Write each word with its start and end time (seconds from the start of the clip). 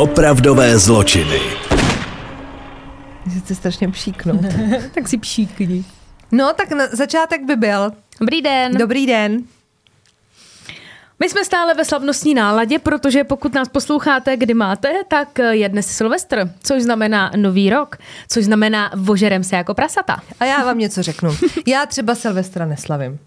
Opravdové 0.00 0.78
zločiny. 0.78 1.40
Že 3.32 3.40
chci 3.40 3.54
strašně 3.54 3.88
pšíknout. 3.88 4.40
tak 4.94 5.08
si 5.08 5.18
pšíkni. 5.18 5.84
No, 6.32 6.52
tak 6.56 6.70
na 6.70 6.86
začátek 6.92 7.44
by 7.44 7.56
byl. 7.56 7.92
Dobrý 8.20 8.42
den. 8.42 8.72
Dobrý 8.72 9.06
den. 9.06 9.42
My 11.18 11.28
jsme 11.28 11.44
stále 11.44 11.74
ve 11.74 11.84
slavnostní 11.84 12.34
náladě, 12.34 12.78
protože 12.78 13.24
pokud 13.24 13.54
nás 13.54 13.68
posloucháte, 13.68 14.36
kdy 14.36 14.54
máte, 14.54 14.88
tak 15.08 15.38
je 15.38 15.68
dnes 15.68 15.86
Silvestr, 15.86 16.50
což 16.62 16.82
znamená 16.82 17.30
nový 17.36 17.70
rok, 17.70 17.96
což 18.28 18.44
znamená 18.44 18.90
vožerem 18.96 19.44
se 19.44 19.56
jako 19.56 19.74
prasata. 19.74 20.22
A 20.40 20.44
já 20.44 20.64
vám 20.64 20.78
něco 20.78 21.02
řeknu. 21.02 21.30
Já 21.66 21.86
třeba 21.86 22.14
Silvestra 22.14 22.66
neslavím. 22.66 23.18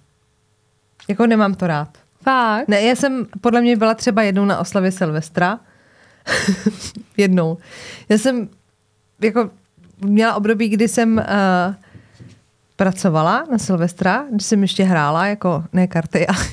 Jako 1.08 1.28
nemám 1.28 1.56
to 1.56 1.68
rád. 1.68 1.90
Fakt? 2.24 2.68
Ne, 2.68 2.82
já 2.82 2.96
jsem 2.96 3.28
podle 3.42 3.62
mě 3.62 3.76
byla 3.76 3.94
třeba 3.94 4.22
jednou 4.22 4.46
na 4.46 4.60
oslavě 4.60 4.92
Silvestra. 4.92 5.60
jednou. 7.18 7.58
Já 8.10 8.18
jsem 8.18 8.50
jako 9.22 9.50
měla 10.02 10.36
období, 10.36 10.70
kdy 10.70 10.88
jsem 10.88 11.18
uh, 11.18 11.76
pracovala 12.76 13.46
na 13.52 13.58
Silvestra, 13.58 14.26
když 14.32 14.46
jsem 14.46 14.62
ještě 14.62 14.84
hrála 14.84 15.28
jako, 15.28 15.64
ne 15.74 15.88
karty, 15.88 16.28
ale 16.28 16.46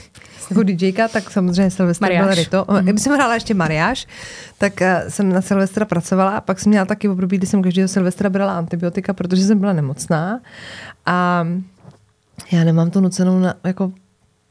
jako 0.50 0.62
DJka, 0.62 1.08
tak 1.08 1.30
samozřejmě 1.30 1.70
Silvestra 1.70 2.08
byl 2.08 2.34
Rito. 2.34 2.66
Mm. 2.70 2.86
Když 2.86 3.02
jsem 3.02 3.12
hrála 3.12 3.34
ještě 3.34 3.54
Mariáš, 3.54 4.06
tak 4.58 4.72
uh, 4.80 5.08
jsem 5.08 5.32
na 5.32 5.42
Silvestra 5.42 5.84
pracovala 5.84 6.36
a 6.36 6.40
pak 6.40 6.60
jsem 6.60 6.70
měla 6.70 6.84
taky 6.84 7.08
období, 7.08 7.38
kdy 7.38 7.46
jsem 7.46 7.62
každého 7.62 7.88
Silvestra 7.88 8.30
brala 8.30 8.58
antibiotika, 8.58 9.12
protože 9.12 9.44
jsem 9.44 9.58
byla 9.58 9.72
nemocná. 9.72 10.40
A 11.06 11.46
já 12.52 12.64
nemám 12.64 12.90
tu 12.90 13.00
nucenou 13.00 13.38
na, 13.38 13.54
jako, 13.64 13.92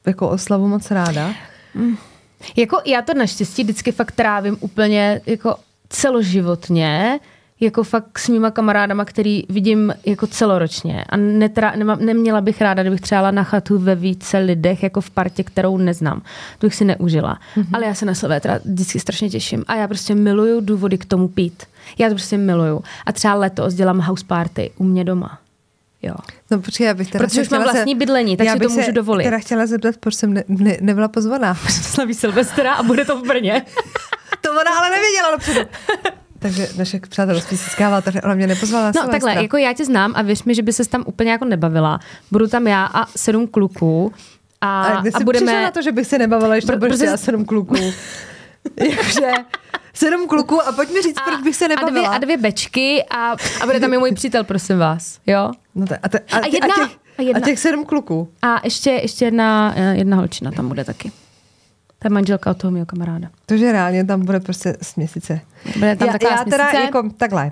jako 0.05 0.30
oslavu 0.30 0.68
moc 0.68 0.91
ráda. 0.91 1.34
Mm. 1.76 1.98
Jako 2.55 2.77
já 2.85 3.02
to 3.02 3.13
naštěstí 3.13 3.63
vždycky 3.63 3.91
fakt 3.91 4.11
trávím 4.11 4.57
úplně 4.59 5.21
jako 5.26 5.55
celoživotně, 5.90 7.20
jako 7.59 7.84
fakt 7.84 8.20
s 8.20 8.29
mýma 8.29 8.51
kamarádama, 8.51 9.05
který 9.05 9.43
vidím 9.49 9.93
jako 10.05 10.27
celoročně. 10.27 11.04
A 11.09 11.18
netra, 11.18 11.73
nema, 11.76 11.96
neměla 11.96 12.41
bych 12.41 12.62
ráda, 12.62 12.84
kdybych 12.84 13.01
třeba 13.01 13.31
na 13.31 13.43
chatu 13.43 13.77
ve 13.77 13.96
více 13.96 14.37
lidech, 14.37 14.84
jako 14.84 15.01
v 15.01 15.09
partě, 15.09 15.43
kterou 15.43 15.77
neznám. 15.77 16.21
To 16.59 16.68
bych 16.68 16.76
si 16.76 16.85
neužila. 16.85 17.40
Mm-hmm. 17.55 17.68
Ale 17.73 17.85
já 17.85 17.93
se 17.93 18.05
na 18.05 18.13
sebe 18.13 18.40
teda 18.40 18.59
vždycky 18.65 18.99
strašně 18.99 19.29
těším. 19.29 19.63
A 19.68 19.76
já 19.76 19.87
prostě 19.87 20.15
miluju 20.15 20.62
důvody 20.62 20.98
k 20.98 21.05
tomu 21.05 21.27
pít. 21.27 21.63
Já 21.98 22.07
to 22.09 22.15
prostě 22.15 22.37
miluju. 22.37 22.84
A 23.05 23.12
třeba 23.12 23.34
letos 23.34 23.74
dělám 23.74 23.99
house 23.99 24.26
party 24.26 24.71
u 24.77 24.84
mě 24.84 25.03
doma. 25.03 25.40
Jo. 26.02 26.14
No 26.52 26.60
počkej, 26.62 26.88
já 26.88 26.94
bych 26.94 27.12
teda 27.12 27.26
Protože 27.26 27.42
už 27.42 27.50
mám 27.50 27.64
vlastní 27.64 27.94
se, 27.94 27.98
bydlení, 27.98 28.38
takže 28.38 28.54
si 28.54 28.60
to 28.60 28.70
můžu 28.70 28.92
dovolit. 28.92 29.26
Já 29.26 29.40
chtěla 29.40 29.66
zeptat, 29.66 29.98
proč 29.98 30.16
jsem 30.16 30.34
ne, 30.34 30.44
ne, 30.48 30.78
nebyla 30.82 31.08
pozvaná. 31.08 31.55
Slaví 31.70 32.14
Silvestra 32.14 32.74
a 32.74 32.84
bude 32.84 33.05
to 33.05 33.20
v 33.20 33.28
Brně. 33.28 33.66
to 34.42 34.52
ona 34.52 34.72
ale 34.80 34.90
nevěděla 34.90 35.32
dopředu. 35.32 35.60
Takže 36.40 36.68
naše 36.77 37.00
přátelství 37.00 37.58
se 37.58 37.70
skává, 37.70 38.02
takže 38.02 38.22
ona 38.22 38.34
mě 38.34 38.48
nepozvala 38.48 38.86
No 38.88 38.94
Silvestra. 38.94 39.12
takhle, 39.12 39.44
jako 39.44 39.58
já 39.58 39.74
tě 39.74 39.86
znám 39.86 40.14
a 40.16 40.22
věř 40.22 40.44
mi, 40.44 40.55
že 40.55 40.62
by 40.62 40.74
se 40.74 40.90
tam 40.90 41.04
úplně 41.08 41.32
jako 41.32 41.46
nebavila. 41.46 42.00
Budu 42.32 42.48
tam 42.48 42.68
já 42.68 42.86
a 42.86 43.05
sedm 43.16 43.48
kluků. 43.48 44.14
A, 44.62 44.84
a, 44.84 45.04
a 45.14 45.20
budeme... 45.24 45.64
na 45.64 45.72
to, 45.72 45.82
že 45.82 45.92
bych 45.92 46.08
se 46.08 46.18
nebavila, 46.18 46.55
když 46.55 46.66
to 46.66 46.77
budeš 46.77 46.98
prostě... 46.98 47.18
sedm 47.18 47.46
kluků. 47.46 47.76
Jakože 48.89 49.31
sedm 49.93 50.27
kluků 50.27 50.62
a 50.62 50.71
pojď 50.71 50.89
mi 50.93 51.01
říct, 51.01 51.17
a, 51.17 51.21
proč 51.25 51.41
bych 51.41 51.55
se 51.55 51.67
nebavila. 51.67 52.07
A 52.09 52.17
dvě, 52.17 52.17
a 52.17 52.17
dvě 52.17 52.37
bečky 52.37 53.03
a, 53.09 53.31
a 53.62 53.65
bude 53.65 53.79
tam 53.79 53.93
i 53.93 53.98
můj 53.98 54.12
přítel, 54.12 54.43
prosím 54.43 54.77
vás. 54.77 55.20
Jo? 55.27 55.51
No 55.75 55.87
to, 55.87 55.95
a, 56.03 56.09
te, 56.09 56.20
a, 56.20 56.37
a, 56.37 56.45
jedna, 56.45 56.75
a, 56.75 56.87
těch, 56.87 56.97
a, 57.17 57.21
jedna. 57.21 57.41
a 57.43 57.45
těch 57.45 57.59
sedm 57.59 57.85
kluků. 57.85 58.29
A 58.41 58.62
ještě, 58.63 58.90
ještě 58.90 59.25
jedna, 59.25 59.75
jedna 59.91 60.17
holčina 60.17 60.51
tam 60.51 60.67
bude 60.67 60.85
taky. 60.85 61.12
To 61.99 62.05
je 62.05 62.09
manželka 62.09 62.51
od 62.51 62.57
toho 62.57 62.71
mého 62.71 62.85
kamaráda. 62.85 63.29
Takže 63.45 63.71
reálně 63.71 64.06
tam 64.06 64.25
bude 64.25 64.40
prostě 64.40 64.78
měsíce. 64.95 65.41
Bude 65.73 65.95
tam 65.95 66.07
já, 66.07 66.12
taková 66.13 66.31
já 66.31 66.44
teda 66.44 66.69
směsice? 66.69 66.85
jako 66.85 67.09
takhle. 67.17 67.51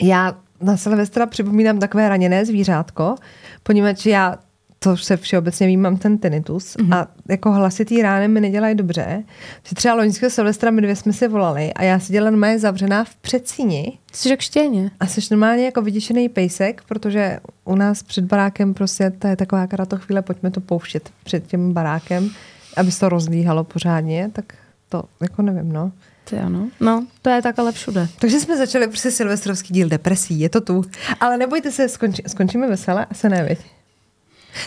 Já 0.00 0.36
na 0.60 0.76
Silvestra 0.76 1.26
připomínám 1.26 1.78
takové 1.78 2.08
raněné 2.08 2.44
zvířátko, 2.44 3.14
poněvadž 3.62 4.06
já 4.06 4.38
to 4.78 4.96
se 4.96 5.16
všeobecně 5.16 5.66
vím, 5.66 5.80
mám 5.80 5.96
ten 5.96 6.18
tinnitus 6.18 6.76
mm-hmm. 6.76 6.94
a 6.94 7.08
jako 7.28 7.52
hlasitý 7.52 8.02
rány 8.02 8.28
mi 8.28 8.40
nedělají 8.40 8.74
dobře. 8.74 9.24
Že 9.64 9.74
třeba 9.74 9.94
loňského 9.94 10.30
Silvestra 10.30 10.70
my 10.70 10.82
dvě 10.82 10.96
jsme 10.96 11.12
si 11.12 11.28
volali 11.28 11.72
a 11.72 11.82
já 11.82 12.00
seděla 12.00 12.30
normálně 12.30 12.58
zavřená 12.58 13.04
v 13.04 13.16
předsíni. 13.16 13.98
Jsi 14.12 14.28
jak 14.28 14.40
štěně. 14.40 14.90
A 15.00 15.06
jsi 15.06 15.20
normálně 15.30 15.64
jako 15.64 15.82
vyděšený 15.82 16.28
pejsek, 16.28 16.82
protože 16.88 17.38
u 17.64 17.74
nás 17.74 18.02
před 18.02 18.24
barákem 18.24 18.74
prostě 18.74 19.10
to 19.10 19.26
je 19.26 19.36
taková 19.36 19.66
to 19.88 19.96
chvíle, 19.96 20.22
pojďme 20.22 20.50
to 20.50 20.60
pouštět 20.60 21.10
před 21.24 21.46
tím 21.46 21.72
barákem, 21.72 22.30
aby 22.76 22.92
se 22.92 23.00
to 23.00 23.08
rozdíhalo 23.08 23.64
pořádně, 23.64 24.30
tak 24.32 24.44
to 24.88 25.04
jako 25.20 25.42
nevím, 25.42 25.72
no. 25.72 25.92
Ty 26.30 26.38
ano. 26.38 26.68
No, 26.80 27.06
to 27.22 27.30
je 27.30 27.42
tak 27.42 27.58
ale 27.58 27.72
všude. 27.72 28.08
Takže 28.20 28.40
jsme 28.40 28.56
začali 28.56 28.88
prostě 28.88 29.10
silvestrovský 29.10 29.74
díl 29.74 29.88
depresí, 29.88 30.40
je 30.40 30.48
to 30.48 30.60
tu. 30.60 30.84
Ale 31.20 31.36
nebojte 31.36 31.70
se, 31.70 31.88
skonči, 31.88 32.22
skončíme 32.26 32.68
veselé? 32.68 33.06
Asi 33.10 33.28
ne, 33.28 33.44
viď? 33.44 33.58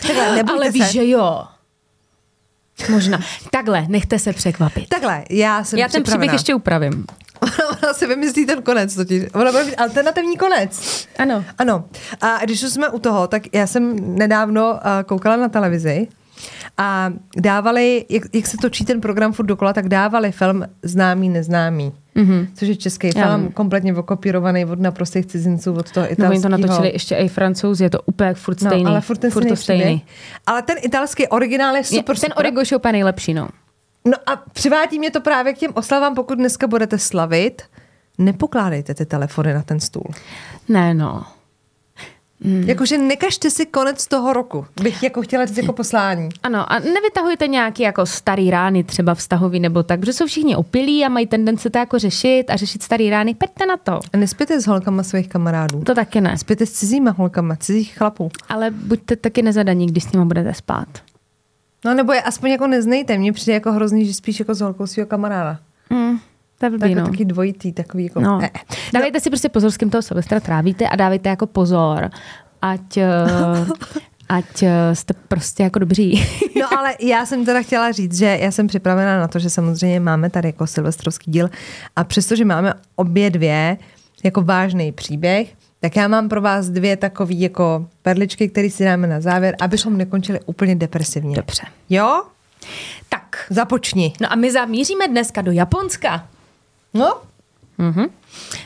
Takhle, 0.06 0.42
Ale 0.42 0.70
víš, 0.70 0.86
se. 0.86 0.92
že 0.92 1.08
jo. 1.08 1.44
Možná. 2.88 3.20
Takhle, 3.50 3.86
nechte 3.88 4.18
se 4.18 4.32
překvapit. 4.32 4.88
Takhle, 4.88 5.24
já 5.30 5.64
jsem 5.64 5.78
Já 5.78 5.88
ten 5.88 6.02
příběh 6.02 6.32
ještě 6.32 6.54
upravím. 6.54 7.06
Ona 7.82 7.94
si 7.94 8.06
vymyslí 8.06 8.46
ten 8.46 8.62
konec 8.62 8.94
totiž. 8.94 9.22
Ona 9.34 9.52
bude 9.52 9.64
mít 9.64 9.76
alternativní 9.76 10.36
konec. 10.36 11.06
Ano. 11.18 11.44
Ano. 11.58 11.84
A 12.20 12.38
když 12.44 12.62
už 12.62 12.70
jsme 12.70 12.88
u 12.88 12.98
toho, 12.98 13.26
tak 13.26 13.42
já 13.54 13.66
jsem 13.66 13.96
nedávno 14.16 14.72
uh, 14.72 14.78
koukala 15.06 15.36
na 15.36 15.48
televizi 15.48 16.08
a 16.78 17.12
dávali, 17.36 18.06
jak, 18.08 18.22
jak 18.32 18.46
se 18.46 18.56
točí 18.56 18.84
ten 18.84 19.00
program 19.00 19.32
furt 19.32 19.46
dokola, 19.46 19.72
tak 19.72 19.88
dávali 19.88 20.32
film 20.32 20.64
Známý, 20.82 21.28
neznámý. 21.28 21.92
Mm-hmm. 22.16 22.48
Což 22.54 22.68
je 22.68 22.76
český 22.76 23.10
Já 23.16 23.28
film, 23.28 23.42
vím. 23.42 23.52
kompletně 23.52 23.94
okopírovaný 23.94 24.64
od 24.64 24.80
naprostých 24.80 25.26
cizinců, 25.26 25.72
od 25.72 25.90
toho 25.92 26.12
italského. 26.12 26.28
No, 26.28 26.30
oni 26.30 26.42
to 26.42 26.48
natočili 26.48 26.92
ještě 26.92 27.14
i 27.14 27.28
francouzi, 27.28 27.84
je 27.84 27.90
to 27.90 28.02
úplně 28.02 28.34
furt 28.34 28.60
stejný. 28.60 28.84
No, 28.84 28.90
ale 28.90 29.00
furt, 29.00 29.18
ten 29.18 29.30
furt 29.30 29.48
to 29.48 29.56
stejný. 29.56 30.04
Ale 30.46 30.62
ten 30.62 30.76
italský 30.82 31.28
originál 31.28 31.76
je 31.76 31.84
super, 31.84 32.16
je, 32.16 32.20
Ten 32.20 32.32
origo 32.36 32.60
je 32.70 32.76
úplně 32.76 32.92
nejlepší, 32.92 33.34
no. 33.34 33.48
No 34.04 34.16
a 34.26 34.36
přivádí 34.52 34.98
mě 34.98 35.10
to 35.10 35.20
právě 35.20 35.52
k 35.52 35.58
těm 35.58 35.70
oslavám, 35.74 36.14
pokud 36.14 36.34
dneska 36.34 36.66
budete 36.66 36.98
slavit, 36.98 37.62
nepokládejte 38.18 38.94
ty 38.94 39.06
telefony 39.06 39.54
na 39.54 39.62
ten 39.62 39.80
stůl. 39.80 40.06
Ne, 40.68 40.94
no. 40.94 41.24
Mm. 42.44 42.62
Jakože 42.62 42.98
nekažte 42.98 43.50
si 43.50 43.66
konec 43.66 44.06
toho 44.06 44.32
roku, 44.32 44.66
bych 44.82 45.02
jako 45.02 45.22
chtěla 45.22 45.44
říct 45.46 45.56
jako 45.56 45.72
poslání. 45.72 46.28
Ano, 46.42 46.72
a 46.72 46.78
nevytahujte 46.78 47.48
nějaký 47.48 47.82
jako 47.82 48.06
starý 48.06 48.50
rány, 48.50 48.84
třeba 48.84 49.14
vztahový 49.14 49.60
nebo 49.60 49.82
tak, 49.82 50.00
protože 50.00 50.12
jsou 50.12 50.26
všichni 50.26 50.56
opilí 50.56 51.04
a 51.04 51.08
mají 51.08 51.26
tendence 51.26 51.70
to 51.70 51.78
jako 51.78 51.98
řešit 51.98 52.44
a 52.50 52.56
řešit 52.56 52.82
starý 52.82 53.10
rány, 53.10 53.34
pojďte 53.34 53.66
na 53.66 53.76
to. 53.76 54.00
A 54.12 54.16
nespěte 54.16 54.60
s 54.60 54.66
holkama 54.66 55.02
svých 55.02 55.28
kamarádů. 55.28 55.80
To 55.80 55.94
taky 55.94 56.20
ne. 56.20 56.38
Spěte 56.38 56.66
s 56.66 56.72
cizíma 56.72 57.10
holkama, 57.10 57.56
cizích 57.56 57.94
chlapů. 57.98 58.30
Ale 58.48 58.70
buďte 58.70 59.16
taky 59.16 59.42
nezadaní, 59.42 59.86
když 59.86 60.04
s 60.04 60.12
nimi 60.12 60.24
budete 60.24 60.54
spát. 60.54 60.88
No 61.84 61.94
nebo 61.94 62.12
je 62.12 62.22
aspoň 62.22 62.50
jako 62.50 62.66
neznejte, 62.66 63.18
mně 63.18 63.32
přijde 63.32 63.52
jako 63.54 63.72
hrozný, 63.72 64.06
že 64.06 64.14
spíš 64.14 64.38
jako 64.38 64.54
s 64.54 64.60
holkou 64.60 64.86
svého 64.86 65.06
kamaráda. 65.06 65.58
Mm. 65.90 66.18
To 66.60 66.66
je 66.66 66.70
blbý, 66.70 66.94
tak, 66.94 67.04
no. 67.04 67.10
taky 67.10 67.24
dvojitý, 67.24 67.72
takový 67.72 68.04
jako... 68.04 68.20
No. 68.20 68.38
Ne. 68.38 68.50
Dávejte 68.92 69.16
no. 69.16 69.20
si 69.20 69.30
prostě 69.30 69.48
pozor, 69.48 69.70
s 69.70 69.76
kým 69.76 69.90
toho 69.90 70.02
Silvestra 70.02 70.40
trávíte 70.40 70.88
a 70.88 70.96
dávejte 70.96 71.28
jako 71.28 71.46
pozor, 71.46 72.10
ať, 72.62 72.96
eh, 72.96 73.06
ať 74.28 74.62
eh, 74.62 74.94
jste 74.94 75.14
prostě 75.28 75.62
jako 75.62 75.78
dobří. 75.78 76.24
no 76.60 76.78
ale 76.78 76.94
já 77.00 77.26
jsem 77.26 77.44
teda 77.44 77.62
chtěla 77.62 77.92
říct, 77.92 78.18
že 78.18 78.38
já 78.40 78.50
jsem 78.50 78.66
připravená 78.66 79.18
na 79.18 79.28
to, 79.28 79.38
že 79.38 79.50
samozřejmě 79.50 80.00
máme 80.00 80.30
tady 80.30 80.48
jako 80.48 80.66
silvestrovský 80.66 81.30
díl 81.30 81.50
a 81.96 82.04
přestože 82.04 82.44
máme 82.44 82.74
obě 82.96 83.30
dvě 83.30 83.76
jako 84.24 84.42
vážný 84.42 84.92
příběh, 84.92 85.54
tak 85.80 85.96
já 85.96 86.08
mám 86.08 86.28
pro 86.28 86.40
vás 86.40 86.68
dvě 86.68 86.96
takové 86.96 87.34
jako 87.34 87.86
perličky, 88.02 88.48
které 88.48 88.70
si 88.70 88.84
dáme 88.84 89.06
na 89.06 89.20
závěr, 89.20 89.56
abychom 89.60 89.96
nekončili 89.96 90.40
úplně 90.46 90.74
depresivně. 90.74 91.36
Dobře. 91.36 91.62
Jo? 91.90 92.22
Tak. 93.08 93.46
Započni. 93.50 94.12
No 94.20 94.32
a 94.32 94.36
my 94.36 94.52
zamíříme 94.52 95.08
dneska 95.08 95.42
do 95.42 95.52
Japonska. 95.52 96.26
No? 96.94 97.20
Mhm. 97.78 98.04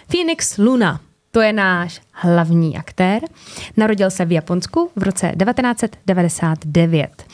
Phoenix 0.08 0.58
Luna. 0.58 1.00
To 1.30 1.40
je 1.40 1.52
náš 1.52 2.00
hlavní 2.12 2.78
aktér. 2.78 3.22
Narodil 3.76 4.10
se 4.10 4.24
v 4.24 4.32
Japonsku 4.32 4.90
v 4.96 5.02
roce 5.02 5.32
1999. 5.38 7.24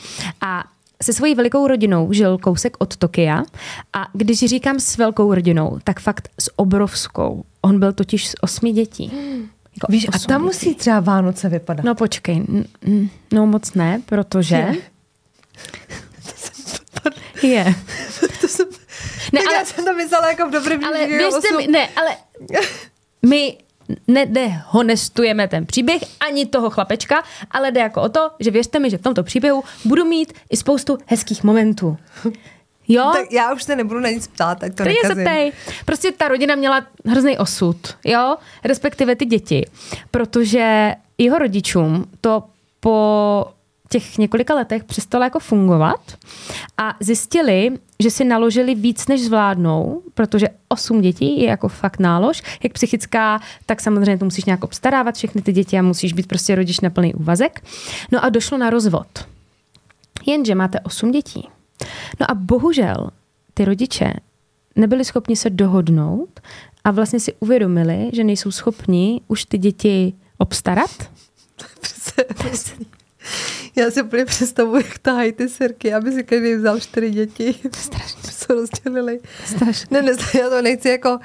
A 0.41 0.63
se 1.03 1.13
svojí 1.13 1.35
velikou 1.35 1.67
rodinou 1.67 2.13
žil 2.13 2.37
kousek 2.37 2.77
od 2.79 2.97
Tokia 2.97 3.43
a 3.93 4.07
když 4.13 4.39
říkám 4.39 4.79
s 4.79 4.97
velkou 4.97 5.33
rodinou, 5.33 5.79
tak 5.83 5.99
fakt 5.99 6.29
s 6.39 6.59
obrovskou. 6.59 7.43
On 7.61 7.79
byl 7.79 7.93
totiž 7.93 8.27
z 8.27 8.35
osmi 8.41 8.71
dětí. 8.71 9.11
Jako 9.75 9.91
Víš, 9.91 10.07
a 10.13 10.19
tam 10.27 10.41
musí 10.41 10.75
třeba 10.75 10.99
Vánoce 10.99 11.49
vypadat. 11.49 11.85
No 11.85 11.95
počkej, 11.95 12.45
no 13.33 13.47
moc 13.47 13.73
ne, 13.73 14.01
protože... 14.05 14.55
Je. 17.43 17.49
je. 17.49 17.75
to 18.41 18.47
jsem... 18.47 18.67
Ne, 19.31 19.41
ale, 19.47 19.55
já 19.55 19.65
jsem 19.65 19.85
to 19.85 19.93
myslela 19.93 20.29
jako 20.29 20.47
v 20.47 20.51
dobrém 20.51 20.83
Ale 20.83 21.07
věřte 21.07 21.57
mi, 21.57 21.67
ne, 21.67 21.89
ale 21.95 22.17
my 23.25 23.57
nedehonestujeme 24.07 25.47
ten 25.47 25.65
příběh 25.65 26.01
ani 26.19 26.45
toho 26.45 26.69
chlapečka, 26.69 27.23
ale 27.51 27.71
jde 27.71 27.81
jako 27.81 28.01
o 28.01 28.09
to, 28.09 28.31
že 28.39 28.51
věřte 28.51 28.79
mi, 28.79 28.89
že 28.89 28.97
v 28.97 29.01
tomto 29.01 29.23
příběhu 29.23 29.63
budu 29.85 30.05
mít 30.05 30.33
i 30.49 30.57
spoustu 30.57 30.97
hezkých 31.05 31.43
momentů. 31.43 31.97
Jo? 32.87 33.11
Tak 33.13 33.31
já 33.31 33.53
už 33.53 33.63
se 33.63 33.75
nebudu 33.75 33.99
na 33.99 34.09
nic 34.09 34.27
ptát, 34.27 34.59
tak 34.59 34.73
to 34.75 34.83
se 35.07 35.15
tej. 35.15 35.51
Prostě 35.85 36.11
ta 36.11 36.27
rodina 36.27 36.55
měla 36.55 36.85
hrozný 37.05 37.37
osud, 37.37 37.77
jo? 38.05 38.35
Respektive 38.63 39.15
ty 39.15 39.25
děti. 39.25 39.65
Protože 40.11 40.95
jeho 41.17 41.39
rodičům 41.39 42.05
to 42.21 42.43
po 42.79 43.45
těch 43.91 44.17
několika 44.17 44.55
letech 44.55 44.83
přestalo 44.83 45.23
jako 45.23 45.39
fungovat 45.39 46.17
a 46.77 46.95
zjistili, 46.99 47.69
že 47.99 48.11
si 48.11 48.23
naložili 48.23 48.75
víc, 48.75 49.07
než 49.07 49.21
zvládnou, 49.21 50.01
protože 50.13 50.49
osm 50.67 51.01
dětí 51.01 51.41
je 51.41 51.49
jako 51.49 51.67
fakt 51.67 51.99
nálož, 51.99 52.43
jak 52.63 52.73
psychická, 52.73 53.41
tak 53.65 53.81
samozřejmě 53.81 54.17
to 54.17 54.25
musíš 54.25 54.45
nějak 54.45 54.63
obstarávat 54.63 55.15
všechny 55.15 55.41
ty 55.41 55.53
děti 55.53 55.79
a 55.79 55.81
musíš 55.81 56.13
být 56.13 56.27
prostě 56.27 56.55
rodič 56.55 56.79
na 56.79 56.89
plný 56.89 57.13
úvazek. 57.13 57.63
No 58.11 58.23
a 58.23 58.29
došlo 58.29 58.57
na 58.57 58.69
rozvod. 58.69 59.27
Jenže 60.25 60.55
máte 60.55 60.79
osm 60.79 61.11
dětí. 61.11 61.47
No 62.19 62.31
a 62.31 62.33
bohužel 62.33 63.09
ty 63.53 63.65
rodiče 63.65 64.13
nebyli 64.75 65.05
schopni 65.05 65.35
se 65.35 65.49
dohodnout 65.49 66.39
a 66.83 66.91
vlastně 66.91 67.19
si 67.19 67.33
uvědomili, 67.39 68.09
že 68.13 68.23
nejsou 68.23 68.51
schopni 68.51 69.21
už 69.27 69.45
ty 69.45 69.57
děti 69.57 70.13
obstarat. 70.37 71.11
Já 73.75 73.91
si 73.91 74.01
úplně 74.01 74.25
představuji, 74.25 74.75
jak 74.75 74.97
tahají 74.97 75.31
ty 75.31 75.49
sirky, 75.49 75.93
aby 75.93 76.11
si 76.11 76.23
každý 76.23 76.53
vzal 76.53 76.79
čtyři 76.79 77.09
děti. 77.09 77.55
Strašně. 77.75 78.21
Se 78.31 78.53
rozdělili. 78.53 79.19
Strašně. 79.45 79.87
Ne, 79.91 80.01
ne, 80.01 80.11
já 80.39 80.49
to 80.49 80.61
nechci 80.61 80.89
jako 80.89 81.19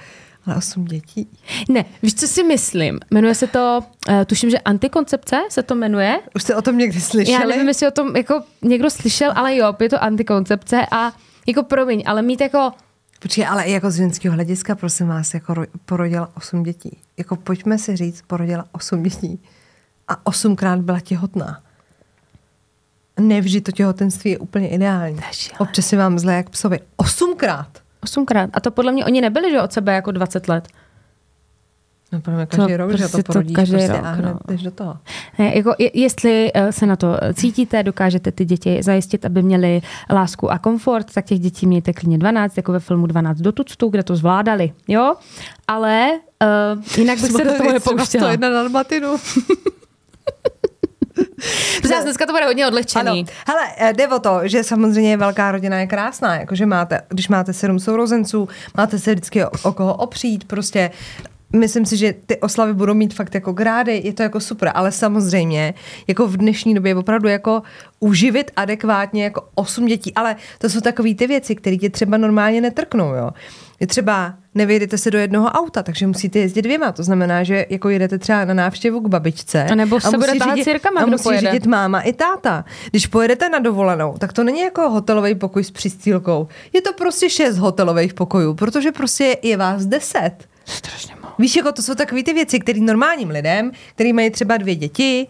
ale 0.46 0.56
osm 0.56 0.84
dětí. 0.84 1.28
Ne, 1.68 1.84
víš, 2.02 2.14
co 2.14 2.28
si 2.28 2.44
myslím? 2.44 3.00
Jmenuje 3.10 3.34
se 3.34 3.46
to, 3.46 3.80
uh, 4.08 4.24
tuším, 4.26 4.50
že 4.50 4.58
antikoncepce 4.58 5.36
se 5.48 5.62
to 5.62 5.74
jmenuje. 5.74 6.20
Už 6.34 6.42
jste 6.42 6.56
o 6.56 6.62
tom 6.62 6.78
někdy 6.78 7.00
slyšeli? 7.00 7.32
Já 7.32 7.46
nevím, 7.48 7.68
jestli 7.68 7.88
o 7.88 7.90
tom 7.90 8.16
jako 8.16 8.42
někdo 8.62 8.90
slyšel, 8.90 9.32
ale 9.34 9.56
jo, 9.56 9.74
je 9.80 9.88
to 9.88 10.02
antikoncepce 10.02 10.86
a 10.90 11.12
jako 11.46 11.62
promiň, 11.62 12.02
ale 12.06 12.22
mít 12.22 12.40
jako 12.40 12.72
Počkej, 13.20 13.46
ale 13.46 13.68
jako 13.68 13.90
z 13.90 13.96
ženského 13.96 14.34
hlediska, 14.34 14.74
prosím 14.74 15.06
vás, 15.06 15.34
jako 15.34 15.54
porodila 15.84 16.30
osm 16.36 16.62
dětí. 16.62 16.98
Jako 17.16 17.36
pojďme 17.36 17.78
si 17.78 17.96
říct, 17.96 18.22
porodila 18.26 18.64
osm 18.72 19.02
dětí. 19.02 19.42
A 20.08 20.26
osmkrát 20.26 20.80
byla 20.80 21.00
těhotná. 21.00 21.62
Nevždy 23.20 23.60
to 23.60 23.72
těhotenství 23.72 24.30
je 24.30 24.38
úplně 24.38 24.68
ideální. 24.68 25.20
Občas 25.58 25.86
si 25.86 25.96
vám 25.96 26.18
zle 26.18 26.34
jak 26.34 26.50
psovi. 26.50 26.80
Osmkrát. 26.96 27.68
Osmkrát. 28.02 28.50
A 28.52 28.60
to 28.60 28.70
podle 28.70 28.92
mě 28.92 29.04
oni 29.04 29.20
nebyli, 29.20 29.50
že 29.50 29.62
od 29.62 29.72
sebe 29.72 29.94
jako 29.94 30.12
20 30.12 30.48
let. 30.48 30.68
No 32.12 32.20
pro 32.20 32.34
mě 32.34 32.46
každý 32.46 32.72
to, 32.72 32.76
rok, 32.76 32.88
prostě 32.88 33.06
že 33.06 33.12
to 33.12 33.22
porodíš 33.22 33.52
to 33.52 33.56
každý 33.56 33.74
prostě 33.74 33.92
rok, 33.92 34.04
a 34.04 34.10
hned 34.10 34.32
no. 34.32 34.38
jdeš 34.48 34.62
do 34.62 34.70
toho. 34.70 34.96
Ne, 35.38 35.56
jako, 35.56 35.74
jestli 35.94 36.50
eh, 36.54 36.72
se 36.72 36.86
na 36.86 36.96
to 36.96 37.16
cítíte, 37.34 37.82
dokážete 37.82 38.32
ty 38.32 38.44
děti 38.44 38.82
zajistit, 38.82 39.24
aby 39.24 39.42
měli 39.42 39.82
lásku 40.10 40.50
a 40.50 40.58
komfort, 40.58 41.14
tak 41.14 41.24
těch 41.24 41.40
dětí 41.40 41.66
mějte 41.66 41.92
klidně 41.92 42.18
12, 42.18 42.56
jako 42.56 42.72
ve 42.72 42.80
filmu 42.80 43.06
12 43.06 43.38
do 43.38 43.52
tuctu, 43.52 43.88
kde 43.88 44.02
to 44.02 44.16
zvládali, 44.16 44.72
jo? 44.88 45.14
Ale 45.68 46.10
uh, 46.76 46.98
jinak 46.98 47.20
bych 47.20 47.30
se 47.32 47.44
do 47.44 47.54
toho 47.54 47.72
nepouštěla. 47.72 48.24
To 48.24 48.30
jedna 48.30 48.50
na 48.50 48.68
matinu. 48.68 49.16
Protože 51.82 51.94
dneska 52.02 52.26
to 52.26 52.32
bude 52.32 52.44
hodně 52.44 52.66
odlehčený. 52.66 53.20
Ano. 53.20 53.24
Hele, 53.46 53.68
eh, 53.76 53.92
jde 53.92 54.08
o 54.08 54.18
to, 54.18 54.40
že 54.44 54.64
samozřejmě 54.64 55.16
velká 55.16 55.52
rodina 55.52 55.78
je 55.78 55.86
krásná, 55.86 56.36
jakože 56.36 56.66
máte, 56.66 57.00
když 57.08 57.28
máte 57.28 57.52
sedm 57.52 57.78
sourozenců, 57.78 58.48
máte 58.76 58.98
se 58.98 59.12
vždycky 59.12 59.44
o, 59.44 59.50
o 59.62 59.72
koho 59.72 59.94
opřít, 59.94 60.44
prostě 60.44 60.90
myslím 61.56 61.86
si, 61.86 61.96
že 61.96 62.14
ty 62.26 62.40
oslavy 62.40 62.74
budou 62.74 62.94
mít 62.94 63.14
fakt 63.14 63.34
jako 63.34 63.52
grády, 63.52 64.00
je 64.04 64.12
to 64.12 64.22
jako 64.22 64.40
super, 64.40 64.72
ale 64.74 64.92
samozřejmě 64.92 65.74
jako 66.06 66.26
v 66.26 66.36
dnešní 66.36 66.74
době 66.74 66.94
opravdu 66.94 67.28
jako 67.28 67.62
uživit 68.00 68.50
adekvátně 68.56 69.24
jako 69.24 69.48
osm 69.54 69.86
dětí, 69.86 70.14
ale 70.14 70.36
to 70.58 70.68
jsou 70.68 70.80
takové 70.80 71.14
ty 71.14 71.26
věci, 71.26 71.54
které 71.54 71.76
tě 71.76 71.90
třeba 71.90 72.16
normálně 72.16 72.60
netrknou, 72.60 73.14
jo. 73.14 73.30
Je 73.80 73.86
třeba 73.86 74.34
nevyjedete 74.54 74.98
se 74.98 75.10
do 75.10 75.18
jednoho 75.18 75.48
auta, 75.48 75.82
takže 75.82 76.06
musíte 76.06 76.38
jezdit 76.38 76.62
dvěma. 76.62 76.92
To 76.92 77.02
znamená, 77.02 77.42
že 77.42 77.66
jako 77.70 77.88
jedete 77.88 78.18
třeba 78.18 78.44
na 78.44 78.54
návštěvu 78.54 79.00
k 79.00 79.08
babičce. 79.08 79.64
A 79.64 79.74
nebo 79.74 80.00
se 80.00 80.08
a 80.08 80.10
bude 80.10 80.32
řídit, 80.32 80.64
církama, 80.64 81.00
a 81.00 81.06
musí 81.06 81.22
pojede. 81.22 81.50
řídit 81.50 81.66
máma 81.66 82.00
i 82.00 82.12
táta. 82.12 82.64
Když 82.90 83.06
pojedete 83.06 83.48
na 83.48 83.58
dovolenou, 83.58 84.14
tak 84.18 84.32
to 84.32 84.44
není 84.44 84.60
jako 84.60 84.90
hotelový 84.90 85.34
pokoj 85.34 85.64
s 85.64 85.70
přistýlkou. 85.70 86.48
Je 86.72 86.82
to 86.82 86.92
prostě 86.92 87.30
šest 87.30 87.58
hotelových 87.58 88.14
pokojů, 88.14 88.54
protože 88.54 88.92
prostě 88.92 89.36
je 89.42 89.56
vás 89.56 89.86
deset. 89.86 90.32
Strašně 90.64 91.14
moc. 91.22 91.32
Víš, 91.38 91.56
jako 91.56 91.72
to 91.72 91.82
jsou 91.82 91.94
takové 91.94 92.22
ty 92.22 92.32
věci, 92.32 92.60
které 92.60 92.80
normálním 92.80 93.30
lidem, 93.30 93.70
který 93.94 94.12
mají 94.12 94.30
třeba 94.30 94.56
dvě 94.56 94.74
děti 94.74 95.26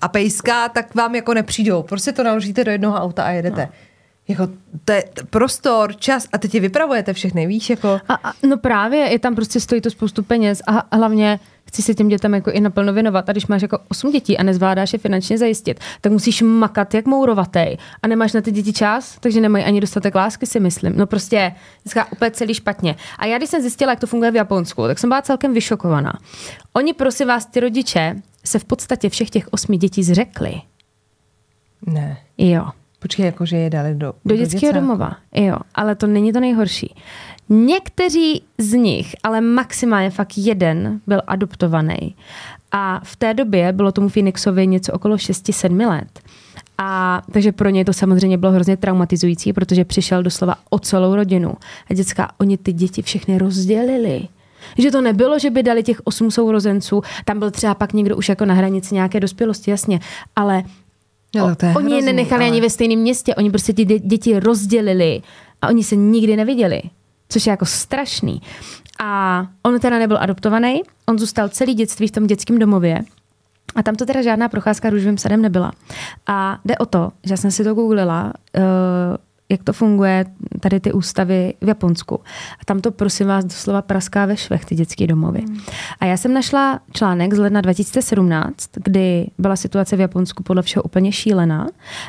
a 0.00 0.08
pejska, 0.08 0.68
tak 0.68 0.94
vám 0.94 1.14
jako 1.14 1.34
nepřijdou. 1.34 1.82
Prostě 1.82 2.12
to 2.12 2.22
naložíte 2.22 2.64
do 2.64 2.70
jednoho 2.70 2.96
auta 2.96 3.22
a 3.22 3.30
jedete. 3.30 3.60
No. 3.60 3.89
Jako, 4.30 4.48
to 4.84 4.92
je 4.92 5.04
prostor, 5.30 5.96
čas 5.96 6.28
a 6.32 6.38
teď 6.38 6.54
je 6.54 6.60
vypravujete 6.60 7.12
všechny, 7.12 7.46
víš, 7.46 7.70
jako... 7.70 8.00
A, 8.08 8.14
a, 8.14 8.32
no 8.48 8.56
právě, 8.56 8.98
je 8.98 9.18
tam 9.18 9.34
prostě 9.34 9.60
stojí 9.60 9.80
to 9.80 9.90
spoustu 9.90 10.22
peněz 10.22 10.62
a 10.66 10.96
hlavně 10.96 11.40
chci 11.64 11.82
se 11.82 11.94
těm 11.94 12.08
dětem 12.08 12.34
jako 12.34 12.50
i 12.50 12.60
naplno 12.60 12.92
věnovat. 12.92 13.28
A 13.28 13.32
když 13.32 13.46
máš 13.46 13.62
jako 13.62 13.78
8 13.88 14.12
dětí 14.12 14.38
a 14.38 14.42
nezvládáš 14.42 14.92
je 14.92 14.98
finančně 14.98 15.38
zajistit, 15.38 15.80
tak 16.00 16.12
musíš 16.12 16.42
makat 16.42 16.94
jak 16.94 17.06
mourovatej 17.06 17.76
a 18.02 18.06
nemáš 18.06 18.32
na 18.32 18.40
ty 18.40 18.50
děti 18.50 18.72
čas, 18.72 19.16
takže 19.20 19.40
nemají 19.40 19.64
ani 19.64 19.80
dostatek 19.80 20.14
lásky, 20.14 20.46
si 20.46 20.60
myslím. 20.60 20.96
No 20.96 21.06
prostě 21.06 21.52
dneska 21.84 22.12
úplně 22.12 22.30
celý 22.30 22.54
špatně. 22.54 22.96
A 23.18 23.26
já, 23.26 23.38
když 23.38 23.50
jsem 23.50 23.60
zjistila, 23.60 23.92
jak 23.92 24.00
to 24.00 24.06
funguje 24.06 24.30
v 24.30 24.36
Japonsku, 24.36 24.86
tak 24.86 24.98
jsem 24.98 25.10
byla 25.10 25.22
celkem 25.22 25.54
vyšokovaná. 25.54 26.12
Oni, 26.72 26.94
prosím 26.94 27.28
vás, 27.28 27.46
ty 27.46 27.60
rodiče, 27.60 28.16
se 28.44 28.58
v 28.58 28.64
podstatě 28.64 29.08
všech 29.08 29.30
těch 29.30 29.48
osmi 29.50 29.76
dětí 29.76 30.04
zřekli. 30.04 30.54
Ne. 31.86 32.18
Jo. 32.38 32.68
Počkej, 33.02 33.26
jakože 33.26 33.56
je 33.56 33.70
dali 33.70 33.94
do, 33.94 34.06
do, 34.06 34.12
do 34.24 34.36
dětského 34.36 34.72
domova. 34.72 35.16
Jo, 35.34 35.56
ale 35.74 35.94
to 35.94 36.06
není 36.06 36.32
to 36.32 36.40
nejhorší. 36.40 36.94
Někteří 37.48 38.42
z 38.58 38.72
nich, 38.72 39.16
ale 39.22 39.40
maximálně 39.40 40.10
fakt 40.10 40.32
jeden, 40.36 41.00
byl 41.06 41.20
adoptovaný. 41.26 42.14
A 42.72 43.00
v 43.04 43.16
té 43.16 43.34
době 43.34 43.72
bylo 43.72 43.92
tomu 43.92 44.08
Phoenixovi 44.08 44.66
něco 44.66 44.92
okolo 44.92 45.16
6-7 45.16 45.88
let. 45.88 46.20
A 46.78 47.22
takže 47.32 47.52
pro 47.52 47.68
něj 47.68 47.84
to 47.84 47.92
samozřejmě 47.92 48.38
bylo 48.38 48.52
hrozně 48.52 48.76
traumatizující, 48.76 49.52
protože 49.52 49.84
přišel 49.84 50.22
doslova 50.22 50.54
o 50.70 50.78
celou 50.78 51.14
rodinu. 51.14 51.54
A 51.90 51.94
dětská, 51.94 52.30
oni 52.38 52.58
ty 52.58 52.72
děti 52.72 53.02
všechny 53.02 53.38
rozdělili. 53.38 54.28
Že 54.78 54.90
to 54.90 55.00
nebylo, 55.00 55.38
že 55.38 55.50
by 55.50 55.62
dali 55.62 55.82
těch 55.82 56.00
osm 56.04 56.30
sourozenců, 56.30 57.02
tam 57.24 57.38
byl 57.38 57.50
třeba 57.50 57.74
pak 57.74 57.92
někdo 57.92 58.16
už 58.16 58.28
jako 58.28 58.44
na 58.44 58.54
hranici 58.54 58.94
nějaké 58.94 59.20
dospělosti, 59.20 59.70
jasně, 59.70 60.00
ale 60.36 60.62
Jo, 61.34 61.54
to 61.56 61.66
je 61.66 61.74
oni 61.74 61.94
je 61.94 62.02
nenechali 62.02 62.44
ale... 62.44 62.50
ani 62.50 62.60
ve 62.60 62.70
stejném 62.70 62.98
městě, 62.98 63.34
oni 63.34 63.50
prostě 63.50 63.72
ty 63.72 63.84
děti 63.84 64.40
rozdělili 64.40 65.22
a 65.62 65.68
oni 65.68 65.84
se 65.84 65.96
nikdy 65.96 66.36
neviděli, 66.36 66.82
což 67.28 67.46
je 67.46 67.50
jako 67.50 67.66
strašný. 67.66 68.42
A 69.00 69.46
on 69.62 69.80
teda 69.80 69.98
nebyl 69.98 70.18
adoptovaný, 70.20 70.82
on 71.06 71.18
zůstal 71.18 71.48
celý 71.48 71.74
dětství 71.74 72.08
v 72.08 72.10
tom 72.10 72.26
dětském 72.26 72.58
domově 72.58 73.04
a 73.74 73.82
tam 73.82 73.94
to 73.94 74.06
teda 74.06 74.22
žádná 74.22 74.48
procházka 74.48 74.90
růžovým 74.90 75.18
sadem 75.18 75.42
nebyla. 75.42 75.72
A 76.26 76.58
jde 76.64 76.78
o 76.78 76.86
to, 76.86 77.12
že 77.24 77.36
jsem 77.36 77.50
si 77.50 77.64
to 77.64 77.74
googlila, 77.74 78.32
uh, 78.56 78.62
jak 79.50 79.64
to 79.64 79.72
funguje, 79.72 80.24
tady 80.60 80.80
ty 80.80 80.92
ústavy 80.92 81.54
v 81.60 81.68
Japonsku. 81.68 82.20
A 82.60 82.64
tam 82.64 82.80
to, 82.80 82.90
prosím 82.90 83.26
vás, 83.26 83.44
doslova 83.44 83.82
praská 83.82 84.26
ve 84.26 84.36
švech, 84.36 84.64
ty 84.64 84.74
dětské 84.74 85.06
domovy. 85.06 85.40
Hmm. 85.40 85.60
A 86.00 86.04
já 86.04 86.16
jsem 86.16 86.34
našla 86.34 86.80
článek 86.92 87.34
z 87.34 87.38
ledna 87.38 87.60
2017, 87.60 88.70
kdy 88.84 89.26
byla 89.38 89.56
situace 89.56 89.96
v 89.96 90.00
Japonsku 90.00 90.42
podle 90.42 90.62
všeho 90.62 90.82
úplně 90.82 91.12
šílená 91.12 91.66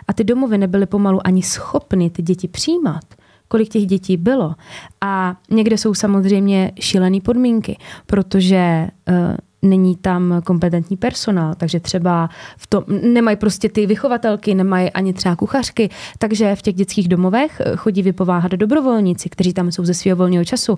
a 0.08 0.14
ty 0.14 0.24
domovy 0.24 0.58
nebyly 0.58 0.86
pomalu 0.86 1.28
ani 1.28 1.44
schopny 1.44 2.10
ty 2.10 2.22
děti 2.22 2.48
přijímat 2.48 3.04
kolik 3.48 3.70
těch 3.70 3.86
dětí 3.86 4.18
bylo. 4.18 4.56
A 5.02 5.36
někde 5.50 5.78
jsou 5.78 5.94
samozřejmě 5.94 6.72
šílené 6.80 7.22
podmínky, 7.22 7.78
protože 8.06 8.88
uh, 9.10 9.16
není 9.62 9.96
tam 9.96 10.42
kompetentní 10.44 10.98
personál, 10.98 11.56
takže 11.58 11.80
třeba 11.80 12.30
v 12.58 12.68
tom, 12.68 12.84
nemají 13.14 13.38
prostě 13.38 13.70
ty 13.70 13.86
vychovatelky, 13.86 14.56
nemají 14.56 14.92
ani 14.92 15.14
třeba 15.14 15.36
kuchařky, 15.36 15.90
takže 16.18 16.56
v 16.56 16.62
těch 16.62 16.76
dětských 16.76 17.08
domovech 17.08 17.62
chodí 17.76 18.02
vypováhat 18.02 18.52
dobrovolníci, 18.52 19.30
kteří 19.30 19.54
tam 19.54 19.72
jsou 19.72 19.86
ze 19.86 19.94
svého 19.94 20.18
volného 20.18 20.46
času, 20.46 20.78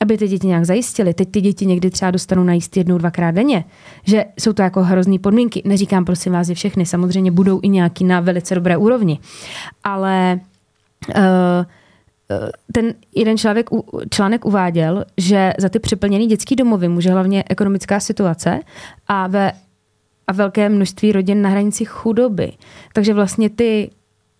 aby 0.00 0.18
ty 0.18 0.28
děti 0.28 0.46
nějak 0.46 0.64
zajistili. 0.64 1.14
Teď 1.14 1.30
ty 1.30 1.40
děti 1.40 1.66
někdy 1.66 1.90
třeba 1.90 2.10
dostanou 2.10 2.44
najíst 2.44 2.76
jednou, 2.76 2.98
dvakrát 2.98 3.30
denně, 3.30 3.64
že 4.04 4.24
jsou 4.40 4.52
to 4.52 4.62
jako 4.62 4.82
hrozný 4.82 5.18
podmínky. 5.18 5.62
Neříkám 5.64 6.04
prosím 6.04 6.32
vás 6.32 6.48
je 6.48 6.54
všechny, 6.54 6.86
samozřejmě 6.86 7.30
budou 7.30 7.60
i 7.62 7.68
nějaký 7.68 8.04
na 8.04 8.20
velice 8.20 8.54
dobré 8.54 8.76
úrovni, 8.76 9.18
ale 9.84 10.40
uh, 11.08 11.22
ten 12.72 12.94
jeden 13.14 13.38
člověk, 13.38 13.70
článek 14.10 14.44
uváděl, 14.44 15.04
že 15.16 15.52
za 15.58 15.68
ty 15.68 15.78
přeplněné 15.78 16.26
dětské 16.26 16.56
domovy 16.56 16.88
může 16.88 17.10
hlavně 17.10 17.44
ekonomická 17.48 18.00
situace 18.00 18.60
a 19.08 19.26
ve 19.26 19.52
a 20.26 20.32
velké 20.32 20.68
množství 20.68 21.12
rodin 21.12 21.42
na 21.42 21.48
hranici 21.48 21.84
chudoby. 21.84 22.52
Takže 22.92 23.14
vlastně 23.14 23.50
ty 23.50 23.90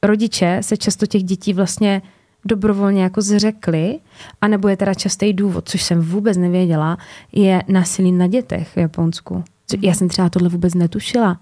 rodiče 0.03 0.59
se 0.61 0.77
často 0.77 1.07
těch 1.07 1.23
dětí 1.23 1.53
vlastně 1.53 2.03
dobrovolně 2.45 3.03
jako 3.03 3.23
zřekli, 3.23 3.99
anebo 4.41 4.69
je 4.69 4.77
teda 4.77 4.95
častý 4.95 5.33
důvod, 5.33 5.69
což 5.69 5.83
jsem 5.83 6.01
vůbec 6.01 6.37
nevěděla, 6.37 6.97
je 7.33 7.63
násilí 7.69 8.13
na 8.13 8.27
dětech 8.27 8.69
v 8.69 8.77
Japonsku. 8.77 9.45
Já 9.81 9.95
jsem 9.95 10.09
třeba 10.09 10.31
tohle 10.31 10.49
vůbec 10.49 10.75
netušila. 10.75 11.41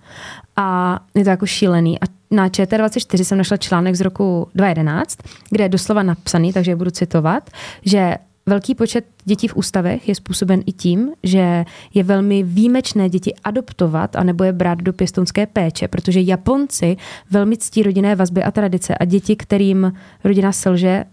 A 0.57 0.99
je 1.15 1.25
to 1.25 1.31
jako 1.31 1.47
šílený. 1.47 2.01
A 2.01 2.05
na 2.31 2.49
ČT24 2.49 3.25
jsem 3.25 3.39
našla 3.39 3.57
článek 3.57 3.95
z 3.95 4.01
roku 4.01 4.49
2011, 4.55 5.19
kde 5.51 5.65
je 5.65 5.69
doslova 5.69 6.03
napsaný, 6.03 6.53
takže 6.53 6.77
budu 6.77 6.91
citovat, 6.91 7.51
že 7.83 8.17
Velký 8.49 8.75
počet 8.75 9.05
dětí 9.25 9.49
v 9.49 9.57
ústavech 9.57 10.09
je 10.09 10.15
způsoben 10.15 10.63
i 10.67 10.73
tím, 10.73 11.11
že 11.23 11.65
je 11.95 12.03
velmi 12.03 12.43
výjimečné 12.43 13.09
děti 13.09 13.35
adoptovat 13.45 14.17
a 14.17 14.23
nebo 14.23 14.45
je 14.45 14.53
brát 14.53 14.79
do 14.79 14.93
pěstounské 14.93 15.47
péče, 15.47 15.89
protože 15.89 16.21
Japonci 16.21 16.97
velmi 17.31 17.57
ctí 17.57 17.83
rodinné 17.83 18.17
vazby 18.17 18.43
a 18.43 18.51
tradice 18.51 18.95
a 18.95 19.05
děti, 19.05 19.37
kterým 19.37 19.93
rodina 20.25 20.53
selže, 20.53 21.05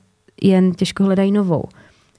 jen 0.42 0.74
těžko 0.74 1.04
hledají 1.04 1.32
novou. 1.32 1.64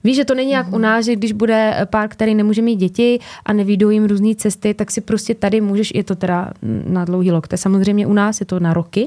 Víš, 0.07 0.17
že 0.17 0.25
to 0.25 0.35
není 0.35 0.51
jak 0.51 0.73
u 0.73 0.79
nás, 0.79 1.05
že 1.05 1.17
když 1.17 1.33
bude 1.33 1.87
pár, 1.91 2.09
který 2.09 2.35
nemůže 2.35 2.63
mít 2.63 2.77
děti 2.77 3.21
a 3.45 3.53
nevídou 3.53 3.91
jim 3.91 4.05
různé 4.05 4.35
cesty, 4.35 4.75
tak 4.75 4.91
si 4.91 5.01
prostě 5.01 5.35
tady 5.35 5.61
můžeš, 5.61 5.93
je 5.95 6.05
to 6.05 6.15
teda 6.15 6.51
na 6.87 7.05
dlouhý 7.05 7.33
lokte, 7.33 7.57
samozřejmě 7.57 8.07
u 8.07 8.13
nás 8.13 8.41
je 8.41 8.47
to 8.47 8.61
na 8.61 8.75
roky 8.75 9.07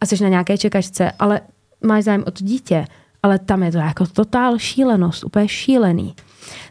a 0.00 0.06
jsi 0.06 0.22
na 0.22 0.28
nějaké 0.28 0.58
čekačce, 0.58 1.12
ale 1.18 1.40
máš 1.82 2.04
zájem 2.04 2.24
o 2.26 2.30
to 2.30 2.44
dítě, 2.44 2.84
ale 3.22 3.38
tam 3.38 3.62
je 3.62 3.72
to 3.72 3.78
jako 3.78 4.06
totál 4.06 4.58
šílenost, 4.58 5.24
úplně 5.24 5.48
šílený. 5.48 6.14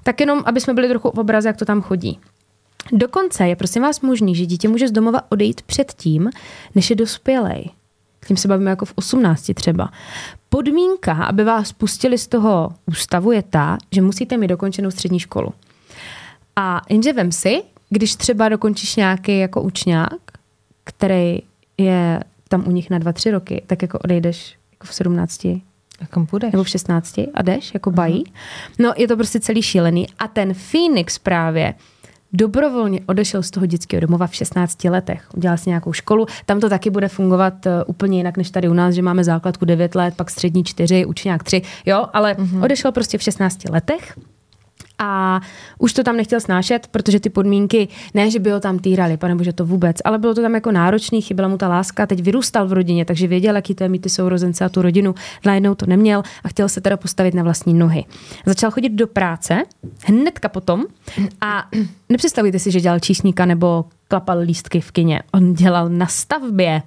Tak 0.03 0.20
jenom, 0.20 0.44
aby 0.46 0.62
jsme 0.62 0.74
byli 0.74 0.88
trochu 0.88 1.12
v 1.15 1.20
obraze, 1.20 1.50
jak 1.50 1.58
to 1.58 1.65
tam 1.65 1.82
chodí. 1.82 2.20
Dokonce 2.92 3.48
je 3.48 3.56
prosím 3.56 3.82
vás 3.82 4.01
možný, 4.01 4.36
že 4.36 4.46
dítě 4.46 4.70
může 4.70 4.88
z 4.88 4.92
domova 4.92 5.22
odejít 5.30 5.62
před 5.62 5.94
tím, 5.94 6.30
než 6.75 6.89
je 6.89 6.96
dospělej. 6.96 7.70
Tím 8.27 8.38
se 8.38 8.48
bavíme 8.48 8.70
jako 8.70 8.86
v 8.86 8.94
18 8.96 9.51
třeba. 9.53 9.92
Podmínka, 10.50 11.13
aby 11.13 11.44
vás 11.44 11.72
pustili 11.72 12.18
z 12.18 12.27
toho 12.27 12.74
ústavu, 12.86 13.32
je 13.32 13.44
ta, 13.44 13.77
že 13.92 14.01
musíte 14.01 14.38
mít 14.38 14.48
dokončenou 14.48 14.92
střední 14.92 15.20
školu. 15.20 15.53
A 16.56 16.82
jenže 16.89 17.13
vem 17.13 17.32
si, 17.32 17.63
když 17.89 18.15
třeba 18.15 18.50
dokončíš 18.50 18.96
nějaký 18.96 19.39
jako 19.39 19.62
učňák, 19.62 20.22
který 20.84 21.42
je 21.77 22.20
tam 22.48 22.68
u 22.68 22.72
nich 22.72 22.89
na 22.89 23.00
dva, 23.00 23.13
tři 23.13 23.32
roky, 23.32 23.63
tak 23.68 23.82
jako 23.82 24.00
odejdeš 24.00 24.58
jako 24.72 24.88
v 24.88 24.94
17 24.94 25.46
a 25.46 26.06
kam 26.10 26.25
půjdeš? 26.25 26.51
Nebo 26.51 26.63
v 26.63 26.70
16 26.70 27.18
a 27.34 27.42
jdeš, 27.42 27.74
jako 27.74 27.92
bají. 27.92 28.24
No 28.80 28.94
je 28.98 29.08
to 29.08 29.15
prostě 29.15 29.39
celý 29.39 29.62
šílený. 29.62 30.08
A 30.20 30.27
ten 30.27 30.53
Phoenix 30.53 31.18
právě 31.18 31.74
dobrovolně 32.34 33.00
odešel 33.06 33.44
z 33.44 33.52
toho 33.52 33.66
dětského 33.66 34.02
domova 34.02 34.28
v 34.28 34.36
16 34.36 34.84
letech. 34.84 35.28
Udělal 35.36 35.58
si 35.58 35.70
nějakou 35.70 35.94
školu. 35.94 36.25
Tam 36.46 36.60
to 36.60 36.70
taky 36.70 36.90
bude 36.90 37.08
fungovat 37.08 37.66
uh, 37.66 37.72
úplně 37.88 38.18
jinak 38.18 38.38
než 38.38 38.52
tady 38.52 38.70
u 38.70 38.74
nás, 38.74 38.96
že 38.96 39.02
máme 39.02 39.24
základku 39.24 39.66
9 39.66 39.96
let, 39.96 40.13
pak 40.18 40.30
střední 40.30 40.63
4, 40.63 41.06
učňák 41.06 41.44
3, 41.44 41.62
jo, 41.86 42.06
ale 42.13 42.34
mm-hmm. 42.34 42.63
odešel 42.63 42.92
prostě 42.92 43.18
v 43.18 43.22
16 43.22 43.70
letech 43.70 44.13
a 45.03 45.41
už 45.77 45.93
to 45.93 46.03
tam 46.03 46.17
nechtěl 46.17 46.39
snášet, 46.39 46.88
protože 46.88 47.19
ty 47.19 47.29
podmínky, 47.29 47.88
ne, 48.13 48.31
že 48.31 48.39
by 48.39 48.51
ho 48.51 48.60
tam 48.60 48.79
týrali, 48.79 49.17
pane 49.17 49.43
že 49.43 49.53
to 49.53 49.65
vůbec, 49.65 49.98
ale 50.05 50.17
bylo 50.17 50.33
to 50.33 50.41
tam 50.41 50.55
jako 50.55 50.72
náročný, 50.72 51.22
chyběla 51.22 51.50
mu 51.50 51.57
ta 51.57 51.67
láska, 51.67 52.05
teď 52.07 52.22
vyrůstal 52.22 52.67
v 52.67 52.74
rodině, 52.74 53.05
takže 53.05 53.27
věděl, 53.27 53.55
jaký 53.55 53.75
to 53.75 53.83
je 53.83 53.89
mít 53.89 54.01
ty 54.01 54.10
sourozence 54.10 54.65
a 54.65 54.69
tu 54.69 54.81
rodinu. 54.81 55.15
Najednou 55.45 55.75
to 55.75 55.86
neměl 55.86 56.24
a 56.43 56.48
chtěl 56.48 56.69
se 56.69 56.81
teda 56.81 56.98
postavit 56.98 57.33
na 57.33 57.43
vlastní 57.43 57.74
nohy. 57.74 58.05
Začal 58.45 58.72
chodit 58.72 58.89
do 58.89 59.07
práce 59.07 59.63
hnedka 60.05 60.50
potom 60.50 60.83
a 61.41 61.67
nepředstavujte 62.10 62.60
si, 62.60 62.72
že 62.72 62.81
dělal 62.81 63.00
číšníka 63.00 63.45
nebo 63.45 63.86
klapal 64.07 64.39
lístky 64.39 64.81
v 64.81 64.91
kině. 64.91 65.22
On 65.31 65.53
dělal 65.53 65.89
na 65.89 66.07
stavbě. 66.07 66.81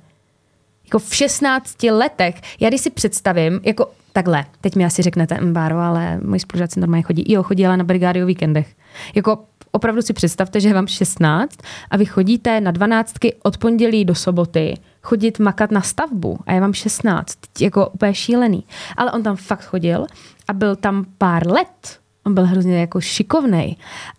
Jako 0.85 0.99
v 0.99 1.15
16 1.15 1.83
letech. 1.83 2.41
Já 2.61 2.69
když 2.69 2.81
si 2.81 2.91
představím, 2.91 3.61
jako 3.65 3.91
takhle, 4.17 4.45
teď 4.61 4.77
mi 4.77 4.85
asi 4.85 5.03
řeknete, 5.03 5.39
Báro, 5.53 5.79
ale 5.79 6.21
moji 6.25 6.41
spolužáci 6.41 6.81
normálně 6.81 7.03
chodí. 7.03 7.33
Jo, 7.33 7.43
chodí 7.43 7.67
ale 7.67 7.77
na 7.77 7.85
brigády 7.85 8.23
o 8.23 8.27
víkendech. 8.27 8.75
Jako 9.15 9.39
opravdu 9.71 10.03
si 10.03 10.13
představte, 10.13 10.61
že 10.61 10.69
je 10.69 10.75
vám 10.75 10.87
16 10.87 11.57
a 11.91 11.97
vy 11.97 12.05
chodíte 12.05 12.61
na 12.61 12.71
12 12.71 13.15
od 13.43 13.59
pondělí 13.59 14.05
do 14.05 14.15
soboty 14.15 14.75
chodit 15.03 15.39
makat 15.39 15.71
na 15.71 15.81
stavbu 15.81 16.39
a 16.47 16.53
je 16.53 16.61
vám 16.61 16.73
16. 16.73 17.39
Jako 17.61 17.89
úplně 17.89 18.15
šílený. 18.15 18.65
Ale 18.97 19.13
on 19.13 19.23
tam 19.23 19.37
fakt 19.37 19.65
chodil 19.65 20.07
a 20.49 20.53
byl 20.53 20.77
tam 20.77 21.05
pár 21.19 21.47
let. 21.47 21.99
On 22.27 22.35
byl 22.35 22.47
hrozně 22.47 22.81
jako 22.81 23.01
šikovný. 23.01 23.77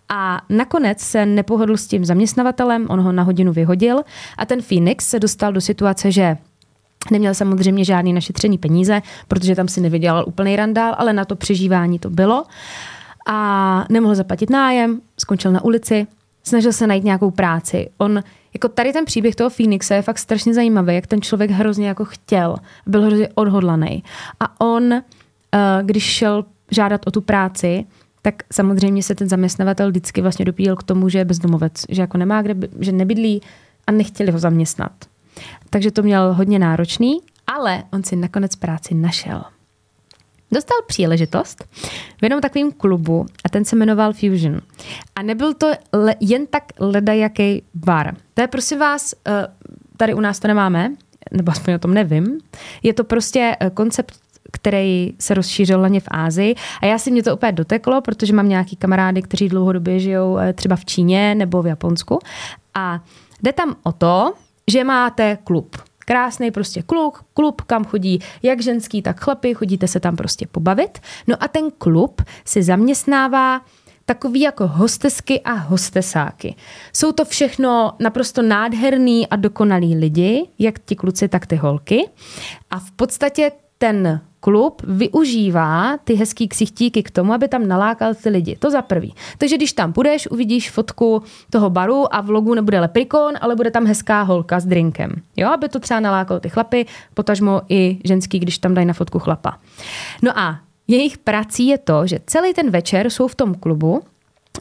A 0.08 0.40
nakonec 0.48 1.00
se 1.00 1.26
nepohodl 1.26 1.76
s 1.76 1.86
tím 1.86 2.04
zaměstnavatelem, 2.04 2.86
on 2.88 3.00
ho 3.00 3.12
na 3.12 3.22
hodinu 3.22 3.52
vyhodil 3.52 4.02
a 4.38 4.46
ten 4.46 4.62
Phoenix 4.62 5.08
se 5.08 5.20
dostal 5.20 5.52
do 5.52 5.60
situace, 5.60 6.12
že 6.12 6.36
Neměl 7.10 7.34
samozřejmě 7.34 7.84
žádný 7.84 8.12
našetřený 8.12 8.58
peníze, 8.58 9.02
protože 9.28 9.54
tam 9.54 9.68
si 9.68 9.80
nevydělal 9.80 10.24
úplný 10.26 10.56
randál, 10.56 10.94
ale 10.98 11.12
na 11.12 11.24
to 11.24 11.36
přežívání 11.36 11.98
to 11.98 12.10
bylo. 12.10 12.44
A 13.28 13.84
nemohl 13.90 14.14
zaplatit 14.14 14.50
nájem, 14.50 15.00
skončil 15.18 15.52
na 15.52 15.64
ulici, 15.64 16.06
snažil 16.42 16.72
se 16.72 16.86
najít 16.86 17.04
nějakou 17.04 17.30
práci. 17.30 17.90
On, 17.98 18.22
jako 18.54 18.68
tady 18.68 18.92
ten 18.92 19.04
příběh 19.04 19.34
toho 19.34 19.50
Phoenixe 19.50 19.94
je 19.94 20.02
fakt 20.02 20.18
strašně 20.18 20.54
zajímavý, 20.54 20.94
jak 20.94 21.06
ten 21.06 21.22
člověk 21.22 21.50
hrozně 21.50 21.88
jako 21.88 22.04
chtěl, 22.04 22.56
byl 22.86 23.02
hrozně 23.02 23.28
odhodlaný. 23.34 24.04
A 24.40 24.60
on, 24.60 24.92
eh, 24.92 25.02
když 25.82 26.02
šel 26.02 26.44
žádat 26.70 27.06
o 27.06 27.10
tu 27.10 27.20
práci, 27.20 27.84
tak 28.22 28.34
samozřejmě 28.52 29.02
se 29.02 29.14
ten 29.14 29.28
zaměstnavatel 29.28 29.88
vždycky 29.88 30.20
vlastně 30.20 30.44
dopíjel 30.44 30.76
k 30.76 30.82
tomu, 30.82 31.08
že 31.08 31.18
je 31.18 31.24
bezdomovec, 31.24 31.84
že 31.88 32.02
jako 32.02 32.18
nemá 32.18 32.42
kde, 32.42 32.68
že 32.80 32.92
nebydlí 32.92 33.42
a 33.86 33.92
nechtěli 33.92 34.30
ho 34.30 34.38
zaměstnat. 34.38 34.92
Takže 35.70 35.90
to 35.90 36.02
měl 36.02 36.34
hodně 36.34 36.58
náročný, 36.58 37.20
ale 37.46 37.84
on 37.92 38.04
si 38.04 38.16
nakonec 38.16 38.56
práci 38.56 38.94
našel. 38.94 39.44
Dostal 40.52 40.78
příležitost 40.86 41.64
v 42.20 42.22
jednom 42.22 42.40
takovém 42.40 42.72
klubu 42.72 43.26
a 43.44 43.48
ten 43.48 43.64
se 43.64 43.76
jmenoval 43.76 44.12
Fusion. 44.12 44.60
A 45.16 45.22
nebyl 45.22 45.54
to 45.54 45.72
le, 45.92 46.14
jen 46.20 46.46
tak 46.46 46.64
ledajaký 46.78 47.62
bar. 47.74 48.16
To 48.34 48.40
je 48.40 48.46
prosím 48.46 48.78
vás, 48.78 49.14
eh, 49.26 49.46
tady 49.96 50.14
u 50.14 50.20
nás 50.20 50.38
to 50.38 50.48
nemáme, 50.48 50.92
nebo 51.32 51.52
aspoň 51.52 51.74
o 51.74 51.78
tom 51.78 51.94
nevím. 51.94 52.40
Je 52.82 52.94
to 52.94 53.04
prostě 53.04 53.56
eh, 53.60 53.70
koncept 53.70 54.14
který 54.52 55.14
se 55.18 55.34
rozšířil 55.34 55.78
hlavně 55.78 56.00
v 56.00 56.08
Ázii. 56.10 56.54
A 56.82 56.86
já 56.86 56.98
si 56.98 57.10
mě 57.10 57.22
to 57.22 57.34
úplně 57.34 57.52
doteklo, 57.52 58.00
protože 58.00 58.32
mám 58.32 58.48
nějaký 58.48 58.76
kamarády, 58.76 59.22
kteří 59.22 59.48
dlouhodobě 59.48 60.00
žijou 60.00 60.38
eh, 60.38 60.52
třeba 60.52 60.76
v 60.76 60.84
Číně 60.84 61.34
nebo 61.34 61.62
v 61.62 61.66
Japonsku. 61.66 62.18
A 62.74 63.00
jde 63.42 63.52
tam 63.52 63.76
o 63.82 63.92
to, 63.92 64.32
že 64.68 64.84
máte 64.84 65.38
klub. 65.44 65.76
Krásný 65.98 66.50
prostě 66.50 66.82
kluk, 66.82 67.24
klub, 67.34 67.62
kam 67.62 67.84
chodí 67.84 68.18
jak 68.42 68.62
ženský, 68.62 69.02
tak 69.02 69.20
chlapy, 69.20 69.54
chodíte 69.54 69.88
se 69.88 70.00
tam 70.00 70.16
prostě 70.16 70.46
pobavit. 70.46 70.98
No 71.26 71.36
a 71.40 71.48
ten 71.48 71.70
klub 71.78 72.22
si 72.44 72.62
zaměstnává 72.62 73.60
takový 74.04 74.40
jako 74.40 74.66
hostesky 74.66 75.40
a 75.40 75.52
hostesáky. 75.52 76.54
Jsou 76.92 77.12
to 77.12 77.24
všechno 77.24 77.92
naprosto 78.00 78.42
nádherný 78.42 79.26
a 79.26 79.36
dokonalí 79.36 79.96
lidi, 79.96 80.48
jak 80.58 80.78
ti 80.78 80.96
kluci, 80.96 81.28
tak 81.28 81.46
ty 81.46 81.56
holky. 81.56 82.08
A 82.70 82.78
v 82.78 82.90
podstatě 82.90 83.52
ten 83.78 84.20
klub 84.40 84.82
využívá 84.86 85.98
ty 86.04 86.14
hezký 86.14 86.48
ksichtíky 86.48 87.02
k 87.02 87.10
tomu, 87.10 87.32
aby 87.32 87.48
tam 87.48 87.68
nalákal 87.68 88.14
ty 88.14 88.28
lidi. 88.28 88.56
To 88.56 88.70
za 88.70 88.82
prvý. 88.82 89.14
Takže 89.38 89.56
když 89.56 89.72
tam 89.72 89.92
půjdeš, 89.92 90.30
uvidíš 90.30 90.70
fotku 90.70 91.22
toho 91.50 91.70
baru 91.70 92.14
a 92.14 92.20
v 92.20 92.30
logu 92.30 92.54
nebude 92.54 92.80
leprikon, 92.80 93.34
ale 93.40 93.56
bude 93.56 93.70
tam 93.70 93.86
hezká 93.86 94.22
holka 94.22 94.60
s 94.60 94.66
drinkem. 94.66 95.22
Jo, 95.36 95.48
aby 95.48 95.68
to 95.68 95.80
třeba 95.80 96.00
nalákalo 96.00 96.40
ty 96.40 96.48
chlapy, 96.48 96.86
potažmo 97.14 97.62
i 97.68 97.98
ženský, 98.04 98.38
když 98.38 98.58
tam 98.58 98.74
dají 98.74 98.86
na 98.86 98.94
fotku 98.94 99.18
chlapa. 99.18 99.58
No 100.22 100.38
a 100.38 100.60
jejich 100.88 101.18
prací 101.18 101.66
je 101.66 101.78
to, 101.78 102.06
že 102.06 102.18
celý 102.26 102.54
ten 102.54 102.70
večer 102.70 103.10
jsou 103.10 103.28
v 103.28 103.34
tom 103.34 103.54
klubu 103.54 104.02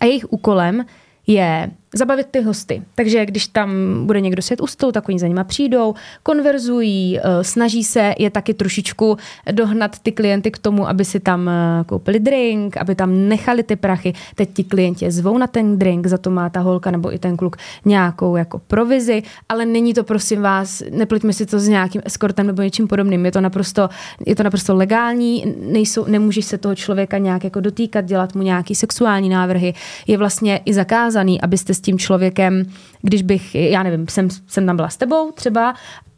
a 0.02 0.06
jejich 0.06 0.26
úkolem 0.34 0.86
je 1.28 1.72
zabavit 1.98 2.28
ty 2.32 2.42
hosty. 2.42 2.82
Takže 2.96 3.26
když 3.26 3.48
tam 3.48 3.70
bude 4.06 4.22
někdo 4.22 4.42
sedět 4.42 4.62
u 4.62 4.68
stolu, 4.68 4.92
tak 4.92 5.10
oni 5.10 5.20
za 5.20 5.28
nima 5.28 5.44
přijdou, 5.44 5.96
konverzují, 6.24 7.20
eh, 7.20 7.44
snaží 7.44 7.84
se 7.84 8.14
je 8.20 8.30
taky 8.30 8.54
trošičku 8.54 9.18
dohnat 9.52 10.00
ty 10.00 10.12
klienty 10.12 10.52
k 10.52 10.58
tomu, 10.58 10.88
aby 10.88 11.06
si 11.06 11.20
tam 11.20 11.50
eh, 11.50 11.84
koupili 11.86 12.20
drink, 12.20 12.78
aby 12.78 12.96
tam 12.96 13.28
nechali 13.28 13.64
ty 13.64 13.76
prachy. 13.76 14.14
Teď 14.36 14.50
ti 14.54 14.64
klienti 14.64 15.12
zvou 15.12 15.38
na 15.38 15.48
ten 15.48 15.80
drink, 15.80 16.08
za 16.08 16.18
to 16.18 16.30
má 16.30 16.50
ta 16.50 16.60
holka 16.60 16.92
nebo 16.92 17.14
i 17.14 17.20
ten 17.20 17.38
kluk 17.38 17.58
nějakou 17.86 18.36
jako 18.36 18.60
provizi, 18.60 19.24
ale 19.50 19.66
není 19.66 19.94
to 19.94 20.04
prosím 20.04 20.42
vás, 20.42 20.84
nepleťme 20.92 21.34
si 21.34 21.46
to 21.46 21.60
s 21.60 21.68
nějakým 21.68 22.02
eskortem 22.06 22.48
nebo 22.48 22.62
něčím 22.62 22.88
podobným. 22.88 23.26
Je 23.26 23.32
to 23.32 23.42
naprosto, 23.42 23.90
je 24.26 24.36
to 24.36 24.44
naprosto 24.44 24.76
legální, 24.76 25.56
nejsou, 25.62 26.06
nemůžeš 26.06 26.46
se 26.46 26.58
toho 26.58 26.76
člověka 26.76 27.18
nějak 27.18 27.44
jako 27.44 27.60
dotýkat, 27.60 28.06
dělat 28.06 28.36
mu 28.36 28.42
nějaký 28.42 28.76
sexuální 28.76 29.30
návrhy. 29.30 29.74
Je 30.08 30.18
vlastně 30.18 30.58
i 30.66 30.74
zakázaný, 30.74 31.42
abyste 31.42 31.74
s 31.74 31.80
tím 31.88 32.00
člověkem, 32.00 32.64
když 33.02 33.22
bych, 33.22 33.56
já 33.56 33.84
nevím, 33.84 34.08
jsem, 34.08 34.28
jsem 34.48 34.66
tam 34.66 34.76
byla 34.76 34.90
s 34.90 34.98
tebou 34.98 35.32
třeba 35.32 35.74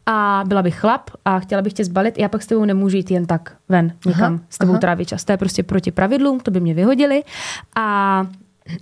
a 0.06 0.44
byla 0.48 0.62
bych 0.62 0.80
chlap 0.80 1.10
a 1.26 1.40
chtěla 1.40 1.62
bych 1.62 1.74
tě 1.74 1.86
zbalit, 1.86 2.18
já 2.18 2.30
pak 2.30 2.44
s 2.44 2.48
tebou 2.48 2.66
nemůžu 2.66 2.98
jít 2.98 3.12
jen 3.12 3.26
tak 3.26 3.56
ven 3.70 3.94
někam 4.06 4.34
aha, 4.34 4.44
s 4.50 4.58
tebou 4.58 4.72
aha. 4.72 4.80
trávit 4.80 5.08
čas. 5.08 5.24
To 5.24 5.32
je 5.32 5.38
prostě 5.38 5.64
proti 5.64 5.92
pravidlům, 5.92 6.40
to 6.40 6.52
by 6.52 6.60
mě 6.60 6.74
vyhodili 6.74 7.24
a 7.76 8.28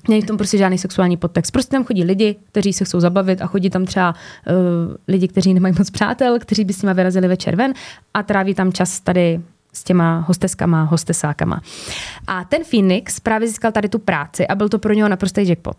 Není 0.10 0.22
v 0.22 0.26
tom 0.26 0.38
prostě 0.38 0.58
žádný 0.58 0.78
sexuální 0.78 1.18
podtext. 1.18 1.52
Prostě 1.52 1.72
tam 1.72 1.84
chodí 1.86 2.04
lidi, 2.04 2.36
kteří 2.52 2.74
se 2.74 2.86
chcou 2.86 3.00
zabavit 3.00 3.42
a 3.42 3.48
chodí 3.48 3.70
tam 3.70 3.86
třeba 3.86 4.14
uh, 4.14 4.96
lidi, 5.08 5.28
kteří 5.28 5.54
nemají 5.54 5.76
moc 5.78 5.90
přátel, 5.90 6.40
kteří 6.40 6.64
by 6.64 6.74
s 6.74 6.82
nima 6.82 6.94
vyrazili 6.94 7.28
večer 7.28 7.56
ven 7.56 7.74
a 8.14 8.24
tráví 8.24 8.54
tam 8.54 8.74
čas 8.74 9.00
tady 9.00 9.42
s 9.74 9.84
těma 9.84 10.20
hosteskama, 10.20 10.84
hostesákama. 10.84 11.62
A 12.28 12.44
ten 12.44 12.64
Phoenix 12.64 13.20
právě 13.20 13.48
získal 13.48 13.72
tady 13.72 13.90
tu 13.90 14.00
práci 14.00 14.48
a 14.48 14.56
byl 14.56 14.70
to 14.70 14.80
pro 14.80 14.94
něho 14.94 15.10
naprostý 15.10 15.48
jackpot 15.48 15.78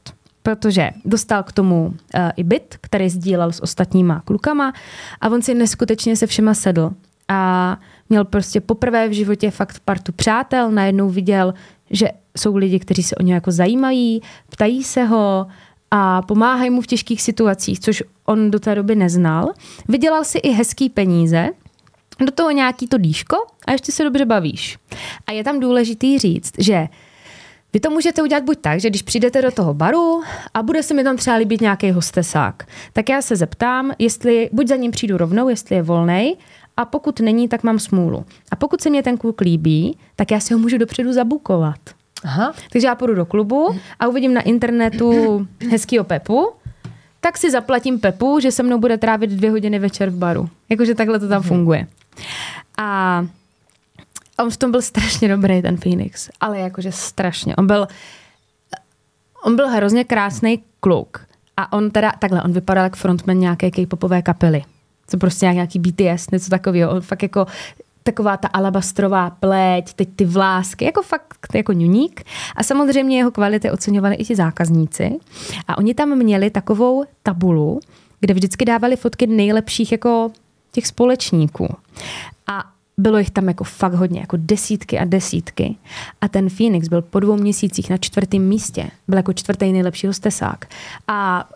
protože 0.48 0.90
dostal 1.04 1.42
k 1.42 1.52
tomu 1.52 1.86
uh, 1.86 1.94
i 2.36 2.44
byt, 2.44 2.76
který 2.80 3.08
sdílel 3.08 3.52
s 3.52 3.62
ostatníma 3.62 4.22
klukama 4.24 4.72
a 5.20 5.28
on 5.28 5.42
si 5.42 5.54
neskutečně 5.54 6.16
se 6.16 6.26
všema 6.26 6.54
sedl. 6.54 6.90
A 7.28 7.76
měl 8.08 8.24
prostě 8.24 8.60
poprvé 8.60 9.08
v 9.08 9.12
životě 9.12 9.50
fakt 9.50 9.80
partu 9.84 10.12
přátel, 10.12 10.70
najednou 10.70 11.08
viděl, 11.08 11.54
že 11.90 12.08
jsou 12.36 12.56
lidi, 12.56 12.78
kteří 12.78 13.02
se 13.02 13.16
o 13.16 13.22
něj 13.22 13.34
jako 13.34 13.50
zajímají, 13.50 14.22
ptají 14.48 14.84
se 14.84 15.04
ho 15.04 15.46
a 15.90 16.22
pomáhají 16.22 16.70
mu 16.70 16.80
v 16.80 16.86
těžkých 16.86 17.22
situacích, 17.22 17.80
což 17.80 18.02
on 18.24 18.50
do 18.50 18.60
té 18.60 18.74
doby 18.74 18.96
neznal. 18.96 19.52
Vydělal 19.88 20.24
si 20.24 20.38
i 20.38 20.50
hezký 20.50 20.88
peníze, 20.88 21.48
do 22.26 22.32
toho 22.32 22.50
nějaký 22.50 22.86
to 22.86 22.98
dýško 22.98 23.36
a 23.66 23.72
ještě 23.72 23.92
se 23.92 24.04
dobře 24.04 24.24
bavíš. 24.24 24.78
A 25.26 25.32
je 25.32 25.44
tam 25.44 25.60
důležitý 25.60 26.18
říct, 26.18 26.52
že 26.58 26.88
vy 27.78 27.82
to 27.82 27.90
můžete 27.90 28.22
udělat 28.22 28.44
buď 28.44 28.58
tak, 28.60 28.80
že 28.80 28.90
když 28.90 29.02
přijdete 29.02 29.42
do 29.42 29.50
toho 29.50 29.74
baru 29.74 30.22
a 30.54 30.62
bude 30.62 30.82
se 30.82 30.94
mi 30.94 31.04
tam 31.04 31.16
třeba 31.16 31.36
líbit 31.36 31.60
nějaký 31.60 31.90
hostesák, 31.90 32.66
tak 32.92 33.08
já 33.08 33.22
se 33.22 33.36
zeptám, 33.36 33.92
jestli 33.98 34.50
buď 34.52 34.68
za 34.68 34.76
ním 34.76 34.90
přijdu 34.90 35.16
rovnou, 35.16 35.48
jestli 35.48 35.76
je 35.76 35.82
volný, 35.82 36.36
a 36.76 36.84
pokud 36.84 37.20
není, 37.20 37.48
tak 37.48 37.62
mám 37.62 37.78
smůlu. 37.78 38.24
A 38.50 38.56
pokud 38.56 38.80
se 38.80 38.90
mě 38.90 39.02
ten 39.02 39.16
kluk 39.16 39.40
líbí, 39.40 39.98
tak 40.16 40.30
já 40.30 40.40
si 40.40 40.54
ho 40.54 40.60
můžu 40.60 40.78
dopředu 40.78 41.12
zabukovat. 41.12 41.78
Aha. 42.24 42.52
Takže 42.72 42.86
já 42.86 42.94
půjdu 42.94 43.14
do 43.14 43.26
klubu 43.26 43.76
a 44.00 44.06
uvidím 44.06 44.34
na 44.34 44.40
internetu 44.40 45.46
hezkýho 45.70 46.04
Pepu, 46.04 46.52
tak 47.20 47.38
si 47.38 47.50
zaplatím 47.50 48.00
Pepu, 48.00 48.40
že 48.40 48.52
se 48.52 48.62
mnou 48.62 48.78
bude 48.78 48.98
trávit 48.98 49.30
dvě 49.30 49.50
hodiny 49.50 49.78
večer 49.78 50.10
v 50.10 50.16
baru. 50.16 50.48
Jakože 50.68 50.94
takhle 50.94 51.18
to 51.18 51.28
tam 51.28 51.42
funguje. 51.42 51.86
A 52.78 53.26
on 54.38 54.50
v 54.50 54.56
tom 54.56 54.70
byl 54.70 54.82
strašně 54.82 55.28
dobrý, 55.28 55.62
ten 55.62 55.76
Phoenix. 55.76 56.30
Ale 56.40 56.58
jakože 56.58 56.92
strašně. 56.92 57.56
On 57.56 57.66
byl, 57.66 57.86
on 59.44 59.56
byl 59.56 59.68
hrozně 59.68 60.04
krásný 60.04 60.62
kluk. 60.80 61.26
A 61.56 61.72
on 61.72 61.90
teda, 61.90 62.12
takhle, 62.18 62.42
on 62.42 62.52
vypadal 62.52 62.84
jako 62.84 62.96
frontman 62.96 63.38
nějaké 63.38 63.70
k-popové 63.70 64.22
kapely. 64.22 64.64
Co 65.06 65.18
prostě 65.18 65.46
nějaký 65.46 65.78
BTS, 65.78 66.30
něco 66.30 66.50
takového. 66.50 66.90
On 66.90 67.00
fakt 67.00 67.22
jako 67.22 67.46
taková 68.02 68.36
ta 68.36 68.48
alabastrová 68.48 69.30
pleť, 69.30 69.92
teď 69.92 70.08
ty 70.16 70.24
vlásky, 70.24 70.84
jako 70.84 71.02
fakt 71.02 71.54
jako 71.54 71.72
ňuník. 71.72 72.22
A 72.56 72.62
samozřejmě 72.62 73.16
jeho 73.18 73.30
kvality 73.30 73.70
oceňovali 73.70 74.14
i 74.14 74.24
ti 74.24 74.36
zákazníci. 74.36 75.18
A 75.68 75.78
oni 75.78 75.94
tam 75.94 76.18
měli 76.18 76.50
takovou 76.50 77.04
tabulu, 77.22 77.80
kde 78.20 78.34
vždycky 78.34 78.64
dávali 78.64 78.96
fotky 78.96 79.26
nejlepších 79.26 79.92
jako 79.92 80.30
těch 80.72 80.86
společníků. 80.86 81.76
A 82.46 82.64
bylo 82.98 83.18
jich 83.18 83.30
tam 83.30 83.48
jako 83.48 83.64
fakt 83.64 83.94
hodně, 83.94 84.20
jako 84.20 84.36
desítky 84.40 84.98
a 84.98 85.04
desítky. 85.04 85.76
A 86.20 86.28
ten 86.28 86.50
Phoenix 86.50 86.88
byl 86.88 87.02
po 87.02 87.20
dvou 87.20 87.36
měsících 87.36 87.90
na 87.90 87.96
čtvrtém 87.96 88.42
místě. 88.42 88.90
Byl 89.08 89.16
jako 89.16 89.32
čtvrtý 89.32 89.72
nejlepší 89.72 90.06
hostesák. 90.06 90.66
A 91.08 91.48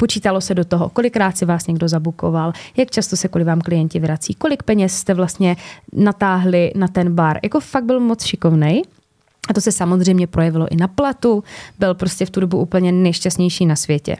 Počítalo 0.00 0.40
se 0.40 0.54
do 0.54 0.64
toho, 0.64 0.88
kolikrát 0.88 1.38
si 1.38 1.44
vás 1.44 1.66
někdo 1.66 1.88
zabukoval, 1.88 2.52
jak 2.76 2.90
často 2.90 3.16
se 3.16 3.28
kvůli 3.28 3.44
vám 3.44 3.60
klienti 3.60 4.00
vrací, 4.00 4.34
kolik 4.34 4.62
peněz 4.62 4.94
jste 4.94 5.14
vlastně 5.14 5.56
natáhli 5.92 6.72
na 6.74 6.88
ten 6.88 7.14
bar. 7.14 7.38
Jako 7.42 7.60
fakt 7.60 7.84
byl 7.84 8.00
moc 8.00 8.24
šikovnej. 8.24 8.82
A 9.48 9.54
to 9.54 9.60
se 9.60 9.72
samozřejmě 9.72 10.26
projevilo 10.26 10.72
i 10.72 10.76
na 10.76 10.88
platu. 10.88 11.44
Byl 11.78 11.94
prostě 11.94 12.26
v 12.26 12.30
tu 12.30 12.40
dobu 12.40 12.58
úplně 12.58 12.92
nejšťastnější 12.92 13.66
na 13.66 13.76
světě. 13.76 14.16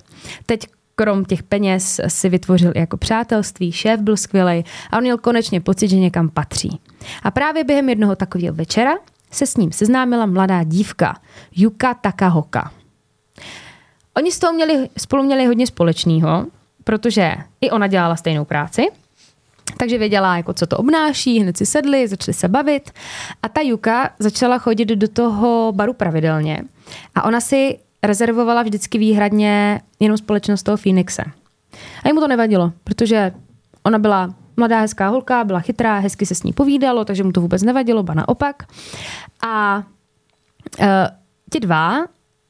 Teď 0.47 0.67
krom 0.99 1.25
těch 1.25 1.43
peněz 1.43 2.01
si 2.09 2.29
vytvořil 2.29 2.73
jako 2.77 2.97
přátelství, 2.97 3.73
šéf 3.73 4.01
byl 4.01 4.17
skvělý 4.17 4.65
a 4.91 4.97
on 4.97 5.03
měl 5.03 5.19
konečně 5.19 5.61
pocit, 5.61 5.89
že 5.89 5.97
někam 5.97 6.29
patří. 6.29 6.81
A 7.23 7.31
právě 7.31 7.65
během 7.65 7.89
jednoho 7.89 8.17
takového 8.17 8.55
večera 8.55 8.95
se 9.31 9.47
s 9.47 9.57
ním 9.57 9.73
seznámila 9.73 10.27
mladá 10.27 10.63
dívka, 10.63 11.21
Yuka 11.57 11.95
Takahoka. 11.95 12.73
Oni 14.17 14.33
s 14.33 14.39
toho 14.39 14.53
měli, 14.53 14.89
spolu 14.99 15.23
měli 15.23 15.47
hodně 15.47 15.67
společného, 15.67 16.47
protože 16.85 17.35
i 17.61 17.71
ona 17.71 17.87
dělala 17.87 18.17
stejnou 18.17 18.45
práci, 18.45 18.87
takže 19.77 19.99
věděla, 19.99 20.37
jako 20.37 20.53
co 20.53 20.67
to 20.67 20.77
obnáší, 20.77 21.41
hned 21.41 21.57
si 21.57 21.67
sedli, 21.67 22.09
začali 22.09 22.35
se 22.35 22.49
bavit. 22.49 22.91
A 23.43 23.49
ta 23.49 23.61
Juka 23.61 24.11
začala 24.19 24.59
chodit 24.59 24.85
do 24.85 25.09
toho 25.09 25.73
baru 25.73 25.93
pravidelně. 25.93 26.63
A 27.15 27.25
ona 27.25 27.41
si 27.41 27.79
rezervovala 28.03 28.63
vždycky 28.63 28.99
výhradně 28.99 29.81
jenom 30.01 30.17
společnost 30.17 30.63
toho 30.63 30.77
Phoenixe. 30.77 31.23
A 32.05 32.09
jemu 32.09 32.21
to 32.21 32.29
nevadilo, 32.29 32.73
protože 32.85 33.33
ona 33.83 33.99
byla 33.99 34.35
mladá, 34.57 34.81
hezká 34.81 35.09
holka, 35.09 35.45
byla 35.45 35.61
chytrá, 35.61 35.99
hezky 35.99 36.27
se 36.27 36.35
s 36.35 36.43
ní 36.43 36.53
povídalo, 36.53 37.05
takže 37.05 37.25
mu 37.25 37.33
to 37.33 37.41
vůbec 37.41 37.63
nevadilo, 37.63 38.03
ba 38.03 38.15
naopak. 38.15 38.63
A 39.47 39.83
uh, 40.81 40.87
ti 41.53 41.61
dva 41.61 42.07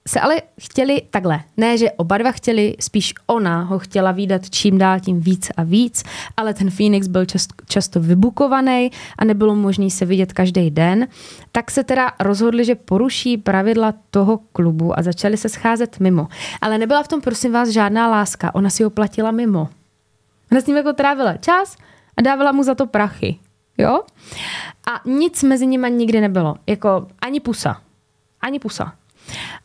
se 0.08 0.20
ale 0.20 0.42
chtěli 0.60 1.02
takhle. 1.10 1.40
Ne, 1.56 1.78
že 1.78 1.90
oba 1.90 2.18
dva 2.18 2.32
chtěli, 2.32 2.76
spíš 2.80 3.14
ona 3.26 3.62
ho 3.62 3.78
chtěla 3.78 4.12
výdat 4.12 4.50
čím 4.50 4.78
dál 4.78 5.00
tím 5.00 5.20
víc 5.20 5.50
a 5.56 5.62
víc, 5.62 6.04
ale 6.36 6.54
ten 6.54 6.70
Phoenix 6.70 7.06
byl 7.06 7.24
čast, 7.24 7.52
často 7.68 8.00
vybukovaný 8.00 8.90
a 9.18 9.24
nebylo 9.24 9.54
možné 9.54 9.90
se 9.90 10.04
vidět 10.04 10.32
každý 10.32 10.70
den. 10.70 11.08
Tak 11.52 11.70
se 11.70 11.84
teda 11.84 12.12
rozhodli, 12.20 12.64
že 12.64 12.74
poruší 12.74 13.36
pravidla 13.36 13.94
toho 14.10 14.40
klubu 14.52 14.98
a 14.98 15.02
začali 15.02 15.36
se 15.36 15.48
scházet 15.48 16.00
mimo. 16.00 16.28
Ale 16.60 16.78
nebyla 16.78 17.02
v 17.02 17.08
tom, 17.08 17.20
prosím 17.20 17.52
vás, 17.52 17.68
žádná 17.68 18.08
láska. 18.08 18.54
Ona 18.54 18.70
si 18.70 18.82
ho 18.82 18.90
platila 18.90 19.30
mimo. 19.30 19.68
Ona 20.52 20.60
s 20.60 20.66
ním 20.66 20.76
jako 20.76 20.92
trávila 20.92 21.36
čas 21.36 21.76
a 22.16 22.22
dávala 22.22 22.52
mu 22.52 22.62
za 22.62 22.74
to 22.74 22.86
prachy. 22.86 23.36
Jo? 23.78 24.02
A 24.90 25.08
nic 25.08 25.42
mezi 25.42 25.66
nimi 25.66 25.90
nikdy 25.90 26.20
nebylo. 26.20 26.56
Jako 26.66 27.06
ani 27.20 27.40
pusa. 27.40 27.80
Ani 28.40 28.58
pusa. 28.58 28.92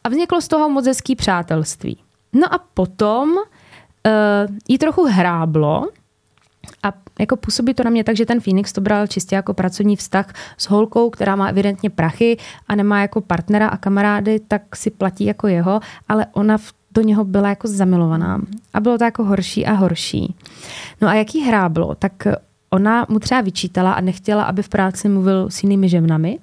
A 0.04 0.10
vzniklo 0.10 0.42
z 0.42 0.48
toho 0.48 0.70
moc 0.70 0.86
hezký 0.86 1.16
přátelství. 1.16 1.98
No 2.34 2.54
a 2.54 2.60
potom 2.74 3.30
uh, 3.30 4.56
jí 4.68 4.78
trochu 4.78 5.06
hráblo 5.06 5.88
a 6.84 6.94
jako 7.20 7.36
působí 7.36 7.74
to 7.74 7.84
na 7.84 7.90
mě 7.90 8.04
tak, 8.04 8.16
že 8.16 8.26
ten 8.26 8.42
Phoenix 8.42 8.74
to 8.74 8.82
bral 8.82 9.08
čistě 9.08 9.36
jako 9.36 9.54
pracovní 9.54 9.96
vztah 9.96 10.34
s 10.58 10.70
holkou, 10.70 11.10
která 11.10 11.36
má 11.36 11.48
evidentně 11.48 11.90
prachy 11.90 12.38
a 12.68 12.76
nemá 12.76 13.02
jako 13.02 13.22
partnera 13.22 13.68
a 13.68 13.78
kamarády, 13.78 14.40
tak 14.48 14.76
si 14.76 14.92
platí 14.92 15.26
jako 15.26 15.48
jeho, 15.48 15.80
ale 16.08 16.26
ona 16.34 16.58
v 16.58 16.74
do 16.94 17.02
něho 17.02 17.24
byla 17.24 17.50
jako 17.50 17.68
zamilovaná. 17.68 18.42
A 18.74 18.80
bylo 18.80 18.98
to 18.98 19.04
jako 19.04 19.24
horší 19.24 19.66
a 19.66 19.74
horší. 19.74 20.36
No 21.02 21.08
a 21.08 21.14
jaký 21.14 21.42
hráblo, 21.42 21.96
tak 21.96 22.28
ona 22.70 23.06
mu 23.10 23.20
třeba 23.20 23.42
vyčítala 23.42 23.94
a 23.94 24.02
nechtěla, 24.02 24.44
aby 24.44 24.64
v 24.64 24.70
práci 24.70 25.10
mluvil 25.10 25.50
s 25.50 25.64
jinými 25.64 25.90
ženami, 25.90 26.40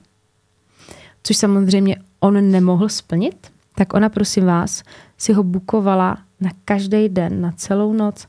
což 1.22 1.37
samozřejmě 1.37 1.96
on 2.20 2.50
nemohl 2.50 2.88
splnit, 2.88 3.52
tak 3.74 3.94
ona, 3.94 4.09
prosím 4.09 4.44
vás, 4.44 4.83
si 5.18 5.33
ho 5.33 5.42
bukovala 5.42 6.18
na 6.40 6.50
každý 6.64 7.09
den, 7.09 7.40
na 7.40 7.52
celou 7.52 7.92
noc. 7.92 8.28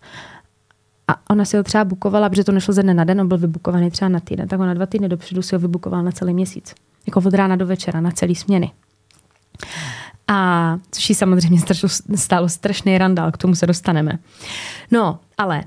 A 1.07 1.29
ona 1.29 1.45
si 1.45 1.57
ho 1.57 1.63
třeba 1.63 1.85
bukovala, 1.85 2.29
protože 2.29 2.43
to 2.43 2.51
nešlo 2.51 2.73
ze 2.73 2.83
dne 2.83 2.93
na 2.93 3.03
den, 3.03 3.21
on 3.21 3.27
byl 3.27 3.37
vybukovaný 3.37 3.91
třeba 3.91 4.09
na 4.09 4.19
týden, 4.19 4.47
tak 4.47 4.59
ona 4.59 4.73
dva 4.73 4.85
týdny 4.85 5.09
dopředu 5.09 5.41
si 5.41 5.55
ho 5.55 5.59
vybukovala 5.59 6.03
na 6.03 6.11
celý 6.11 6.33
měsíc. 6.33 6.75
Jako 7.07 7.19
od 7.19 7.33
rána 7.33 7.55
do 7.55 7.65
večera, 7.65 8.01
na 8.01 8.11
celý 8.11 8.35
směny. 8.35 8.71
A 10.27 10.77
což 10.91 11.09
jí 11.09 11.15
samozřejmě 11.15 11.59
stálo 12.15 12.49
strašný 12.49 12.97
randál, 12.97 13.31
k 13.31 13.37
tomu 13.37 13.55
se 13.55 13.67
dostaneme. 13.67 14.19
No, 14.91 15.19
ale 15.37 15.63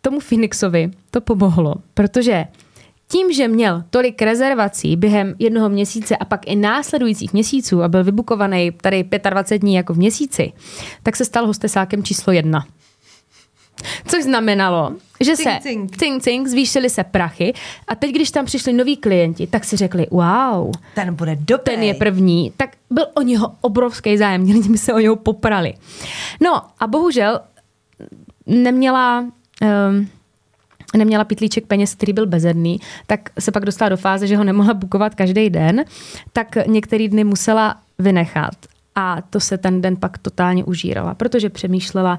tomu 0.00 0.20
Phoenixovi 0.20 0.90
to 1.10 1.20
pomohlo, 1.20 1.74
protože 1.94 2.44
tím, 3.10 3.32
že 3.32 3.48
měl 3.48 3.84
tolik 3.90 4.22
rezervací 4.22 4.96
během 4.96 5.34
jednoho 5.38 5.68
měsíce 5.68 6.16
a 6.16 6.24
pak 6.24 6.46
i 6.46 6.56
následujících 6.56 7.32
měsíců 7.32 7.82
a 7.82 7.88
byl 7.88 8.04
vybukovaný 8.04 8.70
tady 8.70 9.04
25 9.30 9.58
dní 9.58 9.74
jako 9.74 9.94
v 9.94 9.98
měsíci, 9.98 10.52
tak 11.02 11.16
se 11.16 11.24
stal 11.24 11.46
hostesákem 11.46 12.02
číslo 12.02 12.32
jedna. 12.32 12.66
Což 14.06 14.24
znamenalo, 14.24 14.94
že 15.20 15.36
se 15.36 15.58
cink, 15.62 15.96
cink, 15.96 16.22
cink, 16.22 16.48
zvýšily 16.48 16.90
se 16.90 17.04
prachy 17.04 17.54
a 17.88 17.94
teď, 17.94 18.10
když 18.10 18.30
tam 18.30 18.44
přišli 18.44 18.72
noví 18.72 18.96
klienti, 18.96 19.46
tak 19.46 19.64
si 19.64 19.76
řekli, 19.76 20.06
wow, 20.10 20.70
ten 20.94 21.14
bude 21.14 21.36
dobrý. 21.36 21.64
Ten 21.64 21.82
je 21.82 21.94
první. 21.94 22.52
Tak 22.56 22.76
byl 22.90 23.06
o 23.14 23.22
něho 23.22 23.52
obrovský 23.60 24.18
zájem, 24.18 24.42
lidi 24.52 24.68
by 24.68 24.78
se 24.78 24.94
o 24.94 24.98
něho 24.98 25.16
poprali. 25.16 25.74
No 26.42 26.62
a 26.80 26.86
bohužel 26.86 27.40
neměla... 28.46 29.24
Um, 29.90 30.08
neměla 30.96 31.24
pitlíček 31.24 31.66
peněz, 31.66 31.94
který 31.94 32.12
byl 32.12 32.26
bezedný, 32.26 32.80
tak 33.06 33.20
se 33.38 33.52
pak 33.52 33.64
dostala 33.64 33.88
do 33.88 33.96
fáze, 33.96 34.26
že 34.26 34.36
ho 34.36 34.44
nemohla 34.44 34.74
bukovat 34.74 35.14
každý 35.14 35.50
den, 35.50 35.84
tak 36.32 36.66
některý 36.66 37.08
dny 37.08 37.24
musela 37.24 37.76
vynechat. 37.98 38.54
A 39.00 39.22
to 39.30 39.40
se 39.40 39.58
ten 39.58 39.80
den 39.80 39.96
pak 39.96 40.18
totálně 40.18 40.64
užírala, 40.64 41.14
protože 41.14 41.50
přemýšlela, 41.50 42.18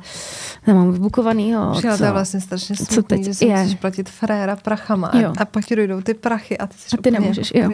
nemám 0.68 0.92
vybukovanýho. 0.92 1.72
Přijela 1.78 1.98
to 1.98 2.04
je 2.04 2.12
vlastně 2.12 2.42
strašně 2.42 2.76
smutný, 2.76 2.96
co 2.96 3.04
teď 3.04 3.24
že 3.24 3.34
si 3.34 3.46
je. 3.46 3.58
musíš 3.58 3.80
platit 3.80 4.10
fréra 4.10 4.56
prachama 4.56 5.12
jo. 5.14 5.34
a 5.38 5.46
pak 5.46 5.66
ti 5.66 5.76
dojdou 5.76 6.02
ty 6.02 6.14
prachy 6.14 6.58
a 6.58 6.68
ty, 6.68 6.76
a 6.94 7.02
ty 7.02 7.12
nemůžeš. 7.12 7.52
Jo. 7.56 7.72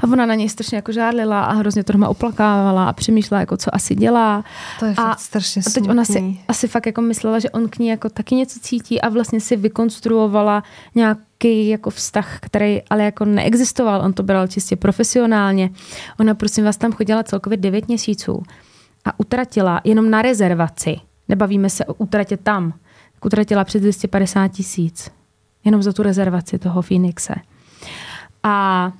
A 0.00 0.04
ona 0.12 0.26
na 0.26 0.34
něj 0.34 0.48
strašně 0.48 0.76
jako 0.76 0.92
žádlila 0.92 1.44
a 1.44 1.52
hrozně 1.52 1.84
to 1.84 1.92
doma 1.92 2.08
oplakávala 2.08 2.88
a 2.88 2.92
přemýšlela, 2.92 3.40
jako 3.40 3.56
co 3.56 3.74
asi 3.74 3.94
dělá. 3.94 4.44
To 4.78 4.84
je 4.84 4.90
a, 4.90 4.94
fakt 4.94 5.20
strašně 5.20 5.62
A 5.66 5.70
teď 5.70 5.88
ona 5.88 6.04
si 6.04 6.38
asi 6.48 6.68
fakt 6.68 6.86
jako 6.86 7.00
myslela, 7.02 7.38
že 7.38 7.50
on 7.50 7.68
k 7.68 7.78
ní 7.78 7.88
jako 7.88 8.08
taky 8.08 8.34
něco 8.34 8.60
cítí 8.60 9.00
a 9.00 9.08
vlastně 9.08 9.40
si 9.40 9.56
vykonstruovala 9.56 10.62
nějak 10.94 11.18
nějaký 11.44 11.68
jako 11.68 11.90
vztah, 11.90 12.38
který 12.40 12.82
ale 12.82 13.04
jako 13.04 13.24
neexistoval, 13.24 14.00
on 14.00 14.12
to 14.12 14.22
bral 14.22 14.46
čistě 14.46 14.76
profesionálně. 14.76 15.70
Ona 16.20 16.34
prosím 16.34 16.64
vás 16.64 16.76
tam 16.76 16.92
chodila 16.92 17.22
celkově 17.22 17.56
9 17.56 17.88
měsíců 17.88 18.42
a 19.04 19.20
utratila 19.20 19.80
jenom 19.84 20.10
na 20.10 20.22
rezervaci, 20.22 20.96
nebavíme 21.28 21.70
se 21.70 21.84
o 21.84 21.94
utratě 21.94 22.36
tam, 22.36 22.72
tak 23.14 23.24
utratila 23.24 23.64
přes 23.64 23.80
250 23.80 24.48
tisíc. 24.48 25.10
Jenom 25.64 25.82
za 25.82 25.92
tu 25.92 26.02
rezervaci 26.02 26.58
toho 26.58 26.82
Phoenixe. 26.82 27.34
A 28.42 28.92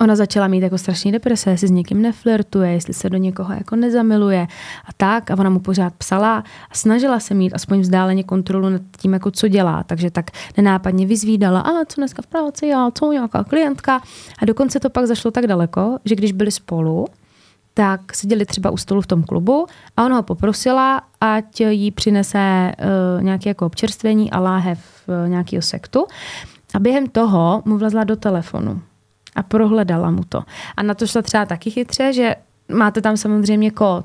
ona 0.00 0.16
začala 0.16 0.48
mít 0.48 0.62
jako 0.62 0.78
strašný 0.78 1.12
deprese, 1.12 1.50
jestli 1.50 1.68
s 1.68 1.70
někým 1.70 2.02
neflirtuje, 2.02 2.72
jestli 2.72 2.94
se 2.94 3.10
do 3.10 3.16
někoho 3.16 3.54
jako 3.54 3.76
nezamiluje 3.76 4.46
a 4.84 4.92
tak. 4.96 5.30
A 5.30 5.38
ona 5.38 5.50
mu 5.50 5.60
pořád 5.60 5.94
psala 5.94 6.44
a 6.70 6.74
snažila 6.74 7.20
se 7.20 7.34
mít 7.34 7.54
aspoň 7.54 7.80
vzdáleně 7.80 8.24
kontrolu 8.24 8.68
nad 8.68 8.82
tím, 8.96 9.12
jako 9.12 9.30
co 9.30 9.48
dělá. 9.48 9.82
Takže 9.82 10.10
tak 10.10 10.30
nenápadně 10.56 11.06
vyzvídala, 11.06 11.60
a 11.60 11.84
co 11.84 12.00
dneska 12.00 12.22
v 12.22 12.26
práci, 12.26 12.66
já, 12.66 12.90
co 12.94 13.12
nějaká 13.12 13.44
klientka. 13.44 14.00
A 14.38 14.44
dokonce 14.44 14.80
to 14.80 14.90
pak 14.90 15.06
zašlo 15.06 15.30
tak 15.30 15.46
daleko, 15.46 15.98
že 16.04 16.14
když 16.14 16.32
byli 16.32 16.50
spolu, 16.50 17.06
tak 17.74 18.14
seděli 18.14 18.46
třeba 18.46 18.70
u 18.70 18.76
stolu 18.76 19.00
v 19.00 19.06
tom 19.06 19.22
klubu 19.22 19.66
a 19.96 20.04
ona 20.04 20.16
ho 20.16 20.22
poprosila, 20.22 21.02
ať 21.20 21.60
jí 21.60 21.90
přinese 21.90 22.72
uh, 23.18 23.22
nějaké 23.22 23.50
jako 23.50 23.66
občerstvení 23.66 24.30
a 24.30 24.40
láhev 24.40 24.78
uh, 25.06 25.28
nějakého 25.28 25.62
sektu. 25.62 26.06
A 26.74 26.78
během 26.78 27.06
toho 27.06 27.62
mu 27.64 27.78
vlezla 27.78 28.04
do 28.04 28.16
telefonu 28.16 28.82
a 29.36 29.42
prohledala 29.42 30.10
mu 30.10 30.24
to. 30.28 30.42
A 30.76 30.82
na 30.82 30.94
to 30.94 31.06
šla 31.06 31.22
třeba 31.22 31.46
taky 31.46 31.70
chytře, 31.70 32.12
že 32.12 32.34
máte 32.68 33.00
tam 33.00 33.16
samozřejmě 33.16 33.70
kód. 33.70 34.04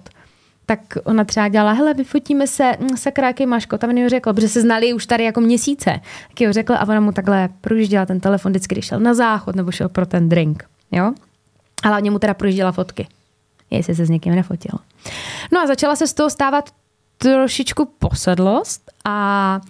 Tak 0.65 0.79
ona 1.03 1.23
třeba 1.23 1.47
dělala, 1.47 1.71
hele, 1.71 1.93
vyfotíme 1.93 2.47
se, 2.47 2.71
hm, 2.79 2.97
sakra, 2.97 3.27
jaký 3.27 3.45
máš 3.45 3.65
kód? 3.65 3.83
A 3.83 3.87
on 3.87 4.09
řekl, 4.09 4.33
protože 4.33 4.49
se 4.49 4.61
znali 4.61 4.93
už 4.93 5.05
tady 5.05 5.23
jako 5.23 5.41
měsíce. 5.41 5.99
Tak 6.27 6.41
jo 6.41 6.53
řekla 6.53 6.77
a 6.77 6.87
ona 6.87 6.99
mu 6.99 7.11
takhle 7.11 7.49
projížděla 7.61 8.05
ten 8.05 8.19
telefon 8.19 8.51
vždycky, 8.51 8.75
když 8.75 8.85
šel 8.85 8.99
na 8.99 9.13
záchod 9.13 9.55
nebo 9.55 9.71
šel 9.71 9.89
pro 9.89 10.05
ten 10.05 10.29
drink. 10.29 10.63
Jo? 10.91 11.13
Ale 11.83 12.01
on 12.01 12.11
mu 12.11 12.19
teda 12.19 12.33
projížděla 12.33 12.71
fotky 12.71 13.07
jestli 13.69 13.95
se 13.95 14.05
s 14.05 14.09
někým 14.09 14.35
nefotil. 14.35 14.79
No 15.51 15.59
a 15.59 15.67
začala 15.67 15.95
se 15.95 16.07
z 16.07 16.13
toho 16.13 16.29
stávat 16.29 16.69
trošičku 17.17 17.85
posedlost 17.99 18.91
a 19.05 19.61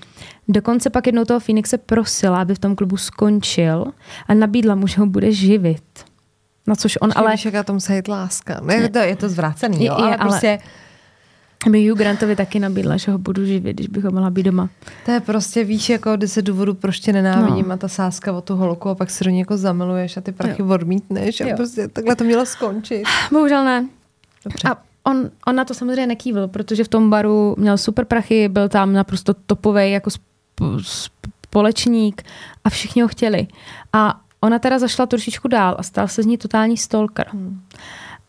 dokonce 0.47 0.89
pak 0.89 1.05
jednou 1.05 1.25
toho 1.25 1.39
Phoenixe 1.39 1.77
prosila, 1.77 2.41
aby 2.41 2.55
v 2.55 2.59
tom 2.59 2.75
klubu 2.75 2.97
skončil 2.97 3.85
a 4.27 4.33
nabídla 4.33 4.75
mu, 4.75 4.87
že 4.87 5.01
ho 5.01 5.05
bude 5.05 5.31
živit. 5.31 5.83
Na 6.67 6.75
což 6.75 6.97
on 7.01 7.11
Čili 7.11 7.25
ale... 7.25 7.31
Víš, 7.31 7.45
jaká 7.45 7.63
to 7.63 7.73
musí 7.73 7.93
jít 7.93 8.07
láska. 8.07 8.59
Ne, 8.63 8.75
je 8.75 8.89
to, 8.89 8.97
je 8.99 9.15
to 9.15 9.29
zvrácený, 9.29 9.85
jo, 9.85 9.95
je, 9.97 10.03
ale, 10.03 10.17
ale 10.17 10.17
prostě... 10.17 10.59
Mi 11.69 11.89
Hugh 11.89 11.97
Grantovi 11.97 12.35
taky 12.35 12.59
nabídla, 12.59 12.97
že 12.97 13.11
ho 13.11 13.17
budu 13.17 13.45
živit, 13.45 13.73
když 13.73 13.87
bych 13.87 14.03
ho 14.03 14.11
mohla 14.11 14.29
být 14.29 14.43
doma. 14.43 14.69
To 15.05 15.11
je 15.11 15.19
prostě, 15.19 15.63
víš, 15.63 15.89
jako 15.89 16.17
se 16.25 16.41
důvodu, 16.41 16.73
proč 16.73 16.99
tě 16.99 17.13
nenávidím 17.13 17.67
no. 17.67 17.73
a 17.73 17.77
ta 17.77 17.87
sázka 17.87 18.33
o 18.33 18.41
tu 18.41 18.55
holku 18.55 18.89
a 18.89 18.95
pak 18.95 19.09
se 19.09 19.23
do 19.23 19.29
někoho 19.29 19.57
zamiluješ 19.57 20.17
a 20.17 20.21
ty 20.21 20.31
prachy 20.31 20.61
jo. 20.61 20.67
odmítneš 20.67 21.41
a 21.41 21.47
jo. 21.47 21.55
prostě 21.55 21.87
takhle 21.87 22.15
to 22.15 22.23
mělo 22.23 22.45
skončit. 22.45 23.03
Bohužel 23.31 23.65
ne. 23.65 23.87
Dobře. 24.43 24.69
A 24.69 24.77
on, 25.03 25.29
on 25.47 25.55
na 25.55 25.65
to 25.65 25.73
samozřejmě 25.73 26.07
nekývil, 26.07 26.47
protože 26.47 26.83
v 26.83 26.87
tom 26.87 27.09
baru 27.09 27.55
měl 27.57 27.77
super 27.77 28.05
prachy, 28.05 28.49
byl 28.49 28.69
tam 28.69 28.93
naprosto 28.93 29.33
topový 29.33 29.91
jako 29.91 30.09
společník 30.81 32.23
a 32.63 32.69
všichni 32.69 33.01
ho 33.01 33.07
chtěli. 33.07 33.47
A 33.93 34.21
ona 34.41 34.59
teda 34.59 34.79
zašla 34.79 35.05
trošičku 35.05 35.47
dál 35.47 35.75
a 35.79 35.83
stal 35.83 36.07
se 36.07 36.23
z 36.23 36.25
ní 36.25 36.37
totální 36.37 36.77
stalker. 36.77 37.27
Hmm. 37.31 37.61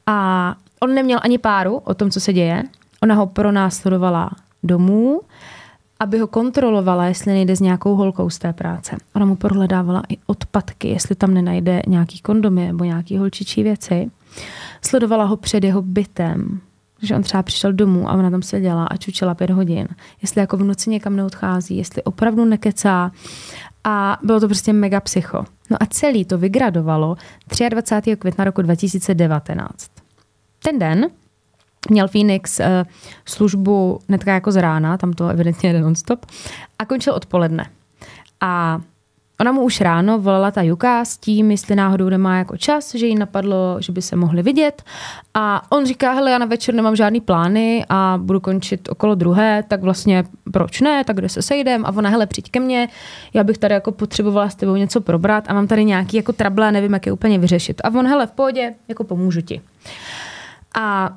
A 0.06 0.56
on 0.80 0.94
neměl 0.94 1.18
ani 1.22 1.38
páru 1.38 1.76
o 1.76 1.94
tom, 1.94 2.10
co 2.10 2.20
se 2.20 2.32
děje. 2.32 2.62
Ona 3.02 3.14
ho 3.14 3.26
pronásledovala 3.26 4.30
domů, 4.62 5.20
aby 6.00 6.18
ho 6.18 6.26
kontrolovala, 6.26 7.04
jestli 7.06 7.32
nejde 7.32 7.56
s 7.56 7.60
nějakou 7.60 7.94
holkou 7.94 8.30
z 8.30 8.38
té 8.38 8.52
práce. 8.52 8.96
Ona 9.14 9.26
mu 9.26 9.36
prohledávala 9.36 10.02
i 10.08 10.16
odpadky, 10.26 10.88
jestli 10.88 11.14
tam 11.14 11.34
nenajde 11.34 11.82
nějaký 11.86 12.20
kondomy 12.20 12.66
nebo 12.66 12.84
nějaký 12.84 13.18
holčičí 13.18 13.62
věci. 13.62 14.10
Sledovala 14.82 15.24
ho 15.24 15.36
před 15.36 15.64
jeho 15.64 15.82
bytem, 15.82 16.60
že 17.06 17.14
on 17.14 17.22
třeba 17.22 17.42
přišel 17.42 17.72
domů 17.72 18.10
a 18.10 18.12
ona 18.12 18.30
tam 18.30 18.42
seděla 18.42 18.84
a 18.84 18.96
čučela 18.96 19.34
pět 19.34 19.50
hodin. 19.50 19.88
Jestli 20.22 20.40
jako 20.40 20.56
v 20.56 20.64
noci 20.64 20.90
někam 20.90 21.16
neodchází, 21.16 21.76
jestli 21.76 22.02
opravdu 22.02 22.44
nekecá. 22.44 23.10
A 23.84 24.18
bylo 24.22 24.40
to 24.40 24.46
prostě 24.46 24.72
mega 24.72 25.00
psycho. 25.00 25.44
No 25.70 25.76
a 25.80 25.86
celý 25.86 26.24
to 26.24 26.38
vygradovalo 26.38 27.16
23. 27.68 28.16
května 28.16 28.44
roku 28.44 28.62
2019. 28.62 29.90
Ten 30.62 30.78
den 30.78 31.06
měl 31.90 32.08
Phoenix 32.08 32.60
uh, 32.60 32.66
službu 33.24 34.00
netka 34.08 34.34
jako 34.34 34.52
z 34.52 34.56
rána, 34.56 34.96
tam 34.96 35.12
to 35.12 35.28
evidentně 35.28 35.72
jde 35.72 35.80
non-stop, 35.80 36.26
a 36.78 36.84
končil 36.84 37.14
odpoledne. 37.14 37.70
A 38.40 38.80
Ona 39.40 39.52
mu 39.52 39.62
už 39.62 39.80
ráno 39.80 40.18
volala 40.18 40.50
ta 40.50 40.62
Juka 40.62 41.04
s 41.04 41.16
tím, 41.16 41.50
jestli 41.50 41.76
náhodou 41.76 42.08
nemá 42.08 42.38
jako 42.38 42.56
čas, 42.56 42.94
že 42.94 43.06
jí 43.06 43.14
napadlo, 43.14 43.76
že 43.80 43.92
by 43.92 44.02
se 44.02 44.16
mohli 44.16 44.42
vidět. 44.42 44.82
A 45.34 45.72
on 45.72 45.86
říká, 45.86 46.12
hele, 46.12 46.30
já 46.30 46.38
na 46.38 46.46
večer 46.46 46.74
nemám 46.74 46.96
žádný 46.96 47.20
plány 47.20 47.84
a 47.88 48.18
budu 48.22 48.40
končit 48.40 48.88
okolo 48.88 49.14
druhé, 49.14 49.64
tak 49.68 49.82
vlastně 49.82 50.24
proč 50.52 50.80
ne, 50.80 51.04
tak 51.04 51.16
kde 51.16 51.28
se 51.28 51.42
sejdem? 51.42 51.86
A 51.86 51.88
ona, 51.88 52.10
hele, 52.10 52.26
přijď 52.26 52.50
ke 52.50 52.60
mně, 52.60 52.88
já 53.34 53.44
bych 53.44 53.58
tady 53.58 53.74
jako 53.74 53.92
potřebovala 53.92 54.48
s 54.48 54.54
tebou 54.54 54.76
něco 54.76 55.00
probrat 55.00 55.44
a 55.48 55.54
mám 55.54 55.66
tady 55.66 55.84
nějaký 55.84 56.16
jako 56.16 56.32
trable 56.32 56.72
nevím, 56.72 56.92
jak 56.92 57.06
je 57.06 57.12
úplně 57.12 57.38
vyřešit. 57.38 57.80
A 57.84 57.88
on, 57.88 58.06
hele, 58.06 58.26
v 58.26 58.32
pohodě, 58.32 58.74
jako 58.88 59.04
pomůžu 59.04 59.40
ti. 59.40 59.60
A 60.74 61.16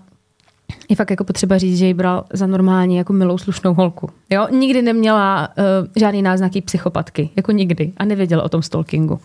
je 0.89 0.95
fakt 0.95 1.09
jako 1.09 1.23
potřeba 1.23 1.57
říct, 1.57 1.77
že 1.77 1.85
ji 1.85 1.93
bral 1.93 2.25
za 2.33 2.47
normální 2.47 2.95
jako 2.95 3.13
milou 3.13 3.37
slušnou 3.37 3.73
holku. 3.73 4.09
Jo? 4.29 4.47
Nikdy 4.51 4.81
neměla 4.81 5.49
uh, 5.57 5.63
žádný 5.95 6.21
náznaky 6.21 6.61
psychopatky, 6.61 7.29
jako 7.35 7.51
nikdy 7.51 7.93
a 7.97 8.05
nevěděla 8.05 8.43
o 8.43 8.49
tom 8.49 8.61
stalkingu. 8.61 9.19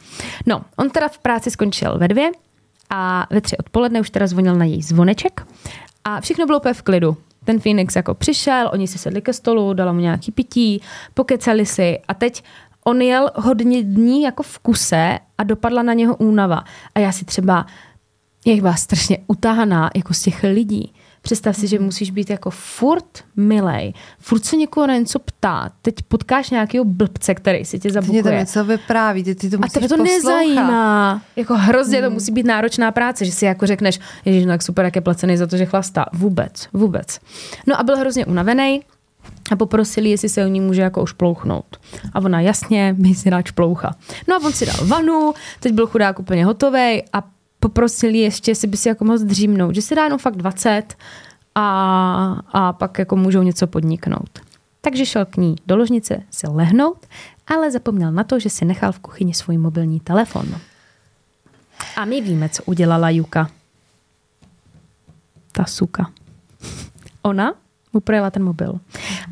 No, 0.46 0.62
on 0.76 0.90
teda 0.90 1.08
v 1.08 1.18
práci 1.18 1.50
skončil 1.50 1.98
ve 1.98 2.08
dvě 2.08 2.30
a 2.90 3.26
ve 3.30 3.40
tři 3.40 3.56
odpoledne 3.56 4.00
už 4.00 4.10
teda 4.10 4.26
zvonil 4.26 4.54
na 4.54 4.64
její 4.64 4.82
zvoneček 4.82 5.46
a 6.04 6.20
všechno 6.20 6.46
bylo 6.46 6.58
úplně 6.58 6.74
v 6.74 6.82
klidu. 6.82 7.16
Ten 7.44 7.60
Phoenix 7.60 7.96
jako 7.96 8.14
přišel, 8.14 8.70
oni 8.72 8.88
si 8.88 8.98
sedli 8.98 9.22
ke 9.22 9.32
stolu, 9.32 9.74
dala 9.74 9.92
mu 9.92 10.00
nějaký 10.00 10.32
pití, 10.32 10.80
pokecali 11.14 11.66
si 11.66 11.98
a 12.08 12.14
teď 12.14 12.42
on 12.84 13.02
jel 13.02 13.30
hodně 13.34 13.82
dní 13.82 14.22
jako 14.22 14.42
v 14.42 14.58
kuse 14.58 15.18
a 15.38 15.42
dopadla 15.42 15.82
na 15.82 15.92
něho 15.92 16.16
únava. 16.16 16.64
A 16.94 16.98
já 16.98 17.12
si 17.12 17.24
třeba, 17.24 17.66
jak 18.46 18.60
byla 18.60 18.74
strašně 18.74 19.18
utáhaná 19.26 19.90
jako 19.94 20.14
z 20.14 20.22
těch 20.22 20.42
lidí 20.42 20.93
Představ 21.24 21.56
si, 21.56 21.66
že 21.66 21.78
musíš 21.78 22.10
být 22.10 22.30
jako 22.30 22.50
furt 22.50 23.24
milej, 23.36 23.92
furt 24.18 24.44
se 24.44 24.56
někoho 24.56 24.86
na 24.86 24.96
něco 24.96 25.18
ptát. 25.18 25.72
Teď 25.82 25.94
potkáš 26.08 26.50
nějakého 26.50 26.84
blbce, 26.84 27.34
který 27.34 27.64
si 27.64 27.78
tě 27.78 27.92
zabukuje. 27.92 28.22
Ty 28.22 28.28
to 28.28 28.34
něco 28.34 28.64
vypráví, 28.64 29.24
ty, 29.24 29.34
ty 29.34 29.50
to 29.50 29.56
musíš 29.56 29.70
A 29.70 29.80
tebe 29.80 29.88
to 29.88 29.96
poslouchat. 29.96 30.16
nezajímá. 30.16 31.22
Jako 31.36 31.54
hrozně 31.56 31.98
hmm. 31.98 32.08
to 32.08 32.14
musí 32.14 32.32
být 32.32 32.46
náročná 32.46 32.92
práce, 32.92 33.24
že 33.24 33.32
si 33.32 33.44
jako 33.44 33.66
řekneš, 33.66 34.00
ježiš, 34.24 34.44
no 34.44 34.52
tak 34.52 34.62
super, 34.62 34.84
jak 34.84 34.96
je 34.96 35.02
placený 35.02 35.36
za 35.36 35.46
to, 35.46 35.56
že 35.56 35.66
chlastá. 35.66 36.06
Vůbec, 36.12 36.68
vůbec. 36.72 37.20
No 37.66 37.80
a 37.80 37.82
byl 37.82 37.96
hrozně 37.96 38.26
unavený, 38.26 38.82
a 39.50 39.56
poprosili, 39.56 40.10
jestli 40.10 40.28
se 40.28 40.44
o 40.44 40.48
ní 40.48 40.60
může 40.60 40.82
jako 40.82 41.02
ušplouchnout. 41.02 41.76
A 42.12 42.20
ona 42.20 42.40
jasně, 42.40 42.94
my 42.98 43.14
si 43.14 43.30
rád 43.30 43.46
šploucha. 43.46 43.94
No 44.28 44.36
a 44.36 44.38
on 44.44 44.52
si 44.52 44.66
dal 44.66 44.86
vanu, 44.86 45.34
teď 45.60 45.72
byl 45.72 45.86
chudák 45.86 46.18
úplně 46.18 46.44
hotový 46.44 47.02
a 47.12 47.22
poprosili 47.64 48.18
ještě, 48.18 48.50
jestli 48.50 48.68
by 48.68 48.76
si 48.76 48.88
jako 48.88 49.04
mohl 49.04 49.18
dřímnout, 49.18 49.74
že 49.74 49.82
si 49.82 49.94
dá 49.94 50.04
jenom 50.04 50.18
fakt 50.18 50.36
20 50.36 50.94
a, 51.54 51.64
a 52.52 52.72
pak 52.72 52.98
jako 52.98 53.16
můžou 53.16 53.42
něco 53.42 53.66
podniknout. 53.66 54.38
Takže 54.80 55.06
šel 55.06 55.24
k 55.24 55.36
ní 55.36 55.56
do 55.66 55.76
ložnice 55.76 56.22
si 56.30 56.46
lehnout, 56.46 57.06
ale 57.46 57.70
zapomněl 57.70 58.12
na 58.12 58.24
to, 58.24 58.38
že 58.38 58.50
si 58.50 58.64
nechal 58.64 58.92
v 58.92 58.98
kuchyni 58.98 59.34
svůj 59.34 59.58
mobilní 59.58 60.00
telefon. 60.00 60.46
A 61.96 62.04
my 62.04 62.20
víme, 62.20 62.48
co 62.48 62.62
udělala 62.64 63.10
Juka. 63.10 63.50
Ta 65.52 65.64
suka. 65.64 66.10
Ona 67.22 67.54
mu 67.92 68.00
projela 68.00 68.30
ten 68.30 68.44
mobil. 68.44 68.80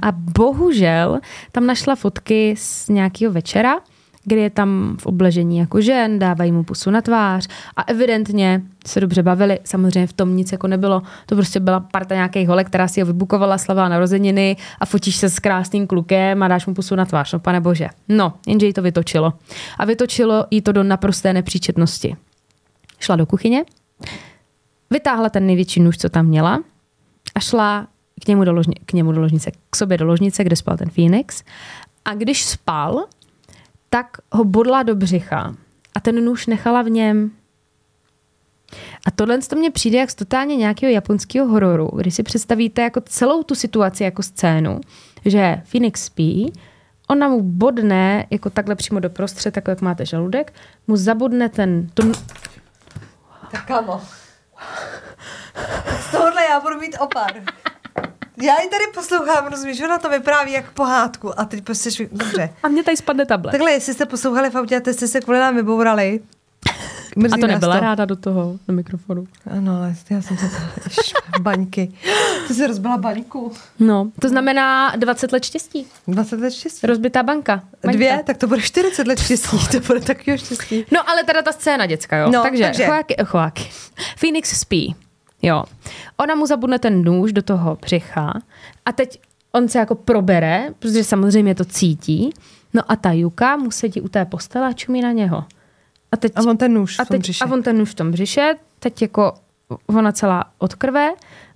A 0.01 0.13
bohužel 0.13 1.21
tam 1.53 1.67
našla 1.67 1.97
fotky 1.97 2.55
z 2.59 2.89
nějakého 2.89 3.33
večera, 3.33 3.81
kdy 4.25 4.41
je 4.41 4.51
tam 4.51 4.97
v 5.01 5.07
obležení 5.07 5.59
jako 5.59 5.81
žen, 5.81 6.19
dávají 6.19 6.53
mu 6.53 6.65
pusu 6.65 6.91
na 6.91 7.01
tvář 7.01 7.49
a 7.77 7.83
evidentně 7.83 8.63
se 8.87 9.01
dobře 9.01 9.23
bavili. 9.23 9.59
Samozřejmě 9.65 10.07
v 10.07 10.13
tom 10.13 10.37
nic 10.37 10.53
jako 10.53 10.67
nebylo. 10.67 11.03
To 11.27 11.35
prostě 11.35 11.61
byla 11.61 11.81
parta 11.81 12.15
nějakých 12.15 12.49
holek, 12.49 12.67
která 12.67 12.89
si 12.89 13.01
ho 13.01 13.07
vybukovala, 13.07 13.59
slavá 13.59 13.89
narozeniny 13.89 14.57
a 14.81 14.87
fotíš 14.87 15.17
se 15.17 15.31
s 15.31 15.39
krásným 15.39 15.87
klukem 15.87 16.43
a 16.43 16.49
dáš 16.49 16.67
mu 16.67 16.75
pusu 16.75 16.95
na 16.95 17.05
tvář. 17.05 17.33
No 17.33 17.39
pane 17.39 17.61
bože. 17.61 17.89
No, 18.09 18.33
jenže 18.47 18.67
jí 18.67 18.73
to 18.73 18.83
vytočilo. 18.83 19.33
A 19.79 19.85
vytočilo 19.85 20.47
jí 20.51 20.61
to 20.61 20.73
do 20.73 20.83
naprosté 20.83 21.33
nepříčetnosti. 21.33 22.17
Šla 23.01 23.17
do 23.17 23.27
kuchyně, 23.27 23.65
vytáhla 24.91 25.29
ten 25.29 25.47
největší 25.47 25.81
nůž, 25.81 25.99
co 25.99 26.09
tam 26.09 26.27
měla 26.27 26.61
a 27.35 27.41
šla 27.41 27.87
k 28.25 28.29
němu 28.29 28.45
do, 28.45 28.53
ložni, 28.53 28.75
k 28.87 28.93
němu 28.93 29.13
do 29.13 29.21
ložnice, 29.21 29.51
k 29.71 29.77
sobě 29.77 29.99
do 29.99 30.05
ložnice, 30.05 30.45
kde 30.45 30.57
spal 30.57 30.77
ten 30.77 30.91
Phoenix. 30.91 31.43
A 32.05 32.15
když 32.15 32.45
spal, 32.45 33.05
tak 33.93 34.07
ho 34.33 34.45
bodla 34.45 34.83
do 34.83 34.95
břicha 34.95 35.55
a 35.95 36.01
ten 36.01 36.25
nůž 36.25 36.47
nechala 36.47 36.83
v 36.83 36.91
něm. 36.91 37.31
A 39.07 39.11
tohle 39.11 39.39
to 39.39 39.57
mně 39.57 39.71
přijde 39.71 39.99
jak 39.99 40.11
z 40.11 40.15
totálně 40.15 40.57
nějakého 40.57 40.93
japonského 40.93 41.47
hororu, 41.47 41.91
kdy 41.97 42.11
si 42.11 42.23
představíte 42.23 42.83
jako 42.83 43.01
celou 43.01 43.43
tu 43.43 43.55
situaci 43.55 44.05
jako 44.05 44.23
scénu, 44.23 44.81
že 45.25 45.63
Phoenix 45.65 46.05
spí, 46.05 46.53
ona 47.09 47.29
mu 47.29 47.43
bodne 47.43 48.27
jako 48.31 48.51
takhle 48.51 48.75
přímo 48.75 49.01
do 49.01 49.11
prostřed, 49.11 49.57
jako 49.57 49.71
jak 49.71 49.81
máte 49.81 50.07
žaludek, 50.07 50.53
mu 50.87 50.97
zabodne 50.97 51.49
ten... 51.49 51.87
To... 51.95 52.03
Tak 53.51 53.67
kamo. 53.67 54.01
Z 56.01 56.11
toho 56.11 56.25
tohle 56.25 56.45
já 56.45 56.61
budu 56.61 56.81
mít 56.81 56.97
opar. 57.01 57.33
Já 58.43 58.61
ji 58.63 58.69
tady 58.69 58.85
poslouchám, 58.95 59.47
rozumíš, 59.47 59.81
ona 59.81 59.99
to 59.99 60.11
vypráví 60.11 60.53
jak 60.53 60.71
pohádku 60.71 61.41
a 61.41 61.45
teď 61.45 61.65
prostě, 61.65 61.91
dobře. 62.13 62.51
A 62.63 62.69
mě 62.69 62.83
tady 62.83 62.97
spadne 62.97 63.27
tablet. 63.27 63.51
Takhle, 63.53 63.73
jestli 63.73 63.95
jste 63.95 64.07
poslouchali 64.07 64.51
v 64.51 64.55
autě 64.57 64.77
a 64.77 64.93
jste 64.93 65.09
se 65.09 65.21
kvůli 65.21 65.39
nám 65.39 65.57
vybourali, 65.57 66.21
Mrzí 67.17 67.35
a 67.35 67.37
to 67.37 67.47
nebyla 67.47 67.75
to. 67.75 67.81
ráda 67.81 68.05
do 68.05 68.17
toho, 68.17 68.59
do 68.69 68.75
mikrofonu. 68.75 69.27
Ano, 69.57 69.77
ale 69.77 69.95
já 70.11 70.23
jsem 70.23 70.39
se 70.39 70.51
baňky. 71.41 71.93
Ty 72.49 72.55
jsi 72.55 72.67
rozbila 72.67 72.97
baňku. 72.97 73.53
No, 73.79 74.11
to 74.21 74.29
znamená 74.29 74.97
20 74.97 75.33
let 75.33 75.45
štěstí. 75.45 75.87
20 76.09 76.41
let 76.41 76.51
štěstí. 76.51 76.87
Rozbitá 76.87 77.23
banka. 77.23 77.63
Baňka. 77.83 77.97
Dvě, 77.97 78.23
tak 78.27 78.37
to 78.37 78.47
bude 78.47 78.61
40 78.63 79.07
let 79.07 79.21
štěstí. 79.21 79.59
to 79.73 79.81
bude 79.81 80.01
takového 80.01 80.39
štěstí. 80.39 80.87
No, 80.91 81.11
ale 81.11 81.25
teda 81.25 81.43
ta 81.43 81.53
scéna, 81.53 81.87
děcka, 81.87 82.17
jo. 82.17 82.31
No, 82.31 82.43
takže, 82.43 82.65
takže. 82.65 82.85
Chováky, 82.85 83.17
chováky. 83.25 83.71
Phoenix 84.17 84.61
spí. 84.61 84.97
Jo. 85.43 85.65
Ona 86.17 86.35
mu 86.35 86.47
zabudne 86.47 86.79
ten 86.79 87.03
nůž 87.05 87.33
do 87.33 87.43
toho 87.43 87.79
břicha 87.81 88.33
a 88.87 88.93
teď 88.93 89.21
on 89.53 89.69
se 89.69 89.79
jako 89.79 89.95
probere, 89.95 90.69
protože 90.79 91.05
samozřejmě 91.05 91.55
to 91.55 91.65
cítí. 91.65 92.31
No 92.75 92.83
a 92.89 92.97
ta 92.97 93.13
Juka 93.13 93.57
mu 93.57 93.71
sedí 93.71 94.01
u 94.01 94.09
té 94.09 94.25
postele 94.25 94.67
a 94.67 94.73
čumí 94.73 95.01
na 95.01 95.13
něho. 95.13 95.45
A, 96.13 96.17
teď, 96.17 96.33
a 96.37 96.43
on 96.43 96.57
ten 96.57 96.75
nůž 96.75 96.99
a, 96.99 97.05
teď, 97.05 97.31
a 97.43 97.53
on 97.53 97.63
ten 97.63 97.79
nůž 97.79 97.91
v 97.91 97.95
tom 97.95 98.11
břiše, 98.11 98.55
teď 98.79 99.03
jako 99.03 99.35
ona 99.87 100.13
celá 100.13 100.45
od 100.59 100.75
krve 100.75 101.11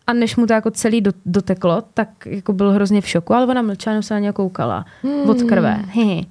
a 0.07 0.13
než 0.13 0.37
mu 0.37 0.47
to 0.47 0.53
jako 0.53 0.71
celý 0.71 1.03
doteklo, 1.27 1.83
tak 1.95 2.09
jako 2.27 2.53
byl 2.53 2.71
hrozně 2.71 3.01
v 3.01 3.09
šoku, 3.09 3.35
ale 3.35 3.47
ona 3.47 3.63
mlčela, 3.63 4.03
se 4.03 4.15
na 4.15 4.21
něj 4.21 4.33
koukala 4.33 4.85
hmm. 5.03 5.31
od 5.31 5.43
krve. 5.43 5.85
Hi. 5.91 6.27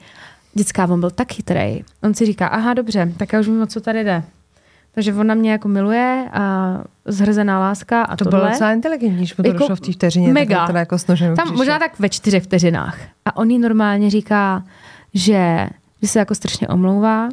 Dětská, 0.54 0.88
on 0.88 1.00
byl 1.00 1.12
tak 1.12 1.34
chytrý. 1.34 1.84
On 2.04 2.14
si 2.14 2.26
říká, 2.26 2.48
aha, 2.48 2.74
dobře, 2.74 3.14
tak 3.18 3.34
já 3.34 3.40
už 3.40 3.48
vím, 3.48 3.62
o 3.62 3.66
co 3.66 3.82
tady 3.82 4.04
jde. 4.04 4.24
Takže 4.96 5.14
ona 5.14 5.34
mě 5.34 5.52
jako 5.52 5.68
miluje 5.68 6.30
a 6.34 6.74
zhrzená 7.06 7.60
láska 7.60 8.04
a 8.04 8.16
to 8.16 8.24
tohle. 8.24 8.40
bylo 8.40 8.52
docela 8.52 8.72
inteligentní, 8.72 9.26
že 9.26 9.36
to 9.36 9.48
jako 9.48 9.60
došlo 9.60 9.76
v 9.76 9.80
té 9.80 9.92
vteřině. 9.92 10.34
Mega. 10.34 10.68
Teda 10.68 10.80
jako 10.80 10.98
Tam 11.36 11.56
možná 11.56 11.80
tak 11.80 12.00
ve 12.00 12.10
čtyřech 12.10 12.44
vteřinách. 12.44 12.98
A 13.26 13.38
on 13.38 13.50
jí 13.50 13.60
normálně 13.60 14.10
říká, 14.10 14.64
že, 15.14 15.68
že 16.02 16.08
se 16.08 16.20
jako 16.20 16.36
strašně 16.36 16.68
omlouvá, 16.68 17.30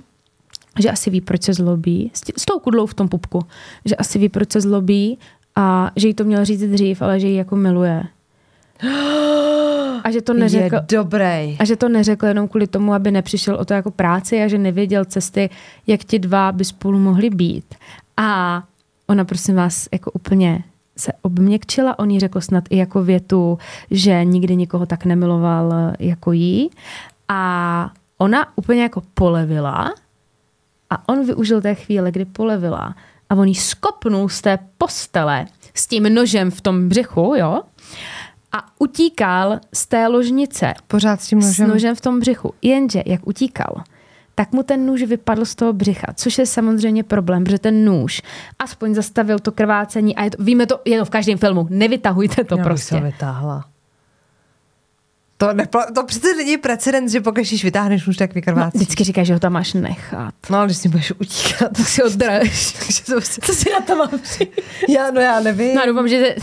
že 0.81 0.90
asi 0.90 1.11
ví, 1.11 1.20
proč 1.20 1.42
se 1.42 1.55
zlobí, 1.55 2.11
s 2.37 2.44
tou 2.44 2.59
kudlou 2.59 2.87
v 2.87 2.94
tom 2.94 3.09
pupku, 3.09 3.46
že 3.85 3.96
asi 3.96 4.18
ví, 4.18 4.29
proč 4.29 4.53
se 4.53 4.61
zlobí 4.61 5.18
a 5.57 5.90
že 5.96 6.09
jí 6.09 6.14
to 6.14 6.25
měl 6.25 6.44
říct 6.44 6.62
dřív, 6.62 7.03
ale 7.03 7.20
že 7.20 7.29
ji 7.29 7.37
jako 7.37 7.57
miluje. 7.57 8.03
A 10.02 10.10
že 10.10 10.22
to 10.22 10.34
neřekl, 10.34 10.74
je 10.74 10.82
dobrý. 10.88 11.56
A 11.58 11.64
že 11.64 11.76
to 11.76 11.88
neřekl 11.88 12.26
jenom 12.26 12.48
kvůli 12.48 12.66
tomu, 12.66 12.94
aby 12.94 13.10
nepřišel 13.10 13.54
o 13.54 13.64
to 13.64 13.74
jako 13.74 13.90
práci 13.90 14.42
a 14.42 14.48
že 14.48 14.58
nevěděl 14.58 15.04
cesty, 15.04 15.50
jak 15.86 16.04
ti 16.04 16.18
dva 16.18 16.52
by 16.52 16.64
spolu 16.64 16.98
mohli 16.98 17.30
být. 17.30 17.74
A 18.16 18.62
ona 19.06 19.24
prosím 19.24 19.54
vás 19.54 19.88
jako 19.92 20.10
úplně 20.10 20.64
se 20.96 21.12
obměkčila, 21.22 21.98
on 21.98 22.10
jí 22.10 22.20
řekl 22.20 22.40
snad 22.40 22.64
i 22.70 22.76
jako 22.76 23.02
větu, 23.02 23.58
že 23.90 24.24
nikdy 24.24 24.56
nikoho 24.56 24.86
tak 24.86 25.04
nemiloval 25.04 25.72
jako 25.98 26.32
jí. 26.32 26.70
A 27.28 27.92
ona 28.18 28.58
úplně 28.58 28.82
jako 28.82 29.02
polevila 29.14 29.94
a 30.90 31.08
on 31.08 31.26
využil 31.26 31.60
té 31.60 31.74
chvíle, 31.74 32.10
kdy 32.10 32.24
polevila 32.24 32.94
a 33.30 33.34
on 33.34 33.48
jí 33.48 33.54
skopnul 33.54 34.28
z 34.28 34.40
té 34.40 34.58
postele 34.78 35.46
s 35.74 35.86
tím 35.86 36.14
nožem 36.14 36.50
v 36.50 36.60
tom 36.60 36.88
břichu, 36.88 37.34
jo? 37.36 37.62
A 38.52 38.66
utíkal 38.78 39.60
z 39.74 39.86
té 39.86 40.06
ložnice. 40.06 40.74
Pořád 40.86 41.22
s 41.22 41.26
tím 41.26 41.40
nožem? 41.40 41.66
S 41.66 41.72
nožem 41.72 41.94
v 41.94 42.00
tom 42.00 42.20
břichu. 42.20 42.54
Jenže, 42.62 43.02
jak 43.06 43.26
utíkal, 43.26 43.82
tak 44.34 44.52
mu 44.52 44.62
ten 44.62 44.86
nůž 44.86 45.02
vypadl 45.02 45.44
z 45.44 45.54
toho 45.54 45.72
břicha, 45.72 46.06
což 46.14 46.38
je 46.38 46.46
samozřejmě 46.46 47.04
problém, 47.04 47.44
protože 47.44 47.58
ten 47.58 47.84
nůž 47.84 48.22
aspoň 48.58 48.94
zastavil 48.94 49.38
to 49.38 49.52
krvácení 49.52 50.16
a 50.16 50.24
je 50.24 50.30
to, 50.30 50.42
víme 50.42 50.66
to, 50.66 50.80
je 50.84 50.98
to 50.98 51.04
v 51.04 51.10
každém 51.10 51.38
filmu, 51.38 51.66
nevytahujte 51.70 52.44
to 52.44 52.58
Já 52.58 52.64
prostě. 52.64 52.94
Já 52.94 53.00
vytáhla. 53.00 53.64
To, 55.36 55.48
nepla- 55.48 55.92
to 55.94 56.04
přece 56.04 56.34
není 56.34 56.56
precedens, 56.56 57.12
že 57.12 57.20
pokud 57.20 57.40
když 57.40 57.64
vytáhneš 57.64 58.06
už 58.06 58.16
tak 58.16 58.34
vykrvácí. 58.34 58.70
No, 58.74 58.80
vždycky 58.80 59.04
říkáš, 59.04 59.26
že 59.26 59.34
ho 59.34 59.40
tam 59.40 59.52
máš 59.52 59.72
nechat. 59.74 60.34
No, 60.50 60.58
ale 60.58 60.66
když 60.66 60.76
si 60.76 60.88
budeš 60.88 61.12
utíkat, 61.20 61.72
tak 61.76 61.88
si 61.88 62.02
ho. 62.02 62.10
Co 63.20 63.54
si 63.54 63.70
na 63.70 63.80
to 63.80 63.96
mám 63.96 64.08
Já, 64.88 65.10
no 65.10 65.20
já 65.20 65.40
nevím. 65.40 65.74
No, 65.74 65.86
doufám, 65.86 66.08
že... 66.08 66.36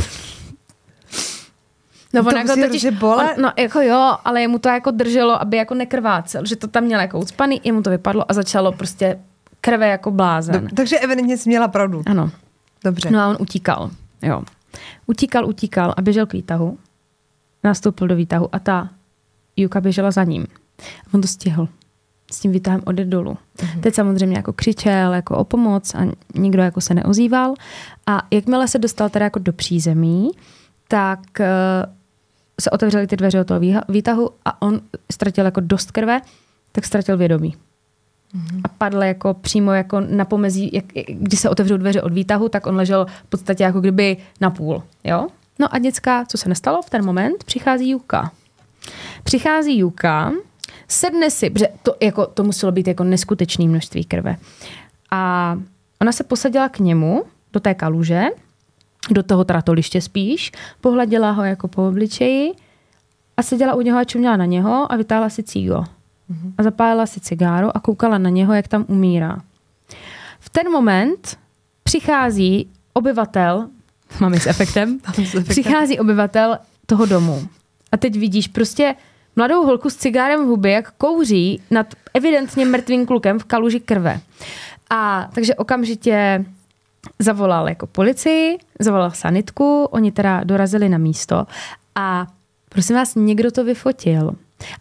No, 2.13 2.21
on 2.21 2.37
jako 2.37 2.55
totiž, 2.55 2.85
bole? 2.85 3.33
On, 3.35 3.41
no 3.43 3.51
jako 3.57 3.81
jo, 3.81 4.17
ale 4.25 4.41
jemu 4.41 4.59
to 4.59 4.69
jako 4.69 4.91
drželo, 4.91 5.41
aby 5.41 5.57
jako 5.57 5.73
nekrvácel, 5.73 6.45
že 6.45 6.55
to 6.55 6.67
tam 6.67 6.83
měl 6.83 6.99
jako 6.99 7.19
ucpaný, 7.19 7.61
jemu 7.63 7.81
to 7.81 7.89
vypadlo 7.89 8.31
a 8.31 8.33
začalo 8.33 8.71
prostě 8.71 9.19
krve 9.61 9.87
jako 9.87 10.11
blázen. 10.11 10.67
Do, 10.67 10.75
takže 10.75 10.99
evidentně 10.99 11.37
jsi 11.37 11.49
měla 11.49 11.67
pravdu. 11.67 12.03
Ano. 12.05 12.31
Dobře. 12.83 13.11
No 13.11 13.19
a 13.19 13.27
on 13.27 13.37
utíkal, 13.39 13.89
jo. 14.21 14.43
Utíkal, 15.07 15.45
utíkal 15.49 15.93
a 15.97 16.01
běžel 16.01 16.25
k 16.25 16.33
výtahu 16.33 16.77
nastoupil 17.63 18.07
do 18.07 18.15
výtahu 18.15 18.49
a 18.51 18.59
ta 18.59 18.89
Juka 19.57 19.81
běžela 19.81 20.11
za 20.11 20.23
ním. 20.23 20.47
A 20.79 21.13
on 21.13 21.21
to 21.21 21.27
stihl. 21.27 21.67
S 22.31 22.39
tím 22.39 22.51
výtahem 22.51 22.81
ode 22.85 23.05
dolů. 23.05 23.37
Mm-hmm. 23.57 23.79
Teď 23.79 23.95
samozřejmě 23.95 24.37
jako 24.37 24.53
křičel 24.53 25.13
jako 25.13 25.37
o 25.37 25.43
pomoc 25.43 25.95
a 25.95 25.99
nikdo 26.35 26.61
jako 26.61 26.81
se 26.81 26.93
neozýval. 26.93 27.53
A 28.07 28.21
jakmile 28.31 28.67
se 28.67 28.79
dostal 28.79 29.09
teda 29.09 29.25
jako 29.25 29.39
do 29.39 29.53
přízemí, 29.53 30.31
tak 30.87 31.19
uh, 31.39 31.45
se 32.59 32.69
otevřely 32.69 33.07
ty 33.07 33.17
dveře 33.17 33.41
od 33.41 33.47
toho 33.47 33.59
výtahu 33.89 34.29
a 34.45 34.61
on 34.61 34.81
ztratil 35.11 35.45
jako 35.45 35.61
dost 35.61 35.91
krve, 35.91 36.21
tak 36.71 36.85
ztratil 36.85 37.17
vědomí. 37.17 37.55
Mm-hmm. 38.35 38.61
A 38.63 38.67
padl 38.67 39.03
jako 39.03 39.33
přímo 39.33 39.71
jako 39.71 39.99
na 39.99 40.25
pomezí, 40.25 40.69
jak, 40.73 40.85
když 41.07 41.39
se 41.39 41.49
otevřou 41.49 41.77
dveře 41.77 42.01
od 42.01 42.13
výtahu, 42.13 42.49
tak 42.49 42.67
on 42.67 42.75
ležel 42.75 43.05
v 43.05 43.29
podstatě 43.29 43.63
jako 43.63 43.79
kdyby 43.79 44.17
na 44.41 44.49
půl. 44.49 44.83
Jo? 45.03 45.27
No 45.59 45.73
a 45.73 45.79
děcka, 45.79 46.25
co 46.25 46.37
se 46.37 46.49
nestalo 46.49 46.81
v 46.81 46.89
ten 46.89 47.05
moment, 47.05 47.43
přichází 47.43 47.89
Juka. 47.89 48.31
Přichází 49.23 49.79
Juka, 49.79 50.31
sedne 50.87 51.31
si, 51.31 51.49
protože 51.49 51.67
to, 51.83 51.95
jako, 52.01 52.25
to 52.25 52.43
muselo 52.43 52.71
být 52.71 52.87
jako 52.87 53.03
neskutečné 53.03 53.65
množství 53.65 54.05
krve. 54.05 54.35
A 55.11 55.55
ona 56.01 56.11
se 56.11 56.23
posadila 56.23 56.69
k 56.69 56.79
němu, 56.79 57.23
do 57.53 57.59
té 57.59 57.73
kaluže, 57.73 58.25
do 59.11 59.23
toho 59.23 59.43
tratoliště 59.43 60.01
spíš, 60.01 60.51
pohladila 60.81 61.31
ho 61.31 61.43
jako 61.43 61.67
po 61.67 61.87
obličeji 61.87 62.51
a 63.37 63.43
seděla 63.43 63.75
u 63.75 63.81
něho 63.81 63.99
a 63.99 64.03
čuměla 64.03 64.37
na 64.37 64.45
něho 64.45 64.91
a 64.91 64.95
vytáhla 64.95 65.29
si 65.29 65.43
cígo. 65.43 65.75
Mm-hmm. 65.75 66.53
A 66.57 66.63
zapálila 66.63 67.05
si 67.05 67.19
cigáro 67.19 67.77
a 67.77 67.79
koukala 67.79 68.17
na 68.17 68.29
něho, 68.29 68.53
jak 68.53 68.67
tam 68.67 68.85
umírá. 68.87 69.37
V 70.39 70.49
ten 70.49 70.71
moment 70.71 71.37
přichází 71.83 72.69
obyvatel 72.93 73.69
Mami 74.19 74.39
s 74.39 74.47
efektem. 74.47 74.99
Přichází 75.49 75.99
obyvatel 75.99 76.57
toho 76.85 77.05
domu. 77.05 77.47
A 77.91 77.97
teď 77.97 78.15
vidíš 78.15 78.47
prostě 78.47 78.95
mladou 79.35 79.65
holku 79.65 79.89
s 79.89 79.95
cigárem 79.95 80.45
v 80.45 80.47
hubě, 80.47 80.71
jak 80.71 80.91
kouří 80.91 81.61
nad 81.71 81.93
evidentně 82.13 82.65
mrtvým 82.65 83.05
klukem 83.05 83.39
v 83.39 83.43
kaluži 83.43 83.79
krve. 83.79 84.19
A 84.89 85.29
takže 85.33 85.55
okamžitě 85.55 86.45
zavolal 87.19 87.69
jako 87.69 87.87
policii, 87.87 88.57
zavolal 88.79 89.11
sanitku, 89.11 89.83
oni 89.83 90.11
teda 90.11 90.43
dorazili 90.43 90.89
na 90.89 90.97
místo 90.97 91.45
a 91.95 92.27
prosím 92.69 92.95
vás, 92.95 93.15
někdo 93.15 93.51
to 93.51 93.63
vyfotil. 93.63 94.31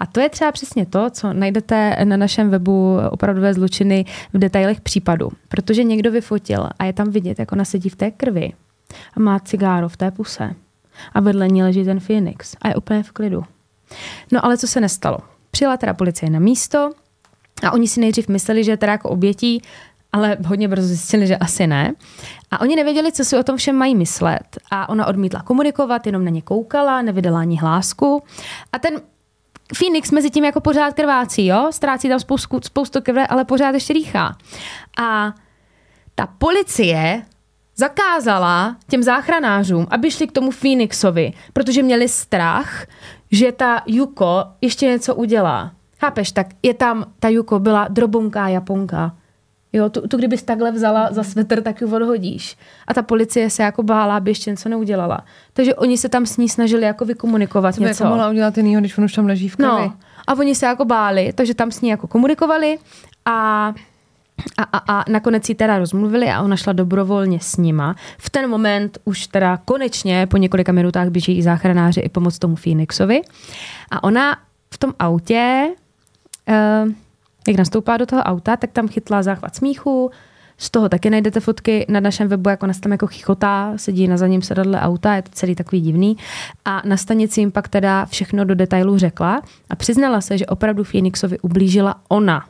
A 0.01 0.07
to 0.07 0.21
je 0.21 0.29
třeba 0.29 0.53
přesně 0.53 0.87
to, 0.87 1.11
co 1.11 1.33
najdete 1.33 1.97
na 2.05 2.17
našem 2.17 2.51
webu 2.51 2.99
opravdové 3.11 3.55
zločiny 3.55 4.05
v 4.33 4.39
detailech 4.39 4.81
případu. 4.81 5.29
Protože 5.49 5.85
někdo 5.85 6.11
vyfotil 6.11 6.69
a 6.79 6.85
je 6.85 6.93
tam 6.93 7.11
vidět, 7.11 7.39
jak 7.39 7.53
ona 7.53 7.65
sedí 7.65 7.89
v 7.89 7.97
té 7.97 8.11
krvi 8.11 8.53
a 9.17 9.21
má 9.21 9.39
cigáro 9.39 9.89
v 9.89 9.97
té 9.97 10.11
puse. 10.11 10.55
A 11.13 11.21
vedle 11.21 11.49
ní 11.49 11.63
leží 11.63 11.85
ten 11.85 12.01
Phoenix 12.01 12.57
a 12.63 12.69
je 12.69 12.75
úplně 12.75 13.03
v 13.03 13.13
klidu. 13.13 13.45
No 14.33 14.45
ale 14.45 14.59
co 14.59 14.67
se 14.67 14.81
nestalo? 14.81 15.19
Přijela 15.51 15.77
teda 15.77 15.95
policie 15.95 16.31
na 16.31 16.39
místo 16.39 16.91
a 17.63 17.73
oni 17.73 17.89
si 17.89 18.01
nejdřív 18.01 18.29
mysleli, 18.29 18.65
že 18.65 18.77
teda 18.77 18.93
jako 18.93 19.09
obětí, 19.09 19.63
ale 20.13 20.37
hodně 20.47 20.69
brzo 20.69 20.87
zjistili, 20.87 21.27
že 21.27 21.37
asi 21.37 21.67
ne. 21.67 21.95
A 22.51 22.61
oni 22.61 22.77
nevěděli, 22.77 23.13
co 23.13 23.25
si 23.25 23.37
o 23.37 23.43
tom 23.43 23.57
všem 23.57 23.77
mají 23.77 23.95
myslet. 23.95 24.59
A 24.71 24.89
ona 24.89 25.07
odmítla 25.07 25.43
komunikovat, 25.43 26.07
jenom 26.07 26.25
na 26.25 26.31
ně 26.31 26.43
koukala, 26.43 27.03
nevydala 27.03 27.41
ani 27.41 27.57
hlásku. 27.57 28.23
A 28.73 28.79
ten 28.79 29.01
Phoenix 29.79 30.11
mezi 30.11 30.31
tím 30.31 30.45
jako 30.45 30.61
pořád 30.61 30.95
krvácí, 30.95 31.47
jo? 31.47 31.69
Ztrácí 31.71 32.09
tam 32.09 32.21
spoustu, 32.21 32.61
spoustu 32.63 33.01
krve, 33.01 33.27
ale 33.27 33.45
pořád 33.45 33.75
ještě 33.75 33.93
rýchá. 33.93 34.37
A 34.99 35.35
ta 36.15 36.27
policie 36.27 37.23
zakázala 37.77 38.77
těm 38.89 39.03
záchranářům, 39.03 39.87
aby 39.91 40.11
šli 40.11 40.27
k 40.27 40.33
tomu 40.33 40.51
Phoenixovi, 40.51 41.33
protože 41.53 41.83
měli 41.83 42.09
strach, 42.09 42.87
že 43.31 43.53
ta 43.53 43.83
Juko 43.87 44.45
ještě 44.61 44.87
něco 44.87 45.15
udělá. 45.15 45.73
Chápeš, 46.01 46.33
tak 46.33 46.47
je 46.63 46.75
tam, 46.75 47.05
ta 47.21 47.29
Juko 47.29 47.59
byla 47.59 47.89
drobunká 47.89 48.49
Japonka. 48.49 49.17
Jo, 49.73 49.89
tu, 49.89 50.09
tu 50.09 50.17
kdybys 50.17 50.43
takhle 50.43 50.73
vzala 50.73 51.09
za 51.13 51.23
svetr, 51.23 51.63
tak 51.63 51.81
ji 51.81 51.87
odhodíš. 51.87 52.57
A 52.87 52.95
ta 52.95 53.03
policie 53.03 53.51
se 53.51 53.63
jako 53.63 53.83
bála, 53.83 54.17
aby 54.17 54.31
ještě 54.31 54.51
něco 54.51 54.69
neudělala. 54.69 55.21
Takže 55.53 55.75
oni 55.75 55.99
se 55.99 56.09
tam 56.09 56.27
s 56.27 56.37
ní 56.37 56.49
snažili 56.49 56.83
jako 56.83 57.05
vykomunikovat 57.05 57.75
Co 57.75 57.81
něco. 57.81 58.05
jako 58.05 58.15
mohla 58.15 58.31
udělat 58.31 58.57
jinýho, 58.57 58.81
když 58.81 58.99
on 58.99 59.05
už 59.05 59.13
tam 59.13 59.27
leží 59.27 59.49
v 59.49 59.57
krvi. 59.57 59.69
No, 59.69 59.93
a 60.27 60.35
oni 60.35 60.55
se 60.55 60.67
jako 60.67 60.85
báli, 60.85 61.33
takže 61.33 61.55
tam 61.55 61.71
s 61.71 61.81
ní 61.81 61.89
jako 61.89 62.07
komunikovali 62.07 62.79
a 63.25 63.73
A, 64.57 64.63
a, 64.63 64.79
a 64.99 65.05
nakonec 65.11 65.49
ji 65.49 65.55
teda 65.55 65.79
rozmluvili 65.79 66.31
a 66.31 66.43
ona 66.43 66.57
šla 66.57 66.73
dobrovolně 66.73 67.41
s 67.41 67.57
nima. 67.57 67.95
V 68.19 68.31
ten 68.31 68.51
moment 68.51 68.99
už 69.05 69.27
teda 69.27 69.57
konečně 69.65 70.27
po 70.27 70.37
několika 70.37 70.73
minutách 70.73 71.09
běží 71.09 71.39
i 71.39 71.43
záchranáři 71.43 72.01
i 72.01 72.09
pomoc 72.09 72.39
tomu 72.39 72.57
Phoenixovi. 72.57 73.23
A 73.91 74.05
ona 74.05 74.37
v 74.75 74.79
tom 74.79 74.93
autě, 74.99 75.69
uh, 76.49 76.93
jak 77.49 77.59
nastoupá 77.59 77.97
do 77.97 78.07
toho 78.07 78.23
auta, 78.23 78.57
tak 78.57 78.73
tam 78.73 78.89
chytla 78.89 79.23
záchvat 79.23 79.57
smíchu, 79.57 80.11
z 80.59 80.71
toho 80.71 80.89
taky 80.89 81.11
najdete 81.11 81.41
fotky 81.41 81.87
na 81.89 82.01
našem 82.01 82.29
webu, 82.29 82.51
jak 82.51 82.63
ona 82.63 82.73
se 82.73 82.81
tam 82.81 82.93
jako 82.93 83.07
chichotá, 83.07 83.73
sedí 83.77 84.09
na 84.09 84.17
zadním 84.17 84.43
sedadle 84.43 84.81
auta, 84.81 85.15
je 85.15 85.23
to 85.23 85.31
celý 85.33 85.55
takový 85.55 85.81
divný. 85.81 86.17
A 86.65 86.83
na 86.85 86.97
stanici 86.97 87.41
jim 87.41 87.53
pak 87.53 87.69
teda 87.69 88.07
všechno 88.07 88.45
do 88.45 88.55
detailu 88.55 88.99
řekla 88.99 89.43
a 89.71 89.77
přiznala 89.77 90.21
se, 90.21 90.39
že 90.39 90.47
opravdu 90.47 90.85
Phoenixovi 90.85 91.39
ublížila 91.39 91.95
ona. 92.09 92.47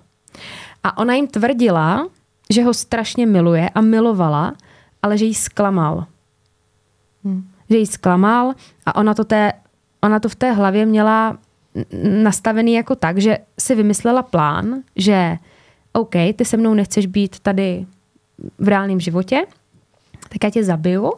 A 0.84 0.98
ona 0.98 1.14
jim 1.14 1.26
tvrdila, 1.26 2.08
že 2.50 2.64
ho 2.64 2.74
strašně 2.74 3.26
miluje 3.26 3.68
a 3.68 3.80
milovala, 3.80 4.54
ale 5.02 5.18
že 5.18 5.24
jí 5.24 5.34
zklamal. 5.34 6.06
Hmm. 7.24 7.48
Že 7.70 7.76
jí 7.76 7.87
zklamal 7.87 8.52
a 8.87 8.94
ona 8.94 9.14
to, 9.14 9.24
té, 9.24 9.52
ona 10.02 10.20
to 10.20 10.28
v 10.28 10.34
té 10.34 10.52
hlavě 10.52 10.87
měla 10.87 11.38
nastavený 12.22 12.74
jako 12.74 12.94
tak, 12.94 13.18
že 13.18 13.38
si 13.58 13.74
vymyslela 13.74 14.22
plán, 14.22 14.74
že 14.96 15.36
OK, 15.92 16.14
ty 16.36 16.44
se 16.44 16.56
mnou 16.56 16.74
nechceš 16.74 17.06
být 17.06 17.40
tady 17.40 17.86
v 18.58 18.68
reálném 18.68 19.00
životě, 19.00 19.40
tak 20.28 20.44
já 20.44 20.50
tě 20.50 20.64
zabiju, 20.64 21.12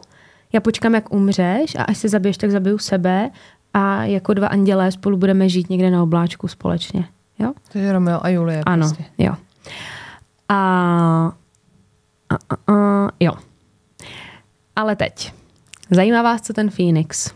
já 0.53 0.59
počkám, 0.59 0.95
jak 0.95 1.13
umřeš 1.13 1.75
a 1.75 1.83
až 1.83 1.97
se 1.97 2.09
zabiješ, 2.09 2.37
tak 2.37 2.51
zabiju 2.51 2.77
sebe 2.77 3.29
a 3.73 4.03
jako 4.03 4.33
dva 4.33 4.47
andělé 4.47 4.91
spolu 4.91 5.17
budeme 5.17 5.49
žít 5.49 5.69
někde 5.69 5.91
na 5.91 6.03
obláčku 6.03 6.47
společně. 6.47 7.05
Jo? 7.39 7.53
To 7.71 7.77
je 7.77 7.93
Romeo 7.93 8.19
a 8.25 8.29
Julie. 8.29 8.63
Ano, 8.65 8.87
prostě. 8.87 9.05
jo. 9.17 9.33
A, 10.49 10.55
a, 12.29 12.35
a, 12.49 12.73
a, 12.73 13.09
jo. 13.19 13.33
Ale 14.75 14.95
teď. 14.95 15.33
Zajímá 15.91 16.21
vás, 16.21 16.41
co 16.41 16.53
ten 16.53 16.69
Phoenix. 16.69 17.31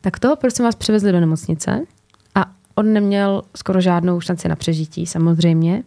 Tak 0.00 0.18
toho, 0.18 0.36
proč 0.36 0.54
jsme 0.54 0.64
vás 0.64 0.74
přivezli 0.74 1.12
do 1.12 1.20
nemocnice 1.20 1.80
on 2.74 2.92
neměl 2.92 3.42
skoro 3.56 3.80
žádnou 3.80 4.20
šanci 4.20 4.48
na 4.48 4.56
přežití, 4.56 5.06
samozřejmě 5.06 5.82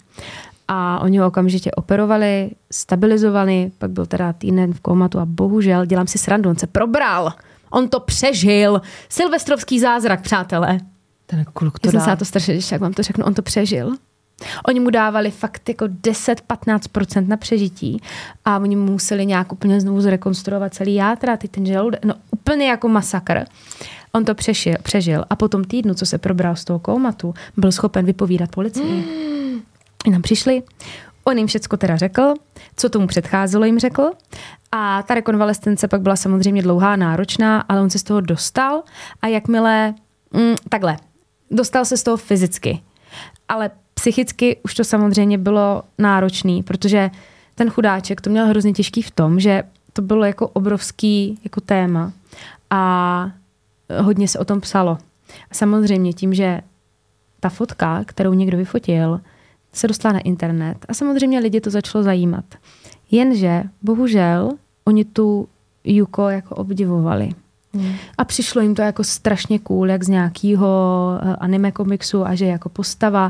a 0.68 1.00
oni 1.00 1.18
ho 1.18 1.28
okamžitě 1.28 1.72
operovali, 1.72 2.52
stabilizovali, 2.72 3.72
pak 3.78 3.92
byl 3.92 4.06
teda 4.06 4.34
týden 4.34 4.74
v 4.74 4.80
komatu 4.80 5.20
a 5.20 5.26
bohužel, 5.26 5.86
dělám 5.86 6.08
si 6.08 6.18
srandu, 6.18 6.50
on 6.50 6.56
se 6.56 6.68
probral. 6.68 7.34
On 7.70 7.90
to 7.90 8.00
přežil. 8.00 8.82
Silvestrovský 9.10 9.80
zázrak, 9.80 10.22
přátelé. 10.22 10.80
Ten 11.26 11.46
kluk 11.54 11.80
to 11.80 11.88
Já 11.88 11.92
jsem 11.92 12.02
se 12.02 12.16
to 12.18 12.26
strašně, 12.26 12.54
když 12.54 12.72
jak 12.72 12.82
vám 12.82 12.94
to 12.94 13.04
řeknu, 13.04 13.26
on 13.26 13.34
to 13.34 13.42
přežil. 13.42 13.92
Oni 14.68 14.80
mu 14.80 14.90
dávali 14.90 15.32
fakt 15.32 15.70
jako 15.70 15.86
10-15% 15.86 17.28
na 17.28 17.38
přežití 17.38 18.02
a 18.46 18.60
oni 18.60 18.76
mu 18.76 18.92
museli 18.92 19.26
nějak 19.26 19.52
úplně 19.52 19.82
znovu 19.82 20.02
zrekonstruovat 20.02 20.74
celý 20.74 20.96
játra, 20.96 21.38
ty 21.38 21.48
ten 21.48 21.66
žaludek, 21.66 22.06
no 22.06 22.14
úplně 22.32 22.68
jako 22.68 22.88
masakr. 22.88 23.46
On 24.14 24.26
to 24.26 24.36
přešil, 24.36 24.76
přežil 24.84 25.26
a 25.30 25.36
po 25.36 25.48
tom 25.48 25.64
týdnu, 25.64 25.94
co 25.94 26.06
se 26.06 26.18
probral 26.18 26.56
z 26.56 26.66
toho 26.66 26.80
komatu, 26.80 27.34
byl 27.58 27.72
schopen 27.72 28.06
vypovídat 28.06 28.52
policii. 28.52 28.84
Mm 28.86 29.36
nám 30.12 30.22
přišli, 30.22 30.64
on 31.24 31.38
jim 31.38 31.48
všecko 31.48 31.78
teda 31.78 31.98
řekl, 31.98 32.34
co 32.76 32.90
tomu 32.90 33.08
předcházelo 33.08 33.66
jim 33.66 33.80
řekl 33.80 34.12
a 34.72 35.04
ta 35.04 35.16
rekonvalescence 35.16 35.88
pak 35.88 36.02
byla 36.02 36.16
samozřejmě 36.16 36.62
dlouhá, 36.62 36.96
náročná, 36.96 37.62
ale 37.62 37.82
on 37.82 37.90
se 37.90 38.00
z 38.00 38.04
toho 38.04 38.22
dostal 38.22 38.84
a 39.22 39.28
jakmile, 39.28 39.94
mm, 40.34 40.56
takhle, 40.70 40.98
dostal 41.52 41.86
se 41.86 41.98
z 41.98 42.04
toho 42.04 42.18
fyzicky, 42.18 42.82
ale 43.50 43.72
psychicky 44.06 44.58
už 44.64 44.74
to 44.74 44.84
samozřejmě 44.84 45.38
bylo 45.38 45.84
náročný, 45.98 46.64
protože 46.64 47.10
ten 47.56 47.70
chudáček 47.70 48.22
to 48.22 48.30
měl 48.30 48.48
hrozně 48.48 48.74
těžký 48.74 49.02
v 49.02 49.12
tom, 49.12 49.40
že 49.40 49.64
to 49.94 50.02
bylo 50.02 50.26
jako 50.26 50.48
obrovský 50.48 51.40
jako 51.44 51.62
téma 51.62 52.12
a 52.70 53.32
hodně 54.02 54.28
se 54.28 54.40
o 54.40 54.46
tom 54.46 54.62
psalo. 54.62 54.98
A 55.52 55.54
samozřejmě 55.54 56.14
tím, 56.14 56.34
že 56.34 56.62
ta 57.40 57.50
fotka, 57.50 58.04
kterou 58.06 58.34
někdo 58.34 58.58
vyfotil, 58.58 59.22
se 59.74 59.88
dostala 59.88 60.14
na 60.14 60.20
internet 60.20 60.78
a 60.88 60.94
samozřejmě 60.94 61.40
lidi 61.40 61.62
to 61.62 61.70
začalo 61.70 62.04
zajímat. 62.04 62.46
Jenže 63.12 63.64
bohužel 63.82 64.52
oni 64.86 65.06
tu 65.06 65.48
Juko 65.84 66.30
jako 66.30 66.56
obdivovali. 66.56 67.30
Hmm. 67.74 67.94
A 68.18 68.26
přišlo 68.26 68.62
jim 68.62 68.76
to 68.76 68.82
jako 68.82 69.04
strašně 69.04 69.60
cool, 69.60 69.90
jak 69.90 70.04
z 70.04 70.08
nějakého 70.08 70.70
eh, 71.22 71.36
anime 71.36 71.72
komiksu 71.72 72.28
a 72.28 72.36
že 72.36 72.46
jako 72.46 72.70
postava 72.70 73.30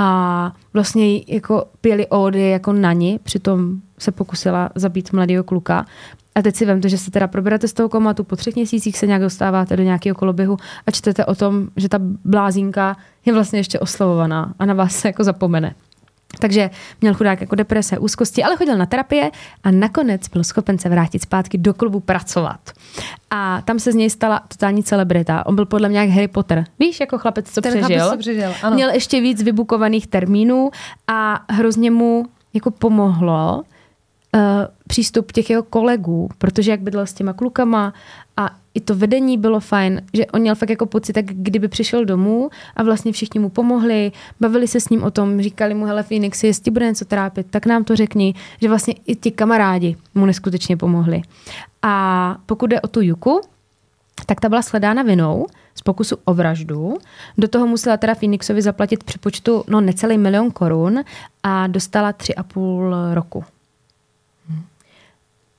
a 0.00 0.52
vlastně 0.72 1.20
jako 1.26 1.64
pěli 1.80 2.06
ódy 2.06 2.48
jako 2.48 2.72
na 2.72 2.92
ní, 2.92 3.20
přitom 3.22 3.80
se 3.98 4.12
pokusila 4.12 4.70
zabít 4.74 5.12
mladého 5.12 5.44
kluka. 5.44 5.86
A 6.34 6.42
teď 6.42 6.56
si 6.56 6.66
vemte, 6.66 6.88
že 6.88 6.98
se 6.98 7.10
teda 7.10 7.28
proberete 7.28 7.68
z 7.68 7.72
toho 7.72 7.88
komatu, 7.88 8.24
po 8.24 8.36
třech 8.36 8.54
měsících 8.54 8.98
se 8.98 9.06
nějak 9.06 9.22
dostáváte 9.22 9.76
do 9.76 9.82
nějakého 9.82 10.14
koloběhu 10.14 10.56
a 10.86 10.90
čtete 10.90 11.24
o 11.24 11.34
tom, 11.34 11.68
že 11.76 11.88
ta 11.88 11.98
blázínka 12.24 12.96
je 13.26 13.32
vlastně 13.32 13.58
ještě 13.58 13.78
oslovovaná 13.78 14.54
a 14.58 14.66
na 14.66 14.74
vás 14.74 14.96
se 14.96 15.08
jako 15.08 15.24
zapomene. 15.24 15.74
Takže 16.38 16.70
měl 17.00 17.14
chudák 17.14 17.40
jako 17.40 17.54
deprese, 17.54 17.98
úzkosti, 17.98 18.42
ale 18.42 18.56
chodil 18.56 18.78
na 18.78 18.86
terapie 18.86 19.30
a 19.62 19.70
nakonec 19.70 20.28
byl 20.28 20.44
schopen 20.44 20.78
se 20.78 20.88
vrátit 20.88 21.22
zpátky 21.22 21.58
do 21.58 21.74
klubu 21.74 22.00
pracovat. 22.00 22.60
A 23.30 23.62
tam 23.62 23.78
se 23.78 23.92
z 23.92 23.94
něj 23.94 24.10
stala 24.10 24.40
totální 24.48 24.82
celebrita. 24.82 25.46
On 25.46 25.54
byl 25.54 25.66
podle 25.66 25.88
mě 25.88 25.98
jak 25.98 26.08
Harry 26.08 26.28
Potter. 26.28 26.64
Víš, 26.78 27.00
jako 27.00 27.18
chlapec, 27.18 27.50
co 27.50 27.60
Ten 27.60 27.72
přežil. 27.72 27.98
Chlapec, 27.98 28.10
co 28.10 28.18
přežil 28.18 28.52
ano. 28.62 28.74
Měl 28.74 28.90
ještě 28.90 29.20
víc 29.20 29.42
vybukovaných 29.42 30.06
termínů 30.06 30.70
a 31.06 31.44
hrozně 31.50 31.90
mu 31.90 32.26
jako 32.54 32.70
pomohlo, 32.70 33.62
uh, 34.34 34.40
přístup 34.86 35.32
těch 35.32 35.50
jeho 35.50 35.62
kolegů, 35.62 36.28
protože 36.38 36.70
jak 36.70 36.80
bydlel 36.80 37.06
s 37.06 37.12
těma 37.12 37.32
klukama 37.32 37.94
i 38.74 38.80
to 38.80 38.94
vedení 38.94 39.38
bylo 39.38 39.60
fajn, 39.60 40.02
že 40.14 40.26
on 40.26 40.40
měl 40.40 40.54
fakt 40.54 40.70
jako 40.70 40.86
pocit, 40.86 41.12
tak 41.12 41.24
kdyby 41.24 41.68
přišel 41.68 42.04
domů 42.04 42.50
a 42.76 42.82
vlastně 42.82 43.12
všichni 43.12 43.40
mu 43.40 43.48
pomohli, 43.48 44.12
bavili 44.40 44.68
se 44.68 44.80
s 44.80 44.88
ním 44.88 45.02
o 45.02 45.10
tom, 45.10 45.42
říkali 45.42 45.74
mu, 45.74 45.84
hele 45.84 46.02
Phoenix, 46.02 46.44
jestli 46.44 46.70
bude 46.70 46.86
něco 46.86 47.04
trápit, 47.04 47.46
tak 47.50 47.66
nám 47.66 47.84
to 47.84 47.96
řekni, 47.96 48.34
že 48.60 48.68
vlastně 48.68 48.94
i 49.06 49.16
ti 49.16 49.30
kamarádi 49.30 49.96
mu 50.14 50.26
neskutečně 50.26 50.76
pomohli. 50.76 51.22
A 51.82 52.36
pokud 52.46 52.66
jde 52.66 52.80
o 52.80 52.88
tu 52.88 53.00
Juku, 53.00 53.40
tak 54.26 54.40
ta 54.40 54.48
byla 54.48 54.62
sledána 54.62 55.02
vinou 55.02 55.46
z 55.74 55.82
pokusu 55.82 56.16
o 56.24 56.34
vraždu. 56.34 56.98
Do 57.38 57.48
toho 57.48 57.66
musela 57.66 57.96
teda 57.96 58.14
Phoenixovi 58.14 58.62
zaplatit 58.62 59.04
přepočtu 59.04 59.64
no 59.68 59.80
necelý 59.80 60.18
milion 60.18 60.50
korun 60.50 61.00
a 61.42 61.66
dostala 61.66 62.12
tři 62.12 62.34
a 62.34 62.42
půl 62.42 62.94
roku. 63.14 63.44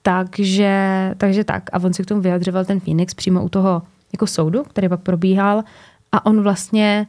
Takže, 0.01 1.13
takže 1.17 1.43
tak. 1.43 1.69
A 1.73 1.79
on 1.83 1.93
si 1.93 2.03
k 2.03 2.05
tomu 2.05 2.21
vyjadřoval 2.21 2.65
ten 2.65 2.79
Phoenix 2.79 3.13
přímo 3.13 3.43
u 3.43 3.49
toho 3.49 3.81
jako 4.13 4.27
soudu, 4.27 4.63
který 4.63 4.89
pak 4.89 5.01
probíhal. 5.01 5.63
A 6.11 6.25
on 6.25 6.41
vlastně 6.41 7.07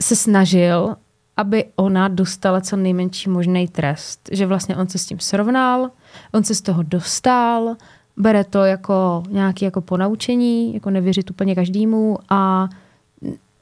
se 0.00 0.16
snažil, 0.16 0.96
aby 1.36 1.64
ona 1.76 2.08
dostala 2.08 2.60
co 2.60 2.76
nejmenší 2.76 3.30
možný 3.30 3.68
trest. 3.68 4.28
Že 4.32 4.46
vlastně 4.46 4.76
on 4.76 4.88
se 4.88 4.98
s 4.98 5.06
tím 5.06 5.18
srovnal, 5.18 5.90
on 6.32 6.44
se 6.44 6.54
z 6.54 6.60
toho 6.60 6.82
dostal, 6.82 7.76
bere 8.16 8.44
to 8.44 8.64
jako 8.64 9.22
nějaké 9.30 9.64
jako 9.64 9.80
ponaučení, 9.80 10.74
jako 10.74 10.90
nevěřit 10.90 11.30
úplně 11.30 11.54
každému 11.54 12.18
a 12.28 12.68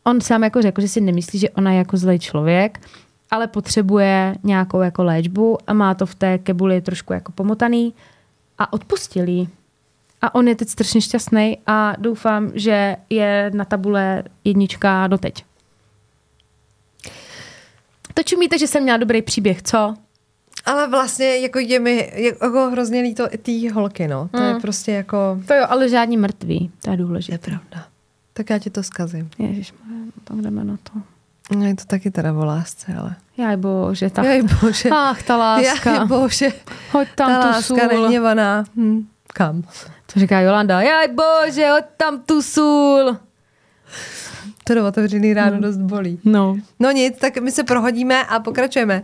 on 0.04 0.20
sám 0.20 0.44
jako 0.44 0.62
řekl, 0.62 0.80
že 0.80 0.88
si 0.88 1.00
nemyslí, 1.00 1.38
že 1.38 1.50
ona 1.50 1.72
je 1.72 1.78
jako 1.78 1.96
zlej 1.96 2.18
člověk, 2.18 2.80
ale 3.30 3.46
potřebuje 3.46 4.34
nějakou 4.42 4.80
jako 4.80 5.04
léčbu 5.04 5.58
a 5.66 5.72
má 5.72 5.94
to 5.94 6.06
v 6.06 6.14
té 6.14 6.38
kebuli 6.38 6.80
trošku 6.80 7.12
jako 7.12 7.32
pomotaný 7.32 7.94
a 8.58 8.72
odpustil 8.72 9.28
jí. 9.28 9.48
A 10.22 10.34
on 10.34 10.48
je 10.48 10.54
teď 10.54 10.68
strašně 10.68 11.00
šťastný 11.00 11.58
a 11.66 11.92
doufám, 11.98 12.50
že 12.54 12.96
je 13.10 13.50
na 13.54 13.64
tabule 13.64 14.24
jednička 14.44 15.06
doteď. 15.06 15.44
To 18.14 18.22
čumíte, 18.22 18.58
že 18.58 18.66
jsem 18.66 18.82
měla 18.82 18.98
dobrý 18.98 19.22
příběh, 19.22 19.62
co? 19.62 19.94
Ale 20.64 20.88
vlastně 20.88 21.38
jako 21.38 21.58
je 21.58 21.80
mi 21.80 22.12
jako 22.16 22.70
hrozně 22.70 23.00
líto 23.00 23.28
i 23.30 23.38
té 23.38 23.72
holky, 23.72 24.08
no. 24.08 24.28
To 24.28 24.38
hmm. 24.38 24.48
je 24.48 24.60
prostě 24.60 24.92
jako... 24.92 25.40
To 25.46 25.54
jo, 25.54 25.66
ale 25.68 25.88
žádní 25.88 26.16
mrtví, 26.16 26.70
to 26.84 26.90
je 26.90 26.96
důležité. 26.96 27.34
Je 27.34 27.38
pravda. 27.38 27.86
Tak 28.32 28.50
já 28.50 28.58
ti 28.58 28.70
to 28.70 28.82
zkazím. 28.82 29.30
Ježiš, 29.38 29.74
tak 30.24 30.36
jdeme 30.36 30.64
na 30.64 30.76
to. 30.82 31.13
No 31.50 31.64
je 31.66 31.74
to 31.74 31.84
taky 31.84 32.10
teda 32.10 32.32
o 32.32 32.44
lásce, 32.44 32.94
ale... 32.94 33.16
Jaj 33.36 33.56
bože, 33.56 34.10
ta... 34.10 34.24
Jaj 34.24 34.42
bože. 34.42 34.88
Ach, 34.92 35.22
ta 35.22 35.36
láska. 35.36 35.94
Jaj 35.94 36.06
bože. 36.06 36.48
Hoď 36.92 37.08
tam 37.14 37.30
ta 37.30 37.40
tu 37.40 37.46
láska 37.48 37.62
sůl. 37.62 37.76
nehněvaná. 37.76 38.64
Hm. 38.76 39.06
Kam? 39.34 39.62
To 40.12 40.20
říká 40.20 40.40
Jolanda. 40.40 40.80
Jaj 40.80 41.08
bože, 41.08 41.70
hoď 41.70 41.84
tam 41.96 42.20
tu 42.20 42.42
sůl. 42.42 43.16
To 44.64 44.74
do 44.74 44.86
otevřený 44.86 45.34
ráno 45.34 45.52
hmm. 45.52 45.60
dost 45.60 45.76
bolí. 45.76 46.18
No. 46.24 46.56
No 46.80 46.90
nic, 46.90 47.18
tak 47.18 47.38
my 47.38 47.52
se 47.52 47.64
prohodíme 47.64 48.24
a 48.24 48.40
pokračujeme. 48.40 49.02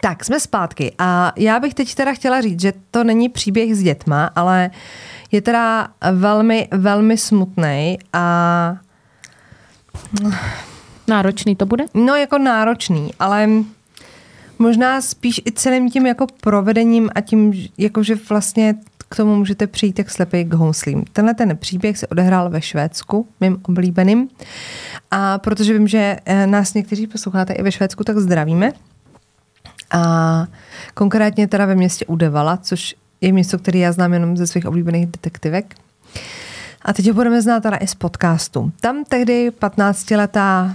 Tak, 0.00 0.24
jsme 0.24 0.40
zpátky 0.40 0.94
a 0.98 1.32
já 1.36 1.60
bych 1.60 1.74
teď 1.74 1.94
teda 1.94 2.12
chtěla 2.12 2.40
říct, 2.40 2.60
že 2.60 2.72
to 2.90 3.04
není 3.04 3.28
příběh 3.28 3.76
s 3.76 3.82
dětma, 3.82 4.30
ale 4.36 4.70
je 5.32 5.42
teda 5.42 5.88
velmi, 6.12 6.68
velmi 6.70 7.16
smutný 7.16 7.98
a 8.12 8.76
Náročný 11.08 11.56
to 11.56 11.66
bude? 11.66 11.84
No 11.94 12.14
jako 12.14 12.38
náročný, 12.38 13.10
ale 13.18 13.48
možná 14.58 15.00
spíš 15.00 15.40
i 15.46 15.52
celým 15.52 15.90
tím 15.90 16.06
jako 16.06 16.26
provedením 16.40 17.10
a 17.14 17.20
tím, 17.20 17.68
jakože 17.78 18.14
vlastně 18.28 18.74
k 19.08 19.16
tomu 19.16 19.36
můžete 19.36 19.66
přijít 19.66 19.98
jak 19.98 20.10
slepý 20.10 20.44
k 20.44 20.54
houslím. 20.54 21.04
Tenhle 21.12 21.34
ten 21.34 21.56
příběh 21.56 21.98
se 21.98 22.06
odehrál 22.06 22.50
ve 22.50 22.62
Švédsku, 22.62 23.28
mým 23.40 23.60
oblíbeným. 23.62 24.28
A 25.10 25.38
protože 25.38 25.72
vím, 25.72 25.88
že 25.88 26.16
eh, 26.24 26.46
nás 26.46 26.74
někteří 26.74 27.06
posloucháte 27.06 27.52
i 27.52 27.62
ve 27.62 27.72
Švédsku, 27.72 28.04
tak 28.04 28.18
zdravíme. 28.18 28.72
A 29.90 30.46
konkrétně 30.94 31.48
teda 31.48 31.66
ve 31.66 31.74
městě 31.74 32.06
Udevala, 32.06 32.56
což 32.56 32.94
je 33.20 33.32
město, 33.32 33.58
které 33.58 33.78
já 33.78 33.92
znám 33.92 34.12
jenom 34.12 34.36
ze 34.36 34.46
svých 34.46 34.66
oblíbených 34.66 35.06
detektivek. 35.06 35.74
A 36.82 36.92
teď 36.92 37.08
ho 37.08 37.14
budeme 37.14 37.42
znát 37.42 37.62
teda 37.62 37.76
i 37.76 37.86
z 37.86 37.94
podcastu. 37.94 38.72
Tam 38.80 39.04
tehdy 39.04 39.50
15-letá, 39.50 40.74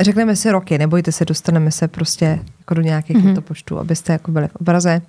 řekneme 0.00 0.36
si 0.36 0.50
roky, 0.50 0.78
nebojte 0.78 1.12
se, 1.12 1.24
dostaneme 1.24 1.70
se 1.70 1.88
prostě 1.88 2.40
jako 2.58 2.74
do 2.74 2.82
nějakých 2.82 3.16
mm-hmm. 3.16 3.40
počtů, 3.40 3.78
abyste 3.78 4.12
jako 4.12 4.30
byli 4.30 4.48
v 4.48 4.56
obraze. 4.56 5.02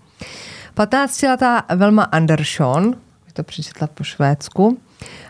15-letá 0.77 1.63
Velma 1.75 2.03
Andersson, 2.03 2.95
je 3.27 3.33
to 3.33 3.43
přečetla 3.43 3.87
po 3.87 4.03
švédsku, 4.03 4.77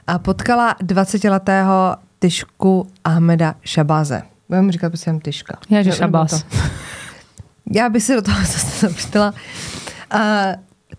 a 0.07 0.19
potkala 0.19 0.75
20-letého 0.83 1.95
Tyšku 2.19 2.87
Ahmeda 3.03 3.55
Šabaze. 3.61 4.21
Budeme 4.49 4.71
říkat 4.71 4.89
prostě 4.89 5.09
jen 5.09 5.19
Tyška. 5.19 5.57
Já, 5.69 5.81
že 5.81 5.91
Šabaz. 5.91 6.45
Já 7.71 7.89
bych 7.89 8.03
si 8.03 8.15
do 8.15 8.21
toho 8.21 8.39
zase 8.45 8.87
zapřítila. 8.87 9.33
Uh, 10.13 10.19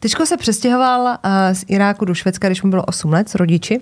Tyško 0.00 0.26
se 0.26 0.36
přestěhoval 0.36 1.00
uh, 1.00 1.30
z 1.52 1.64
Iráku 1.68 2.04
do 2.04 2.14
Švédska, 2.14 2.48
když 2.48 2.62
mu 2.62 2.70
bylo 2.70 2.84
8 2.84 3.12
let 3.12 3.28
s 3.28 3.34
rodiči 3.34 3.80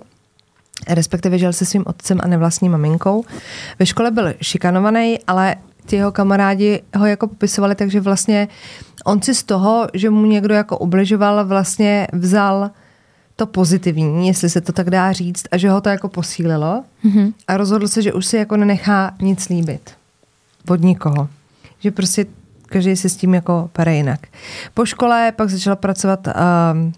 respektive 0.88 1.38
žil 1.38 1.52
se 1.52 1.64
svým 1.64 1.84
otcem 1.86 2.18
a 2.22 2.28
nevlastní 2.28 2.68
maminkou. 2.68 3.24
Ve 3.78 3.86
škole 3.86 4.10
byl 4.10 4.34
šikanovaný, 4.42 5.18
ale 5.26 5.56
ti 5.86 5.96
jeho 5.96 6.12
kamarádi 6.12 6.82
ho 6.96 7.06
jako 7.06 7.26
popisovali, 7.26 7.74
takže 7.74 8.00
vlastně 8.00 8.48
on 9.04 9.22
si 9.22 9.34
z 9.34 9.42
toho, 9.42 9.86
že 9.94 10.10
mu 10.10 10.26
někdo 10.26 10.54
jako 10.54 10.78
ubližoval, 10.78 11.46
vlastně 11.46 12.06
vzal 12.12 12.70
to 13.36 13.46
pozitivní, 13.46 14.28
jestli 14.28 14.50
se 14.50 14.60
to 14.60 14.72
tak 14.72 14.90
dá 14.90 15.12
říct, 15.12 15.44
a 15.50 15.56
že 15.56 15.70
ho 15.70 15.80
to 15.80 15.88
jako 15.88 16.08
posílilo 16.08 16.84
mm-hmm. 17.04 17.32
a 17.48 17.56
rozhodl 17.56 17.88
se, 17.88 18.02
že 18.02 18.12
už 18.12 18.26
si 18.26 18.36
jako 18.36 18.56
nenechá 18.56 19.14
nic 19.20 19.48
líbit 19.48 19.90
od 20.68 20.80
nikoho. 20.80 21.28
Že 21.80 21.90
prostě 21.90 22.26
každý 22.68 22.96
se 22.96 23.08
s 23.08 23.16
tím 23.16 23.34
jako 23.34 23.70
pere 23.72 23.94
jinak. 23.94 24.20
Po 24.74 24.86
škole 24.86 25.32
pak 25.36 25.50
začal 25.50 25.76
pracovat 25.76 26.26
um, 26.26 26.92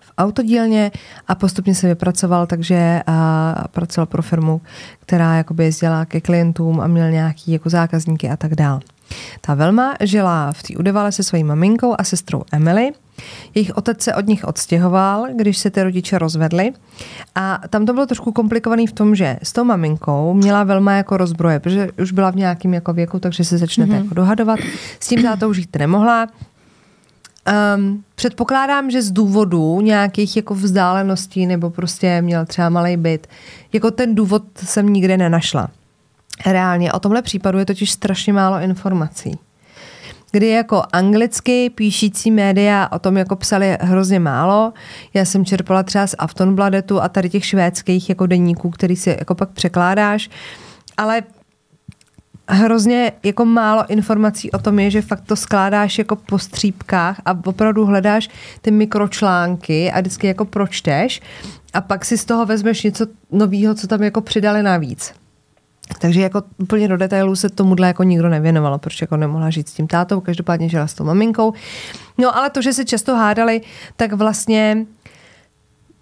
v 0.00 0.12
autodílně 0.18 0.90
a 1.28 1.34
postupně 1.34 1.74
se 1.74 1.86
vypracoval, 1.86 2.46
takže 2.46 3.00
uh, 3.08 3.14
pracoval 3.70 4.06
pro 4.06 4.22
firmu, 4.22 4.60
která 5.00 5.34
jakoby 5.34 5.64
jezdila 5.64 6.04
ke 6.04 6.20
klientům 6.20 6.80
a 6.80 6.86
měl 6.86 7.10
nějaký 7.10 7.52
jako 7.52 7.70
zákazníky 7.70 8.30
a 8.30 8.36
tak 8.36 8.54
dál. 8.54 8.80
Ta 9.40 9.54
Velma 9.54 9.94
žila 10.00 10.52
v 10.52 10.62
té 10.62 10.76
Udevale 10.76 11.12
se 11.12 11.22
svojí 11.22 11.44
maminkou 11.44 11.94
a 11.98 12.04
sestrou 12.04 12.42
Emily. 12.52 12.90
Jejich 13.54 13.76
otec 13.76 14.02
se 14.02 14.14
od 14.14 14.26
nich 14.26 14.44
odstěhoval, 14.44 15.26
když 15.36 15.58
se 15.58 15.70
ty 15.70 15.82
rodiče 15.82 16.18
rozvedli. 16.18 16.72
A 17.34 17.60
tam 17.70 17.86
to 17.86 17.92
bylo 17.92 18.06
trošku 18.06 18.32
komplikovaný 18.32 18.86
v 18.86 18.92
tom, 18.92 19.14
že 19.14 19.38
s 19.42 19.52
tou 19.52 19.64
maminkou 19.64 20.34
měla 20.34 20.64
Velma 20.64 20.92
jako 20.92 21.16
rozbroje, 21.16 21.60
protože 21.60 21.88
už 22.02 22.12
byla 22.12 22.30
v 22.30 22.36
nějakém 22.36 22.74
jako 22.74 22.92
věku, 22.92 23.18
takže 23.18 23.44
se 23.44 23.58
začnete 23.58 23.92
mm-hmm. 23.92 24.02
jako 24.02 24.14
dohadovat. 24.14 24.60
S 25.00 25.08
tím 25.08 25.22
tátou 25.22 25.52
žít 25.52 25.76
nemohla. 25.78 26.26
Um, 27.76 28.04
předpokládám, 28.14 28.90
že 28.90 29.02
z 29.02 29.10
důvodu 29.10 29.80
nějakých 29.80 30.36
jako 30.36 30.54
vzdáleností 30.54 31.46
nebo 31.46 31.70
prostě 31.70 32.22
měl 32.22 32.46
třeba 32.46 32.68
malý 32.68 32.96
byt, 32.96 33.26
jako 33.72 33.90
ten 33.90 34.14
důvod 34.14 34.42
jsem 34.56 34.88
nikde 34.88 35.16
nenašla. 35.16 35.68
Reálně 36.46 36.92
o 36.92 37.00
tomhle 37.00 37.22
případu 37.22 37.58
je 37.58 37.66
totiž 37.66 37.90
strašně 37.90 38.32
málo 38.32 38.60
informací. 38.60 39.38
Kdy 40.32 40.48
jako 40.48 40.82
anglicky 40.92 41.70
píšící 41.70 42.30
média 42.30 42.88
o 42.92 42.98
tom 42.98 43.16
jako 43.16 43.36
psali 43.36 43.78
hrozně 43.80 44.20
málo. 44.20 44.72
Já 45.14 45.24
jsem 45.24 45.44
čerpala 45.44 45.82
třeba 45.82 46.06
z 46.06 46.14
Aftonbladetu 46.18 47.02
a 47.02 47.08
tady 47.08 47.30
těch 47.30 47.44
švédských 47.44 48.08
jako 48.08 48.26
denníků, 48.26 48.70
který 48.70 48.96
si 48.96 49.16
jako 49.18 49.34
pak 49.34 49.50
překládáš. 49.50 50.30
Ale 50.96 51.22
hrozně 52.48 53.12
jako 53.22 53.44
málo 53.44 53.84
informací 53.88 54.50
o 54.50 54.58
tom 54.58 54.78
je, 54.78 54.90
že 54.90 55.02
fakt 55.02 55.20
to 55.26 55.36
skládáš 55.36 55.98
jako 55.98 56.16
po 56.16 56.38
střípkách 56.38 57.20
a 57.24 57.38
opravdu 57.44 57.86
hledáš 57.86 58.28
ty 58.62 58.70
mikročlánky 58.70 59.92
a 59.92 60.00
vždycky 60.00 60.26
jako 60.26 60.44
pročteš 60.44 61.20
a 61.74 61.80
pak 61.80 62.04
si 62.04 62.18
z 62.18 62.24
toho 62.24 62.46
vezmeš 62.46 62.82
něco 62.82 63.06
nového, 63.32 63.74
co 63.74 63.86
tam 63.86 64.02
jako 64.02 64.20
přidali 64.20 64.62
navíc. 64.62 65.19
Takže 65.98 66.20
jako 66.20 66.42
úplně 66.58 66.88
do 66.88 66.96
detailů 66.96 67.36
se 67.36 67.48
tomuhle 67.48 67.86
jako 67.86 68.02
nikdo 68.02 68.28
nevěnovalo, 68.28 68.78
protože 68.78 69.02
jako 69.02 69.16
nemohla 69.16 69.50
žít 69.50 69.68
s 69.68 69.72
tím 69.72 69.86
tátou, 69.86 70.20
každopádně 70.20 70.68
žila 70.68 70.86
s 70.86 70.94
tou 70.94 71.04
maminkou. 71.04 71.52
No 72.18 72.36
ale 72.36 72.50
to, 72.50 72.62
že 72.62 72.72
se 72.72 72.84
často 72.84 73.16
hádali, 73.16 73.60
tak 73.96 74.12
vlastně 74.12 74.86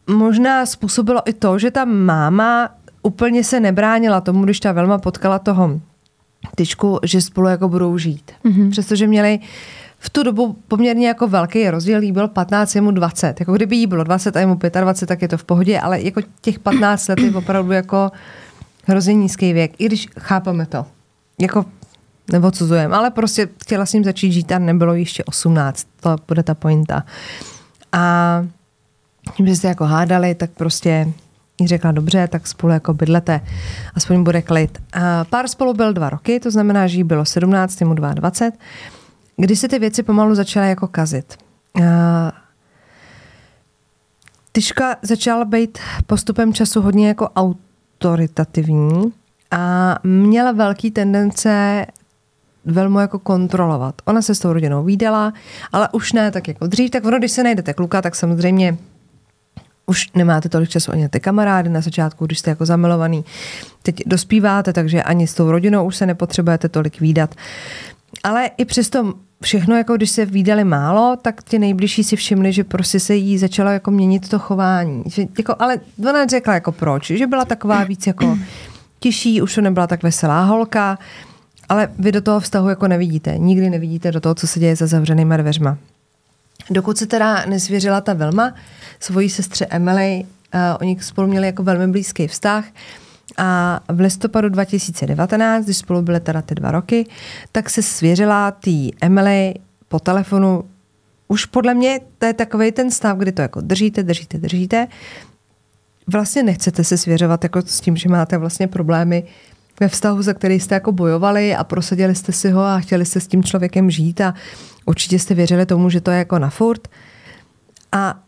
možná 0.06 0.66
způsobilo 0.66 1.20
i 1.28 1.32
to, 1.32 1.58
že 1.58 1.70
ta 1.70 1.84
máma 1.84 2.70
úplně 3.02 3.44
se 3.44 3.60
nebránila 3.60 4.20
tomu, 4.20 4.44
když 4.44 4.60
ta 4.60 4.72
Velma 4.72 4.98
potkala 4.98 5.38
toho 5.38 5.80
tyčku, 6.54 6.98
že 7.02 7.20
spolu 7.20 7.48
jako 7.48 7.68
budou 7.68 7.98
žít. 7.98 8.30
Mm-hmm. 8.44 8.70
Přestože 8.70 9.06
měli 9.06 9.38
v 9.98 10.10
tu 10.10 10.22
dobu 10.22 10.56
poměrně 10.68 11.08
jako 11.08 11.28
velký 11.28 11.70
rozdíl, 11.70 12.02
jí 12.02 12.12
byl 12.12 12.28
15, 12.28 12.74
jemu 12.74 12.90
20. 12.90 13.40
Jako 13.40 13.52
kdyby 13.52 13.76
jí 13.76 13.86
bylo 13.86 14.04
20 14.04 14.36
a 14.36 14.40
jemu 14.40 14.54
25, 14.54 15.06
tak 15.06 15.22
je 15.22 15.28
to 15.28 15.36
v 15.36 15.44
pohodě, 15.44 15.80
ale 15.80 16.02
jako 16.02 16.20
těch 16.40 16.58
15 16.58 17.08
let 17.08 17.18
je 17.18 17.34
opravdu 17.34 17.72
jako 17.72 18.10
hrozně 18.88 19.14
nízký 19.14 19.52
věk, 19.52 19.72
i 19.78 19.86
když 19.86 20.08
chápeme 20.18 20.66
to. 20.66 20.86
Jako 21.40 21.64
nebo 22.32 22.50
cuzujem, 22.50 22.94
ale 22.94 23.10
prostě 23.10 23.48
chtěla 23.62 23.84
ním 23.94 24.04
začít 24.04 24.32
žít 24.32 24.52
a 24.52 24.58
nebylo 24.58 24.94
ještě 24.94 25.24
18. 25.24 25.86
To 26.00 26.16
bude 26.28 26.42
ta 26.42 26.54
pointa. 26.54 27.04
A 27.92 28.46
tím, 29.36 29.46
že 29.46 29.56
se 29.56 29.68
jako 29.68 29.84
hádali, 29.84 30.34
tak 30.34 30.50
prostě 30.50 31.12
jí 31.60 31.66
řekla, 31.66 31.92
dobře, 31.92 32.28
tak 32.28 32.46
spolu 32.46 32.72
jako 32.72 32.94
bydlete, 32.94 33.40
aspoň 33.94 34.24
bude 34.24 34.42
klid. 34.42 34.78
A 34.92 35.24
pár 35.24 35.48
spolu 35.48 35.74
byl 35.74 35.92
dva 35.92 36.10
roky, 36.10 36.40
to 36.40 36.50
znamená, 36.50 36.86
že 36.86 36.96
jí 36.96 37.04
bylo 37.04 37.24
17, 37.24 37.80
mu 37.80 37.94
22, 37.94 38.50
kdy 39.36 39.56
se 39.56 39.68
ty 39.68 39.78
věci 39.78 40.02
pomalu 40.02 40.34
začaly 40.34 40.68
jako 40.68 40.88
kazit. 40.88 41.36
A 41.84 42.32
Tyška 44.52 44.96
začala 45.02 45.44
být 45.44 45.78
postupem 46.06 46.54
času 46.54 46.80
hodně 46.82 47.08
jako 47.08 47.28
autoritativní 47.98 49.12
a 49.50 49.96
měla 50.02 50.52
velký 50.52 50.90
tendence 50.90 51.86
velmi 52.64 53.00
jako 53.00 53.18
kontrolovat. 53.18 53.94
Ona 54.04 54.22
se 54.22 54.34
s 54.34 54.38
tou 54.38 54.52
rodinou 54.52 54.84
výdala, 54.84 55.32
ale 55.72 55.88
už 55.92 56.12
ne 56.12 56.30
tak 56.30 56.48
jako 56.48 56.66
dřív. 56.66 56.90
Tak 56.90 57.04
ono, 57.04 57.18
když 57.18 57.32
se 57.32 57.42
najdete 57.42 57.74
kluka, 57.74 58.02
tak 58.02 58.14
samozřejmě 58.14 58.78
už 59.86 60.12
nemáte 60.14 60.48
tolik 60.48 60.68
času 60.68 60.92
ani 60.92 61.02
na 61.02 61.08
ty 61.08 61.20
kamarády 61.20 61.68
na 61.68 61.80
začátku, 61.80 62.26
když 62.26 62.38
jste 62.38 62.50
jako 62.50 62.66
zamilovaný. 62.66 63.24
Teď 63.82 64.02
dospíváte, 64.06 64.72
takže 64.72 65.02
ani 65.02 65.26
s 65.26 65.34
tou 65.34 65.50
rodinou 65.50 65.86
už 65.86 65.96
se 65.96 66.06
nepotřebujete 66.06 66.68
tolik 66.68 67.00
výdat. 67.00 67.34
Ale 68.24 68.50
i 68.56 68.64
přesto 68.64 69.14
všechno, 69.42 69.76
jako 69.76 69.96
když 69.96 70.10
se 70.10 70.26
výdali 70.26 70.64
málo, 70.64 71.16
tak 71.22 71.42
ti 71.42 71.58
nejbližší 71.58 72.04
si 72.04 72.16
všimli, 72.16 72.52
že 72.52 72.64
prostě 72.64 73.00
se 73.00 73.14
jí 73.14 73.38
začalo 73.38 73.70
jako 73.70 73.90
měnit 73.90 74.28
to 74.28 74.38
chování. 74.38 75.02
Že, 75.06 75.24
jako, 75.38 75.54
ale 75.58 75.80
ona 76.08 76.26
řekla 76.26 76.54
jako 76.54 76.72
proč, 76.72 77.06
že 77.06 77.26
byla 77.26 77.44
taková 77.44 77.84
víc 77.84 78.06
jako 78.06 78.38
těžší, 79.00 79.42
už 79.42 79.54
to 79.54 79.60
nebyla 79.60 79.86
tak 79.86 80.02
veselá 80.02 80.44
holka, 80.44 80.98
ale 81.68 81.88
vy 81.98 82.12
do 82.12 82.20
toho 82.20 82.40
vztahu 82.40 82.68
jako 82.68 82.88
nevidíte. 82.88 83.38
Nikdy 83.38 83.70
nevidíte 83.70 84.12
do 84.12 84.20
toho, 84.20 84.34
co 84.34 84.46
se 84.46 84.60
děje 84.60 84.76
za 84.76 84.86
zavřenýma 84.86 85.36
dveřma. 85.36 85.78
Dokud 86.70 86.98
se 86.98 87.06
teda 87.06 87.44
nezvěřila 87.46 88.00
ta 88.00 88.14
Velma 88.14 88.54
svojí 89.00 89.30
sestře 89.30 89.66
Emily, 89.66 90.24
uh, 90.54 90.60
oni 90.80 90.98
spolu 91.00 91.28
měli 91.28 91.46
jako 91.46 91.62
velmi 91.62 91.92
blízký 91.92 92.26
vztah, 92.28 92.64
a 93.38 93.80
v 93.88 94.00
listopadu 94.00 94.48
2019, 94.48 95.64
když 95.64 95.76
spolu 95.76 96.02
byly 96.02 96.20
teda 96.20 96.42
ty 96.42 96.54
dva 96.54 96.70
roky, 96.70 97.06
tak 97.52 97.70
se 97.70 97.82
svěřila 97.82 98.50
tý 98.50 98.90
Emily 99.00 99.54
po 99.88 99.98
telefonu. 99.98 100.64
Už 101.28 101.44
podle 101.44 101.74
mě 101.74 102.00
to 102.18 102.26
je 102.26 102.34
takový 102.34 102.72
ten 102.72 102.90
stav, 102.90 103.18
kdy 103.18 103.32
to 103.32 103.42
jako 103.42 103.60
držíte, 103.60 104.02
držíte, 104.02 104.38
držíte. 104.38 104.86
Vlastně 106.06 106.42
nechcete 106.42 106.84
se 106.84 106.98
svěřovat 106.98 107.42
jako 107.42 107.62
s 107.62 107.80
tím, 107.80 107.96
že 107.96 108.08
máte 108.08 108.38
vlastně 108.38 108.68
problémy 108.68 109.24
ve 109.80 109.88
vztahu, 109.88 110.22
za 110.22 110.34
který 110.34 110.60
jste 110.60 110.74
jako 110.74 110.92
bojovali 110.92 111.54
a 111.54 111.64
prosadili 111.64 112.14
jste 112.14 112.32
si 112.32 112.50
ho 112.50 112.62
a 112.62 112.80
chtěli 112.80 113.04
jste 113.04 113.20
s 113.20 113.26
tím 113.26 113.42
člověkem 113.42 113.90
žít 113.90 114.20
a 114.20 114.34
určitě 114.86 115.18
jste 115.18 115.34
věřili 115.34 115.66
tomu, 115.66 115.90
že 115.90 116.00
to 116.00 116.10
je 116.10 116.18
jako 116.18 116.38
na 116.38 116.50
furt. 116.50 116.88
A 117.92 118.22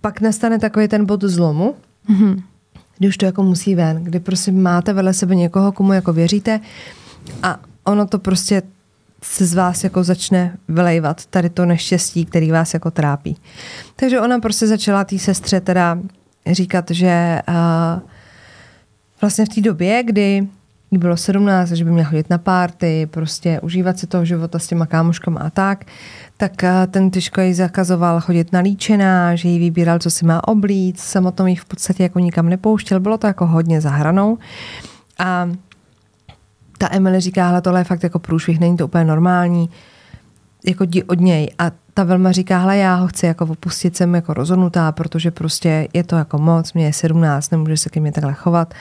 pak 0.00 0.20
nastane 0.20 0.58
takový 0.58 0.88
ten 0.88 1.06
bod 1.06 1.24
zlomu, 1.24 1.74
mm-hmm 2.08 2.42
kdy 2.98 3.08
už 3.08 3.16
to 3.16 3.26
jako 3.26 3.42
musí 3.42 3.74
ven, 3.74 4.04
kdy 4.04 4.20
prostě 4.20 4.52
máte 4.52 4.92
vedle 4.92 5.14
sebe 5.14 5.34
někoho, 5.34 5.72
komu 5.72 5.92
jako 5.92 6.12
věříte 6.12 6.60
a 7.42 7.60
ono 7.84 8.06
to 8.06 8.18
prostě 8.18 8.62
se 9.22 9.46
z 9.46 9.54
vás 9.54 9.84
jako 9.84 10.04
začne 10.04 10.58
vylejvat 10.68 11.26
tady 11.26 11.50
to 11.50 11.66
neštěstí, 11.66 12.24
který 12.24 12.50
vás 12.50 12.74
jako 12.74 12.90
trápí. 12.90 13.36
Takže 13.96 14.20
ona 14.20 14.38
prostě 14.38 14.66
začala 14.66 15.04
té 15.04 15.18
sestře 15.18 15.60
teda 15.60 15.98
říkat, 16.46 16.90
že 16.90 17.42
uh, 17.48 18.08
vlastně 19.20 19.44
v 19.46 19.48
té 19.48 19.60
době, 19.60 20.02
kdy 20.02 20.48
jí 20.92 20.98
bylo 20.98 21.16
17, 21.16 21.68
že 21.68 21.84
by 21.84 21.90
měla 21.90 22.08
chodit 22.08 22.30
na 22.30 22.38
párty, 22.38 23.08
prostě 23.10 23.60
užívat 23.60 23.98
si 23.98 24.06
toho 24.06 24.24
života 24.24 24.58
s 24.58 24.66
těma 24.66 24.86
kámoškama 24.86 25.40
a 25.40 25.50
tak, 25.50 25.84
tak 26.36 26.64
eh, 26.64 26.86
ten 26.90 27.10
Tyško 27.10 27.40
jí 27.40 27.54
zakazoval 27.54 28.20
chodit 28.20 28.52
na 28.52 28.60
líčená, 28.60 29.36
že 29.36 29.48
jí 29.48 29.58
vybíral, 29.58 29.98
co 29.98 30.10
si 30.10 30.24
má 30.24 30.48
oblít, 30.48 31.00
samotnou 31.00 31.46
jí 31.46 31.56
v 31.56 31.64
podstatě 31.64 32.02
jako 32.02 32.18
nikam 32.18 32.48
nepouštěl, 32.48 33.00
bylo 33.00 33.18
to 33.18 33.26
jako 33.26 33.46
hodně 33.46 33.80
za 33.80 33.90
hranou. 33.90 34.38
A 35.18 35.50
ta 36.78 36.88
Emily 36.90 37.20
říká, 37.20 37.48
hele, 37.48 37.62
tohle 37.62 37.80
je 37.80 37.84
fakt 37.84 38.02
jako 38.02 38.18
průšvih, 38.18 38.60
není 38.60 38.76
to 38.76 38.84
úplně 38.84 39.04
normální, 39.04 39.70
jako 40.66 40.84
jdi 40.84 41.02
od 41.02 41.20
něj. 41.20 41.50
A 41.58 41.70
ta 41.94 42.04
Velma 42.04 42.32
říká, 42.32 42.58
hele, 42.58 42.76
já 42.76 42.94
ho 42.94 43.06
chci 43.06 43.26
jako 43.26 43.44
opustit, 43.44 43.96
jsem 43.96 44.14
jako 44.14 44.34
rozhodnutá, 44.34 44.92
protože 44.92 45.30
prostě 45.30 45.88
je 45.92 46.04
to 46.04 46.16
jako 46.16 46.38
moc, 46.38 46.72
mě 46.72 46.84
je 46.84 46.92
17, 46.92 47.50
nemůže 47.50 47.76
se 47.76 47.90
ke 47.90 48.00
mně 48.00 48.12
takhle 48.12 48.34
chovat. 48.34 48.74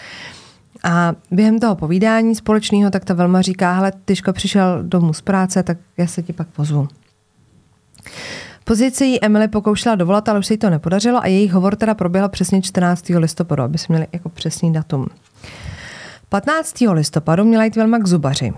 A 0.84 1.14
během 1.32 1.60
toho 1.60 1.76
povídání 1.76 2.36
společného, 2.36 2.92
tak 2.92 3.06
ta 3.06 3.14
Velma 3.14 3.42
říká, 3.42 3.74
hele, 3.74 3.92
Tyško 4.06 4.34
přišel 4.34 4.84
domů 4.84 5.14
z 5.14 5.22
práce, 5.22 5.64
tak 5.64 5.78
já 5.98 6.08
se 6.08 6.24
ti 6.24 6.34
pak 6.34 6.48
pozvu. 6.48 6.88
Se 8.94 9.06
jí 9.06 9.24
Emily 9.24 9.48
pokoušela 9.48 9.96
dovolat, 9.96 10.30
ale 10.30 10.40
už 10.40 10.48
se 10.48 10.54
jí 10.54 10.58
to 10.58 10.70
nepodařilo 10.70 11.24
a 11.24 11.28
jejich 11.28 11.52
hovor 11.52 11.76
teda 11.76 11.94
proběhl 11.94 12.30
přesně 12.30 12.62
14. 12.62 13.10
listopadu, 13.10 13.64
aby 13.64 13.78
jsme 13.78 13.94
měli 13.94 14.08
jako 14.14 14.30
přesný 14.30 14.74
datum. 14.74 15.08
15. 16.30 16.76
listopadu 16.92 17.44
měla 17.44 17.64
jít 17.64 17.76
Velma 17.76 18.00
k 18.00 18.08
zubaři. 18.08 18.54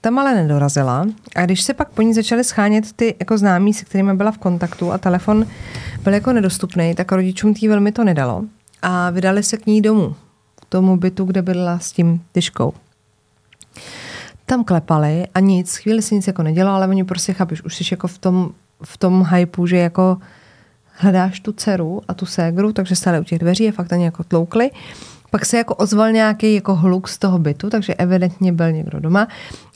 Tam 0.00 0.18
ale 0.18 0.34
nedorazila 0.34 1.06
a 1.36 1.44
když 1.44 1.62
se 1.62 1.74
pak 1.74 1.88
po 1.88 2.02
ní 2.02 2.14
začaly 2.14 2.44
schánět 2.44 2.92
ty 2.92 3.14
jako 3.18 3.38
známí, 3.38 3.74
se 3.74 3.84
kterými 3.84 4.14
byla 4.14 4.30
v 4.30 4.38
kontaktu 4.38 4.92
a 4.92 4.98
telefon 4.98 5.46
byl 6.04 6.14
jako 6.14 6.32
nedostupný, 6.32 6.94
tak 6.94 7.12
rodičům 7.12 7.54
tý 7.54 7.68
velmi 7.68 7.92
to 7.92 8.04
nedalo 8.04 8.44
a 8.82 9.10
vydali 9.10 9.42
se 9.42 9.56
k 9.56 9.66
ní 9.66 9.82
domů, 9.82 10.14
tomu 10.72 10.96
bytu, 10.96 11.24
kde 11.24 11.42
byla 11.42 11.78
s 11.78 11.92
tím 11.92 12.24
tyškou. 12.32 12.72
Tam 14.46 14.64
klepali 14.64 15.26
a 15.34 15.40
nic, 15.40 15.76
chvíli 15.76 16.02
si 16.02 16.14
nic 16.14 16.26
jako 16.26 16.42
nedělalo, 16.42 16.76
ale 16.76 16.88
oni 16.88 17.04
prostě 17.04 17.32
chápeš, 17.32 17.64
už 17.64 17.76
jsi 17.76 17.84
jako 17.90 18.08
v 18.08 18.18
tom, 18.18 18.50
v 18.84 18.96
tom 18.96 19.24
hypeu, 19.24 19.66
že 19.66 19.76
jako 19.76 20.18
hledáš 20.92 21.40
tu 21.40 21.52
dceru 21.52 22.02
a 22.08 22.14
tu 22.14 22.26
ségru, 22.26 22.72
takže 22.72 22.96
stále 22.96 23.20
u 23.20 23.24
těch 23.24 23.38
dveří 23.38 23.64
je 23.64 23.72
fakt 23.72 23.92
ani 23.92 24.04
jako 24.04 24.24
tloukli. 24.24 24.70
Pak 25.30 25.46
se 25.46 25.56
jako 25.56 25.74
ozval 25.74 26.12
nějaký 26.12 26.54
jako 26.54 26.74
hluk 26.74 27.08
z 27.08 27.18
toho 27.18 27.38
bytu, 27.38 27.70
takže 27.70 27.94
evidentně 27.94 28.52
byl 28.52 28.72
někdo 28.72 29.00
doma 29.00 29.28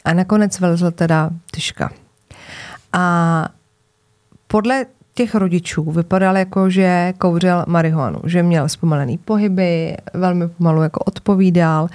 a 0.05 0.13
nakonec 0.13 0.61
vylezl 0.61 0.91
teda 0.91 1.31
tyška. 1.51 1.91
A 2.93 3.49
podle 4.47 4.87
těch 5.17 5.35
rodičů 5.35 5.91
vypadal 5.93 6.37
jako, 6.37 6.71
že 6.71 7.15
kouřil 7.19 7.65
marihuanu, 7.67 8.21
že 8.25 8.43
měl 8.43 8.69
zpomalený 8.69 9.19
pohyby, 9.19 9.97
velmi 10.15 10.49
pomalu 10.49 10.83
jako 10.83 11.01
odpovídal 11.01 11.89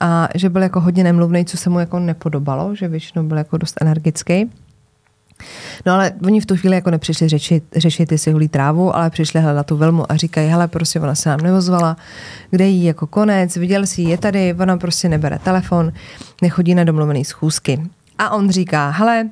a 0.00 0.28
že 0.34 0.48
byl 0.48 0.62
jako 0.62 0.80
hodně 0.80 1.04
nemluvný, 1.04 1.44
co 1.44 1.56
se 1.56 1.70
mu 1.70 1.78
jako 1.78 1.98
nepodobalo, 1.98 2.74
že 2.74 2.88
většinou 2.88 3.24
byl 3.24 3.38
jako 3.38 3.58
dost 3.58 3.78
energický. 3.80 4.50
No 5.86 5.92
ale 5.92 6.12
oni 6.26 6.40
v 6.40 6.46
tu 6.46 6.56
chvíli 6.56 6.76
jako 6.76 6.90
nepřišli 6.90 7.28
řešit, 7.28 7.64
řešit 7.76 8.12
jestli 8.12 8.32
hulí 8.32 8.48
trávu, 8.48 8.96
ale 8.96 9.10
přišli 9.10 9.40
hledat 9.40 9.66
tu 9.66 9.76
velmu 9.76 10.12
a 10.12 10.16
říkají, 10.16 10.48
hele, 10.48 10.68
prostě 10.68 11.00
ona 11.00 11.14
se 11.14 11.28
nám 11.28 11.40
neozvala, 11.40 11.96
kde 12.50 12.66
jí 12.66 12.84
jako 12.84 13.06
konec, 13.06 13.56
viděl 13.56 13.86
si 13.86 14.02
je 14.02 14.18
tady, 14.18 14.54
ona 14.54 14.76
prostě 14.76 15.08
nebere 15.08 15.38
telefon, 15.38 15.92
nechodí 16.42 16.74
na 16.74 16.84
domluvený 16.84 17.24
schůzky. 17.24 17.82
A 18.18 18.30
on 18.30 18.50
říká, 18.50 18.90
hele, 18.90 19.28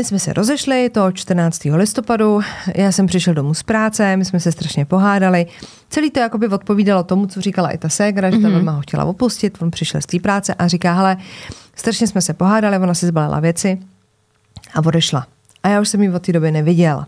my 0.00 0.04
jsme 0.04 0.18
se 0.18 0.32
rozešli 0.32 0.90
to 0.90 1.12
14. 1.12 1.64
listopadu, 1.64 2.40
já 2.74 2.92
jsem 2.92 3.06
přišel 3.06 3.34
domů 3.34 3.54
z 3.54 3.62
práce, 3.62 4.16
my 4.16 4.24
jsme 4.24 4.40
se 4.40 4.52
strašně 4.52 4.84
pohádali. 4.84 5.46
Celý 5.90 6.10
to 6.10 6.20
jakoby 6.20 6.48
odpovídalo 6.48 7.02
tomu, 7.02 7.26
co 7.26 7.40
říkala 7.40 7.70
i 7.70 7.78
ta 7.78 7.88
ségra, 7.88 8.30
že 8.30 8.38
ta 8.38 8.48
mm-hmm. 8.48 8.74
ho 8.74 8.80
chtěla 8.80 9.04
opustit, 9.04 9.62
on 9.62 9.70
přišel 9.70 10.00
z 10.00 10.06
té 10.06 10.18
práce 10.20 10.54
a 10.54 10.68
říká, 10.68 10.92
hele, 10.92 11.16
strašně 11.76 12.06
jsme 12.06 12.20
se 12.20 12.34
pohádali, 12.34 12.78
ona 12.78 12.94
si 12.94 13.06
zbalila 13.06 13.40
věci, 13.40 13.78
a 14.74 14.84
odešla. 14.86 15.26
A 15.62 15.68
já 15.68 15.80
už 15.80 15.88
jsem 15.88 16.02
ji 16.02 16.10
od 16.10 16.26
té 16.26 16.32
doby 16.32 16.50
neviděl. 16.50 17.04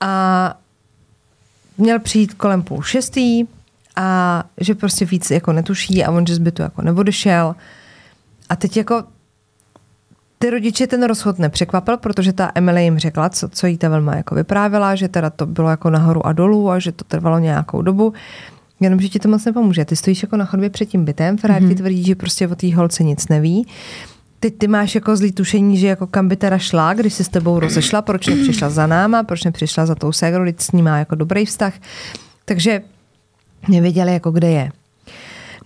A 0.00 0.54
měl 1.78 1.98
přijít 1.98 2.34
kolem 2.34 2.62
půl 2.62 2.82
šestý 2.82 3.44
a 3.96 4.44
že 4.60 4.74
prostě 4.74 5.04
víc 5.04 5.30
jako 5.30 5.52
netuší 5.52 6.04
a 6.04 6.10
on 6.10 6.26
že 6.26 6.34
z 6.34 6.38
bytu 6.38 6.62
jako 6.62 6.82
neodešel. 6.82 7.54
A 8.48 8.56
teď 8.56 8.76
jako 8.76 9.04
ty 10.38 10.50
rodiče 10.50 10.86
ten 10.86 11.02
rozchod 11.02 11.38
nepřekvapil, 11.38 11.96
protože 11.96 12.32
ta 12.32 12.52
Emily 12.54 12.84
jim 12.84 12.98
řekla, 12.98 13.28
co, 13.28 13.48
co 13.48 13.66
jí 13.66 13.78
ta 13.78 13.88
velma 13.88 14.16
jako 14.16 14.34
vyprávěla, 14.34 14.94
že 14.94 15.08
teda 15.08 15.30
to 15.30 15.46
bylo 15.46 15.70
jako 15.70 15.90
nahoru 15.90 16.26
a 16.26 16.32
dolů 16.32 16.70
a 16.70 16.78
že 16.78 16.92
to 16.92 17.04
trvalo 17.04 17.38
nějakou 17.38 17.82
dobu. 17.82 18.12
Jenomže 18.80 19.08
ti 19.08 19.18
to 19.18 19.28
moc 19.28 19.44
nepomůže. 19.44 19.84
Ty 19.84 19.96
stojíš 19.96 20.22
jako 20.22 20.36
na 20.36 20.44
chodbě 20.44 20.70
před 20.70 20.86
tím 20.86 21.04
bytem, 21.04 21.38
Ferrari 21.38 21.64
mm-hmm. 21.64 21.68
ti 21.68 21.74
tvrdí, 21.74 22.04
že 22.04 22.14
prostě 22.14 22.48
o 22.48 22.54
té 22.54 22.74
holce 22.74 23.04
nic 23.04 23.28
neví 23.28 23.66
ty, 24.40 24.50
ty 24.50 24.68
máš 24.68 24.94
jako 24.94 25.16
zlý 25.16 25.32
tušení, 25.32 25.76
že 25.76 25.86
jako 25.86 26.06
kam 26.06 26.28
by 26.28 26.36
teda 26.36 26.58
šla, 26.58 26.94
když 26.94 27.14
se 27.14 27.24
s 27.24 27.28
tebou 27.28 27.58
rozešla, 27.60 28.02
proč 28.02 28.26
nepřišla 28.26 28.70
za 28.70 28.86
náma, 28.86 29.22
proč 29.22 29.44
nepřišla 29.44 29.86
za 29.86 29.94
tou 29.94 30.12
ségrou, 30.12 30.42
když 30.42 30.56
s 30.58 30.72
ní 30.72 30.82
má 30.82 30.98
jako 30.98 31.14
dobrý 31.14 31.46
vztah. 31.46 31.74
Takže 32.44 32.82
nevěděli, 33.68 34.12
jako 34.12 34.30
kde 34.30 34.50
je. 34.50 34.70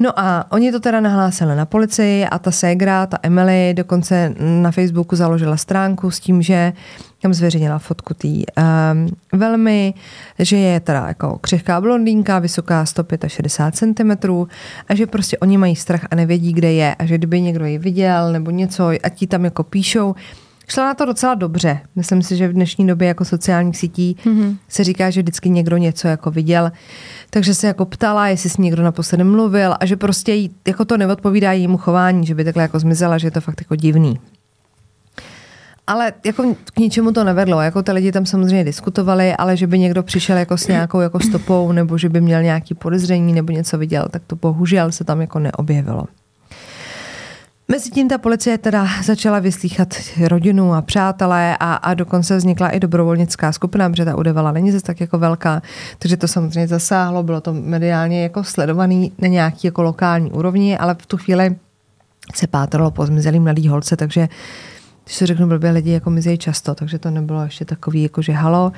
No 0.01 0.21
a 0.21 0.47
oni 0.51 0.73
to 0.73 0.81
teda 0.81 1.01
nahlásili 1.01 1.57
na 1.57 1.67
policii 1.67 2.25
a 2.25 2.39
ta 2.39 2.51
ségra, 2.51 3.07
ta 3.07 3.19
Emily, 3.23 3.75
dokonce 3.75 4.35
na 4.39 4.71
Facebooku 4.71 5.17
založila 5.17 5.57
stránku 5.57 6.11
s 6.11 6.21
tím, 6.21 6.43
že 6.43 6.73
tam 7.23 7.35
zveřejnila 7.35 7.79
fotku 7.79 8.15
té 8.15 8.29
um, 8.29 9.09
velmi, 9.33 9.95
že 10.39 10.57
je 10.57 10.81
teda 10.81 11.09
jako 11.09 11.39
křehká 11.39 11.81
blondýnka, 11.81 12.39
vysoká 12.39 12.87
165 12.87 13.75
cm 13.75 14.31
a 14.89 14.95
že 14.95 15.07
prostě 15.07 15.39
oni 15.39 15.59
mají 15.59 15.77
strach 15.77 16.07
a 16.11 16.15
nevědí, 16.15 16.53
kde 16.53 16.73
je 16.73 16.95
a 16.95 17.07
že 17.07 17.19
kdyby 17.19 17.41
někdo 17.41 17.65
ji 17.65 17.79
viděl 17.79 18.33
nebo 18.33 18.51
něco, 18.51 18.89
a 19.03 19.09
ti 19.09 19.27
tam 19.27 19.45
jako 19.45 19.63
píšou, 19.63 20.15
Šla 20.71 20.85
na 20.85 20.95
to 20.95 21.05
docela 21.05 21.35
dobře. 21.35 21.81
Myslím 21.97 22.23
si, 22.23 22.37
že 22.37 22.49
v 22.49 22.53
dnešní 22.53 22.87
době 22.87 23.09
jako 23.09 23.25
sociálních 23.25 23.77
sítí 23.77 24.17
mm-hmm. 24.25 24.57
se 24.69 24.85
říká, 24.85 25.11
že 25.11 25.23
vždycky 25.23 25.51
někdo 25.51 25.77
něco 25.77 26.09
jako 26.09 26.31
viděl. 26.31 26.73
Takže 27.31 27.55
se 27.55 27.67
jako 27.67 27.85
ptala, 27.85 28.29
jestli 28.29 28.51
s 28.51 28.57
někdo 28.57 28.83
naposledy 28.83 29.25
mluvil 29.25 29.75
a 29.81 29.87
že 29.87 29.97
prostě 29.97 30.33
jí, 30.33 30.51
jako 30.69 30.85
to 30.85 30.97
neodpovídá 30.97 31.53
jejímu 31.53 31.77
chování, 31.77 32.27
že 32.27 32.35
by 32.35 32.45
takhle 32.45 32.63
jako 32.63 32.79
zmizela, 32.79 33.19
že 33.19 33.27
je 33.27 33.31
to 33.31 33.41
fakt 33.41 33.61
jako 33.61 33.77
divný. 33.77 34.21
Ale 35.87 36.13
jako 36.25 36.55
k 36.75 36.79
ničemu 36.79 37.13
to 37.13 37.25
nevedlo. 37.25 37.61
Jako 37.61 37.83
ty 37.83 37.93
lidi 37.93 38.13
tam 38.13 38.27
samozřejmě 38.27 38.65
diskutovali, 38.65 39.35
ale 39.35 39.57
že 39.57 39.67
by 39.67 39.79
někdo 39.79 40.03
přišel 40.03 40.37
jako 40.37 40.59
s 40.59 40.67
nějakou 40.67 41.01
jako 41.01 41.21
stopou 41.21 41.73
nebo 41.73 41.99
že 41.99 42.09
by 42.09 42.21
měl 42.21 42.43
nějaký 42.43 42.75
podezření 42.75 43.33
nebo 43.33 43.53
něco 43.53 43.79
viděl, 43.79 44.09
tak 44.11 44.23
to 44.27 44.37
bohužel 44.37 44.93
se 44.93 45.05
tam 45.05 45.21
jako 45.21 45.39
neobjevilo. 45.39 46.05
Mezitím 47.71 48.09
ta 48.09 48.19
policie 48.19 48.59
teda 48.59 48.89
začala 49.05 49.39
vyslýchat 49.39 49.95
rodinu 50.27 50.75
a 50.75 50.83
přátelé 50.83 51.57
a, 51.61 51.75
a 51.75 51.95
dokonce 51.95 52.37
vznikla 52.37 52.69
i 52.69 52.81
dobrovolnická 52.81 53.53
skupina, 53.53 53.91
protože 53.91 54.05
ta 54.05 54.17
udevala 54.17 54.53
není 54.53 54.73
zase 54.73 54.85
tak 54.85 55.01
jako 55.01 55.19
velká, 55.19 55.63
takže 55.99 56.17
to 56.17 56.29
samozřejmě 56.29 56.69
zasáhlo, 56.69 57.23
bylo 57.23 57.41
to 57.41 57.55
mediálně 57.55 58.23
jako 58.23 58.45
sledovaný 58.45 59.13
na 59.19 59.29
nějaký 59.29 59.67
jako 59.67 59.83
lokální 59.83 60.31
úrovni, 60.31 60.79
ale 60.79 60.95
v 60.95 61.07
tu 61.07 61.17
chvíli 61.17 61.57
se 62.35 62.47
pátralo 62.47 62.91
po 62.91 63.07
zmizelý 63.07 63.41
mladý 63.41 63.69
holce, 63.69 63.97
takže 63.97 64.29
když 65.05 65.17
se 65.17 65.27
řeknu 65.27 65.47
blbě, 65.47 65.71
lidi 65.71 65.91
jako 65.91 66.11
mizí 66.11 66.39
často, 66.39 66.75
takže 66.75 66.99
to 66.99 67.11
nebylo 67.11 67.43
ještě 67.43 67.65
takový 67.65 68.03
jako 68.03 68.23
že 68.23 68.33
halo, 68.33 68.73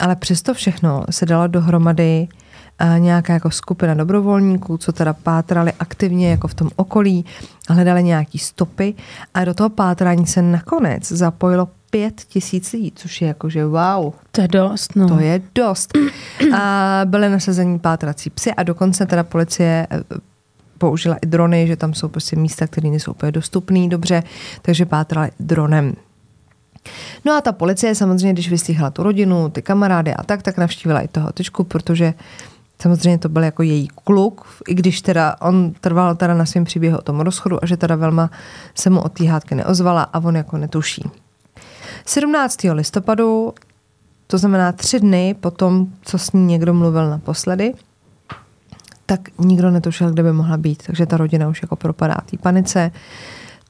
ale 0.00 0.16
přesto 0.16 0.54
všechno 0.54 1.04
se 1.10 1.26
dalo 1.26 1.46
dohromady 1.46 2.28
nějaká 2.98 3.32
jako 3.32 3.50
skupina 3.50 3.94
dobrovolníků, 3.94 4.78
co 4.78 4.92
teda 4.92 5.12
pátrali 5.12 5.72
aktivně 5.78 6.30
jako 6.30 6.48
v 6.48 6.54
tom 6.54 6.70
okolí, 6.76 7.24
hledali 7.68 8.02
nějaký 8.02 8.38
stopy 8.38 8.94
a 9.34 9.44
do 9.44 9.54
toho 9.54 9.70
pátrání 9.70 10.26
se 10.26 10.42
nakonec 10.42 11.08
zapojilo 11.08 11.68
pět 11.90 12.20
tisíc 12.28 12.72
lidí, 12.72 12.92
což 12.94 13.22
je 13.22 13.28
jako, 13.28 13.50
že 13.50 13.66
wow. 13.66 14.12
To 14.30 14.40
je 14.40 14.48
dost, 14.48 14.96
no. 14.96 15.08
To 15.08 15.18
je 15.18 15.42
dost. 15.54 15.98
A 16.56 17.00
byly 17.04 17.30
nasazení 17.30 17.78
pátrací 17.78 18.30
psy 18.30 18.52
a 18.54 18.62
dokonce 18.62 19.06
teda 19.06 19.22
policie 19.22 19.86
eh, 19.90 20.00
použila 20.78 21.16
i 21.22 21.26
drony, 21.26 21.66
že 21.66 21.76
tam 21.76 21.94
jsou 21.94 22.08
prostě 22.08 22.36
místa, 22.36 22.66
které 22.66 22.90
nejsou 22.90 23.10
úplně 23.10 23.32
dostupné 23.32 23.88
dobře, 23.88 24.22
takže 24.62 24.86
pátrali 24.86 25.30
dronem. 25.40 25.94
No 27.24 27.32
a 27.32 27.40
ta 27.40 27.52
policie 27.52 27.94
samozřejmě, 27.94 28.32
když 28.32 28.50
vystihla 28.50 28.90
tu 28.90 29.02
rodinu, 29.02 29.48
ty 29.48 29.62
kamarády 29.62 30.14
a 30.14 30.22
tak, 30.22 30.42
tak 30.42 30.56
navštívila 30.56 31.00
i 31.00 31.08
toho 31.08 31.32
tyčku, 31.32 31.64
protože 31.64 32.14
Samozřejmě 32.82 33.18
to 33.18 33.28
byl 33.28 33.42
jako 33.42 33.62
její 33.62 33.88
kluk, 33.88 34.46
i 34.68 34.74
když 34.74 35.02
teda 35.02 35.36
on 35.40 35.72
trval 35.80 36.14
teda 36.14 36.34
na 36.34 36.46
svém 36.46 36.64
příběhu 36.64 36.98
o 36.98 37.02
tom 37.02 37.20
rozchodu 37.20 37.64
a 37.64 37.66
že 37.66 37.76
teda 37.76 37.96
Velma 37.96 38.30
se 38.74 38.90
mu 38.90 39.00
od 39.00 39.12
té 39.12 39.24
hádky 39.24 39.54
neozvala 39.54 40.02
a 40.02 40.18
on 40.18 40.36
jako 40.36 40.56
netuší. 40.56 41.10
17. 42.06 42.58
listopadu, 42.72 43.54
to 44.26 44.38
znamená 44.38 44.72
tři 44.72 45.00
dny 45.00 45.34
po 45.40 45.50
tom, 45.50 45.86
co 46.02 46.18
s 46.18 46.32
ní 46.32 46.46
někdo 46.46 46.74
mluvil 46.74 47.10
naposledy, 47.10 47.74
tak 49.06 49.20
nikdo 49.38 49.70
netušil, 49.70 50.10
kde 50.10 50.22
by 50.22 50.32
mohla 50.32 50.56
být. 50.56 50.82
Takže 50.86 51.06
ta 51.06 51.16
rodina 51.16 51.48
už 51.48 51.62
jako 51.62 51.76
propadá 51.76 52.16
té 52.30 52.36
panice. 52.36 52.90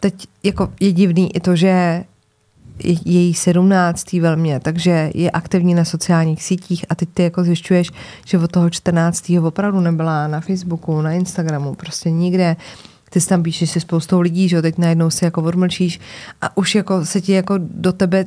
Teď 0.01 0.27
jako 0.43 0.73
je 0.81 0.93
divný 0.93 1.37
i 1.37 1.41
to, 1.41 1.57
že 1.57 2.05
její 3.05 3.35
sedmnáctý 3.35 4.21
velmě, 4.21 4.61
takže 4.61 5.11
je 5.15 5.31
aktivní 5.31 5.75
na 5.75 5.85
sociálních 5.85 6.43
sítích 6.43 6.85
a 6.89 6.95
teď 6.95 7.09
ty 7.15 7.23
jako 7.23 7.45
zjišťuješ, 7.45 7.91
že 8.27 8.39
od 8.39 8.51
toho 8.51 8.71
14. 8.71 9.33
opravdu 9.43 9.81
nebyla 9.81 10.27
na 10.29 10.41
Facebooku, 10.41 11.01
na 11.01 11.13
Instagramu, 11.13 11.75
prostě 11.75 12.11
nikde. 12.11 12.57
ty 13.11 13.21
si 13.21 13.29
tam 13.29 13.43
píšeš 13.43 13.71
si 13.71 13.81
spoustou 13.81 14.21
lidí, 14.21 14.49
že 14.49 14.57
jo, 14.57 14.63
teď 14.63 14.79
najednou 14.79 15.11
si 15.11 15.25
jako 15.25 15.43
odmlčíš 15.43 16.01
a 16.41 16.57
už 16.57 16.75
jako 16.75 17.05
se 17.05 17.21
ti 17.21 17.33
jako 17.33 17.55
do 17.59 17.93
tebe 17.93 18.25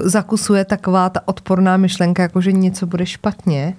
zakusuje 0.00 0.64
taková 0.64 1.08
ta 1.08 1.20
odporná 1.24 1.76
myšlenka, 1.76 2.22
jako 2.22 2.40
že 2.40 2.52
něco 2.52 2.86
bude 2.86 3.06
špatně 3.06 3.76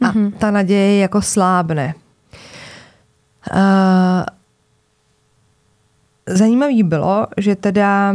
a 0.00 0.12
mm-hmm. 0.12 0.32
ta 0.32 0.50
naděje 0.50 0.98
jako 0.98 1.22
slábne. 1.22 1.94
Uh, 3.54 4.24
zajímavý 6.26 6.82
bylo, 6.82 7.26
že 7.36 7.56
teda 7.56 8.14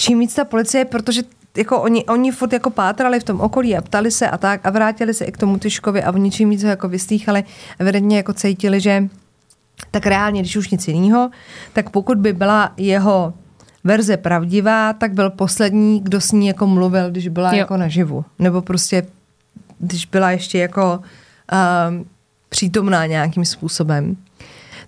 čím 0.00 0.18
víc 0.18 0.34
ta 0.34 0.44
policie, 0.44 0.84
protože 0.84 1.22
jako 1.56 1.82
oni, 1.82 2.04
oni 2.04 2.32
furt 2.32 2.52
jako 2.52 2.70
pátrali 2.70 3.20
v 3.20 3.24
tom 3.24 3.40
okolí 3.40 3.76
a 3.76 3.82
ptali 3.82 4.10
se 4.10 4.30
a 4.30 4.38
tak 4.38 4.66
a 4.66 4.70
vrátili 4.70 5.14
se 5.14 5.24
i 5.24 5.32
k 5.32 5.36
tomu 5.36 5.58
Tyškovi 5.58 6.02
a 6.02 6.12
oni 6.12 6.30
čím 6.30 6.50
víc 6.50 6.62
ho 6.62 6.68
jako 6.68 6.88
vyslýchali, 6.88 7.44
evidentně 7.78 8.16
jako 8.16 8.32
cítili, 8.32 8.80
že 8.80 9.08
tak 9.90 10.06
reálně, 10.06 10.40
když 10.40 10.56
už 10.56 10.70
nic 10.70 10.88
jiného, 10.88 11.30
tak 11.72 11.90
pokud 11.90 12.18
by 12.18 12.32
byla 12.32 12.72
jeho 12.76 13.34
verze 13.84 14.16
pravdivá, 14.16 14.92
tak 14.92 15.12
byl 15.12 15.30
poslední, 15.30 16.00
kdo 16.00 16.20
s 16.20 16.32
ní 16.32 16.46
jako 16.46 16.66
mluvil, 16.66 17.10
když 17.10 17.28
byla 17.28 17.52
jo. 17.52 17.58
jako 17.58 17.76
naživu. 17.76 18.24
Nebo 18.38 18.62
prostě, 18.62 19.06
když 19.78 20.06
byla 20.06 20.30
ještě 20.30 20.58
jako 20.58 21.00
um, 21.00 22.04
přítomná 22.48 23.06
nějakým 23.06 23.44
způsobem. 23.44 24.16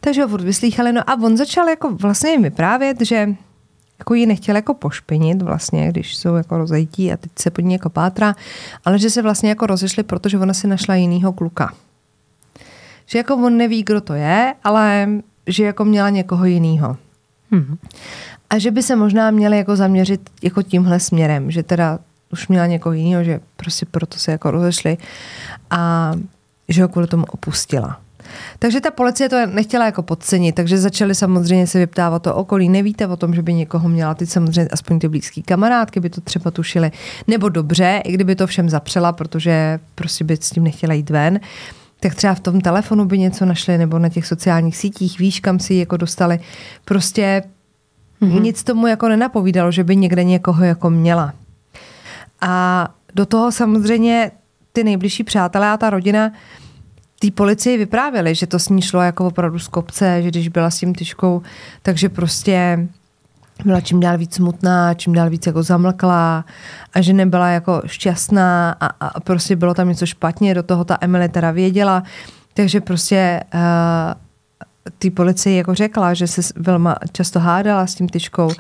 Takže 0.00 0.22
ho 0.22 0.28
furt 0.28 0.44
vyslýchali. 0.44 0.92
No 0.92 1.10
a 1.10 1.14
on 1.14 1.36
začal 1.36 1.68
jako 1.68 1.90
vlastně 1.90 2.30
jim 2.30 2.42
vyprávět, 2.42 3.00
že 3.00 3.28
jako 4.02 4.14
ji 4.14 4.26
nechtěl 4.26 4.56
jako 4.56 4.74
pošpinit 4.74 5.42
vlastně, 5.42 5.88
když 5.88 6.16
jsou 6.16 6.34
jako 6.34 6.58
rozejtí 6.58 7.12
a 7.12 7.16
teď 7.16 7.30
se 7.38 7.50
pod 7.50 7.60
ní 7.60 7.72
jako 7.72 7.90
pátra, 7.90 8.34
ale 8.84 8.98
že 8.98 9.10
se 9.10 9.22
vlastně 9.22 9.48
jako 9.48 9.66
rozešli, 9.66 10.02
protože 10.02 10.38
ona 10.38 10.54
si 10.54 10.66
našla 10.66 10.94
jinýho 10.94 11.32
kluka. 11.32 11.72
Že 13.06 13.18
jako 13.18 13.34
on 13.36 13.56
neví, 13.56 13.82
kdo 13.82 14.00
to 14.00 14.14
je, 14.14 14.54
ale 14.64 15.08
že 15.46 15.64
jako 15.64 15.84
měla 15.84 16.10
někoho 16.10 16.44
jiného. 16.44 16.96
Hmm. 17.50 17.76
A 18.50 18.58
že 18.58 18.70
by 18.70 18.82
se 18.82 18.96
možná 18.96 19.30
měli 19.30 19.56
jako 19.56 19.76
zaměřit 19.76 20.30
jako 20.42 20.62
tímhle 20.62 21.00
směrem, 21.00 21.50
že 21.50 21.62
teda 21.62 21.98
už 22.32 22.48
měla 22.48 22.66
někoho 22.66 22.92
jiného, 22.92 23.24
že 23.24 23.40
prostě 23.56 23.86
proto 23.86 24.18
se 24.18 24.32
jako 24.32 24.50
rozešli 24.50 24.98
a 25.70 26.12
že 26.68 26.82
ho 26.82 26.88
kvůli 26.88 27.06
tomu 27.06 27.24
opustila. 27.30 28.00
Takže 28.58 28.80
ta 28.80 28.90
policie 28.90 29.28
to 29.28 29.46
nechtěla 29.46 29.84
jako 29.86 30.02
podcenit, 30.02 30.54
takže 30.54 30.78
začali 30.78 31.14
samozřejmě 31.14 31.66
se 31.66 31.78
vyptávat 31.78 32.22
to 32.22 32.34
okolí. 32.34 32.68
Nevíte 32.68 33.06
o 33.06 33.16
tom, 33.16 33.34
že 33.34 33.42
by 33.42 33.54
někoho 33.54 33.88
měla, 33.88 34.14
teď 34.14 34.28
samozřejmě 34.28 34.68
aspoň 34.72 34.98
ty 34.98 35.08
blízké 35.08 35.42
kamarádky 35.42 36.00
by 36.00 36.10
to 36.10 36.20
třeba 36.20 36.50
tušili. 36.50 36.90
Nebo 37.26 37.48
dobře, 37.48 38.02
i 38.04 38.12
kdyby 38.12 38.36
to 38.36 38.46
všem 38.46 38.68
zapřela, 38.68 39.12
protože 39.12 39.80
prostě 39.94 40.24
by 40.24 40.36
s 40.36 40.50
tím 40.50 40.64
nechtěla 40.64 40.94
jít 40.94 41.10
ven 41.10 41.40
tak 42.02 42.14
třeba 42.14 42.34
v 42.34 42.40
tom 42.40 42.60
telefonu 42.60 43.04
by 43.04 43.18
něco 43.18 43.46
našli, 43.46 43.78
nebo 43.78 43.98
na 43.98 44.08
těch 44.08 44.26
sociálních 44.26 44.76
sítích, 44.76 45.18
víš, 45.18 45.40
kam 45.40 45.58
si 45.58 45.74
jako 45.74 45.96
dostali. 45.96 46.40
Prostě 46.84 47.42
mm-hmm. 48.22 48.42
nic 48.42 48.62
tomu 48.62 48.86
jako 48.86 49.08
nenapovídalo, 49.08 49.72
že 49.72 49.84
by 49.84 49.96
někde 49.96 50.24
někoho 50.24 50.64
jako 50.64 50.90
měla. 50.90 51.32
A 52.40 52.88
do 53.14 53.26
toho 53.26 53.52
samozřejmě 53.52 54.30
ty 54.72 54.84
nejbližší 54.84 55.24
přátelé 55.24 55.70
a 55.70 55.76
ta 55.76 55.90
rodina 55.90 56.32
té 57.22 57.30
policii 57.30 57.78
vyprávěli, 57.78 58.34
že 58.34 58.46
to 58.46 58.58
s 58.58 58.68
ní 58.68 58.82
šlo 58.82 59.00
jako 59.00 59.26
opravdu 59.26 59.58
z 59.58 59.68
kopce, 59.68 60.22
že 60.22 60.28
když 60.28 60.48
byla 60.48 60.70
s 60.70 60.78
tím 60.78 60.94
tyškou, 60.94 61.42
takže 61.82 62.08
prostě 62.08 62.88
byla 63.64 63.80
čím 63.80 64.00
dál 64.00 64.18
víc 64.18 64.34
smutná, 64.34 64.94
čím 64.94 65.12
dál 65.12 65.30
víc 65.30 65.46
jako 65.46 65.62
zamlklá 65.62 66.44
a 66.94 67.00
že 67.00 67.12
nebyla 67.12 67.48
jako 67.48 67.82
šťastná 67.86 68.76
a, 68.80 68.86
a 68.86 69.20
prostě 69.20 69.56
bylo 69.56 69.74
tam 69.74 69.88
něco 69.88 70.06
špatně, 70.06 70.54
do 70.54 70.62
toho 70.62 70.84
ta 70.84 70.98
Emily 71.00 71.28
teda 71.28 71.50
věděla, 71.50 72.02
takže 72.54 72.80
prostě 72.80 73.40
uh, 73.54 73.60
ty 74.98 75.10
policii 75.10 75.56
jako 75.56 75.74
řekla, 75.74 76.14
že 76.14 76.26
se 76.26 76.42
velmi 76.56 76.90
často 77.12 77.40
hádala 77.40 77.86
s 77.86 77.94
tím 77.94 78.08
tyčkou 78.08 78.50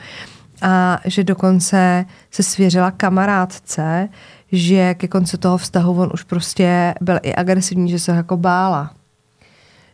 a 0.62 1.00
že 1.04 1.24
dokonce 1.24 2.04
se 2.30 2.42
svěřila 2.42 2.90
kamarádce, 2.90 4.08
že 4.52 4.94
ke 4.94 5.08
konci 5.08 5.38
toho 5.38 5.58
vztahu 5.58 6.00
on 6.00 6.10
už 6.14 6.22
prostě 6.22 6.94
byl 7.00 7.18
i 7.22 7.34
agresivní, 7.34 7.90
že 7.90 7.98
se 7.98 8.12
jako 8.12 8.36
bála. 8.36 8.90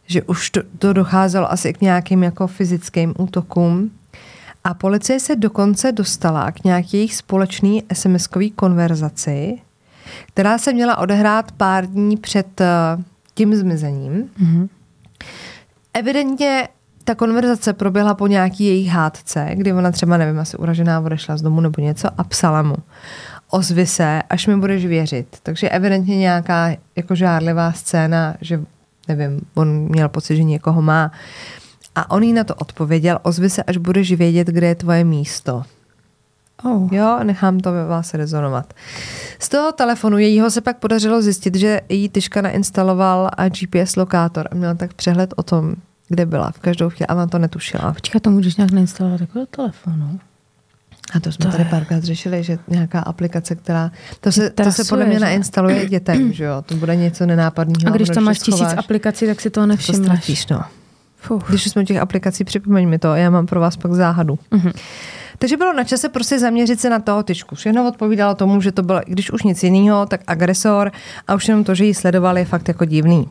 Že 0.07 0.23
už 0.23 0.51
to, 0.51 0.61
to 0.79 0.93
docházelo 0.93 1.53
asi 1.53 1.73
k 1.73 1.81
nějakým 1.81 2.23
jako 2.23 2.47
fyzickým 2.47 3.15
útokům. 3.19 3.91
A 4.65 4.75
policie 4.75 5.21
se 5.21 5.37
dokonce 5.37 5.93
dostala 5.93 6.53
k 6.53 6.65
nějaké 6.65 6.97
jejich 6.97 7.15
společný 7.15 7.83
SMS-kový 7.83 8.53
konverzaci, 8.53 9.59
která 10.27 10.59
se 10.59 10.73
měla 10.73 10.99
odehrát 10.99 11.53
pár 11.53 11.87
dní 11.87 12.17
před 12.17 12.61
eh, 12.61 12.67
tím 13.35 13.55
zmizením. 13.55 14.31
Mm-hmm. 14.43 14.69
Evidentně 15.95 16.69
ta 17.05 17.15
konverzace 17.15 17.73
proběhla 17.73 18.15
po 18.15 18.27
nějaký 18.27 18.65
jejich 18.65 18.89
hádce, 18.89 19.51
kdy 19.55 19.73
ona 19.73 19.91
třeba, 19.91 20.17
nevím, 20.17 20.41
asi 20.41 20.57
uražená 20.57 21.01
odešla 21.01 21.37
z 21.37 21.43
domu 21.43 21.61
nebo 21.61 21.83
něco 21.83 22.09
a 22.19 22.25
psala 22.25 22.63
mu 22.63 22.77
ozvi 23.51 23.87
se, 23.87 24.23
až 24.31 24.47
mi 24.47 24.57
budeš 24.57 24.87
věřit. 24.87 25.37
Takže 25.43 25.69
evidentně 25.69 26.17
nějaká 26.17 26.71
jako 26.97 27.15
žárlivá 27.15 27.73
scéna, 27.73 28.35
že 28.41 28.61
nevím, 29.09 29.41
on 29.55 29.69
měl 29.69 30.09
pocit, 30.09 30.37
že 30.37 30.43
někoho 30.43 30.83
má. 30.83 31.13
A 31.95 32.11
on 32.11 32.23
jí 32.23 32.33
na 32.33 32.45
to 32.45 32.55
odpověděl, 32.55 33.19
ozvi 33.23 33.51
se, 33.51 33.63
až 33.63 33.77
budeš 33.77 34.13
vědět, 34.13 34.47
kde 34.47 34.67
je 34.67 34.75
tvoje 34.75 35.05
místo. 35.05 35.63
Oh. 36.65 36.95
Jo, 36.95 37.19
nechám 37.23 37.61
to 37.61 37.73
ve 37.73 37.85
vás 37.85 38.15
rezonovat. 38.15 38.75
Z 39.39 39.49
toho 39.49 39.73
telefonu 39.73 40.19
jejího 40.19 40.51
se 40.51 40.61
pak 40.61 40.79
podařilo 40.79 41.23
zjistit, 41.23 41.55
že 41.55 41.81
její 41.89 42.09
tyška 42.09 42.43
nainstaloval 42.43 43.31
GPS 43.49 43.97
lokátor 43.97 44.49
a 44.53 44.55
měl 44.55 44.75
tak 44.75 44.95
přehled 44.95 45.35
o 45.37 45.43
tom, 45.43 45.75
kde 46.09 46.27
byla 46.27 46.51
v 46.51 46.59
každou 46.59 46.91
chvíli 46.91 47.07
a 47.07 47.15
ona 47.15 47.27
to 47.27 47.39
netušila. 47.39 47.93
Počkej, 47.93 48.21
to 48.21 48.31
můžeš 48.31 48.57
nějak 48.57 48.71
nainstalovat 48.71 49.21
takového 49.21 49.47
telefonu? 49.47 50.21
A 51.15 51.21
to 51.21 51.33
jsme 51.33 51.45
to 51.45 51.51
tady 51.51 51.63
je... 51.63 51.69
párkrát 51.71 52.05
řešili, 52.05 52.43
že 52.43 52.59
nějaká 52.69 53.01
aplikace, 53.01 53.55
která... 53.55 53.91
To 54.21 54.33
se, 54.33 54.51
to 54.51 54.73
se 54.73 54.85
podle 54.85 55.05
mě 55.05 55.21
nainstaluje 55.21 55.87
dětem, 55.87 56.33
že 56.33 56.45
jo? 56.45 56.63
To 56.67 56.75
bude 56.75 56.97
něco 56.97 57.27
nenápadného. 57.27 57.93
A 57.93 57.97
když 57.97 58.09
tam 58.09 58.25
máš 58.25 58.39
tisíc 58.39 58.75
aplikací, 58.77 59.27
tak 59.27 59.41
si 59.41 59.51
toho 59.51 59.67
nevšimneš. 59.67 60.09
To 60.09 60.17
ztratíš, 60.17 60.47
no. 60.47 60.63
Fuh. 61.17 61.45
Když 61.49 61.65
jsme 61.65 61.85
těch 61.85 61.97
aplikací, 61.97 62.45
připomeň 62.45 62.89
mi 62.89 62.99
to, 62.99 63.15
já 63.15 63.31
mám 63.31 63.47
pro 63.47 63.61
vás 63.61 63.77
pak 63.77 63.93
záhadu. 63.93 64.39
Uh-huh. 64.53 64.73
Takže 65.39 65.57
bylo 65.57 65.73
na 65.73 65.85
čase 65.85 66.09
prostě 66.09 66.39
zaměřit 66.39 66.81
se 66.81 66.91
na 66.91 66.99
toho 66.99 67.23
tyčku. 67.23 67.55
Všechno 67.55 67.89
odpovídalo 67.89 68.35
tomu, 68.35 68.61
že 68.61 68.73
to 68.73 68.83
bylo, 68.83 69.01
když 69.07 69.31
už 69.31 69.43
nic 69.43 69.63
jiného, 69.63 70.07
tak 70.07 70.21
agresor 70.27 70.93
a 71.29 71.35
už 71.35 71.49
jenom 71.49 71.65
to, 71.65 71.75
že 71.75 71.85
ji 71.85 71.95
sledoval, 71.95 72.39
je 72.39 72.45
fakt 72.45 72.69
jako 72.69 72.85
divný. 72.85 73.29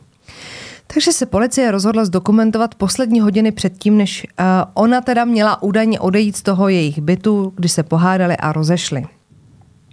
Takže 0.94 1.12
se 1.12 1.26
policie 1.26 1.70
rozhodla 1.70 2.04
zdokumentovat 2.04 2.74
poslední 2.74 3.20
hodiny 3.20 3.52
předtím, 3.52 3.96
než 3.96 4.26
uh, 4.40 4.46
ona 4.74 5.00
teda 5.00 5.24
měla 5.24 5.62
údajně 5.62 6.00
odejít 6.00 6.36
z 6.36 6.42
toho 6.42 6.68
jejich 6.68 7.00
bytu, 7.00 7.52
kdy 7.56 7.68
se 7.68 7.82
pohádali 7.82 8.36
a 8.36 8.52
rozešli. 8.52 9.04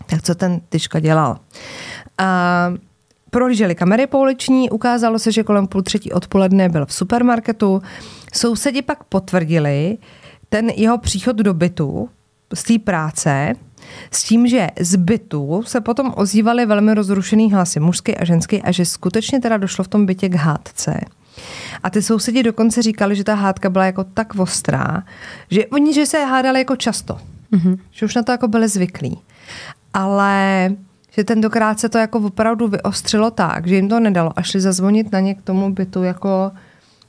Tak 0.05 0.21
co 0.21 0.35
ten 0.35 0.61
tyčka 0.69 0.99
dělal? 0.99 1.31
Uh, 1.31 2.77
prohlíželi 3.29 3.75
kamery 3.75 4.07
pouliční, 4.07 4.69
ukázalo 4.69 5.19
se, 5.19 5.31
že 5.31 5.43
kolem 5.43 5.67
půl 5.67 5.81
třetí 5.81 6.11
odpoledne 6.11 6.69
byl 6.69 6.85
v 6.85 6.93
supermarketu. 6.93 7.81
Sousedi 8.33 8.81
pak 8.81 9.03
potvrdili 9.03 9.97
ten 10.49 10.69
jeho 10.69 10.97
příchod 10.97 11.35
do 11.35 11.53
bytu 11.53 12.09
z 12.53 12.63
té 12.63 12.79
práce, 12.79 13.53
s 14.11 14.23
tím, 14.23 14.47
že 14.47 14.67
z 14.79 14.95
bytu 14.95 15.63
se 15.65 15.81
potom 15.81 16.13
ozývaly 16.15 16.65
velmi 16.65 16.93
rozrušený 16.93 17.51
hlasy, 17.51 17.79
mužský 17.79 18.17
a 18.17 18.25
ženský, 18.25 18.61
a 18.61 18.71
že 18.71 18.85
skutečně 18.85 19.39
teda 19.39 19.57
došlo 19.57 19.83
v 19.83 19.87
tom 19.87 20.05
bytě 20.05 20.29
k 20.29 20.35
hádce. 20.35 20.99
A 21.83 21.89
ty 21.89 22.01
sousedi 22.01 22.43
dokonce 22.43 22.81
říkali, 22.81 23.15
že 23.15 23.23
ta 23.23 23.35
hádka 23.35 23.69
byla 23.69 23.85
jako 23.85 24.03
tak 24.03 24.35
ostrá, 24.35 25.03
že 25.51 25.65
oni, 25.65 25.93
že 25.93 26.05
se 26.05 26.25
hádali 26.25 26.59
jako 26.59 26.75
často. 26.75 27.17
Mm-hmm. 27.53 27.79
Že 27.91 28.05
už 28.05 28.15
na 28.15 28.23
to 28.23 28.31
jako 28.31 28.47
byli 28.47 28.67
zvyklí. 28.67 29.19
Ale 29.93 30.69
že 31.11 31.23
tentokrát 31.23 31.79
se 31.79 31.89
to 31.89 31.97
jako 31.97 32.19
opravdu 32.19 32.67
vyostřilo 32.67 33.31
tak, 33.31 33.67
že 33.67 33.75
jim 33.75 33.89
to 33.89 33.99
nedalo 33.99 34.31
a 34.35 34.41
šli 34.41 34.61
zazvonit 34.61 35.11
na 35.11 35.19
ně 35.19 35.35
k 35.35 35.41
tomu 35.41 35.73
bytu 35.73 36.03
jako 36.03 36.51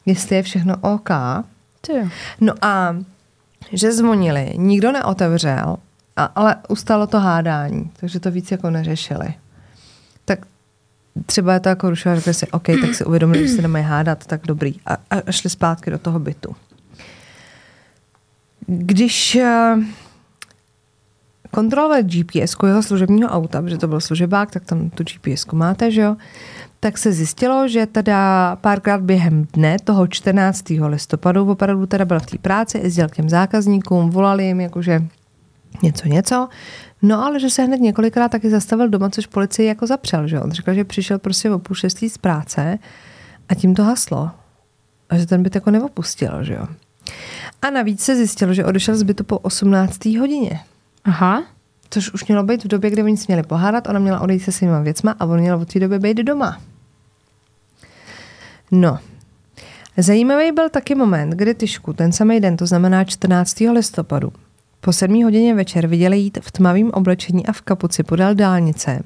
jestli 0.06 0.36
je 0.36 0.42
všechno 0.42 0.74
OK. 0.80 1.10
No 2.40 2.52
a 2.62 2.96
že 3.72 3.92
zvonili, 3.92 4.52
nikdo 4.56 4.92
neotevřel 4.92 5.76
a, 6.16 6.24
ale 6.24 6.56
ustalo 6.68 7.06
to 7.06 7.20
hádání, 7.20 7.90
takže 8.00 8.20
to 8.20 8.30
víc 8.30 8.50
jako 8.50 8.70
neřešili. 8.70 9.34
Tak 10.24 10.46
třeba 11.26 11.54
je 11.54 11.60
to 11.60 11.68
jako 11.68 11.90
rušila, 11.90 12.14
řekli 12.14 12.34
si, 12.34 12.46
OK, 12.46 12.66
tak 12.66 12.94
si 12.94 13.04
uvědomili, 13.04 13.48
že 13.48 13.54
se 13.54 13.62
nemají 13.62 13.84
hádat, 13.84 14.26
tak 14.26 14.40
dobrý. 14.46 14.74
A, 14.86 14.96
a 15.10 15.32
šli 15.32 15.50
zpátky 15.50 15.90
do 15.90 15.98
toho 15.98 16.18
bytu. 16.18 16.56
Když 18.66 19.38
uh, 19.40 19.84
kontrolovali 21.50 22.02
GPS 22.02 22.56
jeho 22.66 22.82
služebního 22.82 23.28
auta, 23.28 23.62
protože 23.62 23.78
to 23.78 23.88
byl 23.88 24.00
služebák, 24.00 24.50
tak 24.50 24.64
tam 24.64 24.90
tu 24.90 25.04
GPS 25.04 25.46
máte, 25.46 25.90
že 25.90 26.00
jo, 26.00 26.16
tak 26.80 26.98
se 26.98 27.12
zjistilo, 27.12 27.68
že 27.68 27.86
teda 27.86 28.56
párkrát 28.56 29.00
během 29.00 29.46
dne 29.52 29.76
toho 29.84 30.06
14. 30.06 30.64
listopadu 30.86 31.50
opravdu 31.50 31.86
teda 31.86 32.04
byl 32.04 32.20
v 32.20 32.26
té 32.26 32.38
práci, 32.38 32.78
jezdil 32.78 33.08
k 33.08 33.16
těm 33.16 33.28
zákazníkům, 33.28 34.10
volali 34.10 34.44
jim 34.44 34.60
jakože 34.60 35.02
něco, 35.82 36.08
něco. 36.08 36.48
No 37.02 37.24
ale 37.24 37.40
že 37.40 37.50
se 37.50 37.62
hned 37.62 37.80
několikrát 37.80 38.28
taky 38.28 38.50
zastavil 38.50 38.88
doma, 38.88 39.10
což 39.10 39.26
policii 39.26 39.68
jako 39.68 39.86
zapřel, 39.86 40.28
že 40.28 40.40
on 40.40 40.52
řekl, 40.52 40.74
že 40.74 40.84
přišel 40.84 41.18
prostě 41.18 41.50
o 41.50 41.58
půl 41.58 41.76
šestý 41.76 42.10
z 42.10 42.18
práce 42.18 42.78
a 43.48 43.54
tím 43.54 43.74
to 43.74 43.84
haslo. 43.84 44.30
a 45.10 45.18
že 45.18 45.26
ten 45.26 45.42
byt 45.42 45.54
jako 45.54 45.70
neopustil, 45.70 46.44
že 46.44 46.54
jo. 46.54 46.66
A 47.62 47.70
navíc 47.70 48.02
se 48.02 48.16
zjistilo, 48.16 48.54
že 48.54 48.64
odešel 48.64 48.96
z 48.96 49.02
bytu 49.02 49.24
po 49.24 49.38
18. 49.38 50.04
hodině. 50.04 50.60
Aha. 51.04 51.44
Což 51.90 52.12
už 52.12 52.26
mělo 52.26 52.42
být 52.42 52.64
v 52.64 52.68
době, 52.68 52.90
kdy 52.90 53.02
oni 53.02 53.16
měli 53.28 53.42
pohádat, 53.42 53.88
ona 53.88 53.98
měla 53.98 54.20
odejít 54.20 54.40
se 54.40 54.52
svýma 54.52 54.80
věcma 54.80 55.14
a 55.18 55.24
on 55.24 55.40
měl 55.40 55.56
od 55.56 55.72
té 55.72 55.80
doby 55.80 55.98
být 55.98 56.16
doma. 56.16 56.60
No, 58.70 58.98
Zajímavý 59.98 60.52
byl 60.52 60.68
taky 60.68 60.94
moment, 60.94 61.30
kdy 61.30 61.54
Tyšku 61.54 61.92
ten 61.92 62.12
samý 62.12 62.40
den, 62.40 62.56
to 62.56 62.66
znamená 62.66 63.04
14. 63.04 63.60
listopadu, 63.60 64.32
po 64.86 64.92
7 64.92 65.24
hodině 65.24 65.54
večer 65.54 65.86
viděli 65.86 66.18
jít 66.18 66.38
v 66.42 66.52
tmavém 66.52 66.90
oblečení 66.90 67.46
a 67.46 67.52
v 67.52 67.60
kapuci 67.60 68.02
podél 68.02 68.34
dálnice. 68.34 69.02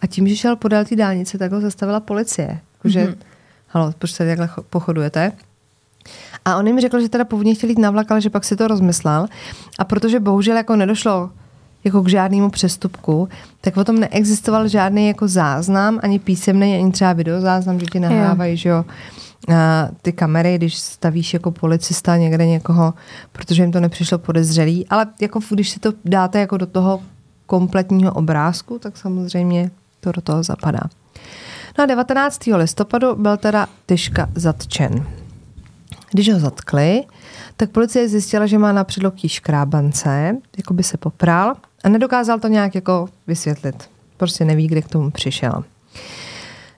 A 0.00 0.06
tím, 0.06 0.28
že 0.28 0.36
šel 0.36 0.56
podél 0.56 0.84
té 0.84 0.96
dálnice, 0.96 1.38
tak 1.38 1.52
ho 1.52 1.60
zastavila 1.60 2.00
policie. 2.00 2.58
Že, 2.84 3.04
mm-hmm. 3.04 3.16
halo, 3.68 3.92
proč 3.98 4.12
tady 4.12 4.36
takhle 4.36 4.64
pochodujete? 4.70 5.32
A 6.44 6.56
on 6.56 6.66
jim 6.66 6.80
řekl, 6.80 7.00
že 7.00 7.08
teda 7.08 7.24
původně 7.24 7.54
chtěl 7.54 7.70
jít 7.70 7.78
na 7.78 7.90
vlak, 7.90 8.10
ale 8.10 8.20
že 8.20 8.30
pak 8.30 8.44
si 8.44 8.56
to 8.56 8.68
rozmyslel. 8.68 9.26
A 9.78 9.84
protože 9.84 10.20
bohužel 10.20 10.56
jako 10.56 10.76
nedošlo 10.76 11.30
jako 11.84 12.02
k 12.02 12.08
žádnému 12.08 12.50
přestupku, 12.50 13.28
tak 13.60 13.76
o 13.76 13.84
tom 13.84 14.00
neexistoval 14.00 14.68
žádný 14.68 15.06
jako 15.06 15.28
záznam, 15.28 16.00
ani 16.02 16.18
písemný, 16.18 16.74
ani 16.74 16.92
třeba 16.92 17.12
videozáznam, 17.12 17.80
že 17.80 17.86
ti 17.86 18.00
nahrávají, 18.00 18.56
že 18.56 18.68
jo, 18.68 18.84
ty 20.02 20.12
kamery, 20.12 20.56
když 20.58 20.78
stavíš 20.78 21.34
jako 21.34 21.50
policista 21.50 22.16
někde 22.16 22.46
někoho, 22.46 22.94
protože 23.32 23.62
jim 23.62 23.72
to 23.72 23.80
nepřišlo 23.80 24.18
podezřelý, 24.18 24.86
ale 24.88 25.06
jako 25.20 25.40
když 25.50 25.70
si 25.70 25.80
to 25.80 25.92
dáte 26.04 26.40
jako 26.40 26.56
do 26.56 26.66
toho 26.66 27.02
kompletního 27.46 28.12
obrázku, 28.12 28.78
tak 28.78 28.96
samozřejmě 28.96 29.70
to 30.00 30.12
do 30.12 30.20
toho 30.20 30.42
zapadá. 30.42 30.80
No 31.78 31.84
a 31.84 31.86
19. 31.86 32.40
listopadu 32.56 33.14
byl 33.14 33.36
teda 33.36 33.66
Tyška 33.86 34.28
zatčen. 34.34 35.06
Když 36.10 36.32
ho 36.32 36.40
zatkli, 36.40 37.04
tak 37.56 37.70
policie 37.70 38.08
zjistila, 38.08 38.46
že 38.46 38.58
má 38.58 38.72
na 38.72 38.84
předloktí 38.84 39.28
škrábance, 39.28 40.36
jako 40.56 40.74
by 40.74 40.82
se 40.82 40.96
popral 40.96 41.54
a 41.84 41.88
nedokázal 41.88 42.38
to 42.38 42.48
nějak 42.48 42.74
jako 42.74 43.08
vysvětlit. 43.26 43.90
Prostě 44.16 44.44
neví, 44.44 44.66
kde 44.66 44.82
k 44.82 44.88
tomu 44.88 45.10
přišel. 45.10 45.64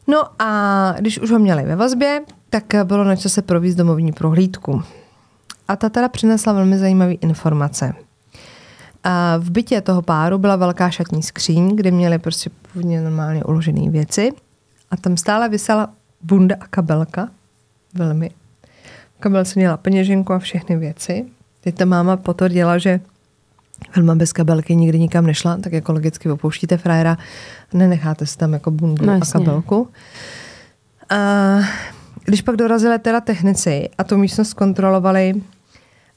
No 0.07 0.25
a 0.39 0.95
když 0.99 1.19
už 1.19 1.31
ho 1.31 1.39
měli 1.39 1.63
ve 1.63 1.77
vazbě, 1.77 2.21
tak 2.53 2.85
bylo 2.85 3.05
na 3.05 3.17
čase 3.17 3.43
provízt 3.43 3.79
domovní 3.79 4.13
prohlídku. 4.13 4.83
A 5.69 5.77
ta 5.77 5.89
teda 5.89 6.09
přinesla 6.09 6.53
velmi 6.53 6.79
zajímavé 6.79 7.13
informace. 7.13 7.93
A 9.05 9.37
v 9.37 9.51
bytě 9.51 9.81
toho 9.81 10.03
páru 10.03 10.39
byla 10.39 10.57
velká 10.57 10.91
šatní 10.91 11.23
skříň, 11.23 11.77
kde 11.77 11.91
měli 11.91 12.19
prostě 12.19 12.51
původně 12.51 13.01
normálně 13.01 13.45
uložené 13.45 13.91
věci. 13.91 14.33
A 14.91 14.97
tam 14.97 15.17
stále 15.17 15.49
vysela 15.49 15.91
bunda 16.23 16.57
a 16.61 16.67
kabelka. 16.67 17.29
Velmi. 17.95 18.31
Kabelce 19.21 19.53
měla 19.59 19.77
peněženku 19.77 20.33
a 20.33 20.39
všechny 20.39 20.77
věci. 20.77 21.25
Teď 21.61 21.75
ta 21.75 21.85
máma 21.85 22.17
potvrdila, 22.17 22.79
že 22.79 23.01
Velma 23.97 24.15
bez 24.15 24.33
kabelky 24.33 24.77
nikdy 24.77 24.99
nikam 24.99 25.27
nešla, 25.27 25.57
tak 25.57 25.73
jako 25.73 25.93
logicky 25.93 26.31
opouštíte 26.31 26.77
frajera, 26.77 27.19
nenecháte 27.73 28.27
si 28.27 28.39
tam 28.39 28.53
jako 28.53 28.71
bundu 28.71 29.07
no, 29.07 29.13
a 29.13 29.21
kabelku. 29.33 29.89
A 31.11 31.17
když 32.25 32.43
pak 32.43 32.57
dorazili 32.57 32.99
teda 32.99 33.21
technici 33.21 33.89
a 33.99 34.05
tu 34.05 34.17
místnost 34.17 34.49
zkontrolovali, 34.49 35.43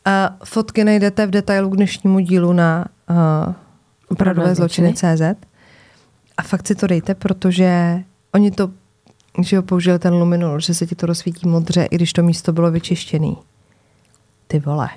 a 0.06 0.36
fotky 0.44 0.84
najdete 0.84 1.28
v 1.28 1.30
detailu 1.30 1.70
k 1.70 1.76
dnešnímu 1.76 2.20
dílu 2.20 2.54
na 2.54 2.86
uh, 3.10 3.54
opravdové 4.08 4.56
zločiny 4.56 4.94
CZ. 4.94 5.22
A 6.38 6.42
fakt 6.42 6.68
si 6.68 6.76
to 6.76 6.88
dejte, 6.88 7.16
protože 7.16 8.00
oni 8.34 8.52
to, 8.52 8.72
že 9.42 9.58
ho 9.58 9.64
použili 9.64 10.00
ten 10.00 10.14
luminol, 10.14 10.60
že 10.60 10.74
se 10.74 10.88
ti 10.88 10.96
to 10.96 11.06
rozsvítí 11.06 11.48
modře, 11.48 11.84
i 11.84 11.96
když 11.96 12.14
to 12.14 12.24
místo 12.24 12.54
bylo 12.54 12.72
vyčištěné. 12.72 13.34
Ty 14.48 14.60
vole. 14.60 14.90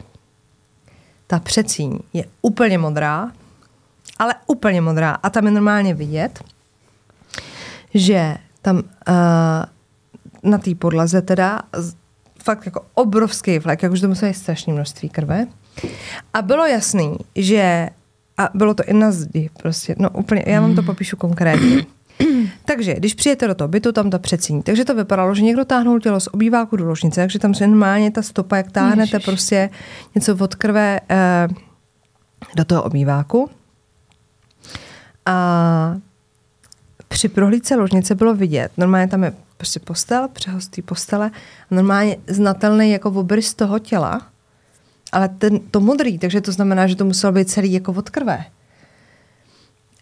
Ta 1.26 1.38
přecíň 1.38 1.98
je 2.12 2.24
úplně 2.42 2.78
modrá, 2.78 3.32
ale 4.18 4.34
úplně 4.46 4.80
modrá. 4.80 5.10
A 5.10 5.30
tam 5.30 5.44
je 5.44 5.50
normálně 5.50 5.94
vidět, 5.94 6.44
že 7.94 8.36
tam 8.62 8.76
uh, 8.76 8.82
na 10.42 10.58
té 10.58 10.74
podlaze 10.74 11.22
teda 11.22 11.62
fakt 12.42 12.66
jako 12.66 12.80
obrovský 12.94 13.58
flek, 13.58 13.82
jakože 13.82 14.02
to 14.02 14.08
muselo 14.08 14.30
být 14.30 14.34
strašné 14.34 14.72
množství 14.72 15.08
krve. 15.08 15.46
A 16.34 16.42
bylo 16.42 16.66
jasný, 16.66 17.16
že 17.36 17.88
a 18.38 18.48
bylo 18.54 18.74
to 18.74 18.82
i 18.86 18.92
na 18.92 19.12
zdi, 19.12 19.50
prostě, 19.62 19.94
no 19.98 20.10
úplně, 20.10 20.44
já 20.46 20.60
vám 20.60 20.74
to 20.74 20.82
popíšu 20.82 21.16
konkrétně. 21.16 21.86
takže, 22.64 22.94
když 22.94 23.14
přijete 23.14 23.46
do 23.46 23.54
toho 23.54 23.68
bytu, 23.68 23.92
tam 23.92 24.10
ta 24.10 24.18
přecíní. 24.18 24.62
Takže 24.62 24.84
to 24.84 24.94
vypadalo, 24.94 25.34
že 25.34 25.42
někdo 25.42 25.64
táhnul 25.64 26.00
tělo 26.00 26.20
z 26.20 26.28
obýváku 26.32 26.76
do 26.76 26.84
ložnice, 26.84 27.20
takže 27.20 27.38
tam 27.38 27.54
se 27.54 27.66
normálně 27.66 28.10
ta 28.10 28.22
stopa, 28.22 28.56
jak 28.56 28.72
táhnete 28.72 29.16
Ježiš. 29.16 29.24
prostě 29.24 29.70
něco 30.14 30.36
od 30.40 30.54
krve 30.54 31.00
eh, 31.10 31.48
do 32.56 32.64
toho 32.64 32.82
obýváku. 32.82 33.50
A 35.26 35.96
při 37.08 37.28
prohlídce 37.28 37.76
ložnice 37.76 38.14
bylo 38.14 38.34
vidět, 38.34 38.72
normálně 38.76 39.08
tam 39.08 39.24
je 39.24 39.32
prostě 39.58 39.80
postel, 39.80 40.28
přehostý 40.32 40.82
postele, 40.82 41.30
normálně 41.70 42.16
znatelný 42.26 42.90
jako 42.90 43.10
obrys 43.10 43.54
toho 43.54 43.78
těla, 43.78 44.22
ale 45.12 45.28
ten, 45.28 45.60
to 45.70 45.80
modrý, 45.80 46.18
takže 46.18 46.40
to 46.40 46.52
znamená, 46.52 46.86
že 46.86 46.96
to 46.96 47.04
muselo 47.04 47.32
být 47.32 47.50
celý 47.50 47.72
jako 47.72 47.92
od 47.92 48.10
krve. 48.10 48.44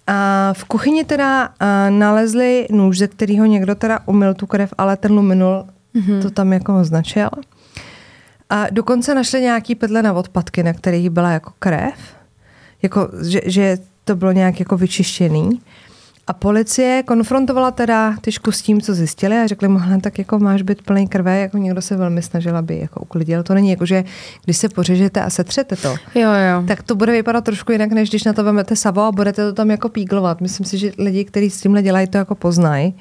A 0.07 0.52
v 0.52 0.64
kuchyni 0.64 1.04
teda 1.04 1.42
a, 1.61 1.90
nalezli 1.90 2.66
nůž, 2.70 2.98
ze 2.98 3.09
kterého 3.09 3.46
někdo 3.46 3.74
teda 3.74 4.00
umyl 4.07 4.34
tu 4.34 4.46
krev, 4.46 4.74
ale 4.78 4.96
ten 4.96 5.12
luminul 5.12 5.66
mm-hmm. 5.94 6.22
to 6.22 6.30
tam 6.30 6.52
jako 6.52 6.80
označil. 6.80 7.30
A 8.50 8.66
dokonce 8.70 9.14
našli 9.14 9.40
nějaký 9.40 9.74
pedle 9.74 10.02
na 10.02 10.12
odpadky, 10.12 10.62
na 10.62 10.72
kterých 10.72 11.11
byla 11.11 11.30
jako 11.30 11.52
krev. 11.59 11.94
Jako, 12.82 13.09
že, 13.22 13.40
že 13.44 13.78
to 14.04 14.16
bylo 14.16 14.32
nějak 14.32 14.61
jako 14.61 14.76
vyčištěný. 14.76 15.61
A 16.26 16.32
policie 16.32 17.02
konfrontovala 17.02 17.70
teda 17.70 18.16
Tyšku 18.20 18.52
s 18.52 18.62
tím, 18.62 18.80
co 18.80 18.94
zjistili 18.94 19.36
a 19.36 19.46
řekli 19.46 19.68
mu, 19.68 19.80
tak 20.00 20.18
jako 20.18 20.38
máš 20.38 20.62
být 20.62 20.82
plný 20.82 21.08
krve, 21.08 21.38
jako 21.38 21.58
někdo 21.58 21.82
se 21.82 21.96
velmi 21.96 22.22
snažil, 22.22 22.56
aby 22.56 22.78
jako 22.78 23.00
uklidil. 23.00 23.42
To 23.42 23.54
není 23.54 23.70
jako, 23.70 23.86
že 23.86 24.04
když 24.44 24.56
se 24.56 24.68
pořežete 24.68 25.22
a 25.22 25.30
setřete 25.30 25.76
to, 25.76 25.88
jo, 26.14 26.30
jo. 26.30 26.64
tak 26.68 26.82
to 26.82 26.94
bude 26.94 27.12
vypadat 27.12 27.44
trošku 27.44 27.72
jinak, 27.72 27.92
než 27.92 28.08
když 28.08 28.24
na 28.24 28.32
to 28.32 28.44
vemete 28.44 28.76
savo 28.76 29.02
a 29.02 29.12
budete 29.12 29.46
to 29.46 29.52
tam 29.52 29.70
jako 29.70 29.88
píglovat. 29.88 30.40
Myslím 30.40 30.66
si, 30.66 30.78
že 30.78 30.92
lidi, 30.98 31.24
kteří 31.24 31.50
s 31.50 31.60
tímhle 31.60 31.82
dělají, 31.82 32.06
to 32.06 32.18
jako 32.18 32.34
poznají. 32.34 32.94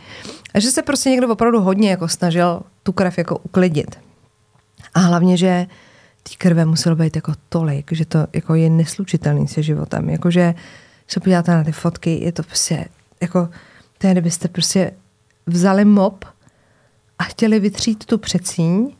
A 0.53 0.59
že 0.59 0.71
se 0.71 0.81
prostě 0.81 1.09
někdo 1.09 1.27
opravdu 1.27 1.61
hodně 1.61 1.89
jako 1.89 2.07
snažil 2.07 2.61
tu 2.83 2.91
krev 2.91 3.17
jako 3.17 3.37
uklidit. 3.37 3.95
A 4.93 4.99
hlavně, 4.99 5.37
že 5.37 5.65
té 6.23 6.35
krve 6.37 6.65
muselo 6.65 6.95
být 6.95 7.15
jako 7.15 7.33
tolik, 7.49 7.91
že 7.91 8.05
to 8.05 8.27
jako 8.33 8.55
je 8.55 8.69
neslučitelný 8.69 9.47
se 9.47 9.63
životem. 9.63 10.09
Jakože 10.09 10.53
se 11.07 11.19
podíváte 11.19 11.51
na 11.51 11.63
ty 11.63 11.71
fotky, 11.71 12.19
je 12.23 12.31
to 12.31 12.43
prostě 12.43 12.85
jako 13.21 13.49
to 13.97 14.07
kdybyste 14.07 14.47
prostě 14.47 14.91
vzali 15.45 15.85
mop 15.85 16.25
a 17.19 17.23
chtěli 17.23 17.59
vytřít 17.59 18.05
tu 18.05 18.17
přecíň 18.17 18.95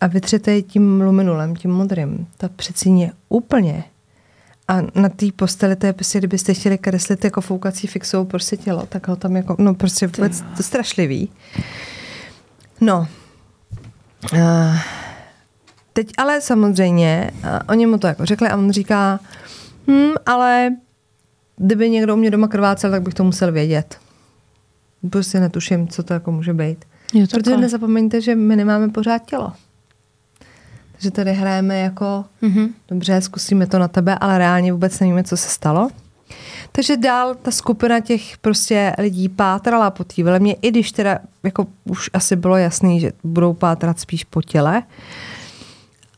a 0.00 0.06
vytřete 0.06 0.52
ji 0.52 0.62
tím 0.62 1.00
luminulem, 1.00 1.56
tím 1.56 1.70
modrým. 1.70 2.26
Ta 2.36 2.48
přecíň 2.48 2.98
je 2.98 3.12
úplně 3.28 3.84
a 4.70 4.80
na 4.94 5.08
té 5.08 5.26
posteli 5.36 5.76
to 5.76 5.86
je 5.86 5.92
prostě, 5.92 6.18
kdybyste 6.18 6.54
chtěli 6.54 6.78
kreslit 6.78 7.24
jako 7.24 7.40
foukací 7.40 7.86
fixou 7.86 8.24
prostě 8.24 8.56
tělo, 8.56 8.86
tak 8.86 9.08
ho 9.08 9.16
tam 9.16 9.36
jako, 9.36 9.56
no 9.58 9.74
prostě 9.74 10.06
vůbec 10.06 10.44
to 10.56 10.62
strašlivý. 10.62 11.32
No. 12.80 13.06
Uh, 14.32 14.76
teď 15.92 16.12
ale 16.18 16.40
samozřejmě, 16.40 17.30
uh, 17.34 17.50
oni 17.68 17.86
mu 17.86 17.98
to 17.98 18.06
jako 18.06 18.26
řekli 18.26 18.48
a 18.48 18.56
on 18.56 18.72
říká, 18.72 19.20
hm, 19.90 20.12
ale 20.26 20.70
kdyby 21.62 21.90
někdo 21.90 22.14
u 22.14 22.16
mě 22.16 22.30
doma 22.30 22.48
krvácel, 22.48 22.90
tak 22.90 23.02
bych 23.02 23.14
to 23.14 23.24
musel 23.24 23.52
vědět. 23.52 23.98
Prostě 25.10 25.40
netuším, 25.40 25.88
co 25.88 26.02
to 26.02 26.14
jako 26.14 26.32
může 26.32 26.54
být. 26.54 26.84
Je 27.14 27.28
to 27.28 27.36
Protože 27.36 27.56
nezapomeňte, 27.56 28.20
že 28.20 28.34
my 28.34 28.56
nemáme 28.56 28.88
pořád 28.88 29.18
tělo. 29.18 29.52
Takže 30.92 31.10
tady 31.10 31.32
hrajeme 31.32 31.80
jako, 31.80 32.24
mm-hmm. 32.42 32.68
dobře, 32.88 33.20
zkusíme 33.20 33.66
to 33.66 33.78
na 33.78 33.88
tebe, 33.88 34.18
ale 34.20 34.38
reálně 34.38 34.72
vůbec 34.72 35.00
nevíme, 35.00 35.24
co 35.24 35.36
se 35.36 35.48
stalo. 35.48 35.90
Takže 36.72 36.96
dál 36.96 37.34
ta 37.34 37.50
skupina 37.50 38.00
těch 38.00 38.38
prostě 38.38 38.92
lidí 38.98 39.28
pátrala 39.28 39.90
po 39.90 40.04
té 40.04 40.22
velemě, 40.22 40.56
i 40.62 40.70
když 40.70 40.92
teda 40.92 41.18
jako 41.42 41.66
už 41.84 42.10
asi 42.12 42.36
bylo 42.36 42.56
jasný, 42.56 43.00
že 43.00 43.12
budou 43.24 43.52
pátrat 43.52 44.00
spíš 44.00 44.24
po 44.24 44.42
těle. 44.42 44.82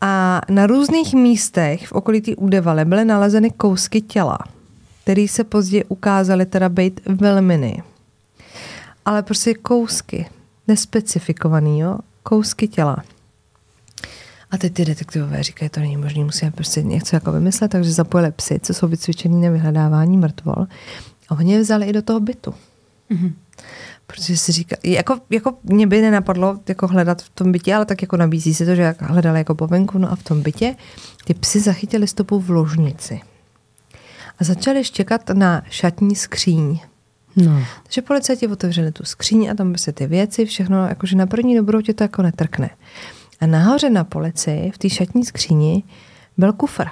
A 0.00 0.40
na 0.50 0.66
různých 0.66 1.14
místech 1.14 1.86
v 1.88 1.92
okolí 1.92 2.20
té 2.20 2.36
údevaly 2.36 2.84
byly 2.84 3.04
nalezeny 3.04 3.50
kousky 3.50 4.00
těla 4.00 4.38
který 5.02 5.28
se 5.28 5.44
později 5.44 5.84
ukázaly 5.84 6.46
teda 6.46 6.68
být 6.68 7.00
velminy. 7.06 7.82
Ale 9.04 9.22
prostě 9.22 9.54
kousky, 9.54 10.26
nespecifikovaný, 10.68 11.80
jo? 11.80 11.98
kousky 12.22 12.68
těla. 12.68 12.96
A 14.50 14.58
teď 14.58 14.74
ty 14.74 14.84
detektivové 14.84 15.42
říkají, 15.42 15.68
to 15.68 15.80
není 15.80 15.96
možné, 15.96 16.24
musíme 16.24 16.50
prostě 16.50 16.82
něco 16.82 17.16
jako 17.16 17.32
vymyslet, 17.32 17.70
takže 17.70 17.92
zapojili 17.92 18.32
psy, 18.32 18.60
co 18.62 18.74
jsou 18.74 18.88
vycvičený 18.88 19.42
na 19.42 19.50
vyhledávání 19.50 20.16
mrtvol. 20.16 20.66
A 21.28 21.38
oni 21.38 21.52
je 21.52 21.60
vzali 21.60 21.86
i 21.86 21.92
do 21.92 22.02
toho 22.02 22.20
bytu. 22.20 22.54
Mm-hmm. 23.10 23.32
Protože 24.06 24.36
si 24.36 24.52
říká, 24.52 24.76
jako, 24.84 25.18
jako 25.30 25.54
mě 25.62 25.86
by 25.86 26.00
nenapadlo 26.00 26.60
jako 26.68 26.86
hledat 26.86 27.22
v 27.22 27.28
tom 27.28 27.52
bytě, 27.52 27.74
ale 27.74 27.84
tak 27.86 28.02
jako 28.02 28.16
nabízí 28.16 28.54
se 28.54 28.66
to, 28.66 28.74
že 28.74 28.94
hledali 29.00 29.38
jako 29.38 29.54
po 29.54 29.66
venku, 29.66 29.98
no 29.98 30.12
a 30.12 30.16
v 30.16 30.22
tom 30.22 30.42
bytě 30.42 30.76
ty 31.24 31.34
psy 31.34 31.60
zachytili 31.60 32.08
stopu 32.08 32.40
v 32.40 32.50
ložnici. 32.50 33.20
A 34.38 34.44
začali 34.44 34.84
štěkat 34.84 35.30
na 35.30 35.62
šatní 35.70 36.16
skříň. 36.16 36.80
No. 37.36 37.64
Takže 37.82 38.02
policajti 38.02 38.48
otevřeli 38.48 38.92
tu 38.92 39.04
skříň 39.04 39.50
a 39.50 39.54
tam 39.54 39.72
by 39.72 39.78
se 39.78 39.92
ty 39.92 40.06
věci, 40.06 40.46
všechno, 40.46 40.86
jakože 40.86 41.16
na 41.16 41.26
první 41.26 41.56
dobrou 41.56 41.80
tě 41.80 41.94
to 41.94 42.04
jako 42.04 42.22
netrkne. 42.22 42.70
A 43.40 43.46
nahoře 43.46 43.90
na 43.90 44.04
policii, 44.04 44.70
v 44.70 44.78
té 44.78 44.90
šatní 44.90 45.24
skříni, 45.24 45.82
byl 46.36 46.52
kufr. 46.52 46.86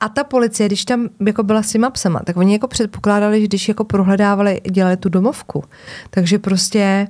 A 0.00 0.08
ta 0.08 0.24
policie, 0.24 0.66
když 0.66 0.84
tam 0.84 1.08
jako 1.26 1.42
byla 1.42 1.62
s 1.62 1.70
těma 1.70 1.90
psama, 1.90 2.20
tak 2.26 2.36
oni 2.36 2.52
jako 2.52 2.68
předpokládali, 2.68 3.40
že 3.40 3.46
když 3.46 3.68
jako 3.68 3.84
prohledávali, 3.84 4.60
dělali 4.70 4.96
tu 4.96 5.08
domovku, 5.08 5.64
takže 6.10 6.38
prostě 6.38 7.08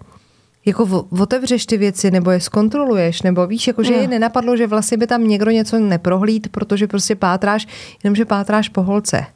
jako 0.71 1.07
otevřeš 1.11 1.67
ty 1.67 1.77
věci, 1.77 2.11
nebo 2.11 2.31
je 2.31 2.41
zkontroluješ, 2.41 3.23
nebo 3.23 3.47
víš, 3.47 3.67
jako 3.67 3.83
že 3.83 3.93
no. 3.93 3.99
je 3.99 4.09
nenapadlo, 4.09 4.57
že 4.57 4.67
vlastně 4.67 4.97
by 4.97 5.07
tam 5.07 5.29
někdo 5.29 5.51
něco 5.51 5.79
neprohlíd, 5.79 6.49
protože 6.49 6.87
prostě 6.87 7.17
pátráš, 7.17 7.67
jenomže 8.05 8.25
pátráš 8.25 8.69
po 8.69 8.83
holce. 8.83 9.27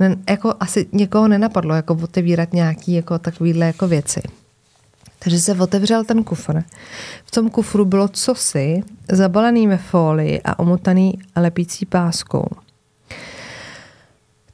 Ne, 0.00 0.16
jako 0.30 0.54
asi 0.60 0.86
někoho 0.92 1.28
nenapadlo, 1.28 1.74
jako 1.74 1.98
otevírat 2.02 2.52
nějaký 2.52 2.92
jako 2.92 3.18
takovýhle 3.18 3.66
jako 3.66 3.88
věci. 3.88 4.22
Takže 5.18 5.38
se 5.38 5.54
otevřel 5.54 6.04
ten 6.04 6.24
kufr. 6.24 6.62
V 7.24 7.30
tom 7.30 7.50
kufru 7.50 7.84
bylo 7.84 8.08
cosi 8.08 8.82
zabalený 9.12 9.66
ve 9.66 9.76
folii 9.76 10.40
a 10.44 10.58
omotaný 10.58 11.18
lepící 11.36 11.86
páskou. 11.86 12.46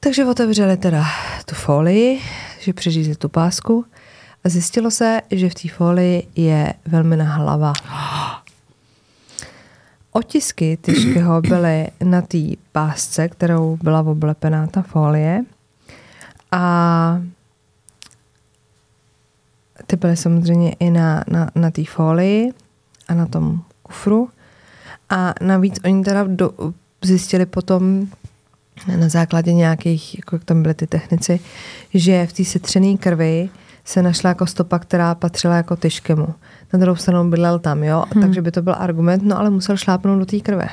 Takže 0.00 0.24
otevřeli 0.24 0.76
teda 0.76 1.04
tu 1.44 1.54
folii, 1.54 2.20
že 2.60 2.72
přeřízli 2.72 3.14
tu 3.14 3.28
pásku 3.28 3.84
zjistilo 4.44 4.90
se, 4.90 5.20
že 5.30 5.50
v 5.50 5.54
té 5.54 5.68
folii 5.68 6.28
je 6.36 6.74
velmi 6.86 7.16
na 7.16 7.24
hlava. 7.24 7.72
Otisky 10.12 10.78
Tyškyho 10.80 11.40
byly 11.48 11.88
na 12.04 12.22
té 12.22 12.38
pásce, 12.72 13.28
kterou 13.28 13.78
byla 13.82 14.00
oblepená 14.00 14.66
ta 14.66 14.82
folie 14.82 15.44
a 16.52 17.22
ty 19.86 19.96
byly 19.96 20.16
samozřejmě 20.16 20.72
i 20.72 20.90
na, 20.90 21.24
na, 21.28 21.50
na 21.54 21.70
té 21.70 21.84
folii 21.84 22.52
a 23.08 23.14
na 23.14 23.26
tom 23.26 23.62
kufru. 23.82 24.28
A 25.10 25.34
navíc 25.40 25.80
oni 25.84 26.04
teda 26.04 26.24
do, 26.26 26.50
zjistili 27.02 27.46
potom 27.46 28.06
na 28.96 29.08
základě 29.08 29.52
nějakých, 29.52 30.18
jako 30.18 30.36
jak 30.36 30.44
tam 30.44 30.62
byly 30.62 30.74
ty 30.74 30.86
technici, 30.86 31.40
že 31.94 32.26
v 32.26 32.32
té 32.32 32.44
setřené 32.44 32.96
krvi 32.96 33.50
se 33.90 34.02
našla 34.02 34.28
jako 34.28 34.46
stopa, 34.46 34.78
která 34.78 35.14
patřila 35.14 35.56
jako 35.56 35.76
tyškemu. 35.76 36.28
Na 36.72 36.78
druhou 36.78 36.96
stranu 36.96 37.30
bydlel 37.30 37.58
tam, 37.58 37.82
jo, 37.84 38.04
hmm. 38.10 38.22
takže 38.22 38.42
by 38.42 38.50
to 38.50 38.62
byl 38.62 38.74
argument, 38.78 39.22
no 39.22 39.38
ale 39.38 39.50
musel 39.50 39.76
šlápnout 39.76 40.18
do 40.18 40.26
té 40.26 40.40
krve. 40.40 40.68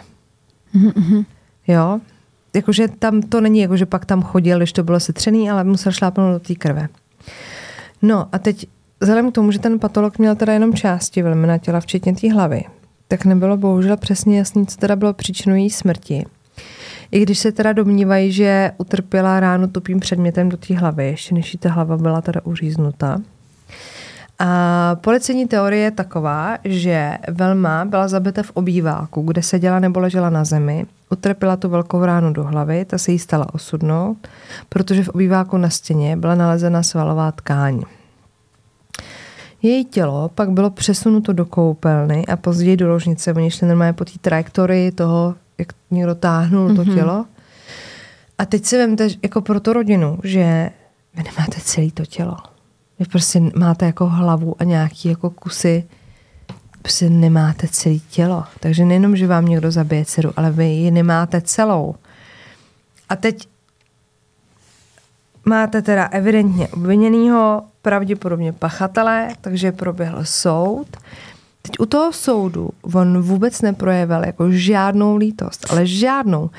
Hmm. 0.74 1.26
Jo, 1.68 2.00
jakože 2.56 2.88
tam 2.88 3.22
to 3.22 3.42
není, 3.42 3.60
jakože 3.60 3.86
pak 3.86 4.06
tam 4.06 4.24
chodil, 4.24 4.58
když 4.58 4.74
to 4.74 4.84
bylo 4.84 5.00
setřený, 5.00 5.50
ale 5.50 5.64
musel 5.64 5.92
šlápnout 5.92 6.34
do 6.34 6.40
té 6.40 6.56
krve. 6.56 6.88
No 8.02 8.28
a 8.32 8.40
teď 8.40 8.68
vzhledem 9.00 9.32
k 9.32 9.36
tomu, 9.36 9.52
že 9.52 9.60
ten 9.60 9.80
patolog 9.80 10.20
měl 10.20 10.36
teda 10.36 10.54
jenom 10.54 10.74
části 10.74 11.24
na 11.24 11.58
těla, 11.58 11.80
včetně 11.80 12.16
té 12.16 12.34
hlavy, 12.34 12.64
tak 13.08 13.26
nebylo 13.26 13.58
bohužel 13.58 13.98
přesně 13.98 14.38
jasný, 14.38 14.68
co 14.68 14.78
teda 14.78 14.96
bylo 14.96 15.14
příčinou 15.14 15.56
její 15.56 15.70
smrti. 15.70 16.26
I 17.12 17.22
když 17.22 17.40
se 17.40 17.52
teda 17.52 17.74
domnívají, 17.74 18.32
že 18.32 18.72
utrpěla 18.78 19.40
ránu 19.40 19.68
tupým 19.68 20.00
předmětem 20.00 20.50
do 20.50 20.58
té 20.58 20.76
hlavy, 20.76 21.08
ještě 21.08 21.36
než 21.36 21.58
ta 21.60 21.72
hlava 21.72 21.98
byla 21.98 22.22
teda 22.22 22.42
uříznuta. 22.44 23.22
A 24.40 24.96
policejní 25.02 25.48
teorie 25.48 25.84
je 25.84 25.92
taková, 25.92 26.58
že 26.64 27.18
Velma 27.28 27.86
byla 27.86 28.08
zabita 28.08 28.44
v 28.44 28.52
obýváku, 28.54 29.22
kde 29.22 29.44
seděla 29.44 29.80
nebo 29.80 30.00
ležela 30.00 30.30
na 30.30 30.44
zemi, 30.44 30.86
utrpěla 31.10 31.56
tu 31.56 31.70
velkou 31.70 32.06
ránu 32.06 32.34
do 32.34 32.44
hlavy, 32.44 32.86
ta 32.86 32.98
se 32.98 33.12
jí 33.12 33.20
stala 33.20 33.54
osudnou, 33.54 34.16
protože 34.70 35.04
v 35.04 35.10
obýváku 35.10 35.58
na 35.58 35.70
stěně 35.70 36.18
byla 36.18 36.36
nalezena 36.36 36.84
svalová 36.84 37.32
tkáň. 37.32 37.82
Její 39.62 39.86
tělo 39.86 40.30
pak 40.36 40.52
bylo 40.52 40.70
přesunuto 40.70 41.34
do 41.34 41.46
koupelny 41.46 42.26
a 42.26 42.36
později 42.36 42.78
do 42.78 42.90
ložnice. 42.90 43.34
Oni 43.34 43.52
šli 43.52 43.68
normálně 43.68 43.94
po 43.94 44.06
té 44.06 44.12
trajektorii 44.22 44.92
toho, 44.92 45.36
jak 45.58 45.68
někdo 45.92 46.16
táhnul 46.16 46.70
mm-hmm. 46.70 46.76
to 46.76 46.84
mhm. 46.84 46.96
tělo. 46.96 47.26
A 48.38 48.46
teď 48.46 48.66
si 48.66 48.78
vemte, 48.78 49.08
jako 49.24 49.42
pro 49.42 49.60
tu 49.60 49.74
rodinu, 49.74 50.20
že 50.24 50.70
vy 51.14 51.24
nemáte 51.24 51.62
celé 51.64 51.92
to 51.92 52.06
tělo. 52.06 52.38
Vy 53.00 53.06
prostě 53.06 53.40
máte 53.56 53.86
jako 53.86 54.08
hlavu 54.08 54.56
a 54.60 54.64
nějaký 54.64 55.10
jako 55.10 55.30
kusy, 55.30 55.84
prostě 56.82 57.10
nemáte 57.10 57.68
celé 57.68 57.96
tělo. 58.10 58.44
Takže 58.60 58.86
nejenom, 58.86 59.16
že 59.16 59.28
vám 59.28 59.46
někdo 59.46 59.72
zabije 59.72 60.06
dceru, 60.06 60.34
ale 60.36 60.52
vy 60.52 60.66
ji 60.66 60.92
nemáte 60.92 61.42
celou. 61.42 61.96
A 63.10 63.16
teď 63.16 63.48
máte 65.46 65.82
teda 65.82 66.06
evidentně 66.06 66.68
obviněného, 66.68 67.64
pravděpodobně 67.82 68.54
pachatele, 68.54 69.30
takže 69.42 69.72
proběhl 69.72 70.26
soud. 70.26 70.98
Teď 71.62 71.80
u 71.80 71.86
toho 71.86 72.14
soudu 72.14 72.70
on 72.94 73.22
vůbec 73.22 73.62
neprojevil 73.62 74.24
jako 74.26 74.52
žádnou 74.52 75.16
lítost, 75.16 75.66
ale 75.70 75.88
žádnou. 75.88 76.50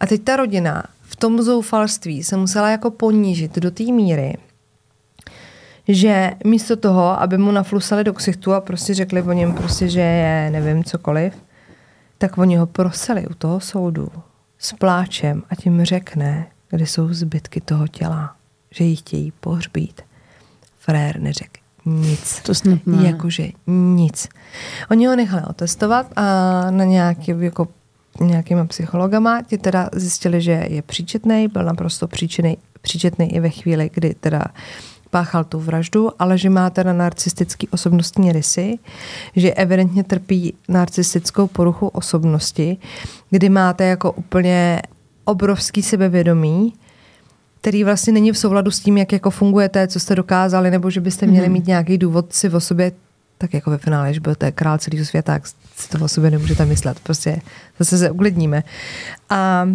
A 0.00 0.06
teď 0.06 0.22
ta 0.22 0.36
rodina 0.36 0.82
v 1.02 1.16
tom 1.16 1.42
zoufalství 1.42 2.24
se 2.24 2.36
musela 2.36 2.70
jako 2.70 2.90
ponížit 2.90 3.58
do 3.58 3.70
té 3.70 3.84
míry, 3.84 4.36
že 5.88 6.32
místo 6.44 6.76
toho, 6.76 7.20
aby 7.20 7.38
mu 7.38 7.50
naflusali 7.50 8.04
do 8.04 8.14
ksichtu 8.14 8.52
a 8.52 8.60
prostě 8.60 8.94
řekli 8.94 9.22
o 9.22 9.32
něm 9.32 9.54
prostě, 9.54 9.88
že 9.88 10.00
je 10.00 10.50
nevím 10.50 10.84
cokoliv, 10.84 11.34
tak 12.18 12.38
oni 12.38 12.56
ho 12.56 12.66
prosili 12.66 13.26
u 13.26 13.34
toho 13.34 13.60
soudu 13.60 14.08
s 14.58 14.72
pláčem 14.72 15.42
a 15.50 15.54
tím 15.54 15.84
řekne, 15.84 16.46
kde 16.70 16.86
jsou 16.86 17.08
zbytky 17.12 17.60
toho 17.60 17.88
těla, 17.88 18.36
že 18.70 18.84
ji 18.84 18.96
chtějí 18.96 19.32
pohřbít. 19.40 20.02
Frér 20.78 21.20
neřekl 21.20 21.57
nic. 21.88 22.40
To 22.42 22.54
snad 22.54 22.78
ne. 22.86 23.06
Jakože 23.06 23.48
nic. 23.66 24.28
Oni 24.90 25.06
ho 25.06 25.16
nechali 25.16 25.42
otestovat 25.48 26.06
a 26.16 26.22
na 26.70 26.84
nějaký, 26.84 27.34
jako, 27.38 27.68
nějakýma 28.20 28.64
psychologama 28.64 29.42
ti 29.42 29.58
teda 29.58 29.88
zjistili, 29.92 30.40
že 30.40 30.66
je 30.68 30.82
příčetný, 30.82 31.48
byl 31.48 31.64
naprosto 31.64 32.08
příčetný, 32.08 32.58
příčetný 32.80 33.34
i 33.34 33.40
ve 33.40 33.50
chvíli, 33.50 33.90
kdy 33.94 34.14
teda 34.14 34.44
páchal 35.10 35.44
tu 35.44 35.58
vraždu, 35.58 36.10
ale 36.18 36.38
že 36.38 36.50
má 36.50 36.70
teda 36.70 36.92
narcistický 36.92 37.68
osobnostní 37.68 38.32
rysy, 38.32 38.78
že 39.36 39.54
evidentně 39.54 40.04
trpí 40.04 40.54
narcistickou 40.68 41.46
poruchu 41.46 41.88
osobnosti, 41.88 42.76
kdy 43.30 43.48
máte 43.48 43.84
jako 43.84 44.12
úplně 44.12 44.82
obrovský 45.24 45.82
sebevědomí, 45.82 46.72
který 47.60 47.84
vlastně 47.84 48.12
není 48.12 48.32
v 48.32 48.38
souladu 48.38 48.70
s 48.70 48.80
tím, 48.80 48.98
jak 48.98 49.12
jako 49.12 49.30
fungujete, 49.30 49.88
co 49.88 50.00
jste 50.00 50.14
dokázali, 50.14 50.70
nebo 50.70 50.90
že 50.90 51.00
byste 51.00 51.26
měli 51.26 51.46
mm-hmm. 51.46 51.52
mít 51.52 51.66
nějaký 51.66 51.98
důvod 51.98 52.32
si 52.32 52.50
o 52.50 52.60
sobě, 52.60 52.92
tak 53.38 53.54
jako 53.54 53.70
ve 53.70 53.78
finále, 53.78 54.14
že 54.14 54.20
budete 54.20 54.52
král 54.52 54.78
celého 54.78 55.06
světa, 55.06 55.32
tak 55.32 55.46
si 55.76 55.88
to 55.88 56.04
o 56.04 56.08
sobě 56.08 56.30
nemůžete 56.30 56.64
myslet. 56.64 57.00
Prostě 57.00 57.40
zase 57.78 57.98
se 57.98 58.10
uklidníme. 58.10 58.62
A 59.30 59.68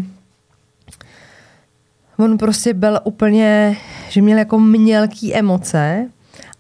on 2.17 2.37
prostě 2.37 2.73
byl 2.73 2.99
úplně, 3.03 3.77
že 4.09 4.21
měl 4.21 4.37
jako 4.37 4.59
mělký 4.59 5.35
emoce 5.35 6.09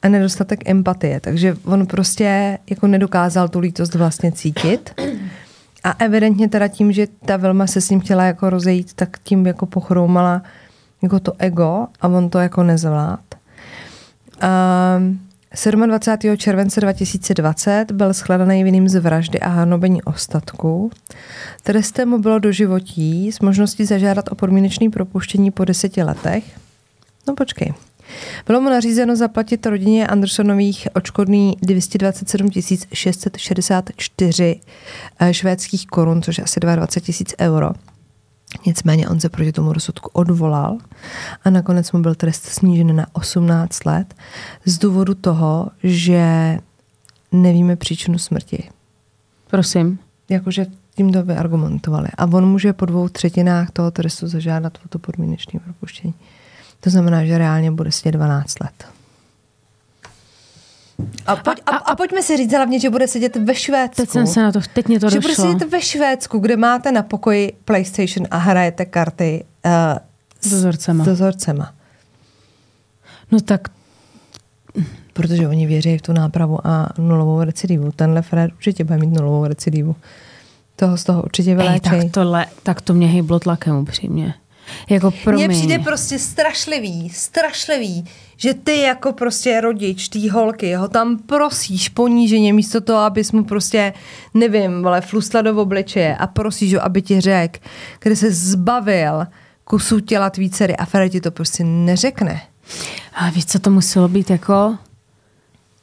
a 0.01 0.07
nedostatek 0.07 0.69
empatie, 0.69 1.19
takže 1.19 1.57
on 1.65 1.85
prostě 1.85 2.57
jako 2.69 2.87
nedokázal 2.87 3.49
tu 3.49 3.59
lítost 3.59 3.95
vlastně 3.95 4.31
cítit. 4.31 5.01
A 5.83 5.95
evidentně 5.99 6.49
teda 6.49 6.67
tím, 6.67 6.91
že 6.91 7.07
ta 7.25 7.37
Velma 7.37 7.67
se 7.67 7.81
s 7.81 7.89
ním 7.89 7.99
chtěla 7.99 8.23
jako 8.23 8.49
rozejít, 8.49 8.93
tak 8.93 9.17
tím 9.23 9.47
jako 9.47 9.65
pochroumala 9.65 10.41
jako 11.03 11.19
to 11.19 11.33
ego 11.37 11.87
a 12.01 12.07
on 12.07 12.29
to 12.29 12.39
jako 12.39 12.63
nezvlád. 12.63 13.19
Um, 14.97 15.19
27. 15.87 16.37
července 16.37 16.81
2020 16.81 17.91
byl 17.91 18.13
shledaný 18.13 18.63
vinným 18.63 18.89
z 18.89 18.99
vraždy 18.99 19.39
a 19.39 19.49
hanobení 19.49 20.03
ostatků. 20.03 20.91
Trestem 21.63 22.09
mu 22.09 22.17
bylo 22.17 22.39
doživotí 22.39 23.31
s 23.31 23.39
možností 23.39 23.85
zažádat 23.85 24.31
o 24.31 24.35
podmínečné 24.35 24.89
propuštění 24.89 25.51
po 25.51 25.65
deseti 25.65 26.03
letech. 26.03 26.43
No 27.27 27.35
počkej. 27.35 27.73
Bylo 28.47 28.61
mu 28.61 28.69
nařízeno 28.69 29.15
zaplatit 29.15 29.65
rodině 29.65 30.07
Andersonových 30.07 30.87
očkodný 30.93 31.57
227 31.61 32.49
664 32.93 34.59
eh, 35.19 35.33
švédských 35.33 35.87
korun, 35.87 36.21
což 36.21 36.37
je 36.37 36.43
asi 36.43 36.59
22 36.59 37.01
tisíc 37.05 37.35
euro. 37.39 37.69
Nicméně 38.65 39.09
on 39.09 39.19
se 39.19 39.29
proti 39.29 39.51
tomu 39.51 39.73
rozsudku 39.73 40.09
odvolal 40.13 40.77
a 41.43 41.49
nakonec 41.49 41.91
mu 41.91 42.01
byl 42.01 42.15
trest 42.15 42.45
snížen 42.45 42.95
na 42.95 43.07
18 43.13 43.85
let 43.85 44.13
z 44.65 44.77
důvodu 44.77 45.15
toho, 45.15 45.67
že 45.83 46.57
nevíme 47.31 47.75
příčinu 47.75 48.17
smrti. 48.17 48.69
Prosím. 49.49 49.99
Jakože 50.29 50.65
tím 50.95 51.13
to 51.13 51.23
vyargumentovali. 51.23 52.07
A 52.17 52.25
on 52.25 52.45
může 52.45 52.73
po 52.73 52.85
dvou 52.85 53.09
třetinách 53.09 53.71
toho 53.71 53.91
trestu 53.91 54.27
zažádat 54.27 54.77
o 54.85 54.87
to 54.87 54.99
podmínečné 54.99 55.59
propuštění. 55.59 56.13
To 56.79 56.89
znamená, 56.89 57.25
že 57.25 57.37
reálně 57.37 57.71
bude 57.71 57.91
sedět 57.91 58.11
12 58.11 58.59
let. 58.59 58.85
A, 61.25 61.35
pojď, 61.35 61.61
a, 61.65 61.71
a, 61.71 61.77
a 61.77 61.95
pojďme 61.95 62.23
si 62.23 62.37
říct 62.37 62.51
hlavně, 62.51 62.79
že 62.79 62.89
bude 62.89 63.07
sedět 63.07 63.35
ve 63.35 63.55
Švédsku. 63.55 64.01
Teď 64.01 64.09
jsem 64.09 64.27
se 64.27 64.41
na 64.41 64.51
to, 64.51 64.59
teď 64.73 64.87
mě 64.87 64.99
to 64.99 65.09
že 65.09 65.19
došlo. 65.19 65.45
bude 65.45 65.53
sedět 65.53 65.71
ve 65.71 65.81
Švédsku, 65.81 66.39
kde 66.39 66.57
máte 66.57 66.91
na 66.91 67.03
pokoji 67.03 67.53
PlayStation 67.65 68.27
a 68.31 68.37
hrajete 68.37 68.85
karty 68.85 69.45
uh, 69.65 69.71
s 70.41 70.49
dozorcema. 70.49 71.03
S 71.03 71.07
dozorcema. 71.07 71.73
No 73.31 73.39
tak 73.39 73.67
protože 75.13 75.47
oni 75.47 75.67
věří 75.67 75.97
v 75.97 76.01
tu 76.01 76.13
nápravu 76.13 76.67
a 76.67 76.89
nulovou 76.97 77.43
recidivu. 77.43 77.91
Tenhle 77.91 78.21
Fred 78.21 78.51
určitě 78.51 78.83
bude 78.83 78.97
mít 78.97 79.19
nulovou 79.19 79.45
recidivu. 79.45 79.95
Toho 80.75 80.97
z 80.97 81.03
toho 81.03 81.23
určitě 81.23 81.55
vyléčej. 81.55 81.97
Ej, 81.99 82.03
tak, 82.03 82.11
tohle, 82.11 82.45
tak 82.63 82.81
to 82.81 82.93
mě 82.93 83.07
hejblo 83.07 83.39
tlakem 83.39 83.75
upřímně. 83.75 84.33
Jako 84.89 85.13
Mně 85.31 85.49
přijde 85.49 85.79
prostě 85.79 86.19
strašlivý, 86.19 87.09
strašlivý, 87.09 88.05
že 88.37 88.53
ty 88.53 88.77
jako 88.81 89.13
prostě 89.13 89.61
rodič 89.61 90.07
té 90.07 90.31
holky 90.31 90.75
ho 90.75 90.87
tam 90.87 91.17
prosíš 91.17 91.89
poníženě 91.89 92.53
místo 92.53 92.81
toho, 92.81 92.99
abys 92.99 93.31
mu 93.31 93.43
prostě, 93.43 93.93
nevím, 94.33 94.83
vole, 94.83 95.01
flustla 95.01 95.41
do 95.41 95.61
obličeje 95.61 96.15
a 96.15 96.27
prosíš 96.27 96.73
ho, 96.73 96.83
aby 96.83 97.01
ti 97.01 97.21
řekl, 97.21 97.59
kde 97.99 98.15
se 98.15 98.31
zbavil 98.31 99.27
kusu 99.63 99.99
těla 99.99 100.29
tvý 100.29 100.49
dcery 100.49 100.77
a 100.77 100.85
Fred 100.85 101.11
ti 101.11 101.21
to 101.21 101.31
prostě 101.31 101.63
neřekne. 101.63 102.41
Ale 103.15 103.31
víš, 103.31 103.45
co 103.45 103.59
to 103.59 103.69
muselo 103.69 104.07
být 104.07 104.29
jako, 104.29 104.77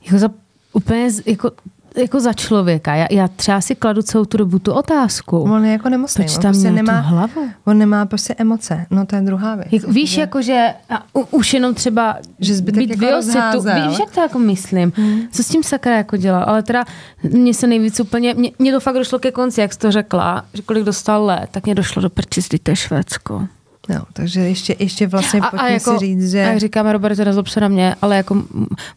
jako 0.04 0.18
za 0.18 0.28
úplně 0.72 1.10
jako 1.26 1.50
jako 1.96 2.20
za 2.20 2.32
člověka. 2.32 2.94
Já, 2.94 3.06
já 3.10 3.28
třeba 3.28 3.60
si 3.60 3.74
kladu 3.74 4.02
celou 4.02 4.24
tu 4.24 4.36
dobu 4.36 4.58
tu 4.58 4.72
otázku. 4.72 5.38
On 5.38 5.64
je 5.64 5.72
jako 5.72 5.88
nemocný. 5.88 6.24
Proč 6.24 6.38
tam 6.38 6.52
prostě 6.52 6.70
nemá 6.70 7.00
hlavu? 7.00 7.48
On 7.64 7.78
nemá 7.78 8.06
prostě 8.06 8.34
emoce. 8.38 8.86
No 8.90 9.06
to 9.06 9.16
je 9.16 9.22
druhá 9.22 9.54
věc. 9.54 9.68
Jak, 9.70 9.88
víš, 9.88 10.10
že... 10.10 10.20
jako 10.20 10.42
že 10.42 10.74
a, 10.90 11.02
u, 11.14 11.20
už 11.30 11.54
jenom 11.54 11.74
třeba 11.74 12.16
že 12.38 12.54
zbytek 12.54 12.78
být 12.78 13.02
jako 13.02 13.22
tu, 13.52 13.60
víš, 13.60 13.98
jak 13.98 14.10
to 14.10 14.20
jako 14.20 14.38
myslím. 14.38 14.92
Hmm. 14.96 15.20
Co 15.32 15.42
s 15.42 15.48
tím 15.48 15.62
sakra 15.62 15.96
jako 15.96 16.16
dělal? 16.16 16.44
Ale 16.46 16.62
teda 16.62 16.84
mně 17.22 17.54
se 17.54 17.66
nejvíc 17.66 18.00
úplně, 18.00 18.34
mně 18.58 18.72
to 18.72 18.80
fakt 18.80 18.94
došlo 18.94 19.18
ke 19.18 19.32
konci, 19.32 19.60
jak 19.60 19.72
jsi 19.72 19.78
to 19.78 19.90
řekla, 19.90 20.44
že 20.54 20.62
kolik 20.62 20.84
dostal 20.84 21.24
let, 21.24 21.48
tak 21.50 21.64
mě 21.64 21.74
došlo 21.74 22.02
do 22.02 22.10
prči, 22.10 22.58
to 22.62 22.70
je 22.70 22.76
Švédsko. 22.76 23.46
No, 23.94 24.04
takže 24.12 24.40
ještě, 24.40 24.76
ještě 24.78 25.06
vlastně 25.06 25.40
a, 25.40 25.46
a 25.46 25.68
jako, 25.68 25.92
si 25.92 25.98
říct, 25.98 26.30
že... 26.30 26.44
A 26.44 26.48
jak 26.48 26.60
říkáme, 26.60 26.92
Robert, 26.92 27.18
nezlob 27.18 27.48
se 27.48 27.60
na 27.60 27.68
mě, 27.68 27.94
ale 28.02 28.16
jako 28.16 28.42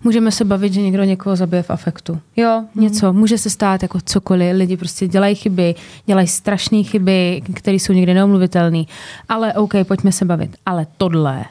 můžeme 0.03 0.31
se 0.31 0.45
bavit, 0.45 0.73
že 0.73 0.81
někdo 0.81 1.03
někoho 1.03 1.35
zabije 1.35 1.63
v 1.63 1.69
afektu. 1.69 2.19
Jo, 2.35 2.63
hmm. 2.75 2.83
něco, 2.83 3.13
může 3.13 3.37
se 3.37 3.49
stát 3.49 3.81
jako 3.81 3.99
cokoliv, 4.05 4.55
lidi 4.55 4.77
prostě 4.77 5.07
dělají 5.07 5.35
chyby, 5.35 5.75
dělají 6.05 6.27
strašné 6.27 6.83
chyby, 6.83 7.41
které 7.53 7.75
jsou 7.75 7.93
někdy 7.93 8.13
neomluvitelné, 8.13 8.83
ale 9.29 9.53
OK, 9.53 9.73
pojďme 9.83 10.11
se 10.11 10.25
bavit. 10.25 10.55
Ale 10.65 10.87
tohle, 10.97 11.45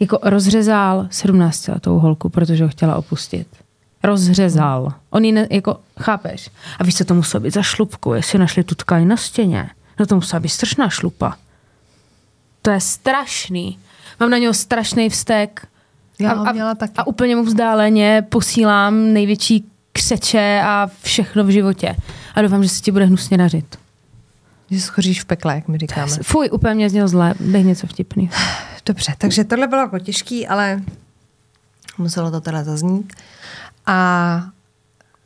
jako 0.00 0.18
rozřezal 0.22 1.06
17 1.10 1.68
letou 1.68 1.98
holku, 1.98 2.28
protože 2.28 2.64
ho 2.64 2.70
chtěla 2.70 2.96
opustit. 2.96 3.46
Rozřezal. 4.04 4.82
Hmm. 4.82 4.94
On 5.10 5.24
ji 5.24 5.32
ne, 5.32 5.46
jako, 5.50 5.76
chápeš? 6.00 6.50
A 6.78 6.84
víš, 6.84 6.96
co 6.96 7.04
to 7.04 7.14
muselo 7.14 7.40
být 7.40 7.54
za 7.54 7.62
šlupku, 7.62 8.14
jestli 8.14 8.38
našli 8.38 8.64
tu 8.64 8.74
tkaň 8.74 9.08
na 9.08 9.16
stěně. 9.16 9.70
No 10.00 10.06
to 10.06 10.14
musela 10.14 10.40
být 10.40 10.48
strašná 10.48 10.88
šlupa. 10.88 11.36
To 12.68 12.72
je 12.72 12.80
strašný. 12.80 13.78
Mám 14.20 14.30
na 14.30 14.38
něho 14.38 14.54
strašný 14.54 15.10
vztek. 15.10 15.68
Já 16.18 16.32
a, 16.32 16.52
měla 16.52 16.74
taky. 16.74 16.92
a 16.96 17.06
úplně 17.06 17.36
mu 17.36 17.44
vzdáleně 17.44 18.26
posílám 18.28 19.12
největší 19.12 19.64
křeče 19.92 20.60
a 20.64 20.90
všechno 21.02 21.44
v 21.44 21.48
životě. 21.48 21.96
A 22.34 22.42
doufám, 22.42 22.62
že 22.62 22.68
se 22.68 22.82
ti 22.82 22.92
bude 22.92 23.04
hnusně 23.04 23.38
dařit. 23.38 23.78
Že 24.70 24.80
schoříš 24.80 25.22
v 25.22 25.24
pekle, 25.24 25.54
jak 25.54 25.68
mi 25.68 25.78
říkáme. 25.78 26.16
Fuj, 26.22 26.48
úplně 26.52 26.74
mě 26.74 26.90
znělo 26.90 27.08
zle. 27.08 27.34
Dej 27.40 27.64
něco 27.64 27.86
vtipný. 27.86 28.30
Dobře, 28.86 29.14
takže 29.18 29.44
tohle 29.44 29.66
bylo 29.66 29.80
jako 29.80 29.98
těžký, 29.98 30.46
ale 30.46 30.82
muselo 31.98 32.30
to 32.30 32.40
teda 32.40 32.64
zaznít. 32.64 33.12
A 33.86 34.42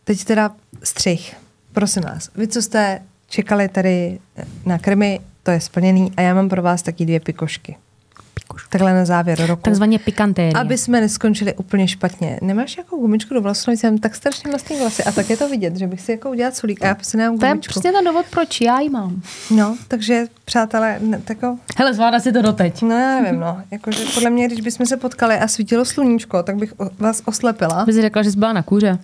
teď 0.05 0.25
teda 0.25 0.51
střih. 0.83 1.37
Prosím 1.73 2.03
vás, 2.03 2.31
vy, 2.35 2.49
co 2.49 2.63
jste 2.63 3.03
čekali 3.29 3.69
tady 3.69 4.19
na 4.67 4.79
krmy, 4.79 5.21
to 5.43 5.51
je 5.51 5.61
splněný 5.61 6.13
a 6.17 6.21
já 6.21 6.35
mám 6.35 6.49
pro 6.49 6.63
vás 6.63 6.83
taky 6.83 7.05
dvě 7.05 7.21
pikošky. 7.21 7.77
Pikošky. 8.35 8.69
Takhle 8.71 8.95
na 8.95 9.05
závěr 9.05 9.47
roku. 9.47 9.63
Takzvaně 9.63 9.99
pikantérie. 9.99 10.53
Aby 10.55 10.79
jsme 10.79 11.01
neskončili 11.01 11.55
úplně 11.55 11.89
špatně. 11.89 12.39
Nemáš 12.43 12.77
jako 12.77 12.97
gumičku 12.97 13.35
do 13.35 13.41
vlasů? 13.41 13.71
Jsem 13.71 13.99
tak 13.99 14.15
strašně 14.15 14.51
mastný 14.51 14.79
vlasy 14.79 15.05
a 15.05 15.13
tak 15.13 15.31
je 15.31 15.37
to 15.37 15.49
vidět, 15.49 15.77
že 15.77 15.87
bych 15.87 16.01
si 16.01 16.13
jako 16.13 16.31
udělal 16.31 16.53
solík 16.53 16.85
a 16.85 16.87
já 16.87 16.95
prostě 16.95 17.19
nemám 17.19 17.39
gumičku. 17.39 17.51
To 17.51 17.57
je 17.57 17.69
přesně 17.69 17.93
ten 17.93 18.05
důvod, 18.05 18.27
proč 18.31 18.61
já 18.61 18.81
ji 18.81 18.91
mám. 18.91 19.23
No, 19.51 19.77
takže 19.89 20.27
přátelé, 20.45 20.99
ne, 21.01 21.21
tako... 21.25 21.59
Hele, 21.77 21.95
zvládá 21.95 22.21
si 22.21 22.33
to 22.33 22.43
doteď. 22.43 22.83
No, 22.83 22.99
já 22.99 23.21
nevím, 23.21 23.41
no. 23.41 23.63
Jakože 23.71 24.05
podle 24.15 24.31
mě, 24.31 24.49
když 24.49 24.61
bychom 24.61 24.87
se 24.87 24.97
potkali 24.97 25.39
a 25.39 25.49
svítilo 25.49 25.85
sluníčko, 25.85 26.43
tak 26.43 26.57
bych 26.57 26.73
vás 26.99 27.23
oslepila. 27.25 27.85
Bys 27.85 27.97
řekla, 27.97 28.23
že 28.23 28.31
jsi 28.31 28.39
byla 28.39 28.53
na 28.53 28.63
kůře. 28.63 28.99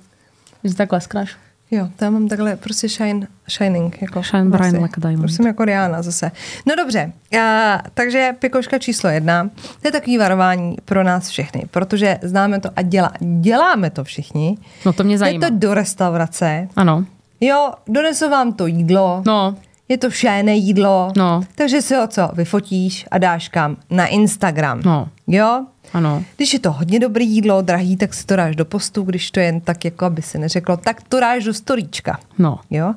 Že 0.65 0.75
takhle 0.75 1.01
skraš. 1.01 1.37
Jo, 1.71 1.89
to 1.97 2.05
já 2.05 2.11
mám 2.11 2.29
takhle 2.29 2.57
prostě 2.57 2.89
shine, 2.89 3.27
shining. 3.51 4.03
Jako 4.03 4.23
shine 4.23 4.45
bright 4.45 4.73
like 4.73 4.95
a 4.97 5.01
diamond. 5.01 5.21
Prostě 5.21 5.47
jako 5.47 5.65
Rihanna 5.65 6.03
zase. 6.03 6.31
No 6.67 6.77
dobře, 6.77 7.13
a, 7.41 7.83
takže 7.95 8.35
pikoška 8.39 8.79
číslo 8.79 9.11
jedna. 9.11 9.51
To 9.83 9.89
je 9.89 9.93
takový 9.93 10.19
varování 10.19 10.77
pro 10.85 11.05
nás 11.05 11.29
všechny, 11.29 11.65
protože 11.71 12.19
známe 12.23 12.61
to 12.61 12.71
a 12.77 12.83
dělá, 12.83 13.13
děláme 13.21 13.91
to 13.91 14.05
všichni. 14.05 14.59
No 14.87 14.93
to 14.93 15.05
mě 15.05 15.19
zajímá. 15.19 15.47
Je 15.47 15.51
to 15.51 15.59
do 15.59 15.75
restaurace. 15.75 16.69
Ano. 16.77 17.05
Jo, 17.41 17.73
donesu 17.89 18.31
vám 18.31 18.53
to 18.53 18.67
jídlo. 18.67 19.23
No. 19.27 19.55
Je 19.89 19.99
to 19.99 20.11
šéné 20.11 20.55
jídlo. 20.55 21.13
No. 21.17 21.43
Takže 21.55 21.83
si 21.83 21.95
ho 21.95 22.07
co, 22.07 22.31
vyfotíš 22.33 23.07
a 23.11 23.19
dáš 23.19 23.49
kam? 23.49 23.77
Na 23.91 24.07
Instagram. 24.07 24.81
No. 24.85 25.09
Jo? 25.27 25.67
Ano. 25.93 26.25
Když 26.37 26.53
je 26.53 26.59
to 26.59 26.73
hodně 26.73 27.01
dobré 27.01 27.25
jídlo, 27.25 27.63
drahý, 27.63 27.97
tak 27.97 28.15
si 28.15 28.27
to 28.27 28.37
dáš 28.37 28.57
do 28.57 28.65
postu, 28.65 29.03
když 29.03 29.31
to 29.31 29.41
jen 29.41 29.61
tak, 29.61 29.85
jako 29.85 30.05
aby 30.05 30.23
se 30.23 30.39
neřeklo, 30.39 30.77
tak 30.77 31.03
to 31.03 31.21
dáš 31.21 31.45
do 31.45 31.55
storíčka. 31.55 32.19
No. 32.39 32.61
Jo? 32.71 32.95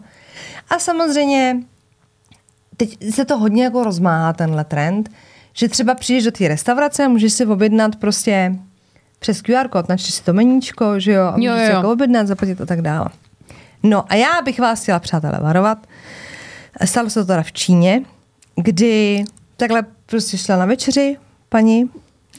A 0.69 0.79
samozřejmě 0.79 1.57
teď 2.77 3.13
se 3.13 3.25
to 3.25 3.37
hodně 3.37 3.63
jako 3.63 3.83
rozmáhá 3.83 4.33
tenhle 4.33 4.63
trend, 4.63 5.09
že 5.53 5.69
třeba 5.69 5.95
přijdeš 5.95 6.23
do 6.23 6.31
té 6.31 6.47
restaurace 6.47 7.05
a 7.05 7.07
můžeš 7.07 7.33
si 7.33 7.45
objednat 7.45 7.95
prostě 7.95 8.55
přes 9.19 9.41
QR 9.41 9.67
kód, 9.67 9.89
načteš 9.89 10.13
si 10.13 10.23
to 10.23 10.33
meníčko, 10.33 10.99
že 10.99 11.11
jo, 11.11 11.23
a 11.23 11.31
můžeš 11.31 11.45
jo, 11.45 11.55
jo. 11.55 11.65
si 11.65 11.71
jako 11.71 11.91
objednat, 11.91 12.27
zaplatit 12.27 12.61
a 12.61 12.65
tak 12.65 12.81
dále. 12.81 13.09
No 13.83 14.11
a 14.11 14.15
já 14.15 14.41
bych 14.45 14.59
vás 14.59 14.81
chtěla, 14.81 14.99
přátelé, 14.99 15.39
varovat. 15.41 15.77
Stalo 16.85 17.09
se 17.09 17.19
to 17.19 17.25
teda 17.25 17.43
v 17.43 17.51
Číně, 17.51 18.01
kdy 18.55 19.23
takhle 19.57 19.83
prostě 20.05 20.37
šla 20.37 20.57
na 20.57 20.65
večeři 20.65 21.17
paní 21.49 21.89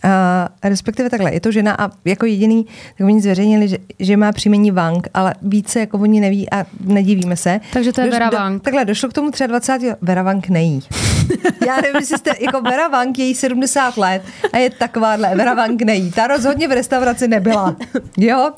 Uh, 0.04 0.70
respektive 0.70 1.10
takhle, 1.10 1.34
je 1.34 1.40
to 1.40 1.52
žena 1.52 1.76
a 1.78 1.90
jako 2.04 2.26
jediný, 2.26 2.66
tak 2.98 3.06
oni 3.06 3.20
zveřejnili, 3.20 3.68
že, 3.68 3.76
že 3.98 4.16
má 4.16 4.32
příjmení 4.32 4.70
Wang, 4.70 5.08
ale 5.14 5.34
více 5.42 5.80
jako 5.80 5.98
oni 5.98 6.20
neví 6.20 6.50
a 6.50 6.66
nedivíme 6.80 7.36
se. 7.36 7.60
Takže 7.72 7.92
to 7.92 8.00
je 8.00 8.06
Doš, 8.06 8.12
Vera 8.12 8.30
Wang. 8.30 8.54
Do, 8.54 8.60
takhle, 8.60 8.84
došlo 8.84 9.08
k 9.08 9.12
tomu 9.12 9.30
23. 9.46 9.94
Vera 10.02 10.22
Wang 10.22 10.48
nejí. 10.48 10.82
Já 11.66 11.76
nevím, 11.76 11.96
jestli 12.00 12.18
jste, 12.18 12.30
jako 12.40 12.60
Vera 12.60 12.88
Wang 12.88 13.18
je 13.18 13.24
jí 13.24 13.34
70 13.34 13.96
let 13.96 14.22
a 14.52 14.58
je 14.58 14.70
takováhle, 14.70 15.34
Vera 15.34 15.54
Wang 15.54 15.82
nejí. 15.82 16.12
Ta 16.12 16.26
rozhodně 16.26 16.68
v 16.68 16.72
restauraci 16.72 17.28
nebyla. 17.28 17.76
Jo? 18.16 18.52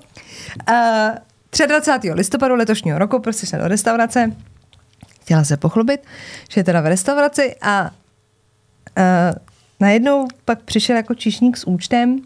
Uh, 0.70 1.66
23. 1.66 2.12
listopadu 2.12 2.54
letošního 2.54 2.98
roku 2.98 3.18
prostě 3.18 3.46
šla 3.46 3.58
do 3.58 3.68
restaurace, 3.68 4.32
chtěla 5.24 5.44
se 5.44 5.56
pochlubit, 5.56 6.00
že 6.50 6.60
je 6.60 6.64
teda 6.64 6.80
v 6.80 6.86
restauraci 6.86 7.56
a 7.62 7.82
uh, 7.84 7.90
najednou 9.80 10.28
pak 10.44 10.62
přišel 10.62 10.96
jako 10.96 11.14
číšník 11.14 11.56
s 11.56 11.66
účtem, 11.66 12.20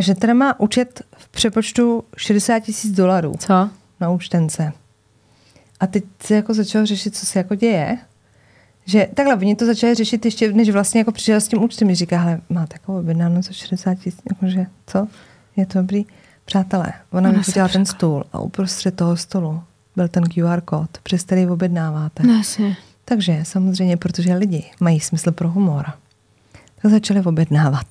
že 0.00 0.14
teda 0.14 0.34
má 0.34 0.60
účet 0.60 1.02
v 1.16 1.28
přepočtu 1.28 2.04
60 2.16 2.60
tisíc 2.60 2.92
dolarů. 2.96 3.34
Co? 3.38 3.70
Na 4.00 4.10
účtence. 4.10 4.72
A 5.80 5.86
teď 5.86 6.04
se 6.20 6.34
jako 6.34 6.54
začal 6.54 6.86
řešit, 6.86 7.16
co 7.16 7.26
se 7.26 7.38
jako 7.38 7.54
děje. 7.54 7.98
Že 8.86 9.08
takhle, 9.14 9.36
oni 9.36 9.56
to 9.56 9.66
začali 9.66 9.94
řešit 9.94 10.24
ještě, 10.24 10.52
než 10.52 10.70
vlastně 10.70 11.00
jako 11.00 11.12
přišel 11.12 11.40
s 11.40 11.48
tím 11.48 11.62
účtem. 11.62 11.88
Mi 11.88 11.94
říká, 11.94 12.18
hele, 12.18 12.40
má 12.48 12.66
takovou 12.66 12.98
objednáno 12.98 13.42
za 13.42 13.52
60 13.52 13.94
tisíc, 13.94 14.20
jakože, 14.30 14.66
co? 14.86 15.08
Je 15.56 15.66
to 15.66 15.78
dobrý? 15.78 16.04
Přátelé, 16.44 16.92
ona 17.12 17.32
mi 17.32 17.38
udělala 17.48 17.72
ten 17.72 17.86
stůl 17.86 18.24
a 18.32 18.38
uprostřed 18.38 18.96
toho 18.96 19.16
stolu 19.16 19.62
byl 19.96 20.08
ten 20.08 20.24
QR 20.24 20.60
kód, 20.60 20.98
přes 21.02 21.22
který 21.22 21.46
objednáváte. 21.46 22.22
No, 22.22 22.42
Takže 23.04 23.40
samozřejmě, 23.42 23.96
protože 23.96 24.34
lidi 24.34 24.64
mají 24.80 25.00
smysl 25.00 25.32
pro 25.32 25.50
humor 25.50 25.86
tak 26.82 26.90
začali 26.90 27.20
objednávat. 27.20 27.86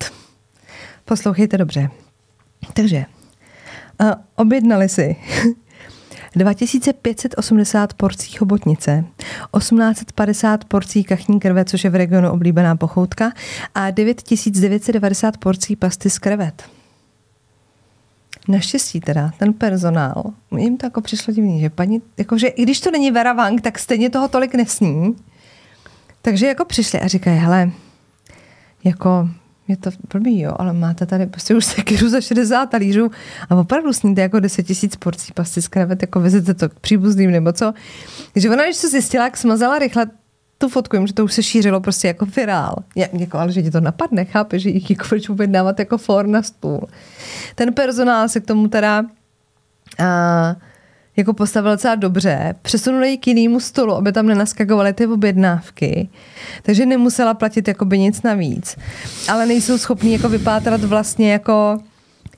Poslouchejte 1.06 1.58
dobře. 1.58 1.90
Takže 2.74 3.06
uh, 4.02 4.12
objednali 4.36 4.90
si 4.90 5.16
2580 6.36 7.94
porcí 7.94 8.32
chobotnice, 8.32 9.06
1850 9.58 10.66
porcí 10.66 11.04
kachní 11.04 11.40
krve, 11.40 11.66
což 11.66 11.84
je 11.84 11.90
v 11.90 11.96
regionu 11.96 12.32
oblíbená 12.32 12.76
pochoutka, 12.76 13.32
a 13.76 13.92
9990 13.92 15.38
porcí 15.38 15.76
pasty 15.76 16.10
z 16.10 16.20
krevet. 16.20 16.64
Naštěstí 18.48 19.00
teda, 19.00 19.32
ten 19.38 19.54
personál, 19.54 20.24
jim 20.58 20.78
to 20.78 20.86
jako 20.86 21.02
přišlo 21.02 21.34
divný, 21.34 21.62
že 21.62 21.70
paní, 21.70 22.02
jakože 22.18 22.48
i 22.48 22.64
když 22.64 22.80
to 22.80 22.92
není 22.92 23.12
Vera 23.12 23.34
Wang, 23.34 23.62
tak 23.62 23.80
stejně 23.80 24.10
toho 24.10 24.28
tolik 24.28 24.56
nesní. 24.56 25.16
Takže 26.22 26.48
jako 26.48 26.66
přišli 26.66 27.00
a 27.00 27.08
říkají, 27.08 27.40
hele, 27.40 27.72
jako 28.84 29.30
je 29.68 29.78
to 29.78 29.90
blbý, 30.14 30.40
jo, 30.40 30.54
ale 30.60 30.74
máte 30.74 31.06
tady 31.06 31.26
prostě 31.26 31.56
už 31.56 31.66
sekiru 31.66 32.10
za 32.10 32.22
60 32.22 32.66
talířů 32.66 33.12
a 33.50 33.56
opravdu 33.56 33.94
sníte 33.94 34.22
jako 34.22 34.40
10 34.40 34.64
tisíc 34.64 34.96
porcí 34.96 35.34
pasty 35.34 35.62
z 35.62 35.68
krevet, 35.68 36.02
jako 36.02 36.20
vezete 36.20 36.54
to 36.54 36.70
k 36.70 36.80
příbuzným 36.80 37.32
nebo 37.32 37.54
co. 37.54 37.74
Takže 38.34 38.50
ona, 38.50 38.64
když 38.64 38.76
se 38.76 38.90
zjistila, 38.90 39.24
jak 39.24 39.38
smazala 39.38 39.80
rychle 39.80 40.06
tu 40.66 40.70
fotku, 40.70 41.08
že 41.08 41.14
to 41.14 41.24
už 41.24 41.34
se 41.34 41.44
šířilo 41.44 41.80
prostě 41.82 42.08
jako 42.08 42.26
virál. 42.26 42.76
Já, 42.96 43.08
jako, 43.14 43.38
ale 43.38 43.52
že 43.52 43.64
ti 43.64 43.72
to 43.72 43.82
napadne, 43.82 44.26
chápe, 44.26 44.60
že 44.60 44.70
jich 44.70 44.90
jako 44.90 45.06
proč 45.10 45.24
dávat 45.46 45.80
jako 45.80 45.98
for 45.98 46.28
na 46.28 46.44
stůl. 46.44 46.82
Ten 47.56 47.74
personál 47.74 48.30
se 48.30 48.40
k 48.40 48.46
tomu 48.46 48.68
teda 48.68 49.02
uh, 49.02 50.62
jako 51.18 51.34
postavil 51.34 51.72
docela 51.72 51.96
dobře, 51.96 52.56
přesunuli 52.62 53.10
ji 53.10 53.18
k 53.18 53.28
jinému 53.28 53.60
stolu, 53.60 53.94
aby 53.94 54.12
tam 54.12 54.28
nenaskakovaly 54.28 54.94
ty 54.94 55.08
objednávky, 55.08 56.10
takže 56.64 56.86
nemusela 56.86 57.34
platit 57.34 57.68
jakoby 57.68 58.00
nic 58.00 58.22
navíc. 58.22 58.78
Ale 59.30 59.46
nejsou 59.46 59.78
schopní 59.78 60.14
jako 60.14 60.30
vypátrat 60.30 60.84
vlastně 60.84 61.32
jako, 61.32 61.78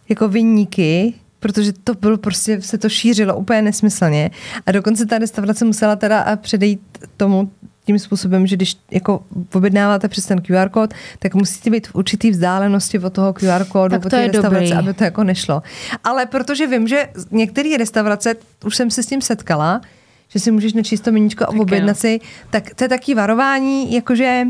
jako 0.09 0.27
vyníky, 0.27 1.13
protože 1.39 1.73
to 1.73 1.93
bylo 1.93 2.17
prostě, 2.17 2.61
se 2.61 2.77
to 2.77 2.89
šířilo 2.89 3.35
úplně 3.37 3.61
nesmyslně. 3.61 4.31
A 4.65 4.71
dokonce 4.71 5.05
ta 5.05 5.17
restaurace 5.17 5.65
musela 5.65 5.95
teda 5.95 6.35
předejít 6.35 6.81
tomu 7.17 7.51
tím 7.87 7.99
způsobem, 7.99 8.47
že 8.47 8.55
když 8.55 8.77
jako 8.91 9.23
objednáváte 9.53 10.07
přes 10.07 10.25
ten 10.25 10.41
QR 10.41 10.69
kód, 10.69 10.93
tak 11.19 11.35
musíte 11.35 11.69
být 11.69 11.87
v 11.87 11.95
určitý 11.95 12.31
vzdálenosti 12.31 12.99
od 12.99 13.13
toho 13.13 13.33
QR 13.33 13.65
kódu, 13.67 13.91
tak 13.91 14.05
od 14.05 14.09
té 14.09 14.27
restaurace, 14.27 14.59
dobrý. 14.59 14.73
aby 14.73 14.93
to 14.93 15.03
jako 15.03 15.23
nešlo. 15.23 15.63
Ale 16.03 16.25
protože 16.25 16.67
vím, 16.67 16.87
že 16.87 17.07
některé 17.31 17.77
restaurace, 17.77 18.35
už 18.65 18.75
jsem 18.75 18.91
se 18.91 19.03
s 19.03 19.05
tím 19.05 19.21
setkala, 19.21 19.81
že 20.29 20.39
si 20.39 20.51
můžeš 20.51 20.73
načíst 20.73 21.01
to 21.01 21.11
meníčko 21.11 21.43
a 21.43 21.49
objednat 21.49 21.97
si, 21.97 22.19
tak 22.49 22.75
to 22.75 22.83
je 22.83 22.89
taky 22.89 23.15
varování, 23.15 23.93
jakože 23.93 24.43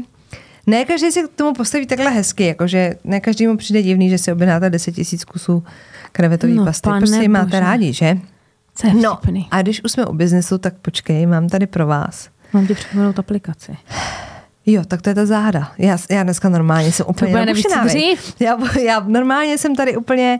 ne 0.67 0.85
každý 0.85 1.11
si 1.11 1.23
k 1.23 1.35
tomu 1.35 1.53
postaví 1.53 1.85
takhle 1.85 2.11
hezky, 2.11 2.45
jakože 2.45 2.95
ne 3.03 3.19
každému 3.19 3.57
přijde 3.57 3.83
divný, 3.83 4.09
že 4.09 4.17
si 4.17 4.31
objednáte 4.31 4.69
10 4.69 4.91
tisíc 4.91 5.25
kusů 5.25 5.63
krevetový 6.11 6.53
no, 6.53 6.65
pasty. 6.65 6.89
Prostě 6.97 7.29
máte 7.29 7.59
rádi, 7.59 7.93
že? 7.93 8.17
no, 8.93 9.19
a 9.51 9.61
když 9.61 9.83
už 9.83 9.91
jsme 9.91 10.05
u 10.05 10.13
biznesu, 10.13 10.57
tak 10.57 10.73
počkej, 10.81 11.25
mám 11.25 11.49
tady 11.49 11.67
pro 11.67 11.88
vás 11.88 12.29
Mám 12.53 12.67
ti 12.67 12.73
připomenout 12.73 13.19
aplikaci. 13.19 13.77
Jo, 14.65 14.83
tak 14.87 15.01
to 15.01 15.09
je 15.09 15.15
ta 15.15 15.25
záhada. 15.25 15.71
Já, 15.77 15.97
já 16.09 16.23
dneska 16.23 16.49
normálně 16.49 16.91
jsem 16.91 17.05
úplně 17.09 17.31
to 17.31 17.45
nevíš, 17.45 17.65
já, 18.39 18.57
já 18.81 18.99
normálně 18.99 19.57
jsem 19.57 19.75
tady 19.75 19.97
úplně, 19.97 20.39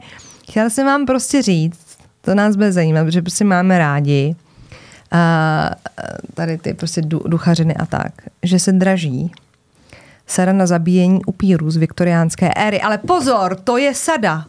chtěla 0.50 0.70
jsem 0.70 0.86
vám 0.86 1.06
prostě 1.06 1.42
říct, 1.42 1.98
to 2.22 2.36
nás 2.36 2.56
bude 2.56 2.72
zajímat, 2.72 3.04
protože 3.04 3.22
prostě 3.22 3.46
máme 3.46 3.78
rádi 3.78 4.36
a 5.12 5.72
tady 6.34 6.58
ty 6.58 6.74
prostě 6.74 7.02
duchařiny 7.02 7.76
a 7.76 7.86
tak, 7.86 8.12
že 8.44 8.60
se 8.60 8.72
draží 8.72 9.32
sada 10.28 10.54
na 10.54 10.66
zabíjení 10.66 11.26
upírů 11.26 11.72
z 11.72 11.78
viktoriánské 11.78 12.54
éry. 12.54 12.82
Ale 12.82 12.98
pozor, 12.98 13.56
to 13.56 13.78
je 13.78 13.94
sada. 13.94 14.46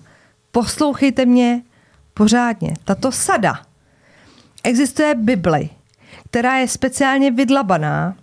Poslouchejte 0.53 1.27
mě 1.27 1.63
pořádně. 2.15 2.75
Tato 2.85 3.13
sada 3.13 3.55
existuje 4.65 5.15
Bibli 5.15 5.71
která 6.31 6.57
je 6.57 6.69
speciálně 6.69 7.31
vydlabaná. 7.31 8.17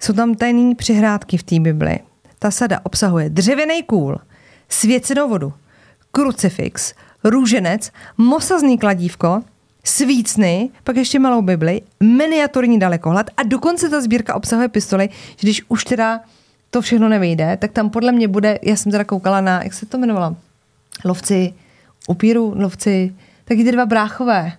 Jsou 0.00 0.12
tam 0.12 0.34
tajné 0.34 0.74
přihrádky 0.74 1.36
v 1.36 1.42
té 1.42 1.60
Bibli. 1.60 1.98
Ta 2.38 2.50
sada 2.50 2.80
obsahuje 2.82 3.30
dřevěný 3.30 3.82
kůl, 3.82 4.18
svěcenou 4.68 5.28
vodu, 5.28 5.52
krucifix, 6.12 6.94
růženec, 7.24 7.90
mosazný 8.18 8.78
kladívko, 8.78 9.42
svícny, 9.84 10.70
pak 10.84 10.96
ještě 10.96 11.18
malou 11.18 11.42
Bibli, 11.42 11.82
miniaturní 12.00 12.78
dalekohled 12.78 13.30
a 13.36 13.42
dokonce 13.42 13.88
ta 13.88 14.00
sbírka 14.00 14.34
obsahuje 14.34 14.68
pistoli, 14.68 15.08
že 15.10 15.36
když 15.40 15.62
už 15.68 15.84
teda 15.84 16.20
to 16.70 16.82
všechno 16.82 17.08
nevyjde, 17.08 17.56
tak 17.56 17.72
tam 17.72 17.90
podle 17.90 18.12
mě 18.12 18.28
bude, 18.28 18.58
já 18.62 18.76
jsem 18.76 18.92
teda 18.92 19.04
koukala 19.04 19.40
na, 19.40 19.62
jak 19.62 19.74
se 19.74 19.86
to 19.86 19.96
jmenovalo, 19.96 20.36
lovci 21.04 21.54
upíru, 22.08 22.52
lovci, 22.56 23.14
taky 23.44 23.64
ty 23.64 23.72
dva 23.72 23.86
bráchové, 23.86 24.52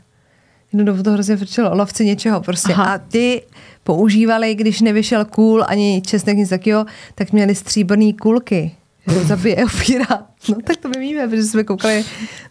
jednu 0.74 0.86
dobu 0.86 1.04
to 1.04 1.12
hrozně 1.12 1.38
frčilo, 1.38 1.76
lovci 1.76 2.06
něčeho 2.06 2.42
prostě. 2.42 2.74
Aha. 2.74 2.94
A 2.94 2.98
ty 2.98 3.44
používali, 3.84 4.56
když 4.56 4.82
nevyšel 4.82 5.26
kůl 5.26 5.66
ani 5.68 6.02
česnek, 6.06 6.38
nic 6.38 6.50
takového, 6.50 6.86
tak 7.16 7.32
měli 7.32 7.56
stříbrný 7.56 8.14
kulky. 8.14 8.76
Zabije 9.08 9.66
upíra. 9.76 10.08
No 10.50 10.56
tak 10.64 10.78
to 10.78 10.90
my 10.90 11.00
víme, 11.00 11.28
protože 11.28 11.44
jsme 11.44 11.64
koukali 11.64 12.06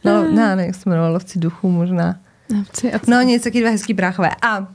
na, 0.04 0.22
na 0.22 0.54
ne, 0.54 0.66
jak 0.66 0.74
se 0.74 0.82
jmenovalo, 0.86 1.12
lovci 1.12 1.38
duchů 1.38 1.70
možná. 1.70 2.18
No 3.08 3.22
nic, 3.22 3.42
taky 3.44 3.60
dva 3.60 3.70
hezký 3.70 3.94
bráchové. 3.94 4.30
A 4.42 4.66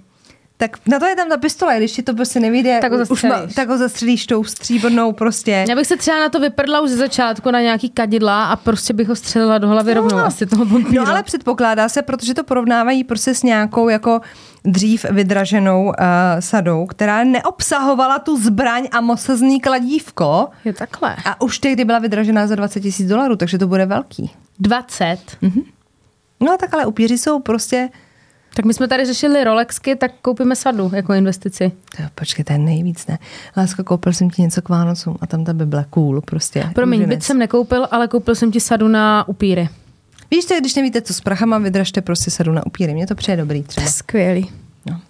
tak 0.62 0.78
na 0.88 1.00
to 1.00 1.06
je 1.06 1.16
tam 1.16 1.30
ta 1.30 1.38
pistole, 1.38 1.78
když 1.78 1.92
ti 1.92 2.04
to 2.04 2.14
prostě 2.14 2.40
nevyjde, 2.40 2.80
tak 2.82 2.92
ho 2.92 3.00
už 3.10 3.24
ma, 3.24 3.42
tak 3.56 3.70
ho 3.70 3.78
zastřelíš 3.78 4.26
tou 4.26 4.44
stříbrnou 4.44 5.12
prostě. 5.12 5.66
Já 5.70 5.76
bych 5.76 5.88
se 5.88 5.98
třeba 5.98 6.20
na 6.20 6.30
to 6.30 6.40
vyprdla 6.40 6.82
už 6.82 6.90
ze 6.90 6.96
začátku 6.96 7.52
na 7.52 7.62
nějaký 7.62 7.90
kadidla 7.90 8.46
a 8.46 8.56
prostě 8.56 8.94
bych 8.94 9.08
ho 9.08 9.16
střelila 9.16 9.58
do 9.58 9.68
hlavy 9.68 9.96
no. 9.96 10.02
rovnou 10.02 10.18
asi 10.18 10.46
toho 10.46 10.66
No 10.92 11.08
ale 11.08 11.24
předpokládá 11.24 11.90
se, 11.90 12.02
protože 12.02 12.34
to 12.34 12.44
porovnávají 12.44 13.04
prostě 13.04 13.34
s 13.34 13.44
nějakou 13.44 13.90
jako 13.90 14.22
dřív 14.66 15.06
vydraženou 15.10 15.86
uh, 15.86 15.94
sadou, 16.40 16.86
která 16.86 17.24
neobsahovala 17.24 18.20
tu 18.20 18.38
zbraň 18.38 18.88
a 18.92 19.02
mosazný 19.02 19.62
kladívko. 19.62 20.50
Je 20.66 20.74
takhle. 20.74 21.16
A 21.26 21.42
už 21.42 21.60
tehdy 21.60 21.86
byla 21.86 22.00
vydražená 22.00 22.48
za 22.48 22.56
20 22.56 22.80
tisíc 22.80 23.08
dolarů, 23.08 23.36
takže 23.36 23.58
to 23.58 23.68
bude 23.68 23.86
velký. 23.86 24.32
20? 24.60 25.18
Mhm. 25.42 25.62
No 26.40 26.58
tak 26.58 26.74
ale 26.74 26.86
upíři 26.86 27.18
jsou 27.18 27.40
prostě 27.40 27.90
tak 28.56 28.66
my 28.66 28.74
jsme 28.74 28.88
tady 28.88 29.06
řešili 29.06 29.44
Rolexky, 29.44 29.96
tak 29.96 30.12
koupíme 30.22 30.56
sadu 30.56 30.92
jako 30.94 31.14
investici. 31.14 31.72
To, 31.98 32.04
počkej, 32.16 32.46
to 32.46 32.54
je 32.54 32.60
nejvíc, 32.60 33.08
ne? 33.08 33.20
Láska, 33.58 33.84
koupil 33.84 34.14
jsem 34.14 34.30
ti 34.30 34.42
něco 34.42 34.62
k 34.62 34.70
Vánocům 34.70 35.18
a 35.22 35.28
tam 35.28 35.46
ta 35.46 35.54
by 35.54 35.66
byla 35.66 35.86
cool 35.90 36.22
prostě. 36.22 36.70
Promiň, 36.76 37.06
byt 37.06 37.24
jsem 37.24 37.38
nekoupil, 37.38 37.88
ale 37.92 38.08
koupil 38.08 38.36
jsem 38.36 38.52
ti 38.52 38.60
sadu 38.60 38.88
na 38.88 39.28
upíry. 39.28 39.70
Víš, 40.32 40.48
že 40.48 40.60
když 40.60 40.76
nevíte, 40.76 41.02
co 41.02 41.14
s 41.14 41.22
prachama, 41.22 41.58
vydražte 41.58 42.02
prostě 42.02 42.32
sadu 42.32 42.52
na 42.52 42.66
upíry. 42.66 42.94
Mně 42.94 43.08
to 43.08 43.16
přeje 43.16 43.38
dobrý 43.38 43.64
třeba. 43.64 43.88
Skvělý. 43.88 44.52
No. 44.86 45.02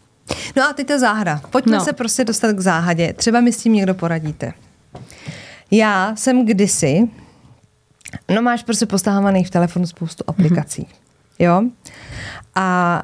no 0.55 0.63
a 0.63 0.73
teď 0.73 0.87
ta 0.87 0.99
záhada. 0.99 1.41
Pojďme 1.49 1.77
no. 1.77 1.83
se 1.83 1.93
prostě 1.93 2.25
dostat 2.25 2.53
k 2.53 2.59
záhadě. 2.59 3.13
Třeba 3.13 3.41
mi 3.41 3.51
s 3.51 3.57
tím 3.57 3.73
někdo 3.73 3.93
poradíte. 3.93 4.53
Já 5.71 6.15
jsem 6.15 6.45
kdysi, 6.45 7.09
no 8.35 8.41
máš 8.41 8.63
prostě 8.63 8.85
postávaný 8.85 9.43
v 9.43 9.49
telefonu 9.49 9.87
spoustu 9.87 10.23
aplikací. 10.27 10.81
Mm-hmm. 10.81 11.45
Jo? 11.45 11.63
A 12.55 13.01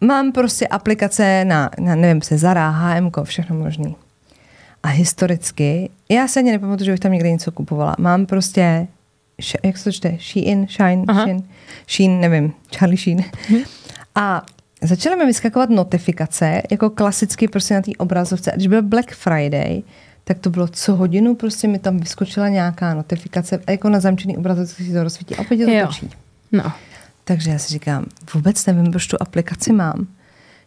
mám 0.00 0.32
prostě 0.32 0.66
aplikace 0.66 1.44
na, 1.44 1.70
na 1.80 1.94
nevím, 1.94 2.22
se 2.22 2.38
Zara, 2.38 2.70
HM, 2.70 3.10
všechno 3.24 3.56
možný. 3.56 3.96
A 4.82 4.88
historicky, 4.88 5.90
já 6.08 6.28
se 6.28 6.40
ani 6.40 6.52
nepamatuju, 6.52 6.84
že 6.84 6.92
bych 6.92 7.00
tam 7.00 7.12
někde 7.12 7.30
něco 7.30 7.52
kupovala. 7.52 7.96
Mám 7.98 8.26
prostě, 8.26 8.86
jak 9.62 9.78
se 9.78 9.84
to 9.84 9.92
čte? 9.92 10.16
Shein, 10.20 10.66
Shine, 10.68 11.04
Aha. 11.08 11.22
Shein, 11.22 11.42
Shein, 11.88 12.20
nevím, 12.20 12.52
Charlie 12.76 12.98
Sheen. 12.98 13.24
Hmm. 13.48 13.60
A 14.14 14.42
začaly 14.82 15.16
mi 15.16 15.26
vyskakovat 15.26 15.70
notifikace, 15.70 16.62
jako 16.70 16.90
klasicky 16.90 17.48
prostě 17.48 17.74
na 17.74 17.82
té 17.82 17.90
obrazovce. 17.98 18.52
A 18.52 18.54
když 18.54 18.66
byl 18.66 18.82
Black 18.82 19.10
Friday, 19.10 19.82
tak 20.24 20.38
to 20.38 20.50
bylo 20.50 20.68
co 20.68 20.96
hodinu, 20.96 21.34
prostě 21.34 21.68
mi 21.68 21.78
tam 21.78 21.98
vyskočila 21.98 22.48
nějaká 22.48 22.94
notifikace 22.94 23.60
jako 23.68 23.88
na 23.88 24.00
zamčený 24.00 24.36
obrazovce 24.36 24.84
si 24.84 24.92
to 24.92 25.02
rozsvítí 25.02 25.36
a 25.36 25.40
opět 25.40 25.66
to 25.66 25.86
točí. 25.86 26.10
No. 26.52 26.72
Takže 27.30 27.50
já 27.50 27.58
si 27.58 27.68
říkám, 27.68 28.06
vůbec 28.34 28.66
nevím, 28.66 28.90
proč 28.90 29.06
tu 29.06 29.16
aplikaci 29.20 29.72
mám. 29.72 30.06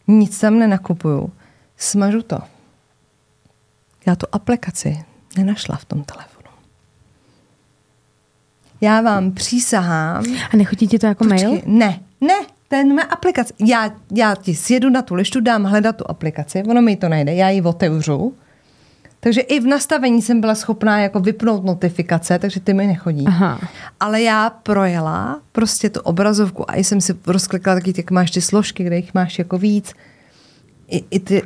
Nic 0.07 0.39
tam 0.39 0.59
nenakupuju. 0.59 1.31
Smažu 1.77 2.21
to. 2.21 2.39
Já 4.05 4.15
tu 4.15 4.25
aplikaci 4.31 5.03
nenašla 5.37 5.75
v 5.75 5.85
tom 5.85 6.03
telefonu. 6.03 6.47
Já 8.81 9.01
vám 9.01 9.31
přísahám. 9.31 10.25
A 10.53 10.57
nechodí 10.57 10.87
ti 10.87 10.99
to 10.99 11.05
jako 11.05 11.23
Počkej, 11.23 11.47
mail? 11.47 11.61
Ne, 11.65 11.99
ne, 12.21 12.35
ten 12.67 12.95
má 12.95 13.01
aplikace. 13.01 13.53
Já, 13.59 13.91
já 14.15 14.35
ti 14.35 14.55
sjedu 14.55 14.89
na 14.89 15.01
tu 15.01 15.15
lištu, 15.15 15.41
dám 15.41 15.63
hledat 15.63 15.97
tu 15.97 16.03
aplikaci, 16.09 16.63
ono 16.63 16.81
mi 16.81 16.95
to 16.95 17.09
najde, 17.09 17.33
já 17.33 17.49
ji 17.49 17.61
otevřu 17.61 18.35
takže 19.23 19.41
i 19.41 19.59
v 19.59 19.67
nastavení 19.67 20.21
jsem 20.21 20.41
byla 20.41 20.55
schopná 20.55 20.99
jako 20.99 21.19
vypnout 21.19 21.63
notifikace, 21.65 22.39
takže 22.39 22.59
ty 22.59 22.73
mi 22.73 22.87
nechodí. 22.87 23.25
Aha. 23.27 23.59
Ale 23.99 24.21
já 24.21 24.49
projela 24.49 25.41
prostě 25.51 25.89
tu 25.89 25.99
obrazovku 25.99 26.71
a 26.71 26.75
jsem 26.75 27.01
si 27.01 27.15
rozklikla 27.27 27.73
taky, 27.73 27.93
jak 27.97 28.11
máš 28.11 28.31
ty 28.31 28.41
složky, 28.41 28.83
kde 28.83 28.95
jich 28.95 29.13
máš 29.13 29.39
jako 29.39 29.57
víc. 29.57 29.93
I, 30.87 31.03
i 31.11 31.19
ty, 31.19 31.41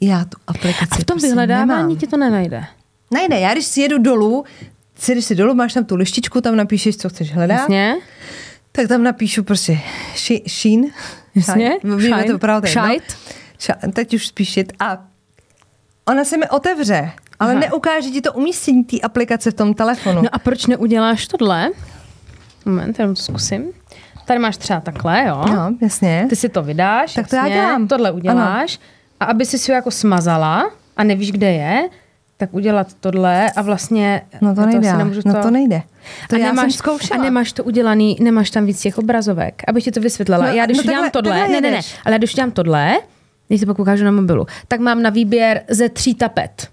já 0.00 0.24
tu 0.24 0.38
aplikaci 0.46 0.88
A 0.90 0.94
v 0.94 1.04
tom 1.04 1.04
prostě 1.04 1.26
vyhledávání 1.26 1.82
nemám. 1.82 1.96
ti 1.96 2.06
to 2.06 2.16
nenajde? 2.16 2.64
Najde. 3.10 3.38
Já 3.40 3.52
když 3.52 3.64
si 3.64 3.80
jedu 3.80 3.98
dolů, 3.98 4.44
si, 4.98 5.22
si 5.22 5.34
dolů, 5.34 5.54
máš 5.54 5.72
tam 5.72 5.84
tu 5.84 5.96
lištičku, 5.96 6.40
tam 6.40 6.56
napíšeš, 6.56 6.96
co 6.96 7.08
chceš 7.08 7.34
hledat. 7.34 7.54
Jasně. 7.58 7.96
Tak 8.72 8.88
tam 8.88 9.02
napíšu 9.02 9.44
prostě 9.44 9.80
Sheen. 10.48 10.84
Jasně. 11.34 11.70
Víme 11.96 12.24
to 12.24 12.34
opravdu. 12.34 12.68
No. 12.76 13.92
Teď 13.92 14.14
už 14.14 14.26
spíšit. 14.26 14.72
A 14.80 15.04
ona 16.04 16.24
se 16.24 16.36
mi 16.36 16.48
otevře, 16.48 17.12
ale 17.42 17.52
Aha. 17.52 17.60
neukáže 17.60 18.10
ti 18.10 18.20
to 18.20 18.32
umístění 18.32 18.84
té 18.84 19.00
aplikace 19.00 19.50
v 19.50 19.54
tom 19.54 19.74
telefonu. 19.74 20.22
No 20.22 20.28
a 20.32 20.38
proč 20.38 20.66
neuděláš 20.66 21.26
tohle? 21.26 21.70
Moment, 22.64 22.98
já 22.98 23.06
to 23.06 23.16
zkusím. 23.16 23.64
Tady 24.24 24.38
máš 24.38 24.56
třeba 24.56 24.80
takhle, 24.80 25.24
jo? 25.28 25.44
No, 25.50 25.74
jasně. 25.80 26.26
Ty 26.28 26.36
si 26.36 26.48
to 26.48 26.62
vydáš, 26.62 27.14
Tak 27.14 27.24
jasně, 27.24 27.38
to 27.38 27.46
já 27.46 27.54
dělám. 27.54 27.88
Tohle 27.88 28.12
uděláš. 28.12 28.78
Ano. 28.78 28.88
A 29.20 29.24
aby 29.24 29.46
si 29.46 29.58
si 29.58 29.72
ho 29.72 29.76
jako 29.76 29.90
smazala 29.90 30.70
a 30.96 31.04
nevíš, 31.04 31.32
kde 31.32 31.52
je, 31.52 31.88
tak 32.36 32.54
udělat 32.54 32.86
tohle 33.00 33.50
a 33.50 33.62
vlastně... 33.62 34.22
No 34.40 34.54
to 34.54 34.66
nejde, 34.66 34.92
to 35.22 35.28
no 35.28 35.42
to 35.42 35.50
nejde. 35.50 35.82
To 36.28 36.36
a 36.36 36.38
já 36.38 36.46
nemáš, 36.46 36.62
jsem 36.62 36.70
zkoušela. 36.78 37.20
A 37.20 37.22
nemáš 37.24 37.52
to 37.52 37.64
udělaný, 37.64 38.16
nemáš 38.20 38.50
tam 38.50 38.66
víc 38.66 38.80
těch 38.80 38.98
obrazovek, 38.98 39.62
abych 39.68 39.84
ti 39.84 39.90
to 39.92 40.00
vysvětlila. 40.00 40.46
No, 40.46 40.52
já 40.52 40.64
když 40.66 40.76
no 40.76 40.82
takhle- 40.84 41.10
tohle, 41.10 41.38
takhle 41.38 41.60
ne, 41.60 41.60
ne, 41.60 41.70
ne, 41.70 41.80
ale 42.04 42.18
když 42.18 42.32
udělám 42.34 42.50
tohle, 42.50 42.98
když 43.48 43.60
si 43.60 43.66
pak 43.66 43.78
ukážu 43.78 44.04
na 44.04 44.10
mobilu, 44.10 44.46
tak 44.68 44.80
mám 44.80 45.02
na 45.02 45.10
výběr 45.10 45.62
ze 45.68 45.88
tří 45.88 46.14
tapet. 46.14 46.68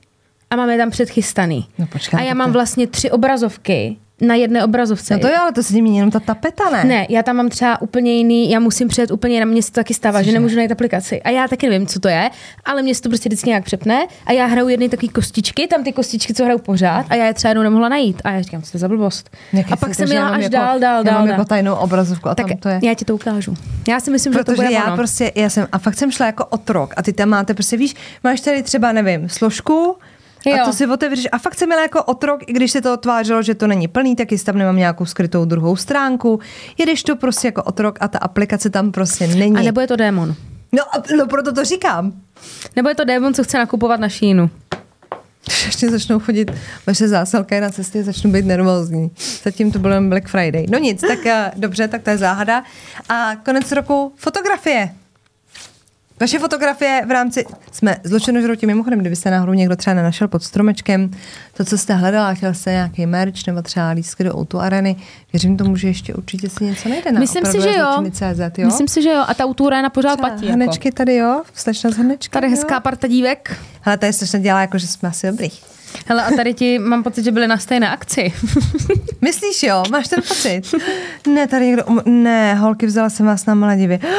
A 0.52 0.56
máme 0.56 0.78
tam 0.78 0.90
předchystaný. 0.90 1.68
No 1.78 1.88
počkej, 1.88 2.20
a 2.20 2.24
já 2.24 2.30
tak 2.30 2.38
mám 2.38 2.52
vlastně 2.52 2.88
tři 2.88 3.12
obrazovky 3.12 3.98
na 4.22 4.36
jedné 4.36 4.64
obrazovce. 4.66 5.14
No 5.14 5.20
to 5.20 5.28
jo, 5.28 5.34
ale 5.42 5.52
to 5.52 5.64
se 5.64 5.74
tím 5.74 5.84
mění 5.84 5.98
jenom 5.98 6.12
ta 6.12 6.20
tapeta, 6.20 6.70
ne? 6.70 6.84
Ne, 6.84 7.06
já 7.10 7.24
tam 7.24 7.36
mám 7.36 7.50
třeba 7.50 7.82
úplně 7.82 8.14
jiný, 8.14 8.52
já 8.52 8.60
musím 8.60 8.88
přijet 8.88 9.12
úplně 9.12 9.34
jinak, 9.34 9.50
mně 9.50 9.64
se 9.64 9.72
to 9.72 9.76
taky 9.76 9.94
stává, 9.94 10.22
že 10.22 10.32
nemůžu 10.32 10.56
najít 10.56 10.72
aplikaci. 10.72 11.22
A 11.22 11.30
já 11.30 11.48
taky 11.48 11.70
nevím, 11.70 11.88
co 11.88 12.00
to 12.00 12.08
je, 12.08 12.30
ale 12.66 12.82
mě 12.82 12.96
se 12.96 13.02
to 13.02 13.10
prostě 13.10 13.30
vždycky 13.30 13.50
nějak 13.50 13.64
přepne 13.64 14.08
a 14.26 14.32
já 14.32 14.46
hraju 14.46 14.68
jedny 14.68 14.90
takový 14.90 15.10
kostičky, 15.10 15.68
tam 15.68 15.84
ty 15.84 15.92
kostičky, 15.94 16.34
co 16.34 16.44
hraju 16.44 16.60
pořád 16.60 17.06
a 17.10 17.16
já 17.16 17.26
je 17.26 17.34
třeba 17.34 17.50
jednou 17.50 17.64
nemohla 17.64 17.90
najít. 17.90 18.22
A 18.24 18.32
já 18.32 18.42
říkám, 18.42 18.62
co 18.62 18.72
to 18.72 18.76
je 18.78 18.80
za 18.80 18.88
blbost. 18.88 19.30
Jak 19.54 19.72
a 19.72 19.76
pak 19.76 19.96
jsem 19.96 20.12
jela 20.12 20.26
mám 20.26 20.34
až 20.34 20.44
jako, 20.44 20.54
dál, 20.54 20.80
dál, 20.80 20.98
já 20.98 21.04
dál. 21.04 21.20
mám 21.20 21.28
jako 21.28 21.46
tajnou 21.46 21.76
obrazovku 21.76 22.30
a 22.30 22.36
tak 22.36 22.48
tam 22.48 22.58
to 22.58 22.70
je. 22.70 22.80
já 22.84 22.94
ti 22.94 23.06
to 23.06 23.16
ukážu. 23.16 23.54
Já 23.90 24.00
si 24.00 24.12
myslím, 24.12 24.34
že 24.34 24.40
to 24.40 24.44
Protože 24.46 24.56
bude 24.56 24.72
já 24.72 24.86
ono. 24.86 24.96
prostě, 24.96 25.32
já 25.36 25.50
jsem, 25.50 25.68
a 25.72 25.78
fakt 25.78 25.96
jsem 25.96 26.12
šla 26.12 26.26
jako 26.26 26.46
otrok 26.46 26.94
a 26.98 27.02
ty 27.02 27.14
tam 27.14 27.30
máte 27.30 27.54
prostě, 27.54 27.78
víš, 27.78 27.96
máš 28.24 28.42
tady 28.42 28.64
třeba, 28.64 28.92
nevím, 28.92 29.30
složku, 29.30 29.96
Jo. 30.46 30.58
a 30.62 30.66
to 30.66 30.74
si 30.74 30.88
otevřeš. 30.88 31.28
A 31.32 31.38
fakt 31.38 31.56
jsem 31.56 31.70
měla 31.70 31.82
jako 31.82 32.04
otrok, 32.04 32.42
i 32.48 32.54
když 32.54 32.72
se 32.72 32.82
to 32.82 32.98
tvářilo, 32.98 33.42
že 33.42 33.56
to 33.56 33.68
není 33.68 33.88
plný, 33.88 34.16
tak 34.16 34.32
jestli 34.32 34.46
tam 34.46 34.58
nemám 34.58 34.76
nějakou 34.76 35.06
skrytou 35.06 35.46
druhou 35.46 35.76
stránku. 35.76 36.40
Jedeš 36.78 37.04
to 37.04 37.16
prostě 37.16 37.48
jako 37.48 37.64
otrok 37.64 37.98
a 38.02 38.08
ta 38.08 38.20
aplikace 38.20 38.70
tam 38.70 38.92
prostě 38.92 39.28
není. 39.28 39.58
A 39.58 39.62
nebo 39.62 39.82
je 39.82 39.88
to 39.88 39.96
démon. 39.96 40.36
No, 40.72 40.84
no 41.18 41.28
proto 41.28 41.54
to 41.54 41.64
říkám. 41.66 42.14
Nebo 42.76 42.90
je 42.90 42.96
to 42.96 43.06
démon, 43.06 43.34
co 43.34 43.44
chce 43.44 43.58
nakupovat 43.58 44.00
na 44.00 44.10
šínu. 44.10 44.50
Ještě 45.66 45.90
začnou 45.90 46.20
chodit 46.20 46.52
vaše 46.88 47.08
zásilky 47.08 47.60
na 47.60 47.70
cestě, 47.70 48.04
začnu 48.04 48.32
být 48.32 48.46
nervózní. 48.46 49.12
Zatím 49.44 49.72
to 49.72 49.80
byl 49.80 50.10
Black 50.10 50.28
Friday. 50.28 50.66
No 50.70 50.80
nic, 50.80 51.02
tak 51.02 51.26
eh, 51.26 51.52
dobře, 51.56 51.88
tak 51.88 52.04
to 52.04 52.10
je 52.10 52.18
záhada. 52.18 52.64
A 53.10 53.36
konec 53.36 53.72
roku 53.72 54.14
fotografie. 54.16 54.90
Vaše 56.20 56.40
fotografie 56.40 57.02
v 57.08 57.12
rámci, 57.12 57.46
jsme 57.72 57.98
zločinožroutí 58.04 58.66
mimochodem, 58.66 59.00
kdybyste 59.00 59.32
náhodou 59.32 59.54
někdo 59.54 59.76
třeba 59.76 59.94
nenašel 59.94 60.28
pod 60.28 60.44
stromečkem 60.44 61.12
to, 61.58 61.66
co 61.66 61.78
jste 61.78 61.94
hledala, 61.94 62.34
chtěl 62.34 62.54
jste 62.54 62.72
nějaký 62.72 63.06
merch 63.06 63.48
nebo 63.48 63.62
třeba 63.62 63.90
lístky 63.90 64.24
do 64.24 64.38
Outu 64.40 64.60
Areny, 64.60 64.96
věřím 65.34 65.58
tomu, 65.58 65.76
že 65.76 65.88
ještě 65.88 66.14
určitě 66.14 66.50
si 66.50 66.64
něco 66.64 66.90
najde 66.90 67.12
na 67.12 67.20
Myslím 67.20 67.46
si, 67.46 67.62
že 67.62 67.70
jo. 67.70 67.88
opravdové.cz, 67.90 68.58
jo? 68.58 68.66
Myslím 68.66 68.88
si, 68.88 69.02
že 69.02 69.10
jo. 69.10 69.24
A 69.28 69.34
ta 69.34 69.46
autura 69.46 69.90
pořád 69.90 70.16
Třeba 70.16 70.30
platí. 70.30 70.46
Jako. 70.46 70.60
Hanečky 70.60 70.92
tady, 70.92 71.16
jo? 71.16 71.42
Slečna 71.54 71.90
z 71.92 71.98
Hanečky, 71.98 72.32
Tady 72.32 72.48
jo? 72.48 72.52
hezká 72.52 72.80
parta 72.80 73.08
dívek. 73.08 73.58
Hele, 73.82 73.98
tady 73.98 74.14
slečna 74.14 74.40
dělá 74.40 74.62
jako, 74.62 74.78
že 74.78 74.88
jsme 74.88 75.10
asi 75.10 75.28
dobrý. 75.28 75.50
Hele, 76.08 76.24
a 76.24 76.32
tady 76.32 76.54
ti 76.54 76.80
mám 76.80 77.04
pocit, 77.04 77.24
že 77.24 77.32
byli 77.32 77.48
na 77.48 77.58
stejné 77.58 77.90
akci. 77.90 78.34
Myslíš 79.22 79.64
jo? 79.64 79.84
Máš 79.92 80.08
ten 80.08 80.20
pocit? 80.28 80.62
Ne, 81.28 81.48
tady 81.48 81.66
někdo... 81.66 81.84
um- 81.84 82.02
Ne, 82.24 82.56
holky, 82.56 82.86
vzala 82.86 83.10
jsem 83.10 83.26
vás 83.26 83.46
na 83.46 83.54
Maledivy. 83.56 84.00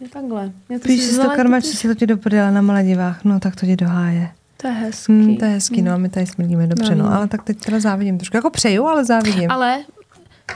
Je 0.00 0.08
takhle. 0.08 0.52
Já 0.68 0.78
Píš 0.78 1.02
si 1.02 1.16
to 1.20 1.28
karma, 1.36 1.58
že 1.60 1.66
si 1.68 1.88
to 1.88 1.94
ti 1.94 2.06
do 2.06 2.16
prdele 2.16 2.50
na 2.52 2.62
Maledivách. 2.62 3.24
No, 3.24 3.40
tak 3.40 3.56
to 3.56 3.66
ti 3.66 3.76
doháje. 3.76 4.30
To 4.56 4.66
je 4.66 4.72
hezký. 4.72 5.12
Hmm, 5.12 5.36
to 5.36 5.44
je 5.44 5.50
hezký, 5.50 5.82
no 5.82 5.92
a 5.92 5.96
my 5.96 6.08
tady 6.08 6.26
smrdíme 6.26 6.66
dobře, 6.66 6.94
no, 6.94 7.04
No. 7.04 7.14
ale 7.14 7.28
tak 7.28 7.42
teď 7.42 7.58
teda 7.64 7.80
závidím 7.80 8.18
trošku. 8.18 8.36
Jako 8.36 8.50
přeju, 8.50 8.84
ale 8.86 9.04
závidím. 9.04 9.50
Ale 9.50 9.78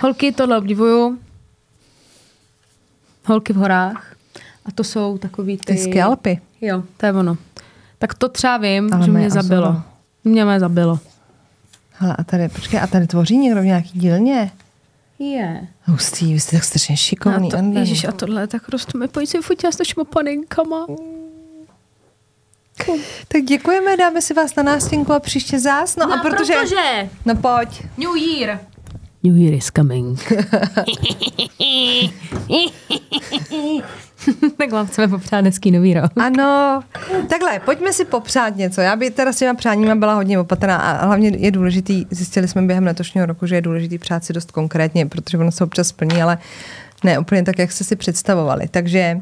holky 0.01 0.32
tohle 0.32 0.59
obdivuju. 0.59 1.19
Holky 3.27 3.52
v 3.52 3.56
horách. 3.56 4.14
A 4.66 4.73
to 4.73 4.85
jsou 4.85 5.19
takový 5.19 5.56
ty... 5.59 5.73
Ty 5.74 5.78
skalpy. 5.78 6.40
Jo, 6.60 6.82
to 6.97 7.06
je 7.06 7.12
ono. 7.12 7.36
Tak 7.98 8.14
to 8.14 8.28
třeba 8.28 8.56
vím, 8.56 8.90
Ale 8.93 9.05
že 9.05 9.10
mě 9.10 9.31
zabilo. 9.31 9.82
Mě 10.24 10.44
mě 10.44 10.60
zabilo. 10.60 10.98
Hele, 11.93 12.16
a 12.19 12.24
tady, 12.24 12.48
počkej, 12.48 12.81
a 12.81 12.86
tady 12.86 13.06
tvoří 13.06 13.39
někdo 13.39 13.60
v 13.62 13.64
nějaký 13.64 13.98
dílně? 13.98 14.51
Je. 15.23 15.69
Hustý, 15.85 16.32
vy 16.32 16.40
jste 16.40 16.57
tak 16.57 16.65
strašně 16.65 16.97
šikovný. 16.97 17.49
A 17.49 17.51
to, 17.51 17.57
Anda, 17.57 17.74
no. 17.74 17.81
ježiš, 17.81 18.05
a 18.05 18.12
tohle 18.12 18.43
je 18.43 18.47
tak 18.47 18.69
rosteme. 18.69 19.09
Pojď 19.09 19.28
si 19.28 19.39
fotila 19.39 19.73
s 19.73 19.78
našimi 19.78 20.05
paninkama. 20.05 20.86
Tak 23.28 23.43
děkujeme, 23.43 23.97
dáme 23.97 24.23
si 24.23 24.35
vás 24.35 24.55
na 24.55 24.62
nástěnku 24.62 25.12
a 25.12 25.20
příště 25.20 25.61
zás. 25.61 25.97
No, 25.97 26.12
a 26.12 26.16
protože... 26.16 26.55
protože 26.61 27.11
No 27.27 27.36
pojď. 27.36 27.82
New 27.99 28.16
Year. 28.16 28.61
New 29.23 29.36
Year 29.36 29.55
is 29.55 29.70
coming. 29.77 30.19
tak 34.57 34.73
vám 34.73 34.86
chceme 34.86 35.09
popřát 35.09 35.44
hezký 35.44 35.70
nový 35.70 35.94
rok. 35.94 36.12
Ano, 36.16 36.82
takhle, 37.28 37.61
pojďme 37.65 37.93
si 37.93 38.05
popřát 38.05 38.57
něco. 38.57 38.81
Já 38.81 38.97
by 38.97 39.11
teda 39.11 39.32
s 39.32 39.39
těma 39.39 39.55
přáníma 39.55 39.94
byla 39.94 40.15
hodně 40.15 40.39
opatrná 40.39 40.77
a 40.77 41.07
hlavně 41.07 41.32
je 41.36 41.51
důležitý, 41.51 42.07
zjistili 42.11 42.49
jsme 42.49 42.62
během 42.62 42.86
letošního 42.86 43.27
roku, 43.27 43.47
že 43.47 43.55
je 43.55 43.61
důležitý 43.61 43.99
přát 43.99 44.24
si 44.24 44.32
dost 44.32 44.51
konkrétně, 44.51 45.07
protože 45.07 45.39
ono 45.39 45.53
se 45.53 45.65
občas 45.65 45.89
splní, 45.89 46.23
ale 46.23 46.39
ne 47.05 47.19
úplně 47.19 47.43
tak, 47.43 47.59
jak 47.59 47.73
jste 47.73 47.85
si 47.85 47.97
představovali. 47.97 48.69
Takže 48.70 49.20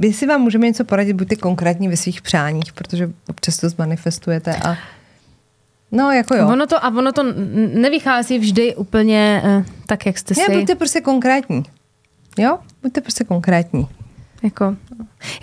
jestli 0.00 0.26
vám 0.26 0.40
můžeme 0.40 0.66
něco 0.66 0.84
poradit, 0.84 1.12
buďte 1.12 1.36
konkrétní 1.36 1.88
ve 1.88 1.96
svých 1.96 2.22
přáních, 2.22 2.72
protože 2.72 3.10
občas 3.28 3.56
to 3.56 3.68
zmanifestujete 3.68 4.56
a 4.56 4.76
no, 5.92 6.10
jako 6.10 6.34
jo. 6.34 6.48
Ono 6.48 6.66
to, 6.66 6.84
a 6.84 6.88
ono 6.88 7.12
to 7.12 7.22
nevychází 7.74 8.38
vždy 8.38 8.74
úplně 8.74 9.42
uh, 9.44 9.64
tak, 9.86 10.06
jak 10.06 10.18
jste 10.18 10.34
Ne, 10.38 10.44
si... 10.44 10.58
buďte 10.58 10.74
prostě 10.74 11.00
konkrétní. 11.00 11.62
Jo? 12.38 12.58
Buďte 12.82 13.00
prostě 13.00 13.24
konkrétní. 13.24 13.88
Jako, 14.42 14.76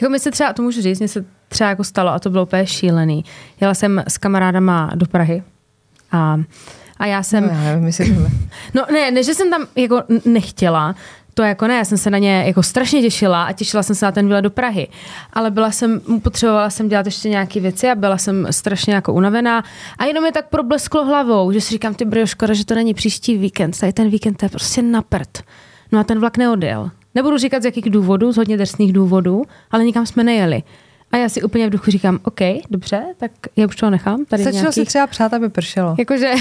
jako 0.01 0.11
mi 0.11 0.19
se 0.19 0.31
třeba, 0.31 0.53
to 0.53 0.61
můžu 0.61 0.81
říct, 0.81 0.99
mně 0.99 1.07
se 1.07 1.25
třeba 1.47 1.69
jako 1.69 1.83
stalo 1.83 2.11
a 2.11 2.19
to 2.19 2.29
bylo 2.29 2.43
úplně 2.43 2.67
šílený. 2.67 3.25
Jela 3.61 3.73
jsem 3.73 4.03
s 4.07 4.17
kamarádama 4.17 4.91
do 4.95 5.05
Prahy 5.05 5.43
a, 6.11 6.39
a 6.97 7.05
já 7.05 7.23
jsem... 7.23 7.43
No, 7.43 7.49
já 7.49 7.75
nevím. 7.75 8.27
No 8.73 8.85
ne, 8.91 9.11
ne, 9.11 9.23
že 9.23 9.33
jsem 9.33 9.49
tam 9.49 9.67
jako 9.75 10.03
nechtěla, 10.25 10.95
to 11.33 11.43
jako 11.43 11.67
ne, 11.67 11.75
já 11.75 11.85
jsem 11.85 11.97
se 11.97 12.09
na 12.09 12.17
ně 12.17 12.43
jako 12.47 12.63
strašně 12.63 13.01
těšila 13.01 13.43
a 13.43 13.51
těšila 13.51 13.83
jsem 13.83 13.95
se 13.95 14.05
na 14.05 14.11
ten 14.11 14.25
výlet 14.25 14.41
do 14.41 14.49
Prahy. 14.49 14.87
Ale 15.33 15.51
byla 15.51 15.71
jsem, 15.71 16.01
potřebovala 16.21 16.69
jsem 16.69 16.89
dělat 16.89 17.05
ještě 17.05 17.29
nějaké 17.29 17.59
věci 17.59 17.89
a 17.89 17.95
byla 17.95 18.17
jsem 18.17 18.47
strašně 18.51 18.93
jako 18.93 19.13
unavená 19.13 19.63
a 19.97 20.05
jenom 20.05 20.23
mi 20.23 20.31
tak 20.31 20.49
problesklo 20.49 21.05
hlavou, 21.05 21.51
že 21.51 21.61
si 21.61 21.69
říkám, 21.69 21.93
ty 21.93 22.05
brjo, 22.05 22.27
škoda, 22.27 22.53
že 22.53 22.65
to 22.65 22.75
není 22.75 22.93
příští 22.93 23.37
víkend, 23.37 23.79
tady 23.79 23.93
ten 23.93 24.09
víkend 24.09 24.33
to 24.33 24.45
je 24.45 24.49
prostě 24.49 24.81
na 24.81 25.01
prd. 25.01 25.43
No 25.93 25.99
a 25.99 26.03
ten 26.03 26.19
vlak 26.19 26.37
neodjel. 26.37 26.91
Nebudu 27.15 27.37
říkat 27.37 27.61
z 27.61 27.65
jakých 27.65 27.89
důvodů, 27.89 28.31
z 28.31 28.37
hodně 28.37 28.57
drsných 28.57 28.93
důvodů, 28.93 29.43
ale 29.71 29.83
nikam 29.83 30.05
jsme 30.05 30.23
nejeli. 30.23 30.63
A 31.11 31.17
já 31.17 31.29
si 31.29 31.41
úplně 31.43 31.67
v 31.67 31.69
duchu 31.69 31.91
říkám, 31.91 32.19
OK, 32.23 32.39
dobře, 32.69 33.03
tak 33.17 33.31
já 33.55 33.67
už 33.67 33.75
toho 33.75 33.89
nechám. 33.89 34.25
Tady 34.25 34.43
Stačilo 34.43 34.61
nějakých... 34.61 34.73
se 34.73 34.85
třeba 34.85 35.07
přát, 35.07 35.33
aby 35.33 35.49
pršelo. 35.49 35.95
Jakože, 35.99 36.33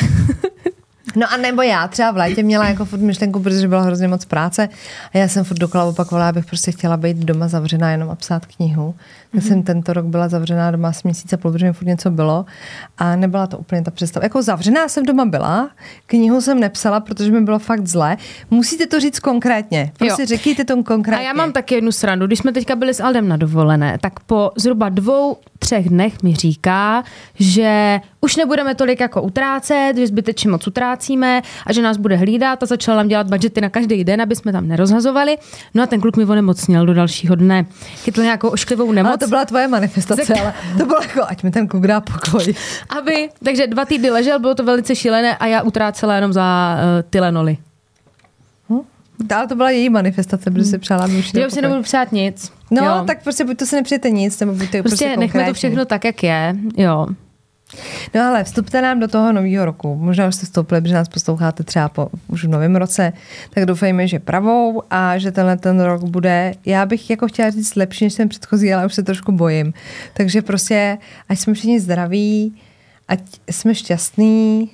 No 1.16 1.26
a 1.32 1.36
nebo 1.36 1.62
já 1.62 1.88
třeba 1.88 2.10
v 2.10 2.16
létě 2.16 2.42
měla 2.42 2.68
jako 2.68 2.84
furt 2.84 2.98
myšlenku, 3.00 3.40
protože 3.40 3.68
byla 3.68 3.82
hrozně 3.82 4.08
moc 4.08 4.24
práce 4.24 4.68
a 5.14 5.18
já 5.18 5.28
jsem 5.28 5.44
furt 5.44 5.58
dokola 5.58 5.84
opakovala, 5.84 6.28
abych 6.28 6.46
prostě 6.46 6.72
chtěla 6.72 6.96
být 6.96 7.16
doma 7.16 7.48
zavřená 7.48 7.90
jenom 7.90 8.10
a 8.10 8.14
psát 8.14 8.46
knihu. 8.46 8.94
Tak 9.32 9.40
Mhm. 9.42 9.48
jsem 9.48 9.62
tento 9.62 9.92
rok 9.92 10.04
byla 10.06 10.28
zavřená 10.28 10.70
doma 10.70 10.88
asi 10.88 11.00
měsíce, 11.04 11.36
půl, 11.36 11.52
protože 11.52 11.66
mi 11.66 11.72
furt 11.72 11.86
něco 11.88 12.10
bylo 12.10 12.44
a 12.98 13.16
nebyla 13.16 13.46
to 13.46 13.58
úplně 13.58 13.82
ta 13.82 13.90
představa. 13.90 14.24
Jako 14.24 14.42
zavřená 14.42 14.88
jsem 14.88 15.04
doma 15.06 15.24
byla, 15.24 15.70
knihu 16.06 16.40
jsem 16.40 16.60
nepsala, 16.60 17.00
protože 17.00 17.32
mi 17.32 17.40
bylo 17.40 17.58
fakt 17.58 17.86
zle. 17.86 18.16
Musíte 18.50 18.86
to 18.86 19.00
říct 19.00 19.20
konkrétně. 19.20 19.92
Prostě 19.98 20.22
Jo. 20.22 20.26
řekněte 20.26 20.64
to 20.64 20.82
konkrétně. 20.82 21.24
A 21.24 21.28
já 21.28 21.32
mám 21.32 21.52
taky 21.52 21.74
jednu 21.74 21.92
srandu. 21.92 22.26
Když 22.26 22.38
jsme 22.38 22.52
teďka 22.52 22.76
byli 22.76 22.94
s 22.94 23.00
Aldem 23.00 23.28
na 23.28 23.36
dovolené, 23.36 23.98
tak 24.00 24.20
po 24.20 24.50
zhruba 24.56 24.88
dvou, 24.88 25.36
třech 25.58 25.88
dnech 25.88 26.22
mi 26.22 26.34
říká, 26.34 27.04
že 27.34 28.00
už 28.20 28.36
nebudeme 28.36 28.74
tolik 28.74 29.00
jako 29.00 29.22
utrácet, 29.22 29.96
že 29.96 30.06
zbytečně 30.06 30.50
moc 30.50 30.66
utrácíme 31.02 31.42
a 31.66 31.72
že 31.72 31.82
nás 31.82 31.96
bude 31.96 32.16
hlídat 32.16 32.62
a 32.62 32.66
začala 32.66 32.96
nám 32.96 33.08
dělat 33.08 33.26
budžety 33.26 33.60
na 33.60 33.68
každý 33.68 34.04
den, 34.04 34.22
aby 34.22 34.36
jsme 34.36 34.52
tam 34.52 34.68
nerozhazovali. 34.68 35.36
No 35.74 35.82
a 35.82 35.86
ten 35.86 36.00
kluk 36.00 36.16
mi 36.16 36.24
onemocněl 36.24 36.86
do 36.86 36.94
dalšího 36.94 37.34
dne. 37.34 37.66
Chytl 38.04 38.22
nějakou 38.22 38.48
ošklivou 38.48 38.92
nemoc. 38.92 39.08
Ale 39.08 39.18
to 39.18 39.26
byla 39.26 39.44
tvoje 39.44 39.68
manifestace, 39.68 40.34
ale 40.40 40.54
to 40.78 40.86
bylo 40.86 41.02
jako, 41.02 41.22
ať 41.26 41.42
mi 41.42 41.50
ten 41.50 41.68
kluk 41.68 41.86
dá 41.86 42.00
pokoj. 42.00 42.54
aby, 42.98 43.28
takže 43.44 43.66
dva 43.66 43.84
týdny 43.84 44.10
ležel, 44.10 44.38
bylo 44.38 44.54
to 44.54 44.64
velice 44.64 44.94
šílené 44.94 45.36
a 45.36 45.46
já 45.46 45.62
utrácela 45.62 46.14
jenom 46.14 46.32
za 46.32 46.76
uh, 46.76 47.10
Tylenoly. 47.10 47.56
Ale 49.34 49.46
to 49.46 49.54
byla 49.54 49.70
její 49.70 49.90
manifestace, 49.90 50.50
protože 50.50 50.64
se 50.64 50.78
přála, 50.78 51.04
aby 51.04 51.18
už 51.18 51.32
Že 51.32 51.46
už 51.46 51.52
si 51.52 51.62
nebudu 51.62 51.82
přát 51.82 52.12
nic. 52.12 52.52
No, 52.70 52.84
jo. 52.84 53.04
tak 53.06 53.22
prostě 53.22 53.44
buď 53.44 53.58
to 53.58 53.66
se 53.66 53.76
nepřijete 53.76 54.10
nic, 54.10 54.40
nebo 54.40 54.52
buďte 54.52 54.82
prostě, 54.82 55.04
prostě, 55.04 55.16
nechme 55.16 55.44
to 55.44 55.54
všechno 55.54 55.84
tak, 55.84 56.04
jak 56.04 56.22
je. 56.22 56.56
Jo. 56.76 57.06
No 58.14 58.20
ale 58.20 58.44
vstupte 58.44 58.82
nám 58.82 59.00
do 59.00 59.08
toho 59.08 59.32
nového 59.32 59.64
roku. 59.64 59.96
Možná 59.96 60.28
už 60.28 60.34
jste 60.34 60.46
vstoupili, 60.46 60.80
protože 60.80 60.94
nás 60.94 61.08
posloucháte 61.08 61.64
třeba 61.64 61.88
po, 61.88 62.08
už 62.28 62.44
v 62.44 62.48
novém 62.48 62.76
roce, 62.76 63.12
tak 63.50 63.66
doufejme, 63.66 64.08
že 64.08 64.18
pravou 64.18 64.82
a 64.90 65.18
že 65.18 65.32
tenhle 65.32 65.56
ten 65.56 65.80
rok 65.80 66.02
bude, 66.02 66.54
já 66.66 66.86
bych 66.86 67.10
jako 67.10 67.28
chtěla 67.28 67.50
říct 67.50 67.74
lepší 67.76 68.04
než 68.04 68.14
ten 68.14 68.28
předchozí, 68.28 68.74
ale 68.74 68.86
už 68.86 68.94
se 68.94 69.02
trošku 69.02 69.32
bojím. 69.32 69.74
Takže 70.14 70.42
prostě, 70.42 70.98
ať 71.28 71.38
jsme 71.38 71.54
všichni 71.54 71.80
zdraví, 71.80 72.54
ať 73.08 73.20
jsme 73.50 73.74
šťastní 73.74 74.70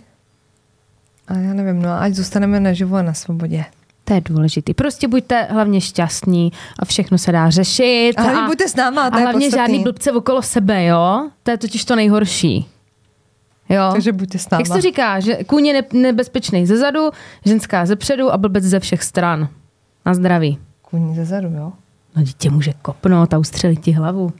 a 1.28 1.34
já 1.34 1.54
nevím, 1.54 1.82
no 1.82 1.88
a 1.88 1.98
ať 1.98 2.14
zůstaneme 2.14 2.60
naživu 2.60 2.96
a 2.96 3.02
na 3.02 3.14
svobodě. 3.14 3.64
To 4.04 4.14
je 4.14 4.20
důležitý. 4.20 4.74
Prostě 4.74 5.08
buďte 5.08 5.42
hlavně 5.42 5.80
šťastní 5.80 6.52
a 6.78 6.84
všechno 6.84 7.18
se 7.18 7.32
dá 7.32 7.50
řešit. 7.50 8.12
A 8.16 8.22
hlavně 8.22 8.46
buďte 8.46 8.68
s 8.68 8.76
náma, 8.76 9.10
to 9.10 9.16
a 9.16 9.18
je 9.18 9.24
hlavně 9.24 9.46
podstatný. 9.46 9.66
žádný 9.66 9.82
blbce 9.82 10.12
okolo 10.12 10.42
sebe, 10.42 10.84
jo? 10.84 11.30
To 11.42 11.50
je 11.50 11.58
totiž 11.58 11.84
to 11.84 11.96
nejhorší. 11.96 12.66
Jo. 13.68 13.88
Takže 13.92 14.12
buďte 14.12 14.38
s 14.38 14.50
náma. 14.50 14.60
Jak 14.60 14.66
se 14.66 14.80
říká, 14.80 15.20
že 15.20 15.44
kůň 15.44 15.66
je 15.66 15.72
ne- 15.72 16.00
nebezpečný 16.00 16.66
ze 16.66 16.76
zadu, 16.76 17.10
ženská 17.44 17.86
ze 17.86 17.96
předu 17.96 18.32
a 18.32 18.36
blbec 18.36 18.64
ze 18.64 18.80
všech 18.80 19.02
stran. 19.02 19.48
Na 20.06 20.14
zdraví. 20.14 20.58
Kůň 20.82 21.14
ze 21.14 21.24
zadu, 21.24 21.48
jo? 21.48 21.72
No 22.16 22.22
dítě 22.22 22.50
může 22.50 22.72
kopnout 22.82 23.34
a 23.34 23.38
ustřelit 23.38 23.80
ti 23.80 23.92
hlavu. 23.92 24.32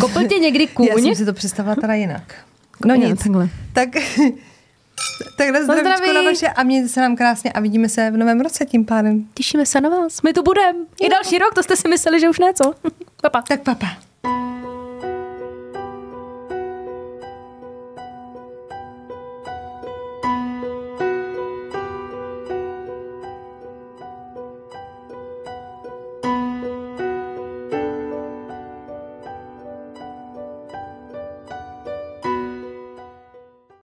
Kopl 0.00 0.22
tě 0.28 0.38
někdy 0.38 0.66
kůň? 0.66 0.86
Já 0.90 0.94
jsem 0.94 1.14
si 1.14 1.24
to 1.24 1.32
představila 1.32 1.74
teda 1.76 1.94
jinak. 1.94 2.34
No 2.86 2.94
nic. 2.94 3.22
takhle. 3.22 3.48
Tak, 3.72 3.88
tak 5.38 5.48
na 5.50 5.62
zdravíčko 5.64 5.96
zdraví. 5.96 6.14
na 6.14 6.22
vaše 6.22 6.48
a 6.48 6.62
mějte 6.62 6.88
se 6.88 7.00
nám 7.00 7.16
krásně 7.16 7.52
a 7.52 7.60
vidíme 7.60 7.88
se 7.88 8.10
v 8.10 8.16
novém 8.16 8.40
roce 8.40 8.66
tím 8.66 8.84
pádem. 8.84 9.24
Těšíme 9.34 9.66
se 9.66 9.80
na 9.80 9.88
vás. 9.88 10.22
My 10.22 10.32
tu 10.32 10.42
budeme. 10.42 10.78
I 11.00 11.08
další 11.08 11.38
rok, 11.38 11.54
to 11.54 11.62
jste 11.62 11.76
si 11.76 11.88
mysleli, 11.88 12.20
že 12.20 12.28
už 12.28 12.38
ne, 12.38 12.54
co? 12.54 12.74
Papa. 13.22 13.42
Tak 13.48 13.62
papa. 13.62 13.86